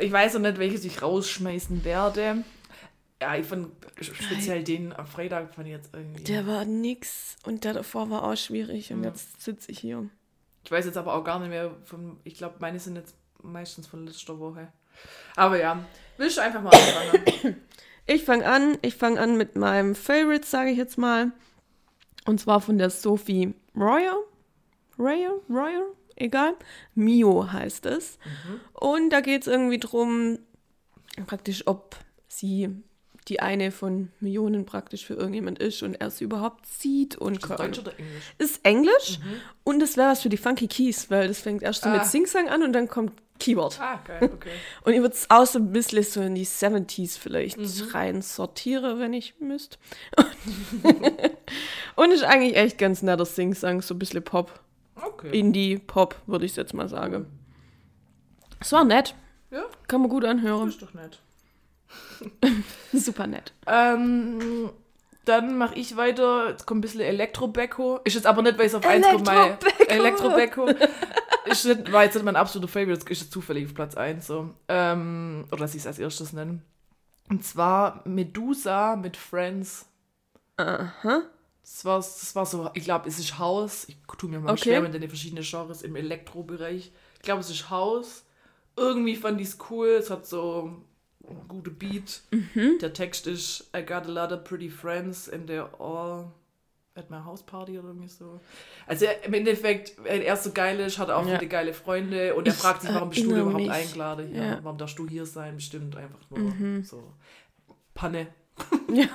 ich 0.00 0.10
weiß 0.10 0.34
noch 0.34 0.40
nicht, 0.40 0.58
welches 0.58 0.84
ich 0.84 1.02
rausschmeißen 1.02 1.84
werde. 1.84 2.44
Ja, 3.20 3.36
ich 3.36 3.46
fand 3.46 3.68
speziell 4.00 4.64
den 4.64 4.92
am 4.92 5.06
Freitag 5.06 5.54
fand 5.54 5.68
ich 5.68 5.74
jetzt 5.74 5.90
irgendwie. 5.94 6.24
Der 6.24 6.46
war 6.46 6.64
nix 6.64 7.36
und 7.44 7.62
der 7.64 7.72
davor 7.74 8.10
war 8.10 8.24
auch 8.24 8.36
schwierig 8.36 8.92
und 8.92 9.04
Ja. 9.04 9.10
jetzt 9.10 9.40
sitze 9.42 9.70
ich 9.70 9.78
hier. 9.78 10.08
Ich 10.64 10.70
weiß 10.72 10.86
jetzt 10.86 10.96
aber 10.96 11.14
auch 11.14 11.22
gar 11.22 11.38
nicht 11.38 11.50
mehr 11.50 11.76
von. 11.84 12.18
Ich 12.24 12.34
glaube, 12.34 12.56
meine 12.58 12.80
sind 12.80 12.96
jetzt 12.96 13.14
meistens 13.42 13.86
von 13.86 14.06
letzter 14.06 14.38
Woche. 14.40 14.72
Aber 15.36 15.58
ja, 15.58 15.84
willst 16.16 16.36
du 16.36 16.42
einfach 16.42 16.62
mal 16.62 16.70
anfangen? 16.74 17.56
Ich 18.06 18.24
fange 18.24 18.46
an, 18.46 18.78
ich 18.82 18.96
fange 18.96 19.20
an 19.20 19.36
mit 19.36 19.56
meinem 19.56 19.94
Favorite, 19.94 20.46
sage 20.46 20.70
ich 20.70 20.76
jetzt 20.78 20.98
mal. 20.98 21.32
Und 22.26 22.40
zwar 22.40 22.60
von 22.60 22.78
der 22.78 22.90
Sophie 22.90 23.54
Royer. 23.76 24.16
Royer? 24.98 25.40
Royer? 25.48 25.86
Egal. 26.16 26.54
Mio 26.94 27.50
heißt 27.52 27.86
es. 27.86 28.18
Und 28.74 29.10
da 29.10 29.20
geht 29.20 29.42
es 29.42 29.48
irgendwie 29.48 29.78
drum, 29.78 30.38
praktisch, 31.26 31.66
ob 31.66 31.96
sie 32.28 32.68
die 33.28 33.40
eine 33.40 33.70
von 33.70 34.10
Millionen 34.20 34.66
praktisch 34.66 35.06
für 35.06 35.14
irgendjemand 35.14 35.60
ist 35.60 35.82
und 35.84 35.94
er 35.94 36.10
sie 36.10 36.24
überhaupt 36.24 36.66
sieht 36.66 37.16
und 37.16 37.36
Ist 37.36 37.48
das 37.48 37.56
Deutsch 37.56 37.78
oder 37.78 37.96
Englisch? 37.98 38.34
ist 38.38 38.64
Englisch 38.64 39.20
und 39.62 39.78
das 39.78 39.96
wäre 39.96 40.10
was 40.10 40.22
für 40.22 40.28
die 40.28 40.36
Funky 40.36 40.66
Keys, 40.66 41.08
weil 41.08 41.28
das 41.28 41.38
fängt 41.40 41.62
erst 41.62 41.82
so 41.82 41.88
Ah. 41.88 41.92
mit 41.98 42.04
Singsang 42.06 42.48
an 42.48 42.64
und 42.64 42.72
dann 42.72 42.88
kommt 42.88 43.12
Keyboard. 43.42 43.78
Ah, 43.80 44.00
geil, 44.06 44.30
okay. 44.32 44.52
Und 44.84 44.92
ich 44.92 45.00
würde 45.00 45.14
es 45.14 45.28
auch 45.28 45.46
so 45.46 45.58
ein 45.58 45.72
bisschen 45.72 46.02
so 46.04 46.20
in 46.20 46.34
die 46.34 46.46
70s 46.46 47.18
vielleicht 47.18 47.58
rein 47.94 48.22
sortiere, 48.22 48.98
wenn 48.98 49.12
ich 49.12 49.34
müsste. 49.40 49.78
Und 51.96 52.12
ist 52.12 52.24
eigentlich 52.24 52.56
echt 52.56 52.78
ganz 52.78 53.02
netter 53.02 53.24
Singsang, 53.26 53.82
so 53.82 53.94
ein 53.94 53.98
bisschen 53.98 54.22
Pop. 54.22 54.60
Okay. 54.94 55.36
Indie-Pop, 55.38 56.16
würde 56.26 56.44
ich 56.44 56.54
jetzt 56.54 56.74
mal 56.74 56.88
sagen. 56.88 57.26
Es 58.60 58.70
war 58.72 58.84
nett. 58.84 59.14
Ja, 59.50 59.64
Kann 59.88 60.00
man 60.02 60.10
gut 60.10 60.24
anhören. 60.24 60.68
ist 60.68 60.80
doch 60.80 60.94
nett. 60.94 61.20
Super 62.92 63.26
nett. 63.26 63.52
Ähm, 63.66 64.70
dann 65.24 65.56
mache 65.58 65.74
ich 65.76 65.96
weiter. 65.96 66.50
Jetzt 66.50 66.66
kommt 66.66 66.78
ein 66.78 66.82
bisschen 66.82 67.00
Elektro-Becko. 67.00 68.00
Ist 68.04 68.14
jetzt 68.14 68.26
aber 68.26 68.42
nicht, 68.42 68.58
weil 68.58 68.66
es 68.66 68.74
auf 68.74 68.84
1 68.86 69.06
kommt. 69.06 69.26
mein- 69.26 69.56
Elektro-Becko. 69.88 70.66
Elektro-Becko. 70.66 70.86
Ist 71.44 71.64
nicht, 71.64 71.90
war 71.92 72.04
jetzt 72.04 72.14
nicht 72.14 72.24
mein 72.24 72.36
absoluter 72.36 72.68
Favorite, 72.70 73.10
ist 73.10 73.20
jetzt 73.22 73.32
zufällig 73.32 73.66
auf 73.66 73.74
Platz 73.74 73.96
1. 73.96 74.26
So. 74.26 74.50
Ähm, 74.68 75.44
oder 75.50 75.60
dass 75.62 75.74
ich 75.74 75.80
es 75.80 75.86
als 75.86 75.98
erstes 75.98 76.32
nennen. 76.32 76.62
Und 77.28 77.44
zwar 77.44 78.02
Medusa 78.06 78.96
mit 78.96 79.16
Friends. 79.16 79.86
Aha. 80.56 81.22
Das 81.62 81.84
war, 81.84 81.96
das 81.98 82.34
war 82.34 82.44
so, 82.46 82.70
ich 82.74 82.84
glaube, 82.84 83.08
es 83.08 83.18
ist 83.18 83.38
Haus. 83.38 83.88
Ich 83.88 83.96
tue 84.18 84.28
mir 84.30 84.40
mal 84.40 84.52
Okay. 84.52 84.62
schwer 84.64 84.80
mit 84.82 84.94
den 84.94 85.08
verschiedenen 85.08 85.44
Genres 85.44 85.82
im 85.82 85.96
Elektrobereich. 85.96 86.92
Ich 87.16 87.22
glaube, 87.22 87.40
es 87.40 87.50
ist 87.50 87.70
Haus. 87.70 88.24
Irgendwie 88.76 89.16
fand 89.16 89.40
ich 89.40 89.48
es 89.48 89.58
cool. 89.70 89.88
Es 89.88 90.10
hat 90.10 90.26
so 90.26 90.72
guten 91.48 91.74
Beat. 91.76 92.22
Mhm. 92.30 92.78
Der 92.80 92.92
Text 92.92 93.26
ist 93.26 93.70
I 93.76 93.82
got 93.84 94.06
a 94.06 94.10
lot 94.10 94.32
of 94.32 94.44
pretty 94.44 94.68
friends 94.68 95.28
and 95.28 95.48
they're 95.48 95.68
all 95.80 96.32
at 96.94 97.08
my 97.10 97.16
house 97.24 97.42
party 97.42 97.78
oder 97.78 97.88
irgendwie 97.88 98.08
so. 98.08 98.38
Also 98.86 99.06
im 99.24 99.32
Endeffekt, 99.32 99.92
wenn 100.04 100.20
er 100.20 100.36
so 100.36 100.50
geil 100.52 100.78
ist, 100.80 100.98
hat 100.98 101.08
er 101.08 101.16
auch 101.16 101.26
Ja. 101.26 101.38
viele 101.38 101.48
geile 101.48 101.72
Freunde 101.72 102.34
und 102.34 102.46
er 102.46 102.52
Ich 102.52 102.58
fragt 102.58 102.82
sich, 102.82 102.92
warum 102.92 103.08
bist 103.10 103.22
du 103.24 103.34
überhaupt 103.34 103.68
eingeladen? 103.70 104.34
Ja, 104.34 104.42
Ja. 104.44 104.58
Warum 104.62 104.76
darfst 104.76 104.98
du 104.98 105.08
hier 105.08 105.24
sein? 105.24 105.56
Bestimmt 105.56 105.96
einfach 105.96 106.18
nur 106.30 106.84
so 106.84 107.14
Panne. 107.94 108.26
Ja. 108.92 109.06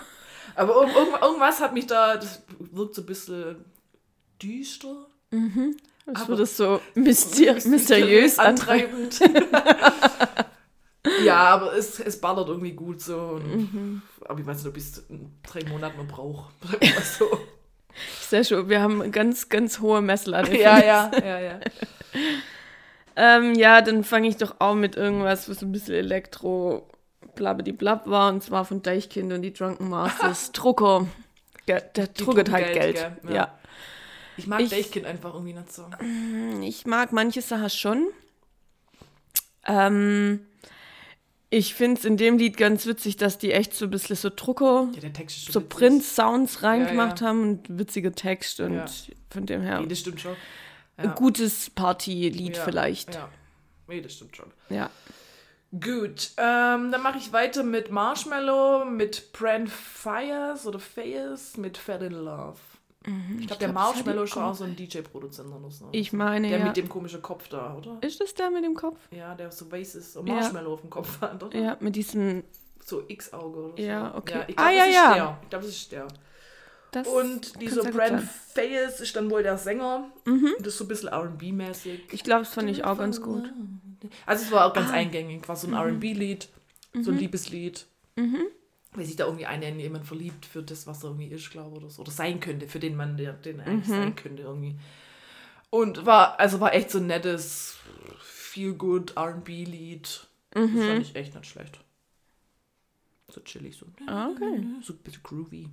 Aber 0.56 0.74
irg 0.82 0.96
irgend- 0.96 1.22
irgendwas 1.22 1.60
hat 1.62 1.74
mich 1.76 1.86
da, 1.86 2.16
das 2.18 2.42
wirkt 2.60 2.96
so 2.96 3.02
ein 3.04 3.06
bisschen 3.06 3.66
düster. 4.42 5.06
Das 5.30 6.22
Aber- 6.22 6.28
wird 6.30 6.40
es 6.40 6.58
so 6.58 6.82
myster 6.96 7.54
mysteriös 7.70 8.40
antreiben. 8.40 9.04
antreibend. 9.04 9.20
ja, 11.28 11.38
aber 11.56 11.74
es, 11.74 12.00
es 12.00 12.20
ballert 12.20 12.48
irgendwie 12.50 12.74
gut 12.74 13.02
so. 13.02 13.40
Mhm. 13.44 14.02
Aber 14.26 14.40
ich 14.40 14.48
ich 14.48 14.84
es 14.84 14.98
in 15.10 15.32
drei 15.44 15.64
Monaten 15.70 16.08
brauche. 16.08 16.52
Sag 16.72 16.82
mal 16.82 17.02
so. 17.02 17.40
Sehr 18.22 18.44
schön. 18.44 18.70
Wir 18.70 18.82
haben 18.82 19.12
ganz, 19.12 19.50
ganz 19.50 19.80
hohe 19.80 20.02
Messlatte. 20.02 20.56
ja, 20.58 20.80
ja, 20.84 21.12
ja, 21.24 21.40
ja. 21.40 21.60
Ähm, 23.20 23.56
ja, 23.56 23.82
dann 23.82 24.04
fange 24.04 24.28
ich 24.28 24.38
doch 24.38 24.58
auch 24.60 24.76
mit 24.76 24.96
irgendwas, 24.96 25.50
was 25.50 25.64
ein 25.64 25.72
bisschen 25.72 25.96
Elektro 25.96 26.88
blablabla 27.34 28.04
war, 28.06 28.30
und 28.32 28.44
zwar 28.44 28.64
von 28.64 28.84
Deichkind 28.84 29.34
und 29.34 29.42
die 29.42 29.52
Drunken 29.54 29.90
Masters. 29.90 30.52
Drucker. 30.54 31.08
Der 31.68 31.82
Die 31.82 32.14
drucket 32.24 32.52
halt 32.52 32.74
Geld. 32.74 32.96
Geld? 32.96 33.12
Ja. 33.24 33.34
Ja. 33.34 33.60
Ich 34.38 34.46
mag 34.46 34.62
Ich- 34.62 34.70
Deichkind 34.70 35.08
einfach 35.08 35.34
irgendwie 35.34 35.54
nicht 35.54 35.74
so. 35.74 35.86
Ich 36.62 36.86
mag 36.86 37.12
manche 37.12 37.42
Sachen 37.42 37.72
schon. 37.72 38.08
Ähm, 39.66 40.46
ich 41.50 41.74
finde 41.76 42.00
es 42.00 42.06
in 42.06 42.18
dem 42.18 42.38
Lied 42.38 42.58
ganz 42.58 42.86
witzig, 42.86 43.16
dass 43.18 43.38
die 43.38 43.52
echt 43.54 43.74
so 43.74 43.86
ein 43.86 43.92
bisschen 43.92 44.16
so 44.16 44.30
Drucker, 44.36 44.90
Ja, 44.94 45.02
so 45.02 45.08
witzig. 45.62 45.70
Prince-Sounds 45.70 46.64
reingemacht 46.64 47.22
ja. 47.22 47.28
haben 47.28 47.42
und 47.44 47.78
witziger 47.80 48.12
Text 48.12 48.60
und 48.60 48.74
Ja. 48.76 48.86
von 49.30 49.46
dem 49.46 49.62
her 49.62 49.80
Nee, 49.82 49.88
das 49.88 50.00
stimmt 50.00 50.20
schon. 50.22 50.36
ein 50.98 51.14
gutes 51.16 51.70
Partylied 51.70 52.58
Ja, 52.58 52.64
vielleicht. 52.64 53.16
Ja, 53.16 53.30
nee, 53.88 54.02
das 54.02 54.14
stimmt 54.14 54.36
schon. 54.36 54.52
ja. 54.70 54.90
Gut, 55.72 56.32
ähm, 56.38 56.92
dann 56.94 57.02
mache 57.04 57.18
ich 57.18 57.34
weiter 57.34 57.62
mit 57.62 57.92
Marshmallow, 57.92 58.86
mit 58.86 59.34
Brand 59.34 59.70
Fires 59.70 60.66
oder 60.66 60.80
Fayes, 60.80 61.58
mit 61.58 61.78
Fed 61.78 62.04
in 62.04 62.14
Love. 62.14 62.58
Ich 63.40 63.48
glaube, 63.48 63.60
der 63.60 63.70
glaub, 63.70 63.74
Marshmallow 63.74 64.24
ist 64.24 64.32
schon 64.32 64.44
auch 64.44 64.54
so 64.56 64.64
ein 64.66 64.76
DJ-Produzent 64.76 65.48
oder 65.54 65.72
so. 65.72 65.88
Ich 65.94 66.12
meine, 66.14 66.50
Der 66.50 66.60
ja. 66.60 66.66
mit 66.66 66.78
dem 66.78 66.90
komischen 66.90 67.22
Kopf 67.22 67.48
da, 67.48 67.76
oder? 67.76 67.98
Ist 68.02 68.20
das 68.20 68.34
der 68.34 68.50
mit 68.52 68.64
dem 68.66 68.74
Kopf? 68.76 69.00
Ja, 69.12 69.34
der 69.36 69.52
so 69.52 69.72
weiß 69.72 69.96
ist, 69.96 70.16
Ja. 70.16 70.22
Marshmallow 70.22 70.74
auf 70.74 70.82
dem 70.82 70.90
Kopf 70.90 71.22
hat, 71.22 71.42
oder? 71.44 71.58
Ja, 71.58 71.78
mit 71.80 71.96
diesem. 71.96 72.44
So 72.86 73.04
X-Auge 73.08 73.60
oder 73.60 73.78
so. 73.78 73.84
Ja, 73.84 74.16
okay. 74.16 74.44
ich 74.48 74.58
Ah, 74.60 74.72
glaube, 74.72 74.76
ja, 74.76 74.86
das 74.86 74.88
ist 74.88 74.94
ja. 74.96 75.14
der. 75.14 75.40
Ich 75.44 75.50
glaube, 75.50 75.66
das 75.66 75.76
ist 75.76 75.92
der. 75.92 76.08
Das 76.92 77.08
Und 77.08 77.62
dieser 77.62 77.84
Brand. 77.92 78.24
Fayes 78.54 79.02
ist 79.02 79.16
dann 79.16 79.30
wohl 79.30 79.44
der 79.44 79.58
Sänger. 79.58 80.10
Mhm. 80.26 80.54
Das 80.60 80.68
ist 80.68 80.78
so 80.78 80.86
ein 80.86 80.88
bisschen 80.88 81.10
R&B-mäßig. 81.10 82.00
Ich 82.14 82.24
glaube, 82.24 82.44
das 82.46 82.54
fand 82.54 82.70
ich 82.70 82.86
auch 82.86 82.98
ganz 82.98 83.22
gut. 83.22 83.44
Also 84.26 84.46
es 84.46 84.52
war 84.52 84.66
auch 84.66 84.72
Ah. 84.72 84.74
ganz 84.80 84.92
eingängig, 84.92 85.48
war 85.50 85.56
so 85.58 85.68
ein 85.68 85.72
Mhm. 85.72 85.78
R&B-Lied, 85.78 86.48
so 87.02 87.12
ein 87.12 87.18
Liebeslied. 87.18 87.86
Weil 88.98 89.06
sich 89.06 89.16
da 89.16 89.26
irgendwie 89.26 89.46
einer 89.46 89.68
in 89.68 89.80
jemand 89.80 90.06
verliebt 90.06 90.46
für 90.46 90.64
das, 90.64 90.88
was 90.88 91.04
er 91.04 91.12
irgendwie 91.12 91.28
ist, 91.28 91.52
glaube 91.52 91.78
ich, 91.78 91.84
oder 91.84 91.90
so. 91.92 92.02
Oder 92.02 92.12
sein 92.12 92.40
könnte, 92.40 92.68
für 92.68 92.80
den 92.80 92.96
Mann, 92.96 93.16
der 93.16 93.34
den 93.34 93.60
er 93.60 93.66
Mhm. 93.68 93.72
eigentlich 93.72 93.88
sein 93.88 94.16
könnte 94.16 94.42
irgendwie. 94.44 94.76
Und 95.70 96.06
war, 96.06 96.40
also 96.40 96.60
war 96.60 96.74
echt 96.74 96.90
so 96.90 96.98
ein 96.98 97.08
nettes, 97.08 97.78
feel-good 98.20 99.16
R&B-Lied. 99.16 100.28
Mhm. 100.56 100.76
Das 100.76 100.86
fand 100.86 101.02
ich 101.02 101.16
echt 101.16 101.36
nicht 101.36 101.46
schlecht. 101.46 101.80
So 103.30 103.42
chillig, 103.42 103.78
so. 103.78 103.86
Ah, 104.08 104.30
okay. 104.30 104.66
So 104.82 104.94
ein 104.94 105.00
bisschen 105.00 105.22
groovy. 105.22 105.70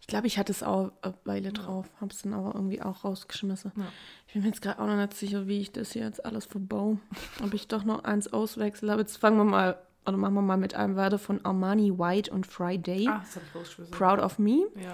Ich 0.00 0.06
glaube, 0.06 0.26
ich 0.26 0.38
hatte 0.38 0.52
es 0.52 0.62
auch 0.62 0.92
eine 1.02 1.14
Weile 1.24 1.52
drauf, 1.52 1.86
habe 2.00 2.12
es 2.12 2.22
dann 2.22 2.32
aber 2.32 2.54
irgendwie 2.54 2.82
auch 2.82 3.04
rausgeschmissen. 3.04 3.72
Ja. 3.76 3.92
Ich 4.26 4.32
bin 4.32 4.42
mir 4.42 4.48
jetzt 4.48 4.62
gerade 4.62 4.80
auch 4.80 4.86
noch 4.86 4.96
nicht 4.96 5.14
sicher, 5.14 5.46
wie 5.46 5.60
ich 5.60 5.72
das 5.72 5.92
hier 5.92 6.02
jetzt 6.02 6.24
alles 6.24 6.46
verbau. 6.46 6.98
Ob 7.42 7.54
ich 7.54 7.68
doch 7.68 7.84
noch 7.84 8.04
eins 8.04 8.32
auswechsle. 8.32 8.90
Aber 8.92 9.02
jetzt 9.02 9.18
fangen 9.18 9.36
wir 9.36 9.44
mal, 9.44 9.78
oder 10.06 10.16
machen 10.16 10.34
wir 10.34 10.42
mal 10.42 10.56
mit 10.56 10.74
einem 10.74 10.96
weiter 10.96 11.18
von 11.18 11.44
Armani 11.44 11.98
White 11.98 12.30
und 12.30 12.46
Friday. 12.46 13.08
Ah, 13.08 13.20
das 13.24 13.36
habe 13.36 13.64
ich. 13.84 13.90
Proud 13.90 14.18
of 14.20 14.38
Me. 14.38 14.66
Ja. 14.80 14.92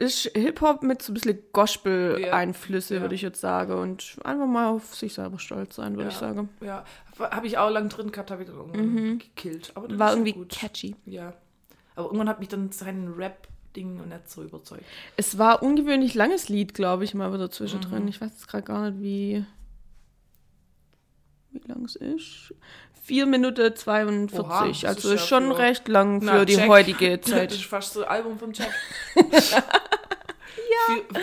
Ist 0.00 0.30
Hip-Hop 0.36 0.84
mit 0.84 1.02
so 1.02 1.10
ein 1.10 1.14
bisschen 1.14 1.38
Gospel-Einflüsse, 1.52 2.94
Ja. 2.96 3.00
würde 3.00 3.14
ich 3.16 3.22
jetzt 3.22 3.40
sagen. 3.40 3.72
Und 3.72 4.16
einfach 4.24 4.46
mal 4.46 4.68
auf 4.68 4.94
sich 4.94 5.12
selber 5.14 5.38
stolz 5.40 5.74
sein, 5.76 5.94
würde 5.96 6.04
Ja. 6.04 6.08
ich 6.10 6.14
sagen. 6.14 6.48
Ja, 6.60 6.84
habe 7.18 7.46
ich 7.48 7.58
auch 7.58 7.68
lang 7.68 7.88
drin 7.88 8.12
gehabt, 8.12 8.30
habe 8.30 8.42
ich 8.42 8.48
dann 8.48 8.56
irgendwann 8.58 9.18
gekillt. 9.18 9.72
Aber 9.74 9.88
Mhm. 9.88 9.98
War 9.98 10.10
irgendwie 10.12 10.32
gut. 10.34 10.50
catchy. 10.50 10.94
Ja. 11.04 11.34
Aber 11.96 12.06
irgendwann 12.06 12.28
hat 12.28 12.38
mich 12.38 12.46
dann 12.48 12.70
sein 12.70 13.12
Rap-Ding 13.16 14.08
nicht 14.08 14.30
so 14.30 14.44
überzeugt. 14.44 14.84
Es 15.16 15.36
war 15.36 15.64
ungewöhnlich 15.64 16.14
langes 16.14 16.48
Lied, 16.48 16.74
glaube 16.74 17.02
ich, 17.02 17.12
mal 17.14 17.32
wieder 17.34 17.50
zwischendrin. 17.50 18.02
Mhm. 18.04 18.08
Ich 18.08 18.20
weiß 18.20 18.30
jetzt 18.30 18.46
gerade 18.46 18.62
gar 18.62 18.88
nicht, 18.90 19.02
wie, 19.02 19.44
wie 21.50 21.66
lang 21.66 21.84
es 21.84 21.96
ist. 21.96 22.54
4 23.08 23.26
Minuten 23.26 23.74
42. 23.74 24.38
Oha, 24.38 24.68
das 24.68 24.84
also 24.84 25.08
ist 25.08 25.14
ist 25.14 25.20
ja 25.22 25.26
schon 25.26 25.46
für- 25.52 25.58
recht 25.58 25.88
lang 25.88 26.20
für 26.20 26.26
Na, 26.26 26.44
die 26.44 26.56
check. 26.56 26.68
heutige 26.68 27.18
Das 27.18 27.30
Zeit. 27.30 27.52
ist 27.52 27.64
fast 27.64 27.94
so 27.94 28.02
ein 28.02 28.08
Album 28.08 28.38
vom 28.38 28.52
Jack. 28.52 28.70
ja. 29.16 29.62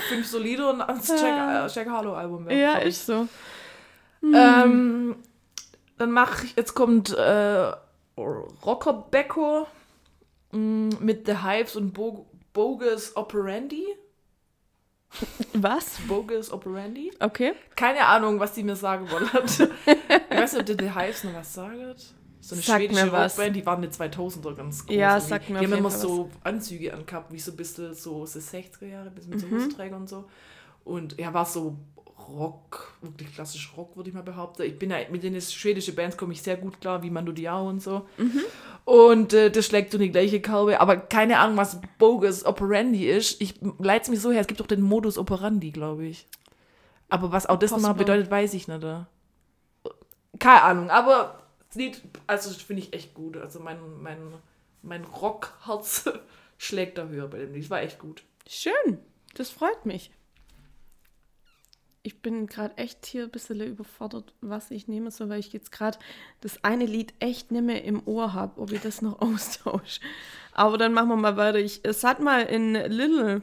fünf 0.09 0.27
solide 0.27 0.67
und 0.67 0.79
das 0.79 1.07
Jack, 1.07 1.21
äh, 1.21 1.67
Jack 1.73 1.87
Harlow-Album. 1.89 2.47
wäre, 2.47 2.59
ja, 2.59 2.77
ist 2.79 3.05
so. 3.05 3.27
Ähm, 4.23 5.15
dann 5.99 6.11
mache 6.11 6.47
ich, 6.47 6.55
jetzt 6.55 6.73
kommt 6.73 7.13
äh, 7.13 7.71
Rocker 8.17 8.93
Becco 9.11 9.67
mm, 10.51 10.89
mit 10.99 11.27
The 11.27 11.37
Hives 11.43 11.75
und 11.75 11.93
Bo 11.93 12.25
Bogus 12.53 13.15
Operandi. 13.15 13.85
Was? 15.53 15.97
Bogus 16.07 16.51
Operandi. 16.51 17.11
Okay. 17.19 17.53
Keine 17.75 18.05
Ahnung, 18.05 18.39
was 18.39 18.53
die 18.53 18.63
mir 18.63 18.75
sagen 18.75 19.09
wollen. 19.11 19.29
ich 20.29 20.37
weiß 20.37 20.53
nicht, 20.53 20.69
ob 20.71 20.81
The 20.81 20.91
Hives 20.91 21.23
noch 21.23 21.33
was 21.33 21.53
sagt. 21.53 22.15
So 22.41 22.53
eine 22.55 22.61
Sag 22.63 22.77
schwedische 22.79 23.11
was. 23.11 23.37
Rockband, 23.37 23.55
die 23.55 23.65
waren 23.65 23.83
in 23.83 23.89
den 23.89 23.99
2000er 23.99 24.53
ganz 24.55 24.85
groß. 24.85 24.95
Ja, 24.95 25.19
sag 25.19 25.49
mir 25.49 25.59
Die 25.59 25.65
haben 25.65 25.73
immer 25.73 25.89
so 25.89 26.29
Anzüge 26.43 26.93
angehabt, 26.93 27.33
wie 27.33 27.39
so 27.39 27.51
ein 27.51 27.57
bisschen 27.57 27.93
so, 27.95 28.25
so 28.27 28.39
60er 28.39 28.85
Jahre, 28.85 29.09
bis 29.09 29.25
mit 29.27 29.37
Mhm. 29.41 29.49
so 29.49 29.55
Hosenträger 29.55 29.95
und 29.95 30.07
so. 30.07 30.25
Und 30.83 31.17
ja, 31.19 31.33
war 31.33 31.45
so 31.45 31.75
Rock, 32.29 32.93
wirklich 33.01 33.33
klassisch 33.33 33.71
Rock, 33.75 33.95
würde 33.97 34.09
ich 34.09 34.15
mal 34.15 34.21
behaupten. 34.21 34.61
Ich 34.63 34.77
bin 34.79 34.89
ja 34.91 34.97
mit 35.11 35.23
den 35.23 35.39
schwedischen 35.41 35.95
Bands 35.95 36.17
komme 36.17 36.33
ich 36.33 36.41
sehr 36.41 36.57
gut 36.57 36.79
klar, 36.81 37.01
wie 37.03 37.09
Mando 37.09 37.31
Diao 37.31 37.67
und 37.67 37.81
so. 37.81 38.05
Und 38.85 39.33
äh, 39.33 39.49
das 39.49 39.65
schlägt 39.65 39.91
so 39.91 39.97
in 39.97 40.03
die 40.03 40.11
gleiche 40.11 40.39
Kerbe. 40.39 40.79
Aber 40.79 40.97
keine 40.97 41.39
Ahnung, 41.39 41.57
was 41.57 41.79
Bogus 41.97 42.45
Operandi 42.45 43.07
ist. 43.09 43.41
Ich 43.41 43.55
leite 43.79 44.03
es 44.03 44.09
mir 44.09 44.17
so 44.17 44.31
her, 44.31 44.41
es 44.41 44.47
gibt 44.47 44.59
doch 44.59 44.67
den 44.67 44.81
Modus 44.81 45.17
Operandi, 45.17 45.71
glaube 45.71 46.05
ich. 46.05 46.27
Aber 47.09 47.31
was 47.31 47.47
auch 47.47 47.57
das 47.57 47.71
nochmal 47.71 47.95
bedeutet, 47.95 48.29
weiß 48.29 48.53
ich 48.53 48.67
nicht. 48.67 48.83
äh. 48.83 49.05
Keine 50.39 50.61
Ahnung, 50.63 50.89
aber 50.89 51.43
das 51.67 51.75
Lied, 51.75 52.01
also 52.27 52.49
finde 52.51 52.83
ich 52.83 52.93
echt 52.93 53.13
gut. 53.13 53.37
Also 53.37 53.59
mein, 53.59 53.77
mein, 54.01 54.33
mein 54.81 55.03
Rockherz 55.03 56.09
schlägt 56.57 56.97
da 56.97 57.07
höher 57.07 57.27
bei 57.27 57.39
dem 57.39 57.53
Lied. 57.53 57.69
War 57.69 57.81
echt 57.81 57.99
gut. 57.99 58.23
Schön, 58.47 58.99
das 59.35 59.49
freut 59.49 59.85
mich. 59.85 60.11
Ich 62.03 62.21
bin 62.21 62.45
gerade 62.45 62.77
echt 62.77 63.07
hier 63.07 63.23
ein 63.23 63.31
bisschen 63.31 63.59
überfordert, 63.61 64.35
was 64.39 64.69
ich 64.69 64.87
nehme, 64.87 65.09
so 65.09 65.27
weil 65.27 65.39
ich 65.39 65.51
jetzt 65.53 65.71
gerade 65.71 65.97
das 66.41 66.63
eine 66.63 66.85
Lied 66.85 67.15
echt 67.19 67.51
nicht 67.51 67.63
mehr 67.63 67.83
im 67.83 68.07
Ohr 68.07 68.33
habe, 68.33 68.61
ob 68.61 68.71
ich 68.71 68.81
das 68.81 69.01
noch 69.01 69.19
austausche. 69.21 70.01
Aber 70.53 70.77
dann 70.77 70.93
machen 70.93 71.09
wir 71.09 71.15
mal 71.15 71.35
weiter. 71.35 71.57
Ich, 71.57 71.81
es 71.83 72.03
hat 72.03 72.19
mal 72.19 72.43
in 72.43 72.73
Little 72.75 73.41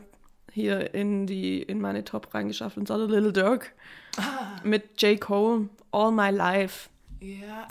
hier 0.52 0.94
in 0.94 1.26
die 1.26 1.60
in 1.60 1.80
meine 1.80 2.04
Top 2.04 2.32
reingeschafft 2.34 2.76
und 2.76 2.86
zwar 2.86 2.98
Little 2.98 3.32
Dirk 3.32 3.72
mit 4.64 5.00
J. 5.00 5.20
Cole, 5.20 5.68
All 5.90 6.12
My 6.12 6.30
Life. 6.30 6.88
Ja. 7.20 7.68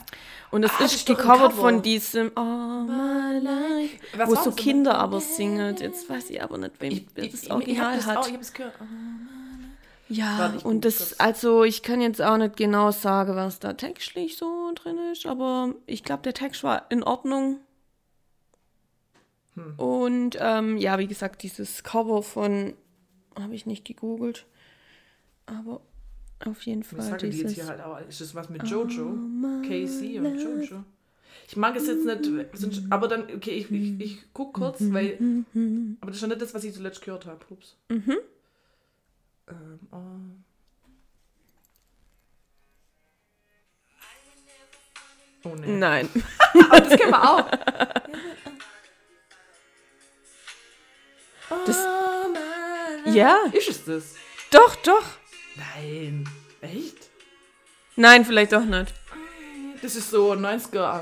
Und 0.50 0.62
das 0.64 0.72
Ah, 0.76 0.78
das 0.80 0.96
ist 0.96 1.06
gecovert 1.08 1.52
Cover. 1.52 1.62
von 1.62 1.82
diesem 1.82 2.32
All 2.38 2.84
My 2.86 3.39
Life, 3.39 3.98
Was 4.18 4.30
wo 4.30 4.36
so 4.36 4.46
das? 4.46 4.56
Kinder 4.56 4.98
aber 4.98 5.20
singen. 5.22 5.76
Jetzt 5.78 6.10
weiß 6.10 6.30
ich 6.30 6.42
aber 6.42 6.58
nicht, 6.58 6.80
wem 6.80 7.06
wer 7.16 7.28
das 7.28 7.44
ich 7.44 7.52
Original 7.52 7.88
hab 7.92 7.96
das 7.98 8.06
hat. 8.08 8.18
Auch, 8.18 8.28
ich 8.28 8.34
habe 8.34 8.42
es 8.44 8.54
gehört. 8.54 8.74
Ja, 10.10 10.39
Warte, 10.39 10.58
ich 10.58 10.66
und 10.66 10.84
das, 10.84 10.98
kurz. 10.98 11.16
also 11.20 11.64
ich 11.64 11.84
kann 11.84 12.02
jetzt 12.02 12.22
auch 12.22 12.36
nicht 12.38 12.58
genau 12.58 12.92
sagen, 12.92 13.36
was 13.36 13.60
da 13.60 13.74
textlich 13.74 14.36
so 14.36 14.72
drin 14.76 14.98
ist, 15.14 15.26
aber 15.26 15.74
ich 15.86 16.04
glaube, 16.04 16.24
der 16.24 16.34
Text 16.34 16.64
war 16.64 16.86
in 16.89 17.02
Ordnung. 17.04 17.60
Hm. 19.56 19.74
Und 19.78 20.38
ähm, 20.39 20.78
ja, 20.78 20.98
wie 21.00 21.08
gesagt, 21.08 21.44
dieses 21.44 21.84
Cover 21.84 22.24
von, 22.24 22.74
habe 23.39 23.56
ich 23.56 23.66
nicht 23.66 23.86
gegoogelt, 23.86 24.46
aber 25.46 25.80
auf 26.46 26.62
jeden 26.64 26.82
Ich 26.82 26.88
Fall 26.88 27.02
sage 27.02 27.30
die 27.30 27.38
jetzt 27.38 27.54
hier 27.54 27.68
halt 27.68 27.82
auch. 27.82 28.00
Ist 28.08 28.22
das 28.22 28.34
was 28.36 28.50
mit 28.50 28.64
Jojo? 28.68 29.18
Casey 29.68 30.20
und 30.20 30.38
Jojo? 30.39 30.84
Ich 31.48 31.56
mag 31.58 31.76
es 31.76 31.88
jetzt 31.88 32.06
nicht, 32.06 32.82
aber 32.89 33.08
dann, 33.10 33.24
okay, 33.36 33.52
ich, 33.52 33.70
ich, 33.72 34.00
ich 34.00 34.18
guck 34.34 34.54
kurz, 34.54 34.78
weil, 34.80 35.18
aber 36.00 36.08
das 36.12 36.16
ist 36.16 36.20
schon 36.22 36.30
nicht 36.30 36.42
das, 36.42 36.54
was 36.54 36.64
ich 36.64 36.74
zuletzt 36.74 37.02
gehört 37.02 37.26
habe. 37.26 37.39
Ups. 37.50 37.76
Mhm. 37.89 38.18
Ähm, 39.50 39.80
oh. 39.92 39.98
Oh 45.44 45.56
ne. 45.56 45.68
Nein. 45.68 46.10
Aber 46.70 46.82
das 46.82 47.00
kennen 47.00 47.12
wir 47.12 47.30
auch. 47.30 47.50
Das- 51.66 51.86
Oh. 51.86 53.10
Ja. 53.10 53.38
Ist 53.52 53.70
es 53.70 53.84
das? 53.86 54.16
Doch, 54.52 54.76
doch. 54.78 55.04
Nein. 55.56 56.28
Echt? 56.62 56.97
Nein, 57.95 58.26
vielleicht 58.26 58.54
doch 58.54 58.64
nicht. 58.64 58.93
Das 59.82 59.95
ist 59.95 60.12
so 60.12 60.32
90er. 60.34 61.02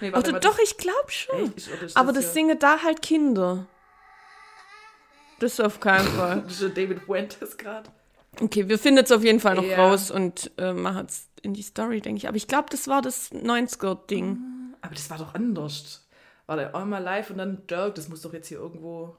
Nee, 0.00 0.12
warte, 0.12 0.30
Oder 0.30 0.32
warte. 0.34 0.48
doch, 0.48 0.58
ich 0.58 0.76
glaube 0.76 1.10
schon. 1.10 1.44
Echt? 1.44 1.56
Ist- 1.56 1.72
oder 1.72 1.82
ist 1.82 1.96
Aber 1.96 2.12
das 2.12 2.24
hier- 2.24 2.32
singen 2.32 2.58
da 2.58 2.82
halt 2.82 3.02
Kinder. 3.02 3.66
Das 5.40 5.60
auf 5.60 5.80
keinen 5.80 6.06
Fall. 6.08 6.40
Das 6.44 6.52
ist 6.52 6.62
der 6.62 6.68
David 6.70 7.02
Fuentes 7.02 7.56
gerade. 7.56 7.90
Okay, 8.40 8.68
wir 8.68 8.78
finden 8.78 9.04
es 9.04 9.10
auf 9.12 9.24
jeden 9.24 9.40
Fall 9.40 9.56
noch 9.56 9.64
Ja. 9.64 9.76
raus 9.78 10.10
und 10.10 10.50
äh, 10.56 10.72
machen 10.72 11.06
es 11.06 11.28
in 11.42 11.52
die 11.54 11.62
Story, 11.62 12.00
denke 12.00 12.18
ich. 12.18 12.28
Aber 12.28 12.36
ich 12.36 12.46
glaube, 12.46 12.68
das 12.70 12.86
war 12.88 13.02
das 13.02 13.32
90er-Ding. 13.32 14.38
Aber 14.82 14.94
das 14.94 15.10
war 15.10 15.18
doch 15.18 15.34
anders. 15.34 16.06
War 16.46 16.56
der 16.56 16.74
All 16.74 16.86
My 16.86 16.98
Life 16.98 17.32
und 17.32 17.38
dann 17.38 17.66
Dirk, 17.66 17.94
das 17.96 18.08
muss 18.08 18.22
doch 18.22 18.32
jetzt 18.32 18.48
hier 18.48 18.58
irgendwo 18.58 19.16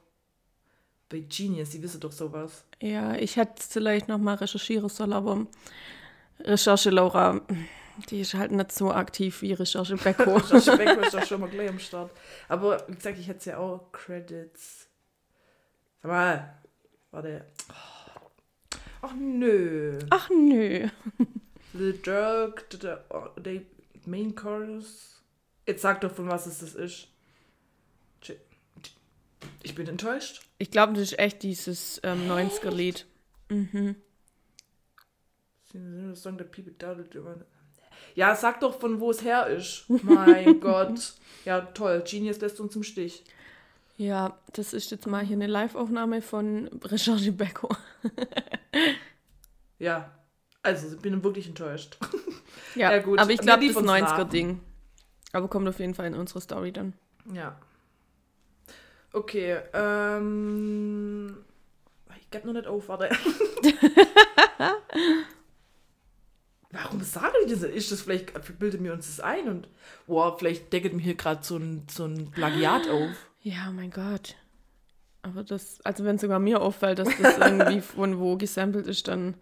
bei 1.12 1.20
Genius, 1.20 1.72
die 1.72 1.84
wissen 1.84 2.00
doch 2.00 2.12
sowas. 2.12 2.64
Ja, 2.80 3.16
ich 3.16 3.36
hätte 3.36 3.56
es 3.60 3.68
vielleicht 3.68 4.08
noch 4.08 4.18
mal 4.18 4.36
recherchieren 4.36 4.90
sollen, 4.90 5.14
aber 5.14 5.46
Recherche 6.40 6.90
Laura, 6.90 7.42
die 8.10 8.22
ist 8.22 8.34
halt 8.34 8.52
nicht 8.52 8.72
so 8.72 8.92
aktiv 8.92 9.42
wie 9.42 9.54
Recherche 9.54 9.98
Becko. 9.98 10.38
Josh 10.38 10.66
Beck 10.66 10.98
ist 11.02 11.14
doch 11.14 11.26
schon 11.26 11.42
mal 11.42 11.50
gleich 11.50 11.70
am 11.70 11.80
Start. 11.80 12.12
Aber 12.48 12.84
wie 12.88 12.96
gesagt, 12.96 13.20
ich 13.20 13.28
hätte 13.28 13.52
ja 13.52 13.58
auch 13.58 13.92
Credits. 13.92 14.88
Sag 16.02 16.12
mal, 16.12 16.54
warte. 17.12 17.46
Ach 19.02 19.14
nö. 19.14 20.00
Ach 20.10 20.30
nö. 20.30 20.88
The 21.74 21.94
Dirk, 21.94 22.70
der, 22.80 23.04
der 23.38 23.62
Main 24.06 24.34
Chorus. 24.34 25.22
Jetzt 25.68 25.82
sag 25.82 26.02
doch, 26.02 26.12
von 26.12 26.28
was 26.30 26.46
es 26.48 26.60
das 26.60 26.76
ist. 26.76 27.08
Ich 29.64 29.76
bin 29.76 29.88
enttäuscht. 29.88 30.42
Ich 30.62 30.70
glaube, 30.70 30.94
das 30.94 31.02
ist 31.02 31.18
echt 31.18 31.42
dieses 31.42 32.00
ähm, 32.04 32.30
90er-Lied. 32.30 33.08
Mhm. 33.50 33.96
Song 36.14 36.38
der. 36.38 36.48
Ja, 38.14 38.36
sag 38.36 38.60
doch, 38.60 38.80
von 38.80 39.00
wo 39.00 39.10
es 39.10 39.24
her 39.24 39.48
ist. 39.48 39.86
Mein 40.04 40.60
Gott. 40.60 41.16
Ja, 41.46 41.62
toll. 41.62 42.04
Genius 42.06 42.40
lässt 42.42 42.60
uns 42.60 42.76
im 42.76 42.84
Stich. 42.84 43.24
Ja, 43.98 44.38
das 44.54 44.74
ist 44.74 44.92
jetzt 44.92 45.08
mal 45.08 45.26
hier 45.26 45.36
eine 45.36 45.48
Live-Aufnahme 45.48 46.22
von 46.22 46.68
Recherche 46.84 47.32
Becko. 47.32 47.76
Ja. 49.80 50.12
Also, 50.62 50.96
ich 50.96 51.02
bin 51.02 51.24
wirklich 51.24 51.48
enttäuscht. 51.48 51.98
Ja, 52.76 52.92
Ja, 52.92 53.00
gut. 53.00 53.18
aber 53.18 53.32
ich 53.32 53.40
glaube, 53.40 53.66
das 53.66 53.68
liefern's 53.68 53.88
nach. 53.88 54.20
90er-Ding. 54.20 54.60
Aber 55.32 55.48
kommt 55.48 55.68
auf 55.68 55.80
jeden 55.80 55.96
Fall 55.96 56.06
in 56.06 56.14
unsere 56.14 56.40
Story 56.40 56.72
dann. 56.72 56.94
Ja. 57.34 57.60
Okay, 59.14 59.60
ähm. 59.74 61.38
Ich 62.20 62.30
geb 62.30 62.46
noch 62.46 62.54
nicht 62.54 62.68
auf, 62.68 62.88
warte. 62.88 63.10
Warum 66.72 67.02
sagen 67.02 67.36
die 67.46 67.52
das? 67.52 67.64
Ist 67.64 67.92
das 67.92 68.02
vielleicht, 68.02 68.32
bilden 68.58 68.84
wir 68.84 68.94
uns 68.94 69.08
das 69.08 69.20
ein 69.20 69.50
und, 69.50 69.68
boah, 70.08 70.38
vielleicht 70.38 70.72
deckelt 70.72 70.94
mir 70.94 71.02
hier 71.02 71.16
gerade 71.16 71.44
so 71.44 71.58
ein, 71.58 71.86
so 71.90 72.06
ein 72.06 72.32
Plagiat 72.32 72.88
auf. 72.92 73.10
Ja, 73.42 73.72
mein 73.72 73.92
Gott. 73.92 74.38
Aber 75.24 75.44
das, 75.44 75.82
also 75.82 76.06
wenn 76.06 76.18
sogar 76.18 76.40
mir 76.40 76.62
auffällt, 76.62 77.00
dass 77.00 77.10
das 77.18 77.38
irgendwie 77.38 77.82
von 77.88 78.20
wo 78.20 78.38
gesampelt 78.38 78.88
ist, 78.88 79.08
dann. 79.08 79.36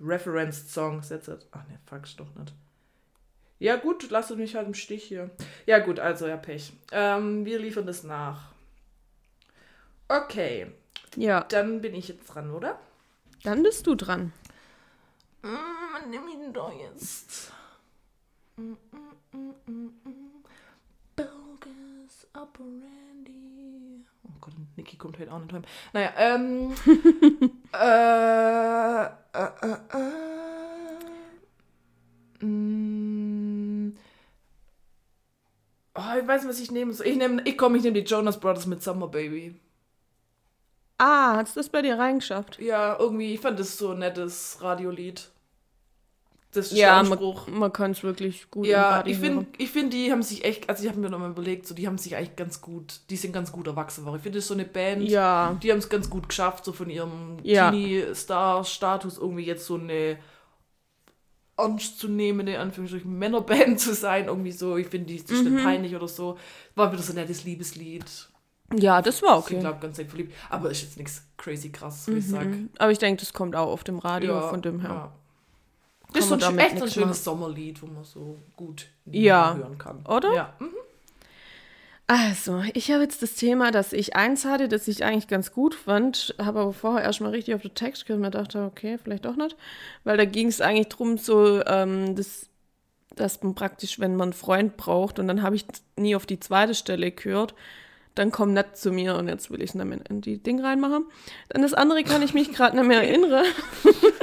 Referenced 0.00 0.70
Song, 0.70 1.02
that's 1.02 1.28
it. 1.28 1.46
Ach 1.52 1.66
ne, 1.68 1.78
fuck's 1.86 2.16
doch 2.16 2.34
nicht. 2.34 2.54
Ja 3.58 3.76
gut, 3.76 4.10
lasst 4.10 4.34
mich 4.36 4.54
halt 4.54 4.66
im 4.66 4.74
Stich 4.74 5.04
hier. 5.04 5.30
Ja 5.64 5.78
gut, 5.78 5.98
also 5.98 6.26
ja 6.26 6.36
Pech. 6.36 6.72
Ähm, 6.92 7.44
wir 7.44 7.58
liefern 7.58 7.86
das 7.86 8.02
nach. 8.04 8.52
Okay, 10.08 10.66
Ja, 11.16 11.40
dann 11.48 11.80
bin 11.80 11.94
ich 11.94 12.08
jetzt 12.08 12.26
dran, 12.26 12.50
oder? 12.52 12.78
dann 13.42 13.62
bist 13.62 13.86
du 13.86 13.94
dran. 13.94 14.32
Mm, 15.42 16.10
nimm 16.10 16.28
ihn 16.28 16.52
doch 16.52 16.72
jetzt. 16.80 17.52
Mm, 18.56 18.72
mm, 18.72 18.76
mm, 19.32 19.54
mm, 19.66 19.90
mm. 20.04 20.44
Bogus 21.14 22.26
Operandi. 22.34 24.04
Oh 24.24 24.32
Gott, 24.40 24.54
Niki 24.76 24.96
kommt 24.96 25.18
heute 25.18 25.32
auch 25.32 25.38
nicht 25.40 25.52
heim. 25.52 25.62
Naja, 25.92 26.12
ähm. 26.18 26.74
äh, 27.72 29.04
äh, 29.04 29.50
äh, 29.62 29.78
äh. 32.40 32.44
Mm. 32.44 33.15
Oh, 35.96 36.18
ich 36.20 36.26
weiß 36.26 36.42
nicht, 36.42 36.50
was 36.50 36.60
ich 36.60 36.70
nehmen 36.70 36.92
soll. 36.92 37.06
Ich 37.06 37.16
nehme, 37.16 37.42
ich 37.44 37.56
komme, 37.56 37.78
ich 37.78 37.82
nehme 37.84 38.00
die 38.00 38.08
Jonas 38.08 38.38
Brothers 38.38 38.66
mit 38.66 38.82
Summer 38.82 39.08
Baby. 39.08 39.54
Ah, 40.98 41.36
hast 41.36 41.56
du 41.56 41.60
das 41.60 41.68
bei 41.68 41.82
dir 41.82 41.98
reingeschafft? 41.98 42.58
Ja, 42.60 42.96
irgendwie, 42.98 43.34
ich 43.34 43.40
fand 43.40 43.58
das 43.58 43.76
so 43.76 43.90
ein 43.90 43.98
nettes 43.98 44.58
Radiolied. 44.60 45.28
Das 46.52 46.72
ist 46.72 46.78
Ja, 46.78 47.02
man, 47.02 47.18
man 47.48 47.72
kann 47.72 47.90
es 47.90 48.02
wirklich 48.02 48.50
gut 48.50 48.66
Ja, 48.66 49.04
ich 49.04 49.18
finde, 49.18 49.46
ich 49.58 49.70
find, 49.70 49.92
die 49.92 50.10
haben 50.10 50.22
sich 50.22 50.42
echt, 50.44 50.70
also 50.70 50.82
ich 50.84 50.88
habe 50.88 50.98
mir 50.98 51.10
nochmal 51.10 51.30
überlegt, 51.30 51.66
so 51.66 51.74
die 51.74 51.86
haben 51.86 51.98
sich 51.98 52.16
eigentlich 52.16 52.36
ganz 52.36 52.62
gut, 52.62 53.00
die 53.10 53.16
sind 53.16 53.32
ganz 53.32 53.52
gut 53.52 53.66
erwachsen 53.66 54.06
worden. 54.06 54.16
Ich 54.16 54.22
finde, 54.22 54.38
das 54.38 54.44
ist 54.44 54.48
so 54.48 54.54
eine 54.54 54.64
Band, 54.64 55.02
Ja, 55.02 55.58
die 55.62 55.70
haben 55.70 55.78
es 55.78 55.88
ganz 55.90 56.08
gut 56.08 56.30
geschafft, 56.30 56.64
so 56.64 56.72
von 56.72 56.88
ihrem 56.88 57.38
Ja. 57.42 57.70
Teenie-Star-Status 57.70 59.18
irgendwie 59.18 59.44
jetzt 59.44 59.66
so 59.66 59.74
eine 59.74 60.18
ernstzunehmende, 61.56 62.58
Anführungsstrichen, 62.58 63.18
Männerband 63.18 63.80
zu 63.80 63.94
sein, 63.94 64.26
irgendwie 64.26 64.52
so. 64.52 64.76
Ich 64.76 64.88
finde, 64.88 65.06
die 65.06 65.22
die 65.22 65.34
Mhm. 65.34 65.62
peinlich 65.62 65.94
oder 65.96 66.08
so. 66.08 66.36
War 66.74 66.92
wieder 66.92 67.02
so 67.02 67.12
ein 67.12 67.16
nettes 67.16 67.44
Liebeslied. 67.44 68.04
ja, 68.74 69.00
das 69.02 69.22
war 69.22 69.38
Ich 69.38 69.44
okay. 69.46 69.60
glaube, 69.60 69.78
ganz 69.80 69.96
sehr 69.96 70.06
verliebt. 70.06 70.34
Aber 70.50 70.70
ist 70.70 70.82
jetzt 70.82 70.96
nichts 70.98 71.22
crazy 71.36 71.70
krass, 71.70 72.06
wie 72.08 72.14
ich 72.18 72.28
sag. 72.28 72.46
Mhm. 72.46 72.70
Aber 72.78 72.90
ich 72.90 72.98
denke, 72.98 73.20
das 73.20 73.32
kommt 73.32 73.54
auch 73.56 73.68
auf 73.68 73.84
dem 73.84 73.98
Radio, 73.98 74.40
von 74.48 74.60
dem 74.62 74.80
her. 74.80 74.90
Ja. 74.90 75.12
Das 76.12 76.24
ist 76.24 76.28
so 76.40 76.46
ein, 76.48 76.58
echt 76.58 76.80
ein 76.82 76.88
schönes. 76.90 77.24
Sommerlied, 77.24 77.82
wo 77.82 77.86
man 77.86 78.04
so 78.04 78.38
gut 78.56 78.86
Ja. 79.06 79.54
hören 79.56 79.76
kann. 79.78 80.04
Oder? 80.06 80.32
Ja. 80.34 80.52
Mhm. 80.60 80.68
Also, 82.08 82.62
ich 82.74 82.92
habe 82.92 83.02
jetzt 83.02 83.22
das 83.22 83.34
Thema, 83.34 83.72
dass 83.72 83.92
ich 83.92 84.14
eins 84.14 84.44
hatte, 84.44 84.68
das 84.68 84.86
ich 84.86 85.04
eigentlich 85.04 85.26
ganz 85.26 85.52
gut 85.52 85.74
fand, 85.74 86.36
habe 86.38 86.60
aber 86.60 86.72
vorher 86.72 87.02
erstmal 87.02 87.32
richtig 87.32 87.56
auf 87.56 87.62
den 87.62 87.74
Text 87.74 88.06
gehört 88.06 88.18
und 88.18 88.22
mir 88.22 88.30
dachte, 88.30 88.62
okay, 88.62 88.96
vielleicht 89.02 89.24
doch 89.24 89.34
nicht. 89.34 89.56
Weil 90.04 90.16
da 90.16 90.24
ging 90.24 90.46
es 90.46 90.60
eigentlich 90.60 90.88
drum, 90.88 91.18
so, 91.18 91.64
ähm, 91.66 92.14
das, 92.14 92.48
dass 93.16 93.42
man 93.42 93.56
praktisch, 93.56 93.98
wenn 93.98 94.14
man 94.14 94.26
einen 94.28 94.32
Freund 94.34 94.76
braucht, 94.76 95.18
und 95.18 95.26
dann 95.26 95.42
habe 95.42 95.56
ich 95.56 95.66
nie 95.96 96.14
auf 96.14 96.26
die 96.26 96.38
zweite 96.38 96.76
Stelle 96.76 97.10
gehört, 97.10 97.54
dann 98.14 98.30
komm 98.30 98.52
nicht 98.52 98.76
zu 98.76 98.92
mir 98.92 99.16
und 99.16 99.26
jetzt 99.26 99.50
will 99.50 99.60
ich 99.60 99.70
es 99.70 99.74
nicht 99.74 100.08
in 100.08 100.20
die 100.20 100.38
Ding 100.38 100.60
reinmachen. 100.60 101.06
Dann 101.48 101.62
das 101.62 101.74
andere 101.74 102.04
kann 102.04 102.22
ich 102.22 102.34
mich 102.34 102.52
gerade 102.52 102.76
nicht 102.76 102.86
mehr 102.86 103.02
erinnern. 103.02 103.44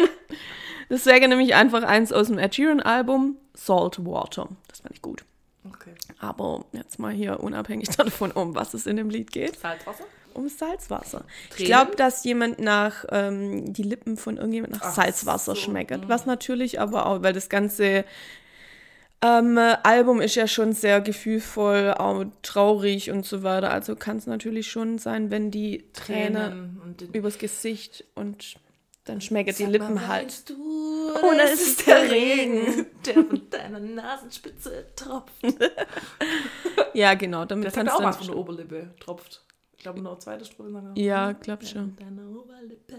das 0.90 1.06
wäre 1.06 1.28
nämlich 1.28 1.54
einfach 1.54 1.84
eins 1.84 2.14
aus 2.14 2.28
dem 2.28 2.40
Ed 2.40 2.56
Sheeran-Album, 2.56 3.38
Salt 3.54 4.06
Water. 4.06 4.48
Das 4.70 4.80
fand 4.80 4.96
ich 4.96 5.02
gut. 5.02 5.26
Okay. 5.68 5.94
Aber 6.20 6.66
jetzt 6.72 7.00
mal 7.00 7.14
hier 7.14 7.40
unabhängig 7.40 7.90
davon, 7.98 8.32
um 8.32 8.56
was 8.56 8.74
es 8.74 8.86
in 8.86 8.98
dem 8.98 9.10
Lied 9.10 9.32
geht. 9.32 9.60
Salzwasser? 9.60 10.06
Um 10.34 10.50
Salzwasser. 10.50 11.26
Ich 11.50 11.56
Tränen? 11.56 11.68
glaube, 11.68 11.96
dass 11.96 12.24
jemand 12.24 12.60
nach, 12.60 13.06
ähm, 13.10 13.72
die 13.72 13.84
Lippen 13.84 14.18
von 14.18 14.38
irgendjemand 14.38 14.74
nach 14.74 14.82
Ach 14.82 14.94
Salzwasser 14.94 15.56
so, 15.56 15.62
schmeckt. 15.62 15.92
mm. 15.92 16.10
Was 16.10 16.26
natürlich 16.26 16.80
aber 16.80 17.06
auch, 17.06 17.22
weil 17.22 17.34
das 17.34 17.50
ganze 17.50 18.04
ähm, 19.24 19.58
Album 19.58 20.20
ist 20.20 20.36
ja 20.36 20.48
schon 20.48 20.74
sehr 20.74 21.00
gefühlvoll, 21.00 21.94
auch 21.98 22.26
traurig 22.42 23.10
und 23.10 23.26
so 23.26 23.44
weiter. 23.44 23.72
Also 23.72 23.96
kann 23.96 24.18
es 24.18 24.28
natürlich 24.28 24.70
schon 24.70 24.98
sein, 24.98 25.32
wenn 25.32 25.50
die 25.50 25.86
Träne 25.94 26.70
den 27.00 27.12
übers 27.14 27.38
Gesicht 27.38 28.04
und 28.16 28.56
dann 29.06 29.20
schmecken 29.22 29.54
die 29.58 29.66
Lippen 29.66 29.96
mal, 29.96 30.08
halt. 30.08 30.50
Du, 30.50 30.56
Oder 31.14 31.52
ist 31.52 31.80
es 31.80 31.86
der 31.86 32.10
Regen? 32.10 32.86
der 33.06 33.14
von 33.16 33.50
deiner 33.50 33.80
Nasenspitze 33.80 34.86
tropft. 34.96 35.34
Ja, 36.94 37.16
genau. 37.16 37.46
Damit 37.46 37.66
Das 37.68 37.76
hat 37.76 37.86
kannst 37.88 37.94
auch 37.96 38.00
du 38.00 38.06
was 38.06 38.18
dann 38.18 38.26
von 38.26 38.34
der 38.34 38.40
Oberlippe. 38.42 38.94
Tropft. 39.00 39.44
Ich 39.76 39.82
glaube, 39.84 40.00
noch 40.02 40.20
zweite 40.20 40.46
Strophe. 40.46 40.92
Ja, 40.96 41.32
glaub 41.32 41.60
Der 41.62 41.68
schon. 41.68 41.96
Deiner 41.98 42.30
Oberlippe. 42.30 42.96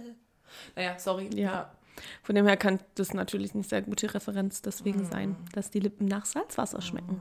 Naja, 0.75 0.99
sorry. 0.99 1.31
Ja. 1.35 1.73
Von 2.25 2.35
dem 2.35 2.45
her 2.47 2.57
kann 2.57 2.81
das 2.97 3.15
natürlich 3.15 3.55
eine 3.55 3.63
sehr 3.63 3.83
gute 3.83 4.13
Referenz 4.13 4.63
deswegen 4.63 5.03
Mm. 5.03 5.11
sein, 5.11 5.37
dass 5.53 5.71
die 5.71 5.79
Lippen 5.81 6.07
nach 6.07 6.25
Salzwasser 6.27 6.83
schmecken. 6.83 7.21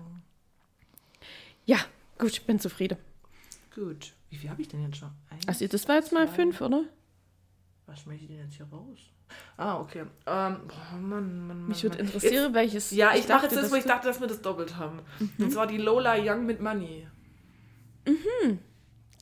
Ja, 1.65 1.77
gut, 2.17 2.31
ich 2.31 2.43
bin 2.45 2.59
zufrieden. 2.59 2.97
Gut. 3.75 4.13
Wie 4.31 4.37
viel 4.37 4.49
habe 4.49 4.61
ich 4.63 4.67
denn 4.67 4.81
jetzt 4.83 4.97
schon? 4.97 5.11
Eins, 5.29 5.47
Also 5.47 5.67
das 5.67 5.87
war 5.87 5.95
jetzt 5.95 6.11
mal 6.11 6.27
fünf, 6.27 6.59
oder? 6.59 6.83
Was 7.93 7.99
schmeiße 8.01 8.21
ich 8.21 8.27
denn 8.27 8.39
jetzt 8.39 8.55
hier 8.55 8.65
raus? 8.71 8.97
Ah, 9.55 9.79
okay. 9.79 10.01
Ähm, 10.01 10.07
boah, 10.25 10.97
Mann, 10.99 11.09
Mann, 11.09 11.47
Mann. 11.47 11.67
Mich 11.67 11.83
würde 11.83 11.99
interessieren, 11.99 12.53
welches. 12.55 12.89
Jetzt, 12.89 12.97
ja, 12.97 13.13
ich, 13.15 13.27
mache 13.27 13.43
jetzt 13.43 13.53
dachte, 13.53 13.61
das, 13.61 13.71
wo 13.71 13.75
ich 13.75 13.83
dachte, 13.83 14.07
dass 14.07 14.19
wir 14.19 14.27
das 14.27 14.41
doppelt 14.41 14.77
haben. 14.77 14.99
Und 15.37 15.51
zwar 15.51 15.67
die 15.67 15.77
Lola 15.77 16.15
Young 16.17 16.45
mit 16.47 16.59
Money. 16.59 17.07
du- 18.05 18.13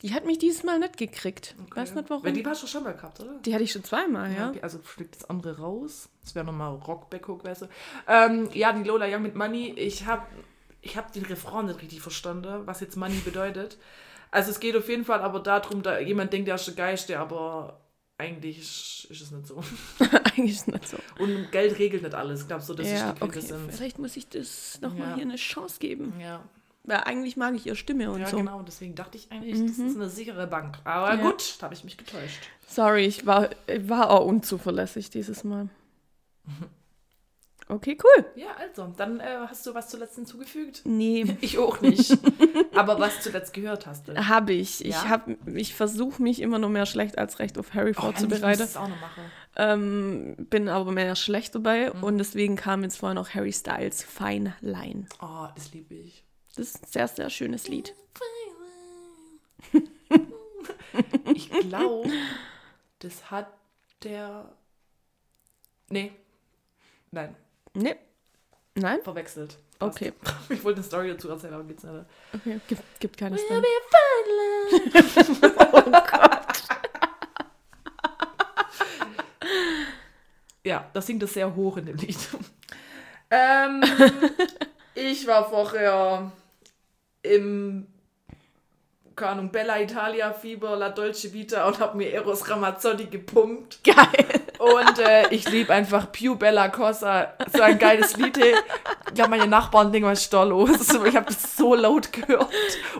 Die 0.02 0.14
hat 0.14 0.24
mich 0.26 0.38
dieses 0.38 0.64
Mal 0.64 0.78
nicht 0.78 0.96
gekriegt. 0.96 1.54
Okay. 1.66 1.80
Weiß 1.80 1.94
nicht 1.94 2.08
warum. 2.10 2.24
Weil 2.24 2.32
die 2.32 2.44
hast 2.46 2.62
du 2.62 2.66
schon 2.66 2.82
mal 2.82 2.94
gehabt, 2.94 3.20
oder? 3.20 3.38
Die 3.44 3.52
hatte 3.54 3.62
ich 3.62 3.72
schon 3.72 3.84
zweimal, 3.84 4.32
ja. 4.32 4.48
Okay, 4.48 4.62
also 4.62 4.78
fliegt 4.78 5.16
das 5.16 5.28
andere 5.30 5.58
raus. 5.58 6.08
Das 6.22 6.34
wäre 6.34 6.44
nochmal 6.46 6.74
Rockback-Hook, 6.74 7.44
weißt 7.44 7.62
du. 7.62 7.66
Ähm, 8.08 8.48
ja, 8.54 8.72
die 8.72 8.82
Lola 8.88 9.06
Young 9.06 9.22
mit 9.22 9.36
Money. 9.36 9.74
Ich 9.76 10.06
habe 10.06 10.26
ich 10.80 10.96
hab 10.96 11.12
den 11.12 11.24
Refrain 11.26 11.66
nicht 11.66 11.80
richtig 11.82 12.00
verstanden, 12.00 12.66
was 12.66 12.80
jetzt 12.80 12.96
Money 12.96 13.16
bedeutet. 13.24 13.76
Also 14.30 14.50
es 14.50 14.60
geht 14.60 14.74
auf 14.76 14.88
jeden 14.88 15.04
Fall 15.04 15.20
aber 15.20 15.40
darum, 15.40 15.82
da 15.82 15.98
jemand 15.98 16.32
denkt, 16.32 16.48
der 16.48 16.54
ist 16.54 16.66
der 16.66 16.74
Geist, 16.74 17.10
der 17.10 17.20
aber 17.20 17.81
eigentlich 18.22 18.58
ist, 18.58 19.08
es 19.10 19.30
nicht 19.30 19.46
so. 19.46 19.62
Eigentlich 20.24 20.52
ist 20.56 20.68
nicht 20.68 20.88
so. 20.88 20.96
Und 21.18 21.50
Geld 21.52 21.78
regelt 21.78 22.02
nicht 22.02 22.14
alles. 22.14 22.42
Ich 22.42 22.48
glaube 22.48 22.62
so, 22.62 22.72
das 22.74 22.86
ja, 22.88 22.94
ist 23.10 23.18
die 23.18 23.22
okay. 23.22 23.32
Quintessenz. 23.40 23.76
Vielleicht 23.76 23.98
muss 23.98 24.16
ich 24.16 24.28
das 24.28 24.80
nochmal 24.80 25.08
Ja. 25.10 25.14
hier 25.16 25.24
eine 25.24 25.36
Chance 25.36 25.78
geben. 25.78 26.14
Ja, 26.20 26.42
Weil 26.84 26.98
eigentlich 27.00 27.36
mag 27.36 27.54
ich 27.54 27.66
ihre 27.66 27.76
Stimme 27.76 28.10
und 28.10 28.20
ja 28.20 28.28
so. 28.28 28.36
genau. 28.38 28.62
Deswegen 28.62 28.94
dachte 28.94 29.16
ich 29.18 29.30
eigentlich, 29.30 29.60
das 29.60 29.78
ist 29.78 29.96
eine 29.96 30.08
sichere 30.08 30.46
Bank. 30.46 30.78
Aber 30.84 31.14
Ja. 31.14 31.20
gut, 31.30 31.56
da 31.58 31.64
habe 31.64 31.74
ich 31.74 31.84
mich 31.84 31.96
getäuscht. 31.96 32.40
Sorry, 32.66 33.04
ich 33.06 33.26
war, 33.26 33.50
ich 33.66 33.88
war 33.88 34.10
auch 34.10 34.24
unzuverlässig 34.24 35.10
dieses 35.10 35.44
Mal. 35.44 35.68
Okay, 37.68 37.96
cool. 38.02 38.26
Ja, 38.36 38.48
also, 38.58 38.92
dann 38.96 39.20
äh, 39.20 39.24
hast 39.48 39.64
du 39.66 39.74
was 39.74 39.88
zuletzt 39.88 40.16
hinzugefügt? 40.16 40.82
Nee, 40.84 41.36
Ich 41.40 41.58
auch 41.58 41.80
nicht. 41.80 42.18
Aber 42.74 42.98
was 43.00 43.20
zuletzt 43.22 43.54
gehört 43.54 43.86
hast 43.86 44.08
du? 44.08 44.14
habe 44.28 44.52
ich. 44.52 44.84
Ich, 44.84 44.92
Ja? 44.92 45.08
hab- 45.08 45.28
ich 45.46 45.74
versuche 45.74 46.20
mich 46.22 46.40
immer 46.42 46.58
noch 46.58 46.68
mehr 46.68 46.86
schlecht 46.86 47.18
als 47.18 47.38
recht 47.38 47.56
auf 47.58 47.72
Harry 47.74 47.92
Oh, 47.96 48.00
vorzubereiten. 48.02 48.62
es 48.62 48.76
auch 48.76 48.88
noch 48.88 49.00
machen. 49.00 49.22
Ähm, 49.56 50.34
bin 50.50 50.68
aber 50.68 50.92
mehr 50.92 51.14
schlecht 51.16 51.54
dabei 51.54 51.90
Mhm. 51.94 52.02
und 52.04 52.18
deswegen 52.18 52.56
kam 52.56 52.82
jetzt 52.82 52.96
vorher 52.98 53.14
noch 53.14 53.30
Harry 53.34 53.52
Styles 53.52 54.02
Fine 54.02 54.54
Line. 54.60 55.06
Oh, 55.20 55.46
das 55.54 55.72
liebe 55.72 55.94
ich. 55.94 56.24
Das 56.56 56.66
ist 56.68 56.82
ein 56.82 56.88
sehr, 56.90 57.08
sehr 57.08 57.30
schönes 57.30 57.68
Lied. 57.68 57.94
Ich 61.34 61.48
glaube, 61.50 62.10
das 62.98 63.30
hat 63.30 63.48
der. 64.02 64.52
Nee. 65.88 66.12
Nein, 67.10 67.34
Nee. 67.74 67.96
Nein? 68.74 69.00
verwechselt. 69.02 69.58
Passt. 69.78 69.96
Okay. 69.96 70.12
Ich 70.48 70.62
wollte 70.64 70.78
eine 70.78 70.86
Story 70.86 71.08
dazu 71.08 71.28
erzählen, 71.28 71.54
aber 71.54 71.64
geht's 71.64 71.82
nicht. 71.82 71.94
okay. 72.34 72.60
Gibt, 72.68 72.82
gibt 73.00 73.16
keine 73.16 73.38
Story. 73.38 73.62
Ja, 80.64 80.88
das 80.92 81.06
singt 81.06 81.22
es 81.22 81.34
sehr 81.34 81.54
hoch 81.54 81.76
in 81.76 81.86
dem 81.86 81.96
Lied. 81.96 82.16
ähm, 83.30 83.82
ich 84.94 85.26
war 85.26 85.48
vorher 85.48 86.30
im 87.22 87.86
keine 89.16 89.32
Ahnung, 89.32 89.52
Bella 89.52 89.80
Italia 89.80 90.32
Fieber, 90.32 90.76
La 90.76 90.88
Dolce 90.88 91.32
Vita 91.32 91.66
und 91.66 91.78
habe 91.80 91.98
mir 91.98 92.12
Eros 92.12 92.48
Ramazzotti 92.48 93.06
gepumpt. 93.06 93.80
Geil. 93.84 94.41
Und 94.62 94.98
äh, 95.00 95.28
ich 95.30 95.50
liebe 95.50 95.72
einfach 95.74 96.12
Più 96.12 96.36
Bella 96.36 96.68
Cosa. 96.68 97.32
So 97.52 97.62
ein 97.62 97.80
geiles 97.80 98.16
Lied. 98.16 98.36
Ich 98.36 99.14
glaube, 99.14 99.30
meine 99.30 99.48
Nachbarn 99.48 99.90
denken, 99.90 100.08
was 100.08 100.20
ist 100.20 100.32
da 100.32 100.44
los? 100.44 100.70
Ich 101.04 101.16
habe 101.16 101.26
das 101.26 101.56
so 101.56 101.74
laut 101.74 102.12
gehört 102.12 102.48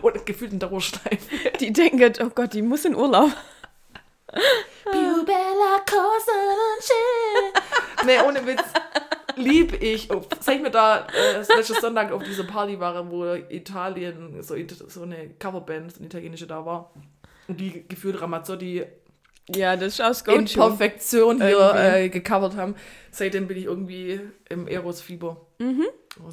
und 0.01 0.25
gefühlt 0.25 0.51
in 0.51 0.59
der 0.59 0.73
Ohrschleife. 0.73 1.19
Die 1.61 1.71
denken, 1.71 2.13
oh 2.21 2.29
Gott, 2.35 2.51
die 2.51 2.61
muss 2.61 2.83
in 2.83 2.95
Urlaub. 2.95 3.31
Più 4.91 5.25
Bella 5.25 5.79
Cosa. 5.89 6.33
Nee, 8.05 8.19
ohne 8.27 8.45
Witz. 8.45 8.63
Lieb 9.37 9.81
ich. 9.81 10.11
Oh, 10.11 10.21
sag 10.41 10.55
ich 10.55 10.61
mir 10.61 10.69
da 10.69 11.07
äh, 11.07 11.35
das 11.35 11.47
letzte 11.47 11.79
Sonntag 11.79 12.11
auf 12.11 12.23
diese 12.23 12.43
Party 12.43 12.77
war, 12.77 13.09
wo 13.09 13.35
Italien, 13.49 14.43
so, 14.43 14.55
so 14.89 15.03
eine 15.03 15.29
Coverband, 15.39 15.95
eine 15.95 16.07
italienische 16.07 16.45
da 16.45 16.65
war. 16.65 16.91
Und 17.47 17.59
die 17.59 17.87
gefühlt 17.87 18.21
Ramazzotti 18.21 18.85
Ja, 19.49 19.75
das 19.75 19.93
ist 19.93 20.01
aus 20.01 20.23
in. 20.23 20.45
Perfektion 20.45 21.41
hier 21.41 21.57
Irgendwie. 21.57 22.05
äh, 22.05 22.09
gecovert 22.09 22.55
haben. 22.55 22.75
Seitdem 23.11 23.47
bin 23.47 23.57
ich 23.57 23.65
irgendwie 23.65 24.21
im 24.49 24.67
Eros-Fieber. 24.67 25.45
Mhm. 25.59 25.85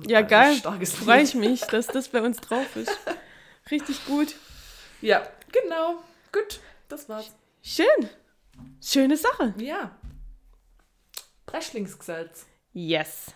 Ja, 0.06 0.20
geil. 0.22 0.54
Starkes 0.56 0.94
Freue 0.94 1.22
ich 1.22 1.34
mich, 1.34 1.62
dass 1.62 1.86
das 1.88 2.08
bei 2.08 2.22
uns 2.22 2.36
drauf 2.38 2.76
ist. 2.76 2.96
Richtig 3.70 4.04
gut. 4.06 4.36
Ja, 5.00 5.26
genau. 5.50 6.02
Gut, 6.32 6.60
das 6.88 7.08
war's. 7.08 7.34
Schön. 7.62 8.08
Schöne 8.82 9.16
Sache. 9.16 9.54
Ja. 9.58 9.96
Breschlingsgesetz. 11.46 12.46
Yes. 12.72 13.32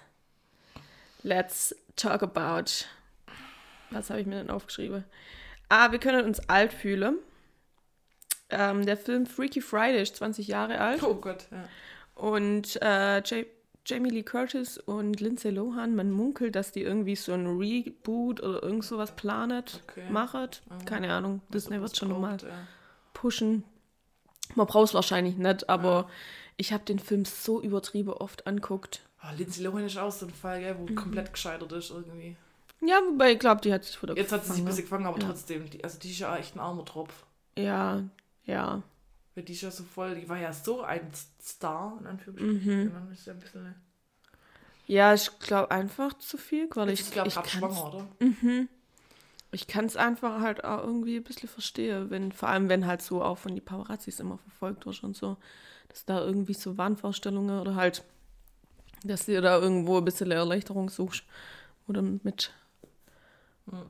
Let's 1.22 1.74
talk 1.96 2.22
about. 2.22 2.84
Was 3.90 4.10
habe 4.10 4.20
ich 4.20 4.26
mir 4.26 4.36
denn 4.36 4.50
aufgeschrieben? 4.50 5.04
Ah, 5.68 5.90
wir 5.90 5.98
können 5.98 6.24
uns 6.26 6.48
alt 6.48 6.72
fühlen. 6.72 7.18
Ähm, 8.56 8.86
der 8.86 8.96
Film 8.96 9.26
Freaky 9.26 9.60
Friday 9.60 10.02
ist 10.02 10.16
20 10.16 10.46
Jahre 10.48 10.78
alt. 10.80 11.02
Oh 11.02 11.14
Gott, 11.14 11.46
ja. 11.50 11.64
Und 12.14 12.80
äh, 12.82 13.20
Ja- 13.22 13.44
Jamie 13.86 14.08
Lee 14.08 14.22
Curtis 14.22 14.78
und 14.78 15.20
Lindsay 15.20 15.50
Lohan, 15.50 15.94
man 15.94 16.10
munkelt, 16.10 16.56
dass 16.56 16.72
die 16.72 16.80
irgendwie 16.80 17.16
so 17.16 17.32
ein 17.34 17.46
Reboot 17.58 18.42
oder 18.42 18.62
irgend 18.62 18.82
sowas 18.82 19.14
planet, 19.14 19.82
Okay. 19.86 20.08
machet. 20.10 20.62
Keine 20.86 21.12
Ahnung, 21.12 21.42
Disney 21.52 21.78
wird 21.82 21.94
schon 21.94 22.08
nochmal 22.08 22.38
ja. 22.40 22.48
pushen. 23.12 23.62
Man 24.54 24.66
braucht 24.66 24.88
es 24.88 24.94
wahrscheinlich 24.94 25.36
nicht, 25.36 25.68
aber 25.68 26.08
ich 26.56 26.72
habe 26.72 26.84
den 26.84 26.98
Film 26.98 27.26
so 27.26 27.60
übertrieben 27.60 28.10
oft 28.14 28.46
anguckt. 28.46 29.02
Oh, 29.22 29.34
Lindsay 29.36 29.62
Lohan 29.62 29.84
ist 29.84 29.98
auch 29.98 30.12
so 30.12 30.24
ein 30.26 30.32
Fall, 30.32 30.60
gell, 30.60 30.76
wo 30.78 30.86
komplett 30.94 31.32
gescheitert 31.34 31.72
ist 31.72 31.90
irgendwie. 31.90 32.36
Ja, 32.80 33.00
wobei 33.06 33.32
ich 33.32 33.38
glaube, 33.38 33.60
die 33.60 33.72
hat 33.72 33.84
sich 33.84 34.02
wieder 34.02 34.16
Jetzt 34.16 34.32
hat 34.32 34.44
sie 34.46 34.52
sich 34.52 34.60
ein 34.62 34.64
bisschen 34.66 34.84
gefangen, 34.84 35.04
aber 35.06 35.18
Ja. 35.20 35.26
trotzdem, 35.28 35.68
die, 35.68 35.84
also 35.84 35.98
die 35.98 36.10
ist 36.10 36.18
ja 36.20 36.34
echt 36.36 36.56
ein 36.56 36.60
armer 36.60 36.84
Tropf. 36.86 37.12
Ja, 37.58 38.02
ja. 38.46 38.82
Weil 39.34 39.44
die 39.44 39.52
ist 39.52 39.62
ja 39.62 39.70
so 39.70 39.82
voll, 39.84 40.14
die 40.14 40.28
war 40.28 40.38
ja 40.38 40.52
so 40.52 40.82
ein 40.82 41.10
Star, 41.42 41.96
in 42.00 42.06
Anführungsstrichen. 42.06 42.84
Mhm. 42.86 42.92
Dann 42.92 43.12
ist 43.12 43.26
ja 43.26 43.32
ein 43.32 43.40
bisschen. 43.40 43.74
Ja, 44.86 45.14
ich 45.14 45.38
glaube 45.40 45.70
einfach 45.70 46.14
zu 46.18 46.36
viel, 46.36 46.68
weil 46.74 46.90
ich, 46.90 47.00
Ich 47.00 47.10
glaube, 47.10 47.28
ich 47.28 47.34
gerade 47.34 47.48
schwanger, 47.48 47.86
oder? 47.88 48.06
Ich 49.50 49.66
kann 49.66 49.86
es 49.86 49.96
einfach 49.96 50.40
halt 50.40 50.64
auch 50.64 50.82
irgendwie 50.84 51.16
ein 51.16 51.22
bisschen 51.24 51.48
verstehen, 51.48 52.10
wenn, 52.10 52.32
vor 52.32 52.48
allem 52.48 52.68
wenn 52.68 52.86
halt 52.86 53.02
so 53.02 53.22
auch 53.22 53.38
von 53.38 53.54
die 53.54 53.60
Paparazzis 53.60 54.20
immer 54.20 54.38
verfolgt 54.38 54.84
wird 54.84 55.02
und 55.04 55.16
so, 55.16 55.36
dass 55.88 56.04
da 56.04 56.20
irgendwie 56.20 56.54
so 56.54 56.76
Wahnvorstellungen 56.76 57.60
oder 57.60 57.76
halt, 57.76 58.04
dass 59.04 59.26
du 59.26 59.40
da 59.40 59.58
irgendwo 59.58 59.98
ein 59.98 60.04
bisschen 60.04 60.30
Erleichterung 60.32 60.90
suchst 60.90 61.24
oder 61.88 62.02
mit 62.02 62.52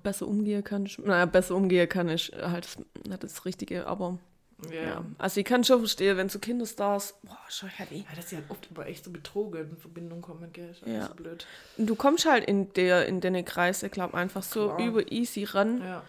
besser 0.03 0.29
umgehen 0.29 0.63
kann. 0.63 0.87
Ich- 0.87 0.99
Naja, 0.99 1.27
besser 1.27 1.57
umgehen 1.57 1.89
kann 1.89 2.09
ich 2.09 2.31
halt 2.41 2.69
das, 3.09 3.19
das 3.21 3.45
Richtige, 3.45 3.87
aber 3.87 4.19
Ja, 4.73 4.83
ja. 4.83 5.05
Also 5.19 5.41
ich 5.41 5.47
kann 5.47 5.65
schon 5.65 5.79
verstehen, 5.81 6.17
wenn 6.17 6.29
so 6.29 6.39
Kinderstars, 6.39 7.15
boah, 7.23 7.39
schon 7.49 7.69
heavy. 7.69 8.05
Ja, 8.09 8.17
dass 8.17 8.31
sie 8.31 8.37
halt 8.37 8.51
oft 8.51 8.71
über 8.71 8.87
echt 8.87 9.05
so 9.05 9.11
Betrogen 9.11 9.71
in 9.71 9.77
Verbindung 9.77 10.21
kommen, 10.23 10.53
gell? 10.53 10.71
Ist 10.71 10.83
Ja. 10.87 11.07
so 11.09 11.15
blöd. 11.15 11.47
Und 11.77 11.87
Du 11.87 11.95
kommst 11.95 12.27
halt 12.27 12.45
in 12.45 12.73
der, 12.75 13.07
in 13.07 13.21
den 13.21 13.45
Kreise, 13.45 13.89
glaub 13.91 14.15
einfach 14.15 14.43
so 14.43 14.69
Klar. 14.75 14.87
über 14.87 15.13
easy 15.13 15.45
ran. 15.45 15.83
Ja. 15.83 16.03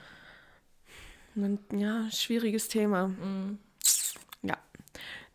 Und 1.35 1.59
ja, 1.73 2.09
schwieriges 2.11 2.67
Thema. 2.69 3.07
Mhm. 3.09 3.59
Ja. 4.41 4.57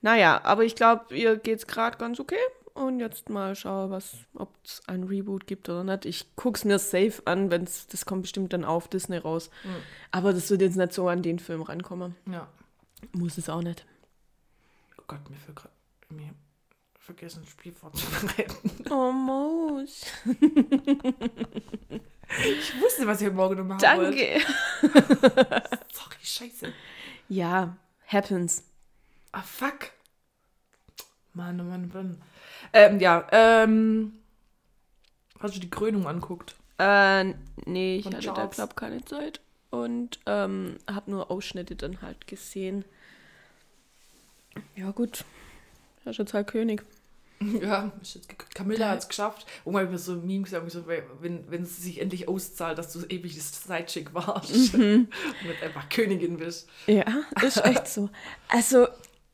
Naja, 0.00 0.40
aber 0.44 0.64
ich 0.64 0.74
glaube, 0.74 1.14
ihr 1.14 1.36
geht's 1.36 1.66
gerade 1.66 1.98
ganz 1.98 2.18
okay. 2.20 2.36
Und 2.72 3.00
jetzt 3.00 3.28
mal 3.28 3.54
schauen, 3.56 3.90
was, 3.90 4.14
ob 4.32 4.54
es 4.64 4.80
ein 4.86 5.02
Reboot 5.02 5.46
gibt 5.46 5.68
oder 5.68 5.84
nicht. 5.84 6.06
Ich 6.06 6.34
guck's 6.36 6.64
mir 6.64 6.78
safe 6.78 7.20
an, 7.26 7.50
wenn's, 7.50 7.86
das 7.88 8.06
kommt 8.06 8.22
bestimmt 8.22 8.52
dann 8.54 8.64
auf 8.64 8.88
Disney 8.88 9.18
raus. 9.18 9.50
Mhm. 9.64 9.68
Aber 10.12 10.32
das 10.32 10.48
wird 10.50 10.62
jetzt 10.62 10.76
nicht 10.76 10.92
so 10.94 11.08
an 11.08 11.20
den 11.22 11.38
Film 11.40 11.60
rankommen. 11.62 12.14
Ja. 12.30 12.48
Muss 13.12 13.38
es 13.38 13.48
auch 13.48 13.62
nicht. 13.62 13.86
Oh 14.98 15.02
Gott, 15.06 15.28
mir, 15.28 15.36
ver 15.36 15.54
mir 16.10 16.34
vergessen, 16.98 17.44
Spiel 17.46 17.72
vorzubereiten. 17.72 18.70
Oh, 18.90 19.12
Maus. 19.12 20.06
Ich 22.44 22.80
wusste, 22.80 23.08
was 23.08 23.20
heute 23.20 23.32
Morgen 23.32 23.56
noch 23.56 23.64
machen. 23.64 23.80
Danke. 23.80 24.40
Sorry, 25.92 26.16
scheiße. 26.22 26.72
Ja, 27.28 27.76
happens. 28.06 28.62
Ah, 29.32 29.42
fuck. 29.42 29.90
Mann, 31.34 31.60
oh 31.60 31.64
Mann, 31.64 31.90
Mann. 31.92 32.22
Ähm, 32.72 33.00
ja, 33.00 33.26
ähm. 33.32 34.12
Hast 35.40 35.56
du 35.56 35.60
die 35.60 35.70
Krönung 35.70 36.06
anguckt? 36.06 36.54
Äh, 36.78 37.34
nee, 37.66 37.96
ich 37.96 38.04
Von 38.04 38.14
hatte 38.14 38.26
da, 38.28 38.34
Charles. 38.34 38.54
glaub 38.56 38.76
keine 38.76 39.04
Zeit. 39.04 39.40
Und 39.70 40.18
ähm, 40.26 40.76
habe 40.90 41.10
nur 41.10 41.30
Ausschnitte 41.30 41.76
dann 41.76 42.02
halt 42.02 42.26
gesehen. 42.26 42.84
Ja, 44.74 44.90
gut. 44.90 45.24
Er 46.04 46.10
ist 46.10 46.18
jetzt 46.18 46.34
halt 46.34 46.48
König. 46.48 46.84
Ja, 47.62 47.90
Camilla 48.54 48.90
hat 48.90 48.98
es 48.98 49.08
geschafft. 49.08 49.46
Und 49.64 49.72
mal 49.72 49.86
mir 49.86 49.96
so 49.96 50.16
Meme 50.16 50.42
gesagt, 50.42 50.70
so, 50.70 50.86
wenn, 50.86 51.50
wenn 51.50 51.62
es 51.62 51.78
sich 51.78 51.98
endlich 51.98 52.28
auszahlt, 52.28 52.76
dass 52.76 52.92
du 52.92 53.00
ewig 53.06 53.34
das 53.34 53.64
Sidechick 53.64 54.12
warst 54.12 54.74
und 54.74 55.08
nicht 55.42 55.62
einfach 55.62 55.88
Königin 55.88 56.36
bist. 56.36 56.68
Ja, 56.86 57.04
ist 57.42 57.64
echt 57.64 57.88
so. 57.88 58.10
Also, 58.48 58.88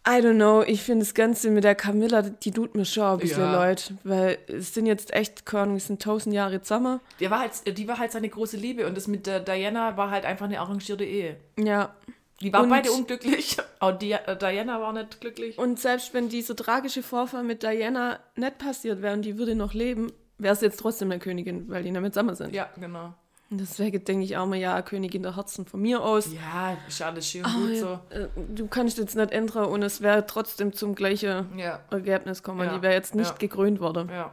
I 0.08 0.20
don't 0.22 0.34
know, 0.36 0.62
ich 0.62 0.82
finde 0.82 1.04
das 1.04 1.14
Ganze 1.14 1.50
mit 1.50 1.64
der 1.64 1.74
Camilla, 1.74 2.22
die 2.22 2.52
tut 2.52 2.76
mir 2.76 2.84
schon 2.84 3.02
ein 3.04 3.18
bisschen 3.18 3.40
Ja. 3.42 3.52
leid. 3.56 3.92
Weil 4.04 4.38
es 4.46 4.72
sind 4.72 4.86
jetzt 4.86 5.12
echt, 5.12 5.44
keine 5.44 5.64
Ahnung, 5.64 5.76
es 5.76 5.88
sind 5.88 6.00
tausend 6.00 6.32
Jahre 6.34 6.62
zusammen. 6.62 7.00
Die 7.18 7.28
war, 7.30 7.40
halt, 7.40 7.76
die 7.76 7.88
war 7.88 7.98
halt 7.98 8.12
seine 8.12 8.28
große 8.28 8.56
Liebe 8.56 8.86
und 8.86 8.96
das 8.96 9.08
mit 9.08 9.26
der 9.26 9.40
Diana 9.40 9.96
war 9.96 10.10
halt 10.12 10.24
einfach 10.24 10.46
eine 10.46 10.60
arrangierte 10.60 11.04
Ehe. 11.04 11.36
Ja. 11.58 11.94
Die 12.40 12.52
waren 12.52 12.64
Und- 12.64 12.70
beide 12.70 12.92
unglücklich. 12.92 13.56
Auch 13.80 13.92
die, 13.92 14.12
äh, 14.12 14.36
Diana 14.38 14.80
war 14.80 14.92
nicht 14.92 15.20
glücklich. 15.20 15.58
Und 15.58 15.80
selbst 15.80 16.14
wenn 16.14 16.28
dieser 16.28 16.54
tragische 16.54 17.02
Vorfall 17.02 17.42
mit 17.42 17.62
Diana 17.62 18.20
nicht 18.36 18.58
passiert 18.58 19.02
wäre 19.02 19.14
und 19.14 19.22
die 19.22 19.38
würde 19.38 19.54
noch 19.56 19.74
leben, 19.74 20.12
wäre 20.38 20.52
es 20.54 20.60
jetzt 20.60 20.78
trotzdem 20.78 21.10
eine 21.10 21.18
Königin, 21.18 21.68
weil 21.68 21.82
die 21.82 21.90
nicht 21.90 22.00
mehr 22.00 22.12
zusammen 22.12 22.34
sind. 22.36 22.54
Ja, 22.54 22.68
genau. 22.78 23.14
Deswegen 23.48 24.04
denke 24.04 24.24
ich 24.24 24.36
auch 24.36 24.46
mal, 24.46 24.56
ja, 24.56 24.82
Königin 24.82 25.22
der 25.22 25.36
Herzen 25.36 25.66
von 25.66 25.80
mir 25.80 26.02
aus. 26.02 26.32
Ja, 26.32 26.76
ist 26.88 27.00
alles 27.00 27.28
schön 27.30 27.44
Aber 27.44 27.54
gut 27.54 27.76
so. 27.76 27.98
äh, 28.10 28.26
du 28.54 28.66
kannst 28.66 28.98
jetzt 28.98 29.14
nicht 29.14 29.30
ändern 29.30 29.66
und 29.66 29.82
es 29.82 30.00
wäre 30.00 30.26
trotzdem 30.26 30.72
zum 30.72 30.94
gleichen 30.96 31.56
Ja, 31.56 31.78
Ergebnis 31.90 32.42
kommen. 32.42 32.66
Ja, 32.66 32.74
Die 32.76 32.82
wäre 32.82 32.94
jetzt 32.94 33.14
nicht 33.14 33.30
ja. 33.30 33.36
gekrönt 33.36 33.78
worden. 33.80 34.08
ja. 34.10 34.32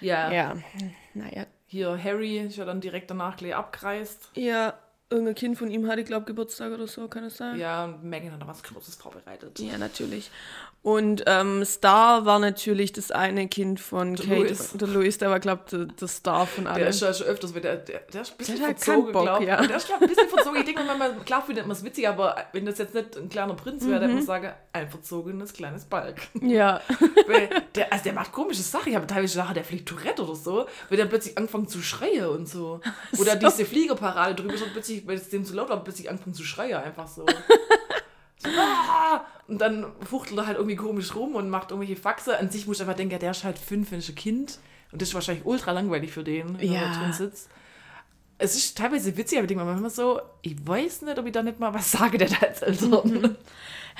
Ja, 0.00 0.30
Ja. 0.32 0.56
Naja. 1.14 1.46
hier 1.66 2.00
Harry 2.02 2.38
ist 2.38 2.56
ja 2.56 2.64
dann 2.64 2.80
direkt 2.80 3.10
danach 3.10 3.36
gleich 3.36 3.56
abgereist. 3.56 4.30
Ja, 4.36 4.74
irgendein 5.10 5.34
Kind 5.34 5.58
von 5.58 5.68
ihm 5.70 5.88
hatte, 5.88 6.04
glaube 6.04 6.24
Geburtstag 6.26 6.72
oder 6.72 6.86
so, 6.86 7.08
kann 7.08 7.24
es 7.24 7.36
sein? 7.38 7.58
Ja, 7.58 7.84
und 7.86 8.04
Megan 8.04 8.30
hat 8.32 8.40
da 8.40 8.46
was 8.46 8.62
Großes 8.62 8.94
vorbereitet. 8.94 9.58
Ja, 9.58 9.76
natürlich. 9.76 10.30
Und 10.80 11.24
ähm, 11.26 11.64
Star 11.64 12.24
war 12.24 12.38
natürlich 12.38 12.92
das 12.92 13.10
eine 13.10 13.48
Kind 13.48 13.78
von 13.80 14.14
Der 14.14 14.24
Kate. 14.26 14.40
Louis. 14.40 14.70
Der 14.74 14.88
Louis, 14.88 15.18
der 15.18 15.28
war, 15.28 15.40
glaube 15.40 15.62
ich, 15.66 15.70
der, 15.70 15.84
der 15.86 16.08
Star 16.08 16.46
von 16.46 16.66
allen. 16.66 16.78
Der 16.78 16.88
ist 16.88 17.00
ja 17.02 17.12
schon 17.12 17.26
öfters 17.26 17.54
wieder, 17.54 17.76
der, 17.76 17.98
der 18.12 18.22
ist 18.22 18.30
ein 18.30 18.36
bisschen 18.38 18.56
Der 18.58 18.66
verzogen, 18.68 19.02
keinen 19.02 19.12
Bock, 19.12 19.22
glaub 19.24 19.40
ja. 19.42 19.66
Der 19.66 19.76
ist 19.76 19.86
glaub, 19.88 20.00
ein 20.00 20.08
bisschen 20.08 20.28
verzogen. 20.28 20.58
Ich 20.60 20.64
denke 20.64 20.84
manchmal, 20.84 21.14
klar 21.26 21.42
findet 21.44 21.66
man 21.66 21.76
es 21.76 21.84
witzig, 21.84 22.08
aber 22.08 22.36
wenn 22.52 22.64
das 22.64 22.78
jetzt 22.78 22.94
nicht 22.94 23.16
ein 23.16 23.28
kleiner 23.28 23.54
Prinz 23.54 23.84
wäre, 23.86 23.96
Mhm. 23.96 24.00
dann 24.02 24.10
muss 24.12 24.20
ich 24.20 24.26
sagen, 24.26 24.52
ein 24.72 24.88
verzogenes 24.88 25.52
kleines 25.52 25.84
Balk. 25.84 26.20
ja. 26.40 26.80
Weil 27.26 27.50
der, 27.74 27.92
also 27.92 28.04
der 28.04 28.12
macht 28.14 28.32
komische 28.32 28.62
Sachen. 28.62 28.88
Ich 28.90 28.94
habe 28.96 29.06
teilweise 29.06 29.36
gedacht, 29.38 29.56
der 29.56 29.64
fliegt 29.64 29.88
Tourette 29.88 30.22
oder 30.22 30.36
so, 30.36 30.66
weil 30.88 30.96
der 30.96 31.04
plötzlich 31.06 31.36
anfangen 31.36 31.68
zu 31.68 31.82
schreien 31.82 32.26
und 32.26 32.48
so. 32.48 32.80
Oder 33.18 33.32
So. 33.32 33.38
diese 33.48 33.64
Fliegerparade 33.66 34.36
drüber 34.36 34.54
und 34.54 34.72
plötzlich, 34.72 35.06
weil 35.06 35.16
es 35.16 35.28
dem 35.28 35.44
zu 35.44 35.54
laut 35.54 35.68
war, 35.68 35.82
plötzlich 35.84 36.08
anfangen 36.08 36.34
zu 36.34 36.44
schreien, 36.44 36.78
einfach 36.82 37.08
so. 37.08 37.26
so 38.38 38.48
ah! 38.50 39.24
Und 39.46 39.60
dann 39.60 39.86
fuchtelt 40.04 40.38
er 40.38 40.46
halt 40.46 40.56
irgendwie 40.58 40.76
komisch 40.76 41.14
rum 41.14 41.34
und 41.34 41.48
macht 41.50 41.70
irgendwelche 41.70 42.00
Faxe. 42.00 42.38
An 42.38 42.50
sich 42.50 42.66
muss 42.66 42.76
ich 42.76 42.82
einfach 42.82 42.96
denken, 42.96 43.12
ja, 43.12 43.18
der 43.18 43.30
ist 43.30 43.44
halt 43.44 43.58
fünf, 43.58 43.90
wenn 43.90 43.98
ist 43.98 44.08
ein 44.10 44.14
Kind. 44.14 44.58
Und 44.92 45.00
das 45.02 45.08
ist 45.08 45.14
wahrscheinlich 45.14 45.44
ultra 45.46 45.72
langweilig 45.72 46.12
für 46.12 46.22
den, 46.24 46.58
wenn 46.58 46.70
Ja. 46.72 46.80
er 46.82 46.92
drin 46.98 47.12
sitzt. 47.12 47.48
Es 48.40 48.54
ist 48.54 48.78
teilweise 48.78 49.16
witzig, 49.16 49.38
aber 49.38 49.44
ich 49.44 49.48
denke 49.48 49.64
mir 49.64 49.70
manchmal 49.70 49.90
so, 49.90 50.20
ich 50.42 50.54
weiß 50.64 51.02
nicht, 51.02 51.18
ob 51.18 51.26
ich 51.26 51.32
da 51.32 51.42
nicht 51.42 51.58
mal 51.58 51.74
was 51.74 51.90
sage, 51.90 52.18
der 52.18 52.28
da 52.28 52.36
jetzt 52.46 52.62
also. 52.64 53.02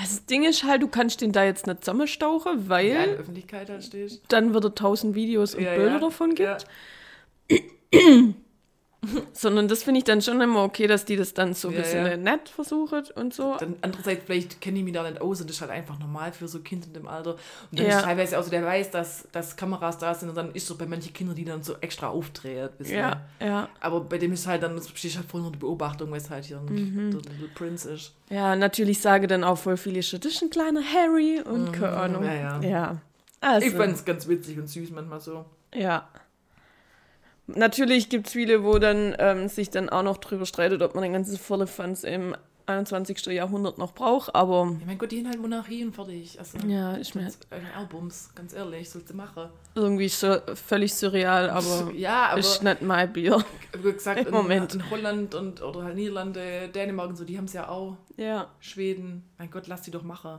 Also 0.01 0.15
das 0.15 0.27
Ding 0.27 0.45
ist 0.45 0.63
halt, 0.63 0.81
du 0.83 0.87
kannst 0.87 1.23
den 1.23 1.33
da 1.33 1.43
jetzt 1.43 1.67
nicht 1.67 1.81
zusammenstauchen, 1.85 2.69
weil 2.69 2.87
Ja, 2.87 3.03
in 3.03 3.11
der 3.11 3.19
Öffentlichkeit 3.19 3.69
halt 3.69 3.83
stehst. 3.83 4.23
dann 4.29 4.55
wieder 4.55 4.73
tausend 4.73 5.17
Videos 5.17 5.57
und 5.57 5.65
Ja, 5.65 5.75
Bilder 5.75 5.95
ja. 5.95 5.99
davon 5.99 6.37
gibt. 6.37 6.67
Sondern 9.33 9.69
das 9.69 9.85
finde 9.85 9.99
ich 9.99 10.05
dann 10.05 10.21
schon 10.23 10.41
immer 10.41 10.65
okay, 10.65 10.89
dass 10.89 11.05
die 11.05 11.15
das 11.15 11.33
dann 11.33 11.55
so 11.55 11.69
ein 11.69 11.75
Ja, 11.75 11.81
bisschen 11.81 12.05
ja. 12.05 12.17
nett 12.17 12.49
versuchen 12.49 13.05
und 13.15 13.33
so. 13.33 13.57
Dann 13.59 13.77
andererseits, 13.81 14.25
vielleicht 14.27 14.61
kenne 14.61 14.79
ich 14.79 14.85
mich 14.85 14.93
da 14.93 15.09
nicht 15.09 15.21
aus 15.21 15.41
und 15.41 15.49
das 15.49 15.57
ist 15.57 15.61
halt 15.63 15.71
einfach 15.71 15.99
normal 16.01 16.33
für 16.33 16.49
so 16.49 16.59
Kinder 16.61 16.89
in 16.89 16.95
dem 16.95 17.07
Alter. 17.09 17.35
Und 17.71 17.79
dann 17.79 17.87
Ja. 17.87 17.99
ist 17.99 18.05
teilweise 18.05 18.39
auch 18.39 18.43
so, 18.43 18.51
der 18.51 18.65
weiß, 18.65 18.91
dass, 18.91 19.29
dass 19.31 19.57
Kameras 19.57 19.99
da 19.99 20.13
sind 20.15 20.31
und 20.31 20.35
dann 20.35 20.51
ist 20.53 20.67
so 20.67 20.77
bei 20.77 20.87
manchen 20.87 21.13
Kindern, 21.13 21.37
die 21.37 21.45
dann 21.45 21.63
so 21.63 21.77
extra 21.81 22.09
bisschen. 22.77 22.99
Ja, 22.99 23.21
ja. 23.41 23.69
Aber 23.81 24.01
bei 24.01 24.19
dem 24.19 24.33
ist 24.33 24.47
halt 24.49 24.65
dann, 24.65 24.75
das 24.75 24.89
besteht 24.89 25.17
halt 25.17 25.27
voll 25.31 25.43
nur 25.43 25.53
die 25.53 25.59
Beobachtung, 25.59 26.11
weil 26.11 26.19
es 26.19 26.29
halt 26.29 26.47
hier 26.47 26.59
Mhm. 26.59 27.11
der 27.13 27.21
Little 27.33 27.49
Prince 27.55 27.89
ist. 27.91 28.15
Ja, 28.31 28.57
natürlich 28.57 29.01
sage 29.01 29.29
dann 29.29 29.45
auch 29.45 29.59
voll 29.59 29.77
viele 29.77 30.03
das 30.19 30.33
ist 30.33 30.43
ein 30.43 30.51
kleiner 30.51 30.83
Harry 30.83 31.41
und 31.41 31.73
keine 31.73 31.97
Ahnung. 31.97 32.23
Mhm. 32.23 32.29
ja, 32.29 32.35
ja. 32.35 32.61
ja. 32.63 32.97
Also, 33.41 33.69
Ich 33.69 33.75
fand 33.75 33.95
es 33.95 34.05
ganz 34.05 34.27
witzig 34.27 34.59
und 34.59 34.67
süß 34.69 34.91
manchmal 34.91 35.21
so. 35.21 35.45
Ja. 35.73 36.09
Natürlich 37.49 38.09
gibt 38.11 38.27
es 38.27 38.33
viele, 38.35 38.63
wo 38.63 38.79
dann 38.79 39.17
ähm, 39.19 39.49
sich 39.49 39.71
dann 39.71 39.89
auch 39.89 40.03
noch 40.03 40.19
drüber 40.19 40.45
streitet, 40.47 40.83
ob 40.83 40.95
man 40.95 41.03
den 41.03 41.15
ganzen 41.15 41.39
Firlefanz 41.39 42.05
im 42.05 42.37
21. 42.69 43.27
Jahrhundert 43.27 43.79
noch 43.79 43.95
braucht, 43.95 44.35
aber 44.35 44.77
Ja, 44.81 44.87
mein 44.87 44.99
Gott, 44.99 45.11
die 45.11 45.19
haben 45.19 45.29
halt 45.29 45.41
Monarchie 45.41 45.85
und 45.85 45.95
fertig. 45.95 46.39
Also, 46.39 46.59
ja, 46.67 46.99
ich 46.99 47.15
meine, 47.15 47.33
Albums, 47.75 48.29
ganz 48.35 48.53
ehrlich, 48.53 48.91
sollst 48.91 49.09
du 49.09 49.15
machen. 49.15 49.49
irgendwie 49.75 50.09
so 50.09 50.37
völlig 50.55 50.95
surreal, 50.95 51.49
aber 51.49 51.91
ja, 51.95 52.27
aber 52.27 52.41
ist 52.41 52.63
nicht 52.63 52.83
mein 52.83 53.11
Bier. 53.13 53.43
wie 53.83 53.93
gesagt, 53.93 54.27
in, 54.27 54.31
Moment. 54.31 54.75
in 54.75 54.91
Holland 54.91 55.35
und 55.35 55.63
oder 55.63 55.85
halt 55.85 55.95
Niederlande, 55.95 56.69
Dänemark 56.69 57.09
und 57.09 57.17
so, 57.17 57.25
die 57.25 57.39
haben 57.39 57.47
es 57.47 57.55
ja 57.55 57.69
auch. 57.69 57.97
Ja. 58.19 58.49
Schweden, 58.61 59.25
mein 59.39 59.51
Gott, 59.51 59.67
lass 59.67 59.83
die 59.83 59.91
doch 59.91 60.03
machen. 60.03 60.39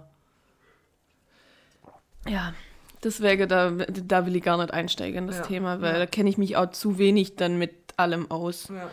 Ja. 2.28 2.54
Deswegen, 3.04 3.48
da, 3.48 3.72
da 3.72 4.26
will 4.26 4.36
ich 4.36 4.44
gar 4.44 4.58
nicht 4.58 4.72
einsteigen 4.74 5.20
in 5.20 5.28
das 5.28 5.38
Ja, 5.38 5.44
Thema, 5.44 5.82
weil 5.82 5.94
ja. 5.94 6.00
da 6.00 6.06
kenne 6.06 6.30
ich 6.30 6.38
mich 6.38 6.58
auch 6.58 6.70
zu 6.72 6.98
wenig 6.98 7.36
dann 7.38 7.58
mit 7.58 7.74
allem 7.98 8.30
aus. 8.30 8.68
Ja. 8.70 8.90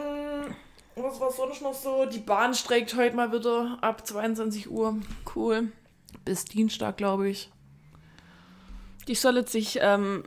Mm, 0.00 0.54
Was 0.96 1.20
war 1.20 1.30
sonst 1.32 1.62
noch 1.62 1.74
so? 1.74 2.06
Die 2.06 2.18
Bahn 2.20 2.54
streikt 2.54 2.94
heute 2.96 3.16
mal 3.16 3.32
wieder 3.32 3.78
ab 3.80 4.06
22 4.06 4.70
Uhr 4.70 4.96
Cool. 5.34 5.72
bis 6.24 6.44
Dienstag, 6.44 6.96
glaube 6.96 7.28
ich. 7.28 7.50
Die 9.08 9.16
soll 9.16 9.44
sich 9.48 9.78
ähm, 9.82 10.22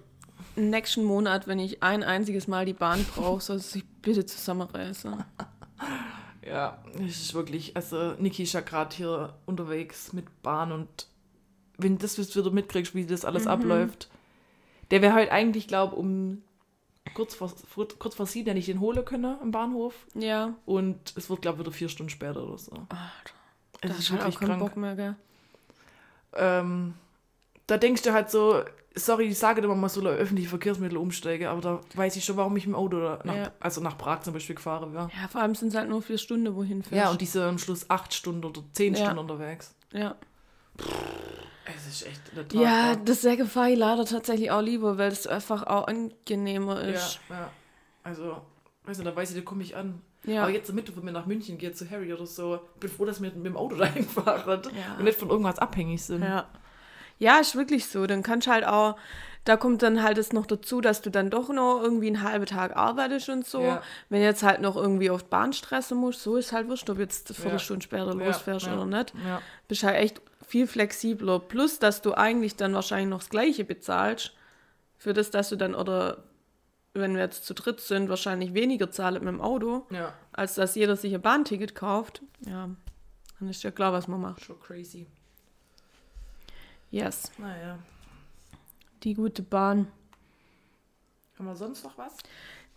nächsten 0.58 1.06
Monat, 1.06 1.48
wenn 1.48 1.60
ich 1.60 1.82
ein 1.84 2.04
einziges 2.04 2.48
Mal 2.48 2.66
die 2.66 2.74
Bahn 2.74 3.06
brauche, 3.16 3.40
soll 3.42 3.60
sie 3.60 3.70
sich 3.80 3.86
bitte 4.02 4.26
zusammenreißen. 4.26 5.24
Ja, 6.48 6.78
es 7.04 7.22
ist 7.22 7.34
wirklich, 7.34 7.76
also 7.76 8.14
Niki 8.20 8.44
ist 8.44 8.54
ja 8.54 8.62
gerade 8.62 8.96
hier 8.96 9.34
unterwegs 9.48 10.14
mit 10.14 10.44
Bahn 10.44 10.72
und 10.72 11.08
wenn 11.78 11.98
das 11.98 12.18
jetzt 12.18 12.36
wieder 12.36 12.52
mitkriegst, 12.52 12.96
wie 12.96 13.06
das 13.06 13.26
alles 13.26 13.48
abläuft, 13.48 14.10
der 14.92 15.02
wäre 15.02 15.14
halt 15.14 15.32
eigentlich, 15.32 15.68
glaube 15.68 15.96
um 15.96 16.42
kurz 17.14 17.36
vor, 17.36 17.52
kurz 18.00 18.16
vor 18.16 18.26
sieben, 18.26 18.46
der 18.46 18.54
nicht 18.56 18.68
den 18.68 18.80
holen 18.80 19.06
können 19.06 19.38
am 19.42 19.52
Bahnhof 19.52 19.94
Ja. 20.16 20.54
und 20.66 21.14
es 21.16 21.30
wird, 21.30 21.42
glaube 21.42 21.58
ich, 21.58 21.60
wieder 21.66 21.72
vier 21.72 21.90
Stunden 21.90 22.10
später 22.10 22.44
oder 22.44 22.58
so. 22.58 22.72
Das 23.82 23.92
Es 23.92 24.00
ist 24.00 24.12
wirklich 24.12 24.36
auch 24.36 24.40
keinen 24.40 24.48
krank. 24.50 24.60
Bock 24.62 24.78
mehr, 24.78 24.96
gell? 24.96 25.16
ähm, 26.34 26.94
da 27.68 27.78
denkst 27.78 28.02
du 28.04 28.14
halt 28.14 28.30
so, 28.30 28.62
sorry, 28.96 29.26
ich 29.26 29.38
sage 29.40 29.62
immer, 29.62 29.76
man 29.76 29.90
soll 29.90 30.08
auf 30.08 30.14
öffentliche 30.16 30.50
Verkehrsmittel 30.50 30.98
umsteigen, 30.98 31.48
aber 31.48 31.62
da 31.62 31.82
weiß 31.96 32.16
ich 32.16 32.26
schon, 32.26 32.38
warum 32.38 32.56
ich 32.58 32.66
im 32.66 32.76
Auto 32.76 32.98
oder 32.98 33.22
nach, 33.24 33.36
Ja. 33.36 33.52
also 33.60 33.82
nach 33.82 33.98
Prag 33.98 34.22
zum 34.22 34.34
Beispiel 34.34 34.56
gefahren 34.56 34.94
wäre. 34.94 35.10
Ja, 35.20 35.28
vor 35.28 35.42
allem 35.42 35.56
sind 35.56 35.70
es 35.70 35.76
halt 35.76 35.90
nur 35.90 36.02
vier 36.02 36.18
Stunden, 36.18 36.56
wohin 36.56 36.84
fährst. 36.84 37.04
Ja, 37.06 37.10
und 37.12 37.22
die 37.22 37.26
sind 37.26 37.42
am 37.44 37.58
Schluss 37.58 37.90
acht 37.90 38.14
Stunden 38.14 38.44
oder 38.46 38.62
zehn 38.74 38.94
Ja. 38.94 39.02
Stunden 39.02 39.20
unterwegs. 39.20 39.74
Ja. 39.94 40.16
Es 41.66 41.88
ist 41.88 42.08
echt 42.08 42.22
eine 42.34 42.62
Ja, 42.64 42.96
das 42.96 43.22
sehr 43.22 43.44
fahre 43.46 43.72
ich 43.72 43.78
leider 43.80 44.06
tatsächlich 44.06 44.52
auch 44.52 44.62
lieber, 44.62 44.98
weil 44.98 45.12
es 45.12 45.26
einfach 45.28 45.64
auch 45.64 45.88
angenehmer 45.88 46.82
ja, 46.84 46.90
ist. 46.92 47.20
ja. 47.30 47.50
Also, 48.04 48.42
weißt 48.84 49.00
du, 49.00 49.04
da 49.04 49.16
weiß 49.16 49.32
ich, 49.32 49.38
da 49.38 49.42
komme 49.42 49.64
ich 49.64 49.76
an. 49.76 50.02
Ja. 50.24 50.44
Aber 50.44 50.52
jetzt 50.52 50.70
damit, 50.70 50.96
wenn 50.96 51.06
wir 51.06 51.12
nach 51.12 51.26
München 51.26 51.58
gehen, 51.58 51.74
zu 51.74 51.90
Harry 51.90 52.12
oder 52.14 52.26
so, 52.26 52.60
bin 52.80 52.90
froh, 52.90 53.06
dass 53.06 53.22
wir 53.22 53.32
mit 53.32 53.46
dem 53.46 53.58
Auto 53.58 53.76
dahin 53.78 54.08
fahren 54.08 54.62
Ja. 54.76 54.96
und 54.98 55.04
nicht 55.04 55.18
von 55.20 55.30
irgendwas 55.30 55.60
abhängig 55.60 56.04
sind. 56.04 56.24
Ja. 56.24 56.46
Ja, 57.18 57.38
ist 57.40 57.56
wirklich 57.56 57.86
so. 57.88 58.06
Dann 58.08 58.24
kannst 58.24 58.48
du 58.48 58.52
halt 58.52 58.66
auch, 58.66 58.98
da 59.46 59.56
kommt 59.56 59.82
dann 59.84 60.04
halt 60.04 60.18
es 60.18 60.34
noch 60.34 60.46
dazu, 60.46 60.82
dass 60.82 61.02
du 61.02 61.10
dann 61.10 61.30
doch 61.30 61.50
noch 61.50 61.80
irgendwie 61.82 62.08
einen 62.08 62.24
halben 62.24 62.46
Tag 62.46 62.76
arbeitest 62.76 63.30
und 63.30 63.46
so. 63.46 63.62
Ja. 63.62 63.82
Wenn 64.10 64.22
jetzt 64.22 64.44
halt 64.44 64.60
noch 64.62 64.76
irgendwie 64.76 65.10
auf 65.10 65.24
die 65.24 65.30
Bahn 65.30 65.54
stressen 65.54 65.98
musst, 65.98 66.22
so 66.24 66.36
ist 66.36 66.52
halt 66.52 66.68
wurscht, 66.68 66.90
ob 66.90 67.00
jetzt 67.00 67.30
eine 67.30 67.36
Viertelstunde 67.40 67.84
später 67.84 68.08
Ja, 68.08 68.26
losfährst 68.26 68.66
ja. 68.66 68.74
oder 68.76 68.86
nicht. 68.86 69.14
Ja. 69.26 69.42
Bist 69.68 69.84
halt 69.84 69.98
echt 69.98 70.22
viel 70.48 70.68
flexibler. 70.68 71.40
Plus, 71.40 71.80
dass 71.80 72.02
du 72.02 72.14
eigentlich 72.14 72.56
dann 72.56 72.74
wahrscheinlich 72.74 73.10
noch 73.10 73.20
das 73.20 73.30
Gleiche 73.30 73.64
bezahlst, 73.66 74.34
für 74.98 75.14
das, 75.14 75.30
dass 75.32 75.50
du 75.50 75.56
dann, 75.56 75.76
oder 75.76 76.24
wenn 76.94 77.14
wir 77.16 77.22
jetzt 77.22 77.46
zu 77.46 77.54
dritt 77.54 77.82
sind, 77.82 78.08
wahrscheinlich 78.10 78.54
weniger 78.54 78.90
zahlen 78.90 79.24
mit 79.24 79.28
dem 79.34 79.42
Auto, 79.42 79.86
ja, 79.92 80.14
als 80.32 80.56
dass 80.56 80.76
jeder 80.76 80.96
sich 80.96 81.14
ein 81.14 81.22
Bahnticket 81.22 81.76
kauft. 81.76 82.22
Ja, 82.46 82.70
dann 83.40 83.50
ist 83.50 83.64
ja 83.64 83.72
klar, 83.72 83.92
was 83.92 84.08
man 84.08 84.22
macht. 84.22 84.42
schon 84.44 84.60
crazy. 84.60 85.06
Yes, 86.92 87.32
Naja. 87.38 87.78
die 89.04 89.14
gute 89.14 89.42
Bahn. 89.42 89.88
Haben 91.38 91.46
wir 91.48 91.56
sonst 91.56 91.84
noch 91.84 91.98
was? 91.98 92.16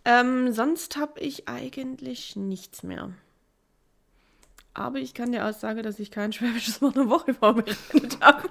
Ähm, 0.03 0.51
sonst 0.51 0.97
habe 0.97 1.19
ich 1.21 1.47
eigentlich 1.47 2.35
nichts 2.35 2.83
mehr. 2.83 3.11
Aber 4.73 4.99
ich 4.99 5.13
kann 5.13 5.31
dir 5.31 5.45
auch 5.47 5.53
sagen, 5.53 5.83
dass 5.83 5.99
ich 5.99 6.11
kein 6.11 6.31
schwäbisches 6.31 6.81
Wort 6.81 6.97
eine 6.97 7.09
Woche 7.09 7.33
vorbereitet 7.33 8.17
habe. 8.21 8.49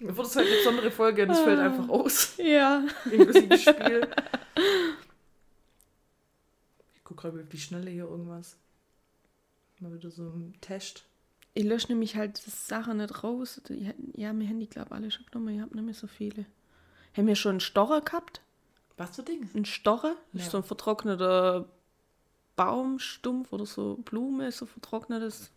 Mir 0.00 0.16
wurde 0.16 0.28
es 0.28 0.36
halt 0.36 0.46
eine 0.48 0.56
besondere 0.58 0.90
Folge 0.90 1.22
und 1.24 1.30
es 1.30 1.40
fällt 1.40 1.58
einfach 1.60 1.88
aus. 1.88 2.36
Ja. 2.36 2.84
Inklusive 3.10 3.56
Spiel. 3.58 4.08
Ich 6.94 7.04
gucke 7.04 7.22
gerade, 7.22 7.46
wie 7.50 7.58
schnell 7.58 7.88
hier 7.88 8.04
irgendwas. 8.04 8.56
Mal 9.80 9.92
wieder 9.94 10.10
so 10.10 10.24
ein 10.24 10.54
Test. 10.60 11.04
Ich 11.54 11.64
lösche 11.64 11.88
nämlich 11.88 12.16
halt 12.16 12.36
Sachen 12.36 12.98
nicht 12.98 13.22
raus. 13.24 13.60
Ja, 14.14 14.32
mein 14.32 14.46
Handy, 14.46 14.66
glaube 14.66 14.92
alle 14.94 15.10
schon 15.10 15.26
genommen. 15.26 15.54
Ich 15.54 15.60
habe 15.60 15.74
nicht 15.74 15.84
mehr 15.84 15.94
so 15.94 16.06
viele. 16.06 16.46
Haben 17.16 17.26
wir 17.26 17.36
schon 17.36 17.50
einen 17.52 17.60
Stocher 17.60 18.00
gehabt? 18.00 18.40
Was 18.96 19.16
für 19.16 19.22
Ding? 19.22 19.48
Ein? 19.54 19.62
Das 19.64 19.80
Ja. 20.32 20.40
ist 20.40 20.50
so 20.50 20.58
ein 20.58 20.64
vertrockneter 20.64 21.68
Baumstumpf 22.56 23.52
oder 23.52 23.66
so 23.66 23.96
Blume, 23.96 24.50
so 24.52 24.66
vertrocknetes. 24.66 25.50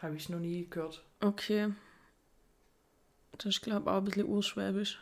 Habe 0.00 0.16
ich 0.16 0.28
noch 0.28 0.38
nie 0.38 0.66
gehört. 0.68 1.02
Okay. 1.20 1.72
Das 3.32 3.46
ist, 3.46 3.62
glaube 3.62 3.82
ich, 3.82 3.88
auch 3.88 3.98
ein 3.98 4.04
bisschen 4.04 4.26
urschwäbisch. 4.26 5.00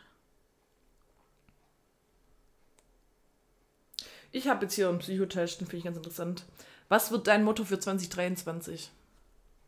Ich 4.31 4.47
habe 4.47 4.63
jetzt 4.63 4.73
hier 4.73 4.89
einen 4.89 4.99
Psychotest, 4.99 5.61
den 5.61 5.67
finde 5.67 5.77
ich 5.77 5.83
ganz 5.83 5.97
interessant. 5.97 6.45
Was 6.89 7.11
wird 7.11 7.27
dein 7.27 7.43
Motto 7.43 7.65
für 7.65 7.79
2023? 7.79 8.91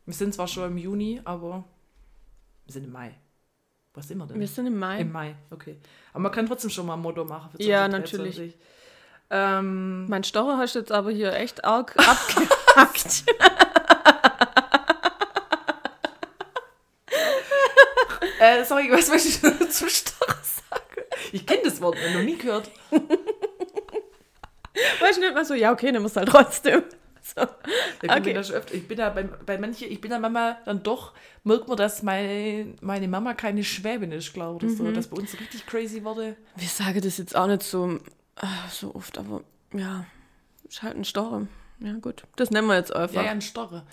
Wir 0.06 0.14
sind 0.14 0.34
zwar 0.34 0.48
schon 0.48 0.72
im 0.72 0.78
Juni, 0.78 1.20
aber 1.24 1.64
wir 2.64 2.72
sind 2.72 2.84
im 2.84 2.92
Mai. 2.92 3.14
Was 3.94 4.08
wir 4.08 4.16
denn? 4.26 4.40
Wir 4.40 4.48
sind 4.48 4.66
im 4.66 4.78
Mai. 4.78 5.00
Im 5.00 5.12
Mai, 5.12 5.36
okay. 5.50 5.78
Aber 6.12 6.20
man 6.20 6.32
kann 6.32 6.46
trotzdem 6.46 6.70
schon 6.70 6.86
mal 6.86 6.94
ein 6.94 7.00
Motto 7.00 7.24
machen 7.24 7.50
für 7.50 7.62
Ja, 7.62 7.88
2023. 7.88 8.58
Ähm, 9.30 10.06
Mein 10.08 10.22
Stocher 10.24 10.56
hast 10.58 10.74
du 10.74 10.78
jetzt 10.80 10.92
aber 10.92 11.10
hier 11.10 11.32
echt 11.34 11.64
arg 11.64 11.94
abgehackt. 11.98 13.24
äh, 18.40 18.64
sorry, 18.64 18.90
was 18.90 19.08
möchte 19.08 19.28
ich 19.28 19.40
zum 19.70 19.88
Starre 19.88 20.36
sagen? 20.42 21.02
Ich 21.32 21.46
kenne 21.46 21.62
das 21.64 21.80
Wort, 21.80 21.96
noch 22.14 22.22
nie 22.22 22.36
gehört. 22.38 22.70
weißt 25.00 25.16
du 25.16 25.20
nicht 25.20 25.34
mal 25.34 25.44
so, 25.44 25.54
ja, 25.54 25.72
okay, 25.72 25.90
dann 25.92 26.02
du 26.16 26.20
halt 26.20 26.28
trotzdem. 26.28 26.82
So. 27.22 27.40
Ja, 27.40 28.16
Okay. 28.18 28.34
öfter, 28.52 28.74
ich 28.74 28.86
bin 28.86 28.98
da 28.98 29.10
bei, 29.10 29.24
bei 29.24 29.58
manchen, 29.58 29.90
ich 29.90 30.00
bin 30.00 30.10
da 30.12 30.18
manchmal 30.20 30.58
dann 30.64 30.82
doch, 30.84 31.12
merkt 31.42 31.66
man, 31.66 31.76
dass 31.76 32.02
meine, 32.04 32.74
meine 32.80 33.08
Mama 33.08 33.34
keine 33.34 33.64
Schwäbin 33.64 34.12
ist, 34.12 34.32
glaube 34.32 34.64
ich, 34.66 34.72
Mhm. 34.72 34.76
so. 34.76 34.90
Dass 34.92 35.08
bei 35.08 35.16
uns 35.16 35.32
so 35.32 35.38
richtig 35.38 35.66
crazy 35.66 36.04
wurde. 36.04 36.36
Wir 36.54 36.68
sagen 36.68 37.00
das 37.00 37.18
jetzt 37.18 37.34
auch 37.34 37.48
nicht 37.48 37.62
so, 37.64 37.98
äh, 38.36 38.46
so 38.70 38.94
oft, 38.94 39.18
aber 39.18 39.42
ja, 39.72 40.06
ist 40.68 40.82
halt 40.82 40.96
ein 40.96 41.04
Stocher. 41.04 41.46
Ja, 41.80 41.94
gut. 41.94 42.24
Das 42.36 42.50
nennen 42.50 42.68
wir 42.68 42.76
jetzt 42.76 42.94
einfach. 42.94 43.16
Ja, 43.16 43.24
ja, 43.24 43.30
ein 43.30 43.42
Storre. 43.42 43.84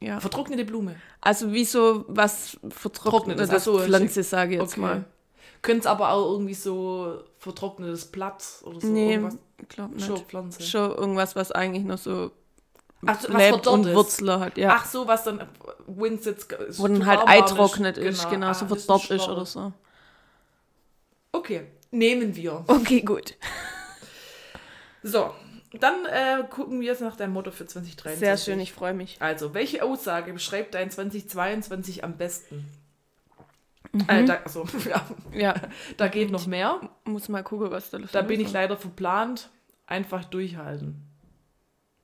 Ja. 0.00 0.20
Vertrocknete 0.20 0.64
Blume. 0.64 0.96
Also 1.20 1.52
wie 1.52 1.64
so 1.64 2.04
was 2.08 2.58
vertrocknetes 2.68 3.48
Trocknetes, 3.48 3.50
ach 3.50 3.60
so, 3.60 3.78
Pflanze, 3.78 4.22
sage 4.22 4.54
ich 4.54 4.60
jetzt 4.60 4.72
Okay. 4.72 4.80
mal. 4.80 5.04
Könnte 5.62 5.80
es 5.80 5.86
aber 5.86 6.12
auch 6.12 6.32
irgendwie 6.32 6.54
so 6.54 7.22
vertrocknetes 7.38 8.06
Blatt 8.06 8.42
oder 8.62 8.80
so. 8.80 8.86
Nee, 8.86 9.12
irgendwas. 9.12 9.36
glaube 9.68 9.94
nicht. 9.94 10.06
Schon 10.06 10.16
Schon. 10.16 10.26
Pflanze. 10.26 10.78
irgendwas, 10.78 11.36
was 11.36 11.52
eigentlich 11.52 11.84
noch 11.84 11.98
so 11.98 12.30
Ach, 13.06 13.20
so, 13.20 13.32
was 13.32 13.66
und 13.66 13.86
ist. 13.86 13.94
Wurzel 13.94 14.40
hat, 14.40 14.58
ja. 14.58 14.76
Ach 14.78 14.86
so, 14.86 15.06
was 15.06 15.24
dann 15.24 15.46
Wind 15.86 16.24
jetzt 16.24 16.50
Wo 16.78 16.86
dann 16.86 17.06
halt 17.06 17.20
eintrocknet 17.26 17.96
ist, 17.98 18.28
genau, 18.28 18.52
so 18.52 18.66
verdorrt 18.66 19.10
ist 19.10 19.28
oder 19.28 19.46
so. 19.46 19.72
Okay, 21.32 21.66
nehmen 21.90 22.34
wir. 22.36 22.64
Okay, 22.66 23.00
gut. 23.00 23.36
So, 25.02 25.32
dann 25.78 26.04
äh, 26.06 26.44
gucken 26.50 26.80
wir 26.80 26.88
jetzt 26.88 27.00
nach 27.00 27.16
deinem 27.16 27.32
Motto 27.32 27.50
für 27.50 27.66
2023. 27.66 28.18
Sehr 28.18 28.36
schön, 28.36 28.60
ich 28.60 28.72
freue 28.72 28.94
mich. 28.94 29.16
Also, 29.20 29.54
welche 29.54 29.84
Aussage 29.84 30.32
beschreibt 30.32 30.74
dein 30.74 30.90
2022 30.90 32.02
am 32.04 32.16
besten? 32.16 32.66
Mhm. 33.92 34.04
Äh, 34.08 34.24
da, 34.24 34.34
also, 34.44 34.66
ja, 34.88 35.04
Ja, 35.32 35.54
da 35.96 36.08
geht 36.08 36.30
noch 36.30 36.46
mehr. 36.46 36.80
muss 37.04 37.28
mal 37.28 37.42
gucken, 37.42 37.70
was 37.70 37.90
da 37.90 37.98
los 37.98 38.10
Da 38.12 38.22
bin 38.22 38.40
ich 38.40 38.46
ist. 38.48 38.52
leider 38.52 38.76
verplant. 38.76 39.50
Einfach 39.86 40.24
durchhalten. 40.24 41.02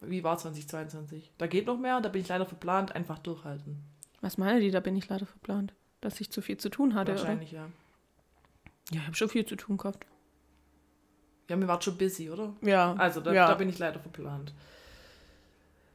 Wie 0.01 0.25
war 0.25 0.37
2022? 0.39 1.31
Da 1.39 1.47
geht 1.47 1.67
noch 1.67 1.79
mehr, 1.79 2.01
da 2.01 2.09
bin 2.09 2.21
ich 2.23 2.29
leider 2.29 2.45
verplant. 2.47 2.95
Einfach 2.97 3.19
durchhalten. 3.21 3.79
Was 4.21 4.39
meine 4.39 4.59
die? 4.61 4.71
Da 4.73 4.81
bin 4.81 4.97
ich 4.97 5.09
leider 5.09 5.27
verplant. 5.27 5.73
Dass 6.01 6.21
ich 6.21 6.31
zu 6.33 6.43
viel 6.43 6.57
zu 6.57 6.69
tun 6.69 6.95
hatte, 6.95 7.13
Wahrscheinlich, 7.13 7.53
ja. 7.53 7.65
oder? 7.65 7.73
Ja, 8.93 9.01
ich 9.01 9.07
habe 9.07 9.17
schon 9.17 9.29
viel 9.29 9.45
zu 9.47 9.55
tun 9.57 9.77
gehabt. 9.77 10.05
Ja, 11.49 11.57
mir 11.57 11.69
war 11.69 11.81
schon 11.81 11.97
busy, 11.97 12.31
oder? 12.31 12.55
Ja. 12.63 12.95
Also, 12.99 13.21
da, 13.21 13.33
ja. 13.33 13.47
da 13.49 13.55
bin 13.55 13.69
ich 13.69 13.79
leider 13.79 14.01
verplant. 14.01 14.53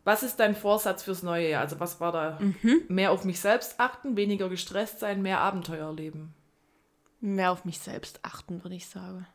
Was 0.04 0.24
ist 0.24 0.38
dein 0.40 0.56
Vorsatz 0.56 1.04
fürs 1.04 1.24
neue 1.24 1.50
Jahr? 1.50 1.62
Also, 1.62 1.80
was 1.80 2.00
war 2.00 2.12
da? 2.12 2.40
Mhm. 2.40 2.84
Mehr 2.88 3.12
auf 3.12 3.26
mich 3.26 3.40
selbst 3.40 3.80
achten, 3.80 4.16
weniger 4.16 4.50
gestresst 4.50 5.00
sein, 5.00 5.22
mehr 5.22 5.40
Abenteuer 5.40 5.88
erleben. 5.88 6.34
Mehr 7.20 7.52
auf 7.52 7.66
mich 7.66 7.80
selbst 7.80 8.20
achten, 8.24 8.64
würde 8.64 8.76
ich 8.76 8.88
sagen. 8.88 9.28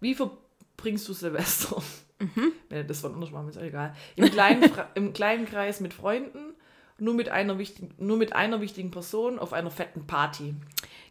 Wie 0.00 0.14
verbringst 0.14 1.08
du 1.08 1.12
Silvester? 1.12 1.82
Mhm. 2.18 2.52
Das 2.86 3.02
war 3.02 3.12
anders 3.14 3.30
machen, 3.30 3.48
ist 3.48 3.56
egal. 3.56 3.94
Im 4.14 4.30
kleinen, 4.30 4.70
Im 4.94 5.12
kleinen 5.14 5.46
Kreis 5.46 5.80
mit 5.80 5.94
Freunden, 5.94 6.54
nur 6.98 7.14
mit, 7.14 7.30
einer 7.30 7.58
wichtigen, 7.58 7.94
nur 7.96 8.18
mit 8.18 8.34
einer 8.34 8.60
wichtigen 8.60 8.90
Person 8.90 9.38
auf 9.38 9.52
einer 9.52 9.70
fetten 9.70 10.06
Party. 10.06 10.54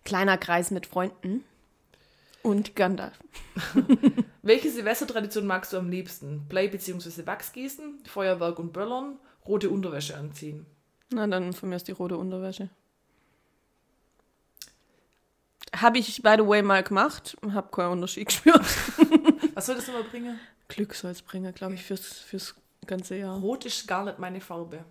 Kleiner 0.06 0.38
Kreis 0.38 0.70
mit 0.70 0.86
Freunden. 0.86 1.44
Und 2.48 2.78
Gandalf. 2.78 3.20
Welche 4.42 4.72
Silvestertradition 4.72 5.46
magst 5.46 5.74
du 5.74 5.78
am 5.78 5.90
liebsten? 5.90 6.46
Play 6.48 6.70
bzw. 6.70 7.26
Wachsgießen, 7.26 8.06
Feuerwerk 8.06 8.58
und 8.58 8.72
Böllern, 8.72 9.20
rote 9.46 9.70
Unterwäsche 9.70 10.16
anziehen. 10.16 10.66
Na, 11.10 11.28
dann 11.28 11.52
von 11.52 11.68
mir 11.68 11.76
ist 11.76 11.90
die 11.90 11.92
rote 11.92 12.16
Unterwäsche. 12.16 12.70
Habe 15.76 15.98
ich, 15.98 16.24
by 16.24 16.36
the 16.38 16.48
way, 16.48 16.62
mal 16.62 16.84
gemacht. 16.84 17.36
Habe 17.52 17.70
keinen 17.70 17.92
Unterschied 17.92 18.28
gespürt. 18.28 18.66
Was 19.54 19.66
soll 19.66 19.76
das 19.76 19.90
immer 19.90 20.04
bringen? 20.04 20.40
Glück 20.70 20.96
soll 20.96 21.12
es 21.12 21.22
bringen, 21.22 21.54
glaube 21.54 21.74
ich, 21.74 21.84
fürs, 21.84 22.20
fürs 22.20 22.56
ganze 22.86 23.18
Jahr. 23.18 23.38
Rot 23.40 23.66
ist 23.66 23.86
gar 23.90 24.06
nicht 24.06 24.20
meine 24.20 24.40
Farbe. 24.40 24.86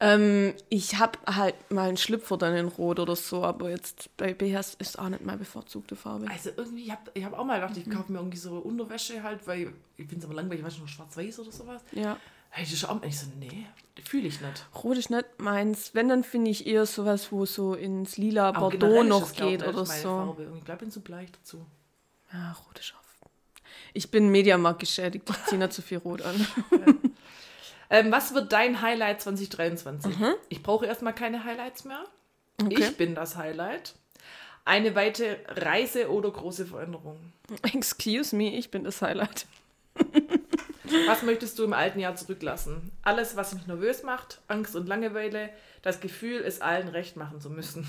Ähm, 0.00 0.54
ich 0.70 0.96
habe 0.98 1.18
halt 1.26 1.54
mal 1.70 1.88
einen 1.88 1.96
Schlüpfer 1.96 2.36
dann 2.36 2.56
in 2.56 2.68
Rot 2.68 2.98
oder 2.98 3.14
so, 3.14 3.44
aber 3.44 3.70
jetzt 3.70 4.14
bei 4.16 4.34
BHs 4.34 4.74
ist 4.74 4.98
auch 4.98 5.08
nicht 5.08 5.24
meine 5.24 5.38
bevorzugte 5.38 5.94
Farbe. 5.94 6.26
Also 6.28 6.50
irgendwie, 6.56 6.84
ich 6.84 6.90
habe 6.90 7.10
ich 7.14 7.24
hab 7.24 7.32
auch 7.38 7.44
mal 7.44 7.60
gedacht, 7.60 7.76
ich 7.76 7.88
kaufe 7.88 8.10
mir 8.10 8.18
irgendwie 8.18 8.38
so 8.38 8.56
Unterwäsche 8.58 9.22
halt, 9.22 9.46
weil 9.46 9.72
ich 9.96 10.06
finde 10.06 10.18
es 10.18 10.24
aber 10.24 10.34
langweilig, 10.34 10.66
ich 10.66 10.78
noch 10.80 10.88
schwarz-weiß 10.88 11.40
oder 11.40 11.52
sowas. 11.52 11.82
Ja. 11.92 12.16
Das 12.56 12.72
ist 12.72 12.84
auch, 12.88 13.02
ich 13.02 13.18
so, 13.18 13.26
nee, 13.38 13.66
fühle 14.04 14.28
ich 14.28 14.40
nicht. 14.40 14.66
Rot 14.82 14.96
ist 14.96 15.10
nicht 15.10 15.26
meins. 15.38 15.94
Wenn, 15.94 16.08
dann 16.08 16.22
finde 16.22 16.50
ich 16.50 16.66
eher 16.66 16.86
sowas, 16.86 17.32
wo 17.32 17.46
so 17.46 17.74
ins 17.74 18.16
lila 18.16 18.50
Auch 18.50 18.70
Bordeaux 18.70 19.02
noch 19.02 19.32
geht 19.32 19.62
ich, 19.62 19.68
oder 19.68 19.86
so. 19.86 20.08
Farbe. 20.08 20.42
Ich 20.58 20.64
glaube, 20.64 20.72
ich 20.72 20.78
bin 20.78 20.90
zu 20.90 21.00
bleich 21.00 21.30
dazu. 21.32 21.66
Ja, 22.32 22.52
rot 22.52 22.78
ist 22.78 22.94
auf. 22.94 23.04
Ich 23.92 24.10
bin 24.10 24.28
Mediamarkt 24.28 24.80
geschädigt. 24.80 25.28
Ich 25.30 25.44
ziehe 25.46 25.58
nicht 25.58 25.72
zu 25.72 25.80
viel 25.80 25.98
Rot 25.98 26.22
an. 26.22 26.46
Ähm, 27.90 28.10
was 28.10 28.34
wird 28.34 28.52
dein 28.52 28.80
Highlight 28.80 29.20
2023? 29.22 30.14
Ich 30.48 30.62
brauche 30.62 30.86
erstmal 30.86 31.14
keine 31.14 31.44
Highlights 31.44 31.84
mehr. 31.84 32.04
Okay. 32.62 32.74
Ich 32.78 32.96
bin 32.96 33.14
das 33.14 33.36
Highlight. 33.36 33.94
Eine 34.64 34.94
weite 34.94 35.38
Reise 35.48 36.10
oder 36.10 36.30
große 36.30 36.66
Veränderung. 36.66 37.32
Excuse 37.62 38.34
me, 38.34 38.56
ich 38.56 38.70
bin 38.70 38.84
das 38.84 39.02
Highlight. 39.02 39.46
Was 41.06 41.22
möchtest 41.22 41.58
du 41.58 41.64
im 41.64 41.72
alten 41.72 41.98
Jahr 41.98 42.14
zurücklassen? 42.14 42.92
Alles, 43.02 43.36
was 43.36 43.54
mich 43.54 43.66
nervös 43.66 44.02
macht, 44.02 44.40
Angst 44.48 44.76
und 44.76 44.86
Langeweile, 44.86 45.50
das 45.82 46.00
Gefühl, 46.00 46.42
es 46.42 46.60
allen 46.60 46.88
recht 46.88 47.16
machen 47.16 47.40
zu 47.40 47.50
müssen. 47.50 47.88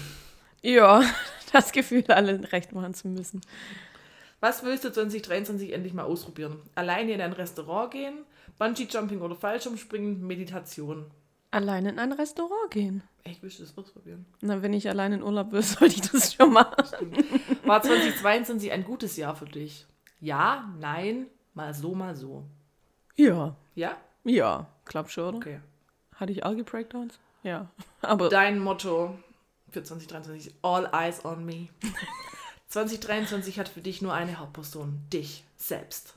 Ja, 0.61 1.03
das 1.51 1.71
Gefühl, 1.71 2.05
allen 2.07 2.43
recht 2.45 2.71
machen 2.71 2.93
zu 2.93 3.07
müssen. 3.07 3.41
Was 4.39 4.63
willst 4.63 4.83
du 4.83 4.91
2023 4.91 5.73
endlich 5.73 5.93
mal 5.93 6.03
ausprobieren? 6.03 6.61
Alleine 6.73 7.13
in 7.13 7.21
ein 7.21 7.33
Restaurant 7.33 7.91
gehen, 7.91 8.19
Bungee-Jumping 8.57 9.21
oder 9.21 9.35
Fallschirmspringen, 9.35 10.25
Meditation. 10.25 11.11
Alleine 11.51 11.89
in 11.89 11.99
ein 11.99 12.11
Restaurant 12.11 12.71
gehen. 12.71 13.03
Willst 13.41 13.59
du 13.59 13.63
das 13.63 13.77
ausprobieren? 13.77 14.25
Na, 14.41 14.61
wenn 14.61 14.73
ich 14.73 14.89
alleine 14.89 15.15
in 15.15 15.23
Urlaub 15.23 15.51
will, 15.51 15.61
sollte 15.63 15.95
ich 15.95 16.01
das 16.01 16.33
schon 16.33 16.53
machen. 16.53 17.13
War 17.63 17.81
2022 17.81 18.71
ein 18.71 18.83
gutes 18.83 19.17
Jahr 19.17 19.35
für 19.35 19.45
dich? 19.45 19.85
Ja, 20.19 20.73
nein, 20.79 21.27
mal 21.53 21.73
so, 21.73 21.95
mal 21.95 22.15
so. 22.15 22.45
Ja. 23.15 23.55
Ja? 23.75 23.97
Ja, 24.23 24.67
glaub 24.85 25.09
schon, 25.09 25.35
oder? 25.35 25.37
Okay. 25.37 25.59
Hatte 26.15 26.31
ich 26.31 26.45
Algae 26.45 26.63
Breakdowns? 26.63 27.19
Ja. 27.43 27.69
Aber 28.01 28.29
Dein 28.29 28.59
Motto 28.59 29.17
für 29.69 29.83
2023, 29.83 30.55
all 30.61 30.89
eyes 30.93 31.23
on 31.25 31.45
me. 31.45 31.69
2023 32.67 33.59
hat 33.59 33.69
für 33.69 33.81
dich 33.81 34.01
nur 34.01 34.13
eine 34.13 34.39
Hauptperson, 34.39 35.01
dich 35.11 35.43
selbst. 35.55 36.15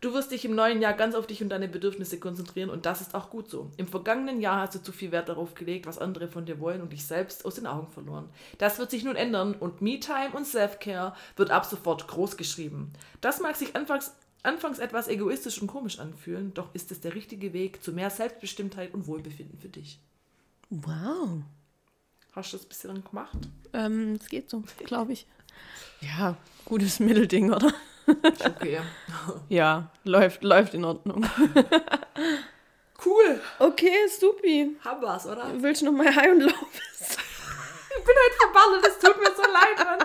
Du 0.00 0.14
wirst 0.14 0.30
dich 0.30 0.44
im 0.44 0.54
neuen 0.54 0.80
Jahr 0.80 0.92
ganz 0.92 1.16
auf 1.16 1.26
dich 1.26 1.42
und 1.42 1.48
deine 1.48 1.66
Bedürfnisse 1.66 2.20
konzentrieren 2.20 2.70
und 2.70 2.86
das 2.86 3.00
ist 3.00 3.14
auch 3.16 3.30
gut 3.30 3.50
so. 3.50 3.72
Im 3.76 3.88
vergangenen 3.88 4.40
Jahr 4.40 4.60
hast 4.60 4.76
du 4.76 4.82
zu 4.82 4.92
viel 4.92 5.10
Wert 5.10 5.28
darauf 5.28 5.54
gelegt, 5.54 5.86
was 5.86 5.98
andere 5.98 6.28
von 6.28 6.46
dir 6.46 6.60
wollen 6.60 6.82
und 6.82 6.92
dich 6.92 7.04
selbst 7.04 7.44
aus 7.44 7.56
den 7.56 7.66
Augen 7.66 7.88
verloren. 7.88 8.28
Das 8.58 8.78
wird 8.78 8.92
sich 8.92 9.02
nun 9.02 9.16
ändern 9.16 9.54
und 9.54 9.82
Me-Time 9.82 10.30
und 10.34 10.46
Self-Care 10.46 11.14
wird 11.34 11.50
ab 11.50 11.64
sofort 11.64 12.06
groß 12.06 12.36
geschrieben. 12.36 12.92
Das 13.20 13.40
mag 13.40 13.56
sich 13.56 13.74
anfangs, 13.74 14.14
anfangs 14.44 14.78
etwas 14.78 15.08
egoistisch 15.08 15.60
und 15.60 15.66
komisch 15.66 15.98
anfühlen, 15.98 16.54
doch 16.54 16.72
ist 16.74 16.92
es 16.92 17.00
der 17.00 17.16
richtige 17.16 17.52
Weg 17.52 17.82
zu 17.82 17.92
mehr 17.92 18.10
Selbstbestimmtheit 18.10 18.94
und 18.94 19.08
Wohlbefinden 19.08 19.58
für 19.58 19.68
dich. 19.68 19.98
wow. 20.70 21.42
Hast 22.32 22.52
du 22.52 22.56
das 22.56 22.66
bisher 22.66 22.92
dann 22.92 23.02
gemacht? 23.02 23.48
Ähm, 23.72 24.12
es 24.20 24.28
geht 24.28 24.48
so, 24.48 24.62
glaube 24.84 25.12
ich. 25.12 25.26
Ja, 26.00 26.36
gutes 26.66 27.00
Mittelding, 27.00 27.52
oder? 27.52 27.72
Ist 28.08 28.46
okay. 28.46 28.80
Ja, 29.48 29.90
läuft, 30.04 30.42
läuft 30.42 30.74
in 30.74 30.84
Ordnung. 30.84 31.26
Cool. 33.04 33.40
Okay, 33.60 33.94
supi. 34.08 34.76
Haben 34.84 35.02
wir's, 35.02 35.24
oder? 35.24 35.52
Willst 35.58 35.82
du 35.82 35.86
noch 35.86 35.92
mal 35.92 36.12
High 36.14 36.32
und 36.32 36.40
Low? 36.40 36.50
Ich 38.00 38.04
bin 38.04 38.14
halt 38.14 38.34
verballert, 38.40 38.86
es 38.86 38.98
tut 39.00 39.18
mir 39.18 39.34
so 39.34 39.42
leid, 39.42 39.84
Mann. 39.84 39.98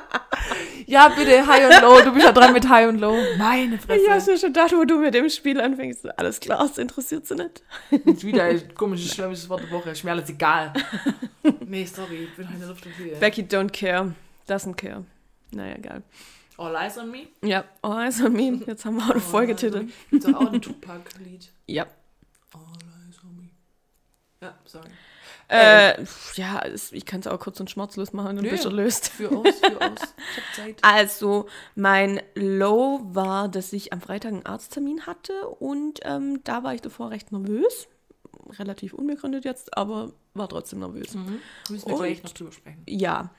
Ja, 0.87 1.09
bitte, 1.09 1.45
High 1.45 1.65
und 1.75 1.81
Low. 1.81 2.01
Du 2.01 2.11
bist 2.11 2.25
ja 2.25 2.31
dran 2.31 2.51
mit 2.53 2.67
High 2.67 2.87
und 2.87 2.99
Low. 2.99 3.15
Meine 3.37 3.77
Fresse. 3.77 4.01
Ich 4.01 4.09
hab's 4.09 4.25
mir 4.25 4.37
schon 4.37 4.53
gedacht, 4.53 4.73
wo 4.73 4.83
du 4.83 4.97
mit 4.97 5.13
dem 5.13 5.29
Spiel 5.29 5.61
anfängst. 5.61 6.17
Alles 6.17 6.39
klar, 6.39 6.59
das 6.59 6.77
interessiert 6.79 7.27
sie 7.27 7.35
nicht. 7.35 7.61
Jetzt 7.91 8.23
wieder 8.23 8.43
ein 8.45 8.73
komisches, 8.73 9.13
schwäbisches 9.13 9.47
Wort 9.47 9.61
der 9.63 9.71
Woche. 9.71 9.91
Ist 9.91 10.03
mir 10.03 10.11
alles 10.11 10.29
egal. 10.29 10.73
Nee, 11.65 11.85
sorry, 11.85 12.23
ich 12.23 12.35
bin 12.35 12.45
halt 12.47 12.55
in 12.55 12.61
der 12.61 12.69
Luft 12.69 12.85
und. 12.85 13.19
Becky 13.19 13.41
don't 13.43 13.69
care. 13.71 14.15
Doesn't 14.47 14.75
care. 14.75 15.03
Naja, 15.51 15.75
egal. 15.75 16.01
All 16.63 16.75
eyes 16.75 16.97
on 16.97 17.11
me. 17.11 17.27
Ja, 17.43 17.65
oh, 17.81 17.89
also 17.89 18.29
me. 18.29 18.61
Jetzt 18.65 18.85
haben 18.85 18.95
wir 18.97 19.03
auch 19.05 19.09
eine 19.11 19.19
Folgetitel. 19.19 19.87
Doch 20.11 20.33
auch 20.35 20.51
ein 20.53 20.61
Tupac-Lied. 20.61 21.49
Ja. 21.67 21.83
All 22.53 22.61
eyes 23.07 23.19
on 23.23 23.35
me. 23.35 23.49
Ja, 24.41 24.55
sorry. 24.65 24.87
Äh, 25.49 26.03
ja, 26.35 26.61
es- 26.65 26.93
ich 26.93 27.05
kann 27.05 27.19
es 27.19 27.27
auch 27.27 27.39
kurz 27.39 27.59
und 27.59 27.69
schmerzlos 27.69 28.13
machen, 28.13 28.37
dann 28.37 28.45
bist 28.49 28.63
du 28.65 28.69
erlöst. 28.69 29.09
Für 29.09 29.29
aus, 29.29 29.59
für 29.59 29.81
aus. 29.81 30.15
Ich 30.37 30.55
Zeit. 30.55 30.79
Also, 30.81 31.47
mein 31.75 32.21
Low 32.33 33.01
war, 33.11 33.49
dass 33.49 33.73
ich 33.73 33.91
am 33.93 33.99
Freitag 34.01 34.31
einen 34.31 34.45
Arzttermin 34.45 35.05
hatte 35.05 35.47
und 35.47 35.99
ähm, 36.03 36.41
da 36.45 36.63
war 36.63 36.73
ich 36.73 36.81
davor 36.81 37.11
recht 37.11 37.31
nervös. 37.31 37.87
Relativ 38.59 38.93
unbegründet 38.93 39.45
jetzt, 39.45 39.75
aber 39.77 40.11
war 40.33 40.47
trotzdem 40.49 40.79
nervös. 40.79 41.13
Mhm. 41.15 41.39
Müssen 41.69 41.87
wir 41.87 41.93
Und- 41.95 41.99
gleich 42.01 42.23
noch 42.23 42.31
drüber 42.31 42.51
sprechen. 42.51 42.81
Ja. 42.87 43.29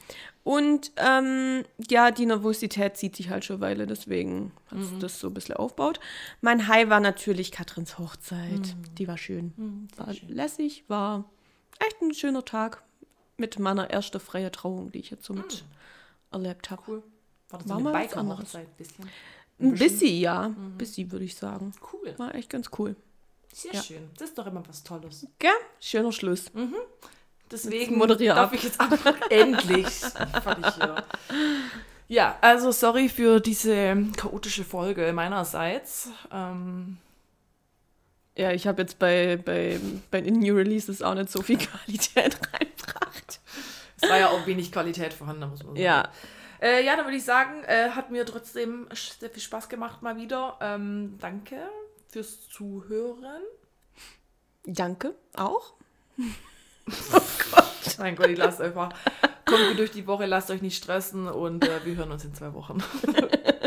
Und 0.43 0.93
ähm, 0.97 1.65
ja, 1.91 2.11
die 2.11 2.27
Nervosität 2.27 2.97
zieht 2.97 3.16
sich 3.16 3.31
halt 3.31 3.45
schon 3.45 3.57
eine 3.57 3.62
Weile, 3.62 3.86
deswegen 3.86 4.53
hat 4.70 4.78
Mhm. 4.78 5.01
das 5.01 5.19
so 5.19 5.28
ein 5.28 5.35
bisschen 5.35 5.57
aufgebaut. 5.57 6.01
Mein 6.41 6.69
High 6.69 6.89
war 6.91 7.01
natürlich 7.01 7.51
Katrins 7.53 7.99
Hochzeit. 7.99 8.59
Mhm. 8.61 8.95
Die 8.99 9.09
war 9.09 9.16
schön. 9.19 9.89
War 9.97 10.12
lässig, 10.28 10.85
war 10.89 11.24
echt 11.81 12.01
ein 12.03 12.12
schöner 12.15 12.45
Tag 12.45 12.82
mit 13.36 13.59
meiner 13.59 13.91
ersten 13.91 14.20
freien 14.20 14.53
Trauung, 14.53 14.93
die 14.93 14.99
ich 14.99 15.11
jetzt 15.11 15.24
so 15.24 15.32
mit 15.35 15.65
erlebt 16.31 16.70
habe. 16.70 16.82
Mhm. 16.82 16.89
Cool. 16.89 17.03
War 17.51 17.59
das 17.59 17.69
War 17.69 17.81
so 17.81 17.89
eine. 17.89 17.99
Biker-Hochzeit? 17.99 18.77
Bisschen? 18.77 19.09
Ein 19.61 19.74
bisschen, 19.74 20.19
ja. 20.20 20.49
Mhm. 20.49 20.66
Ein 20.66 20.78
bisschen, 20.78 21.11
würde 21.12 21.24
ich 21.24 21.36
sagen. 21.36 21.73
Cool. 21.93 22.15
War 22.19 22.35
echt 22.35 22.51
ganz 22.51 22.70
cool. 22.78 22.97
Sehr 23.55 23.72
Ja. 23.74 23.82
schön. 23.82 24.10
Das 24.18 24.31
ist 24.31 24.39
doch 24.39 24.47
immer 24.48 24.62
was 24.68 24.82
Tolles. 24.82 25.26
Gell? 25.39 25.51
Schöner 25.81 26.10
Schluss. 26.10 26.51
Deswegen 27.51 27.97
moderier 27.97 28.35
darf 28.35 28.48
ab. 28.48 28.55
ich 28.55 28.64
jetzt 28.64 28.81
einfach 28.81 29.14
endlich. 29.31 29.86
Ja, 32.09 32.36
also 32.40 32.72
sorry 32.72 33.09
für 33.09 33.39
diese 33.40 33.97
chaotische 34.16 34.64
Folge 34.64 35.12
meinerseits. 35.12 36.09
Ähm, 36.32 36.98
Ja, 38.36 38.51
ich 38.51 38.66
habe 38.66 38.82
jetzt 38.82 38.98
bei, 38.98 39.36
bei, 39.36 39.78
bei 40.10 40.20
den 40.20 40.40
New 40.40 40.56
Releases 40.56 41.01
auch 41.01 41.14
nicht 41.14 41.31
so 41.31 41.40
viel 41.43 41.59
Qualität 41.66 42.36
reingebracht. 42.52 43.40
es 44.01 44.09
war 44.10 44.18
ja 44.18 44.28
auch 44.31 44.44
wenig 44.47 44.72
Qualität 44.72 45.12
vorhanden, 45.14 45.48
muss 45.48 45.60
man 45.62 45.74
sagen. 45.76 45.81
Ja. 45.81 46.09
Äh, 46.60 46.85
ja, 46.85 46.97
dann 46.97 47.05
würde 47.06 47.16
ich 47.18 47.24
sagen, 47.24 47.62
äh, 47.64 47.90
hat 47.90 48.10
mir 48.10 48.26
trotzdem 48.26 48.89
sehr 48.93 49.31
viel 49.31 49.43
Spaß 49.43 49.68
gemacht 49.68 50.02
mal 50.02 50.16
wieder. 50.16 50.59
Ähm, 50.60 51.16
danke 51.20 51.56
fürs 52.15 52.49
Zuhören. 52.49 53.43
Danke. 54.65 55.16
Auch? 55.35 55.74
Mein 57.99 58.15
Gott, 58.15 58.28
ich 58.28 58.39
lasst 58.39 58.61
einfach. 58.61 58.91
Kommt 59.45 59.69
gut 59.70 59.78
durch 59.78 59.91
die 59.91 60.07
Woche, 60.07 60.24
lasst 60.24 60.49
euch 60.53 60.62
nicht 60.62 60.77
stressen 60.77 61.27
und 61.27 61.65
äh, 61.65 61.85
wir 61.85 61.97
hören 61.97 62.12
uns 62.12 62.24
in 62.24 62.32
zwei 62.32 62.55
Wochen. 62.55 62.78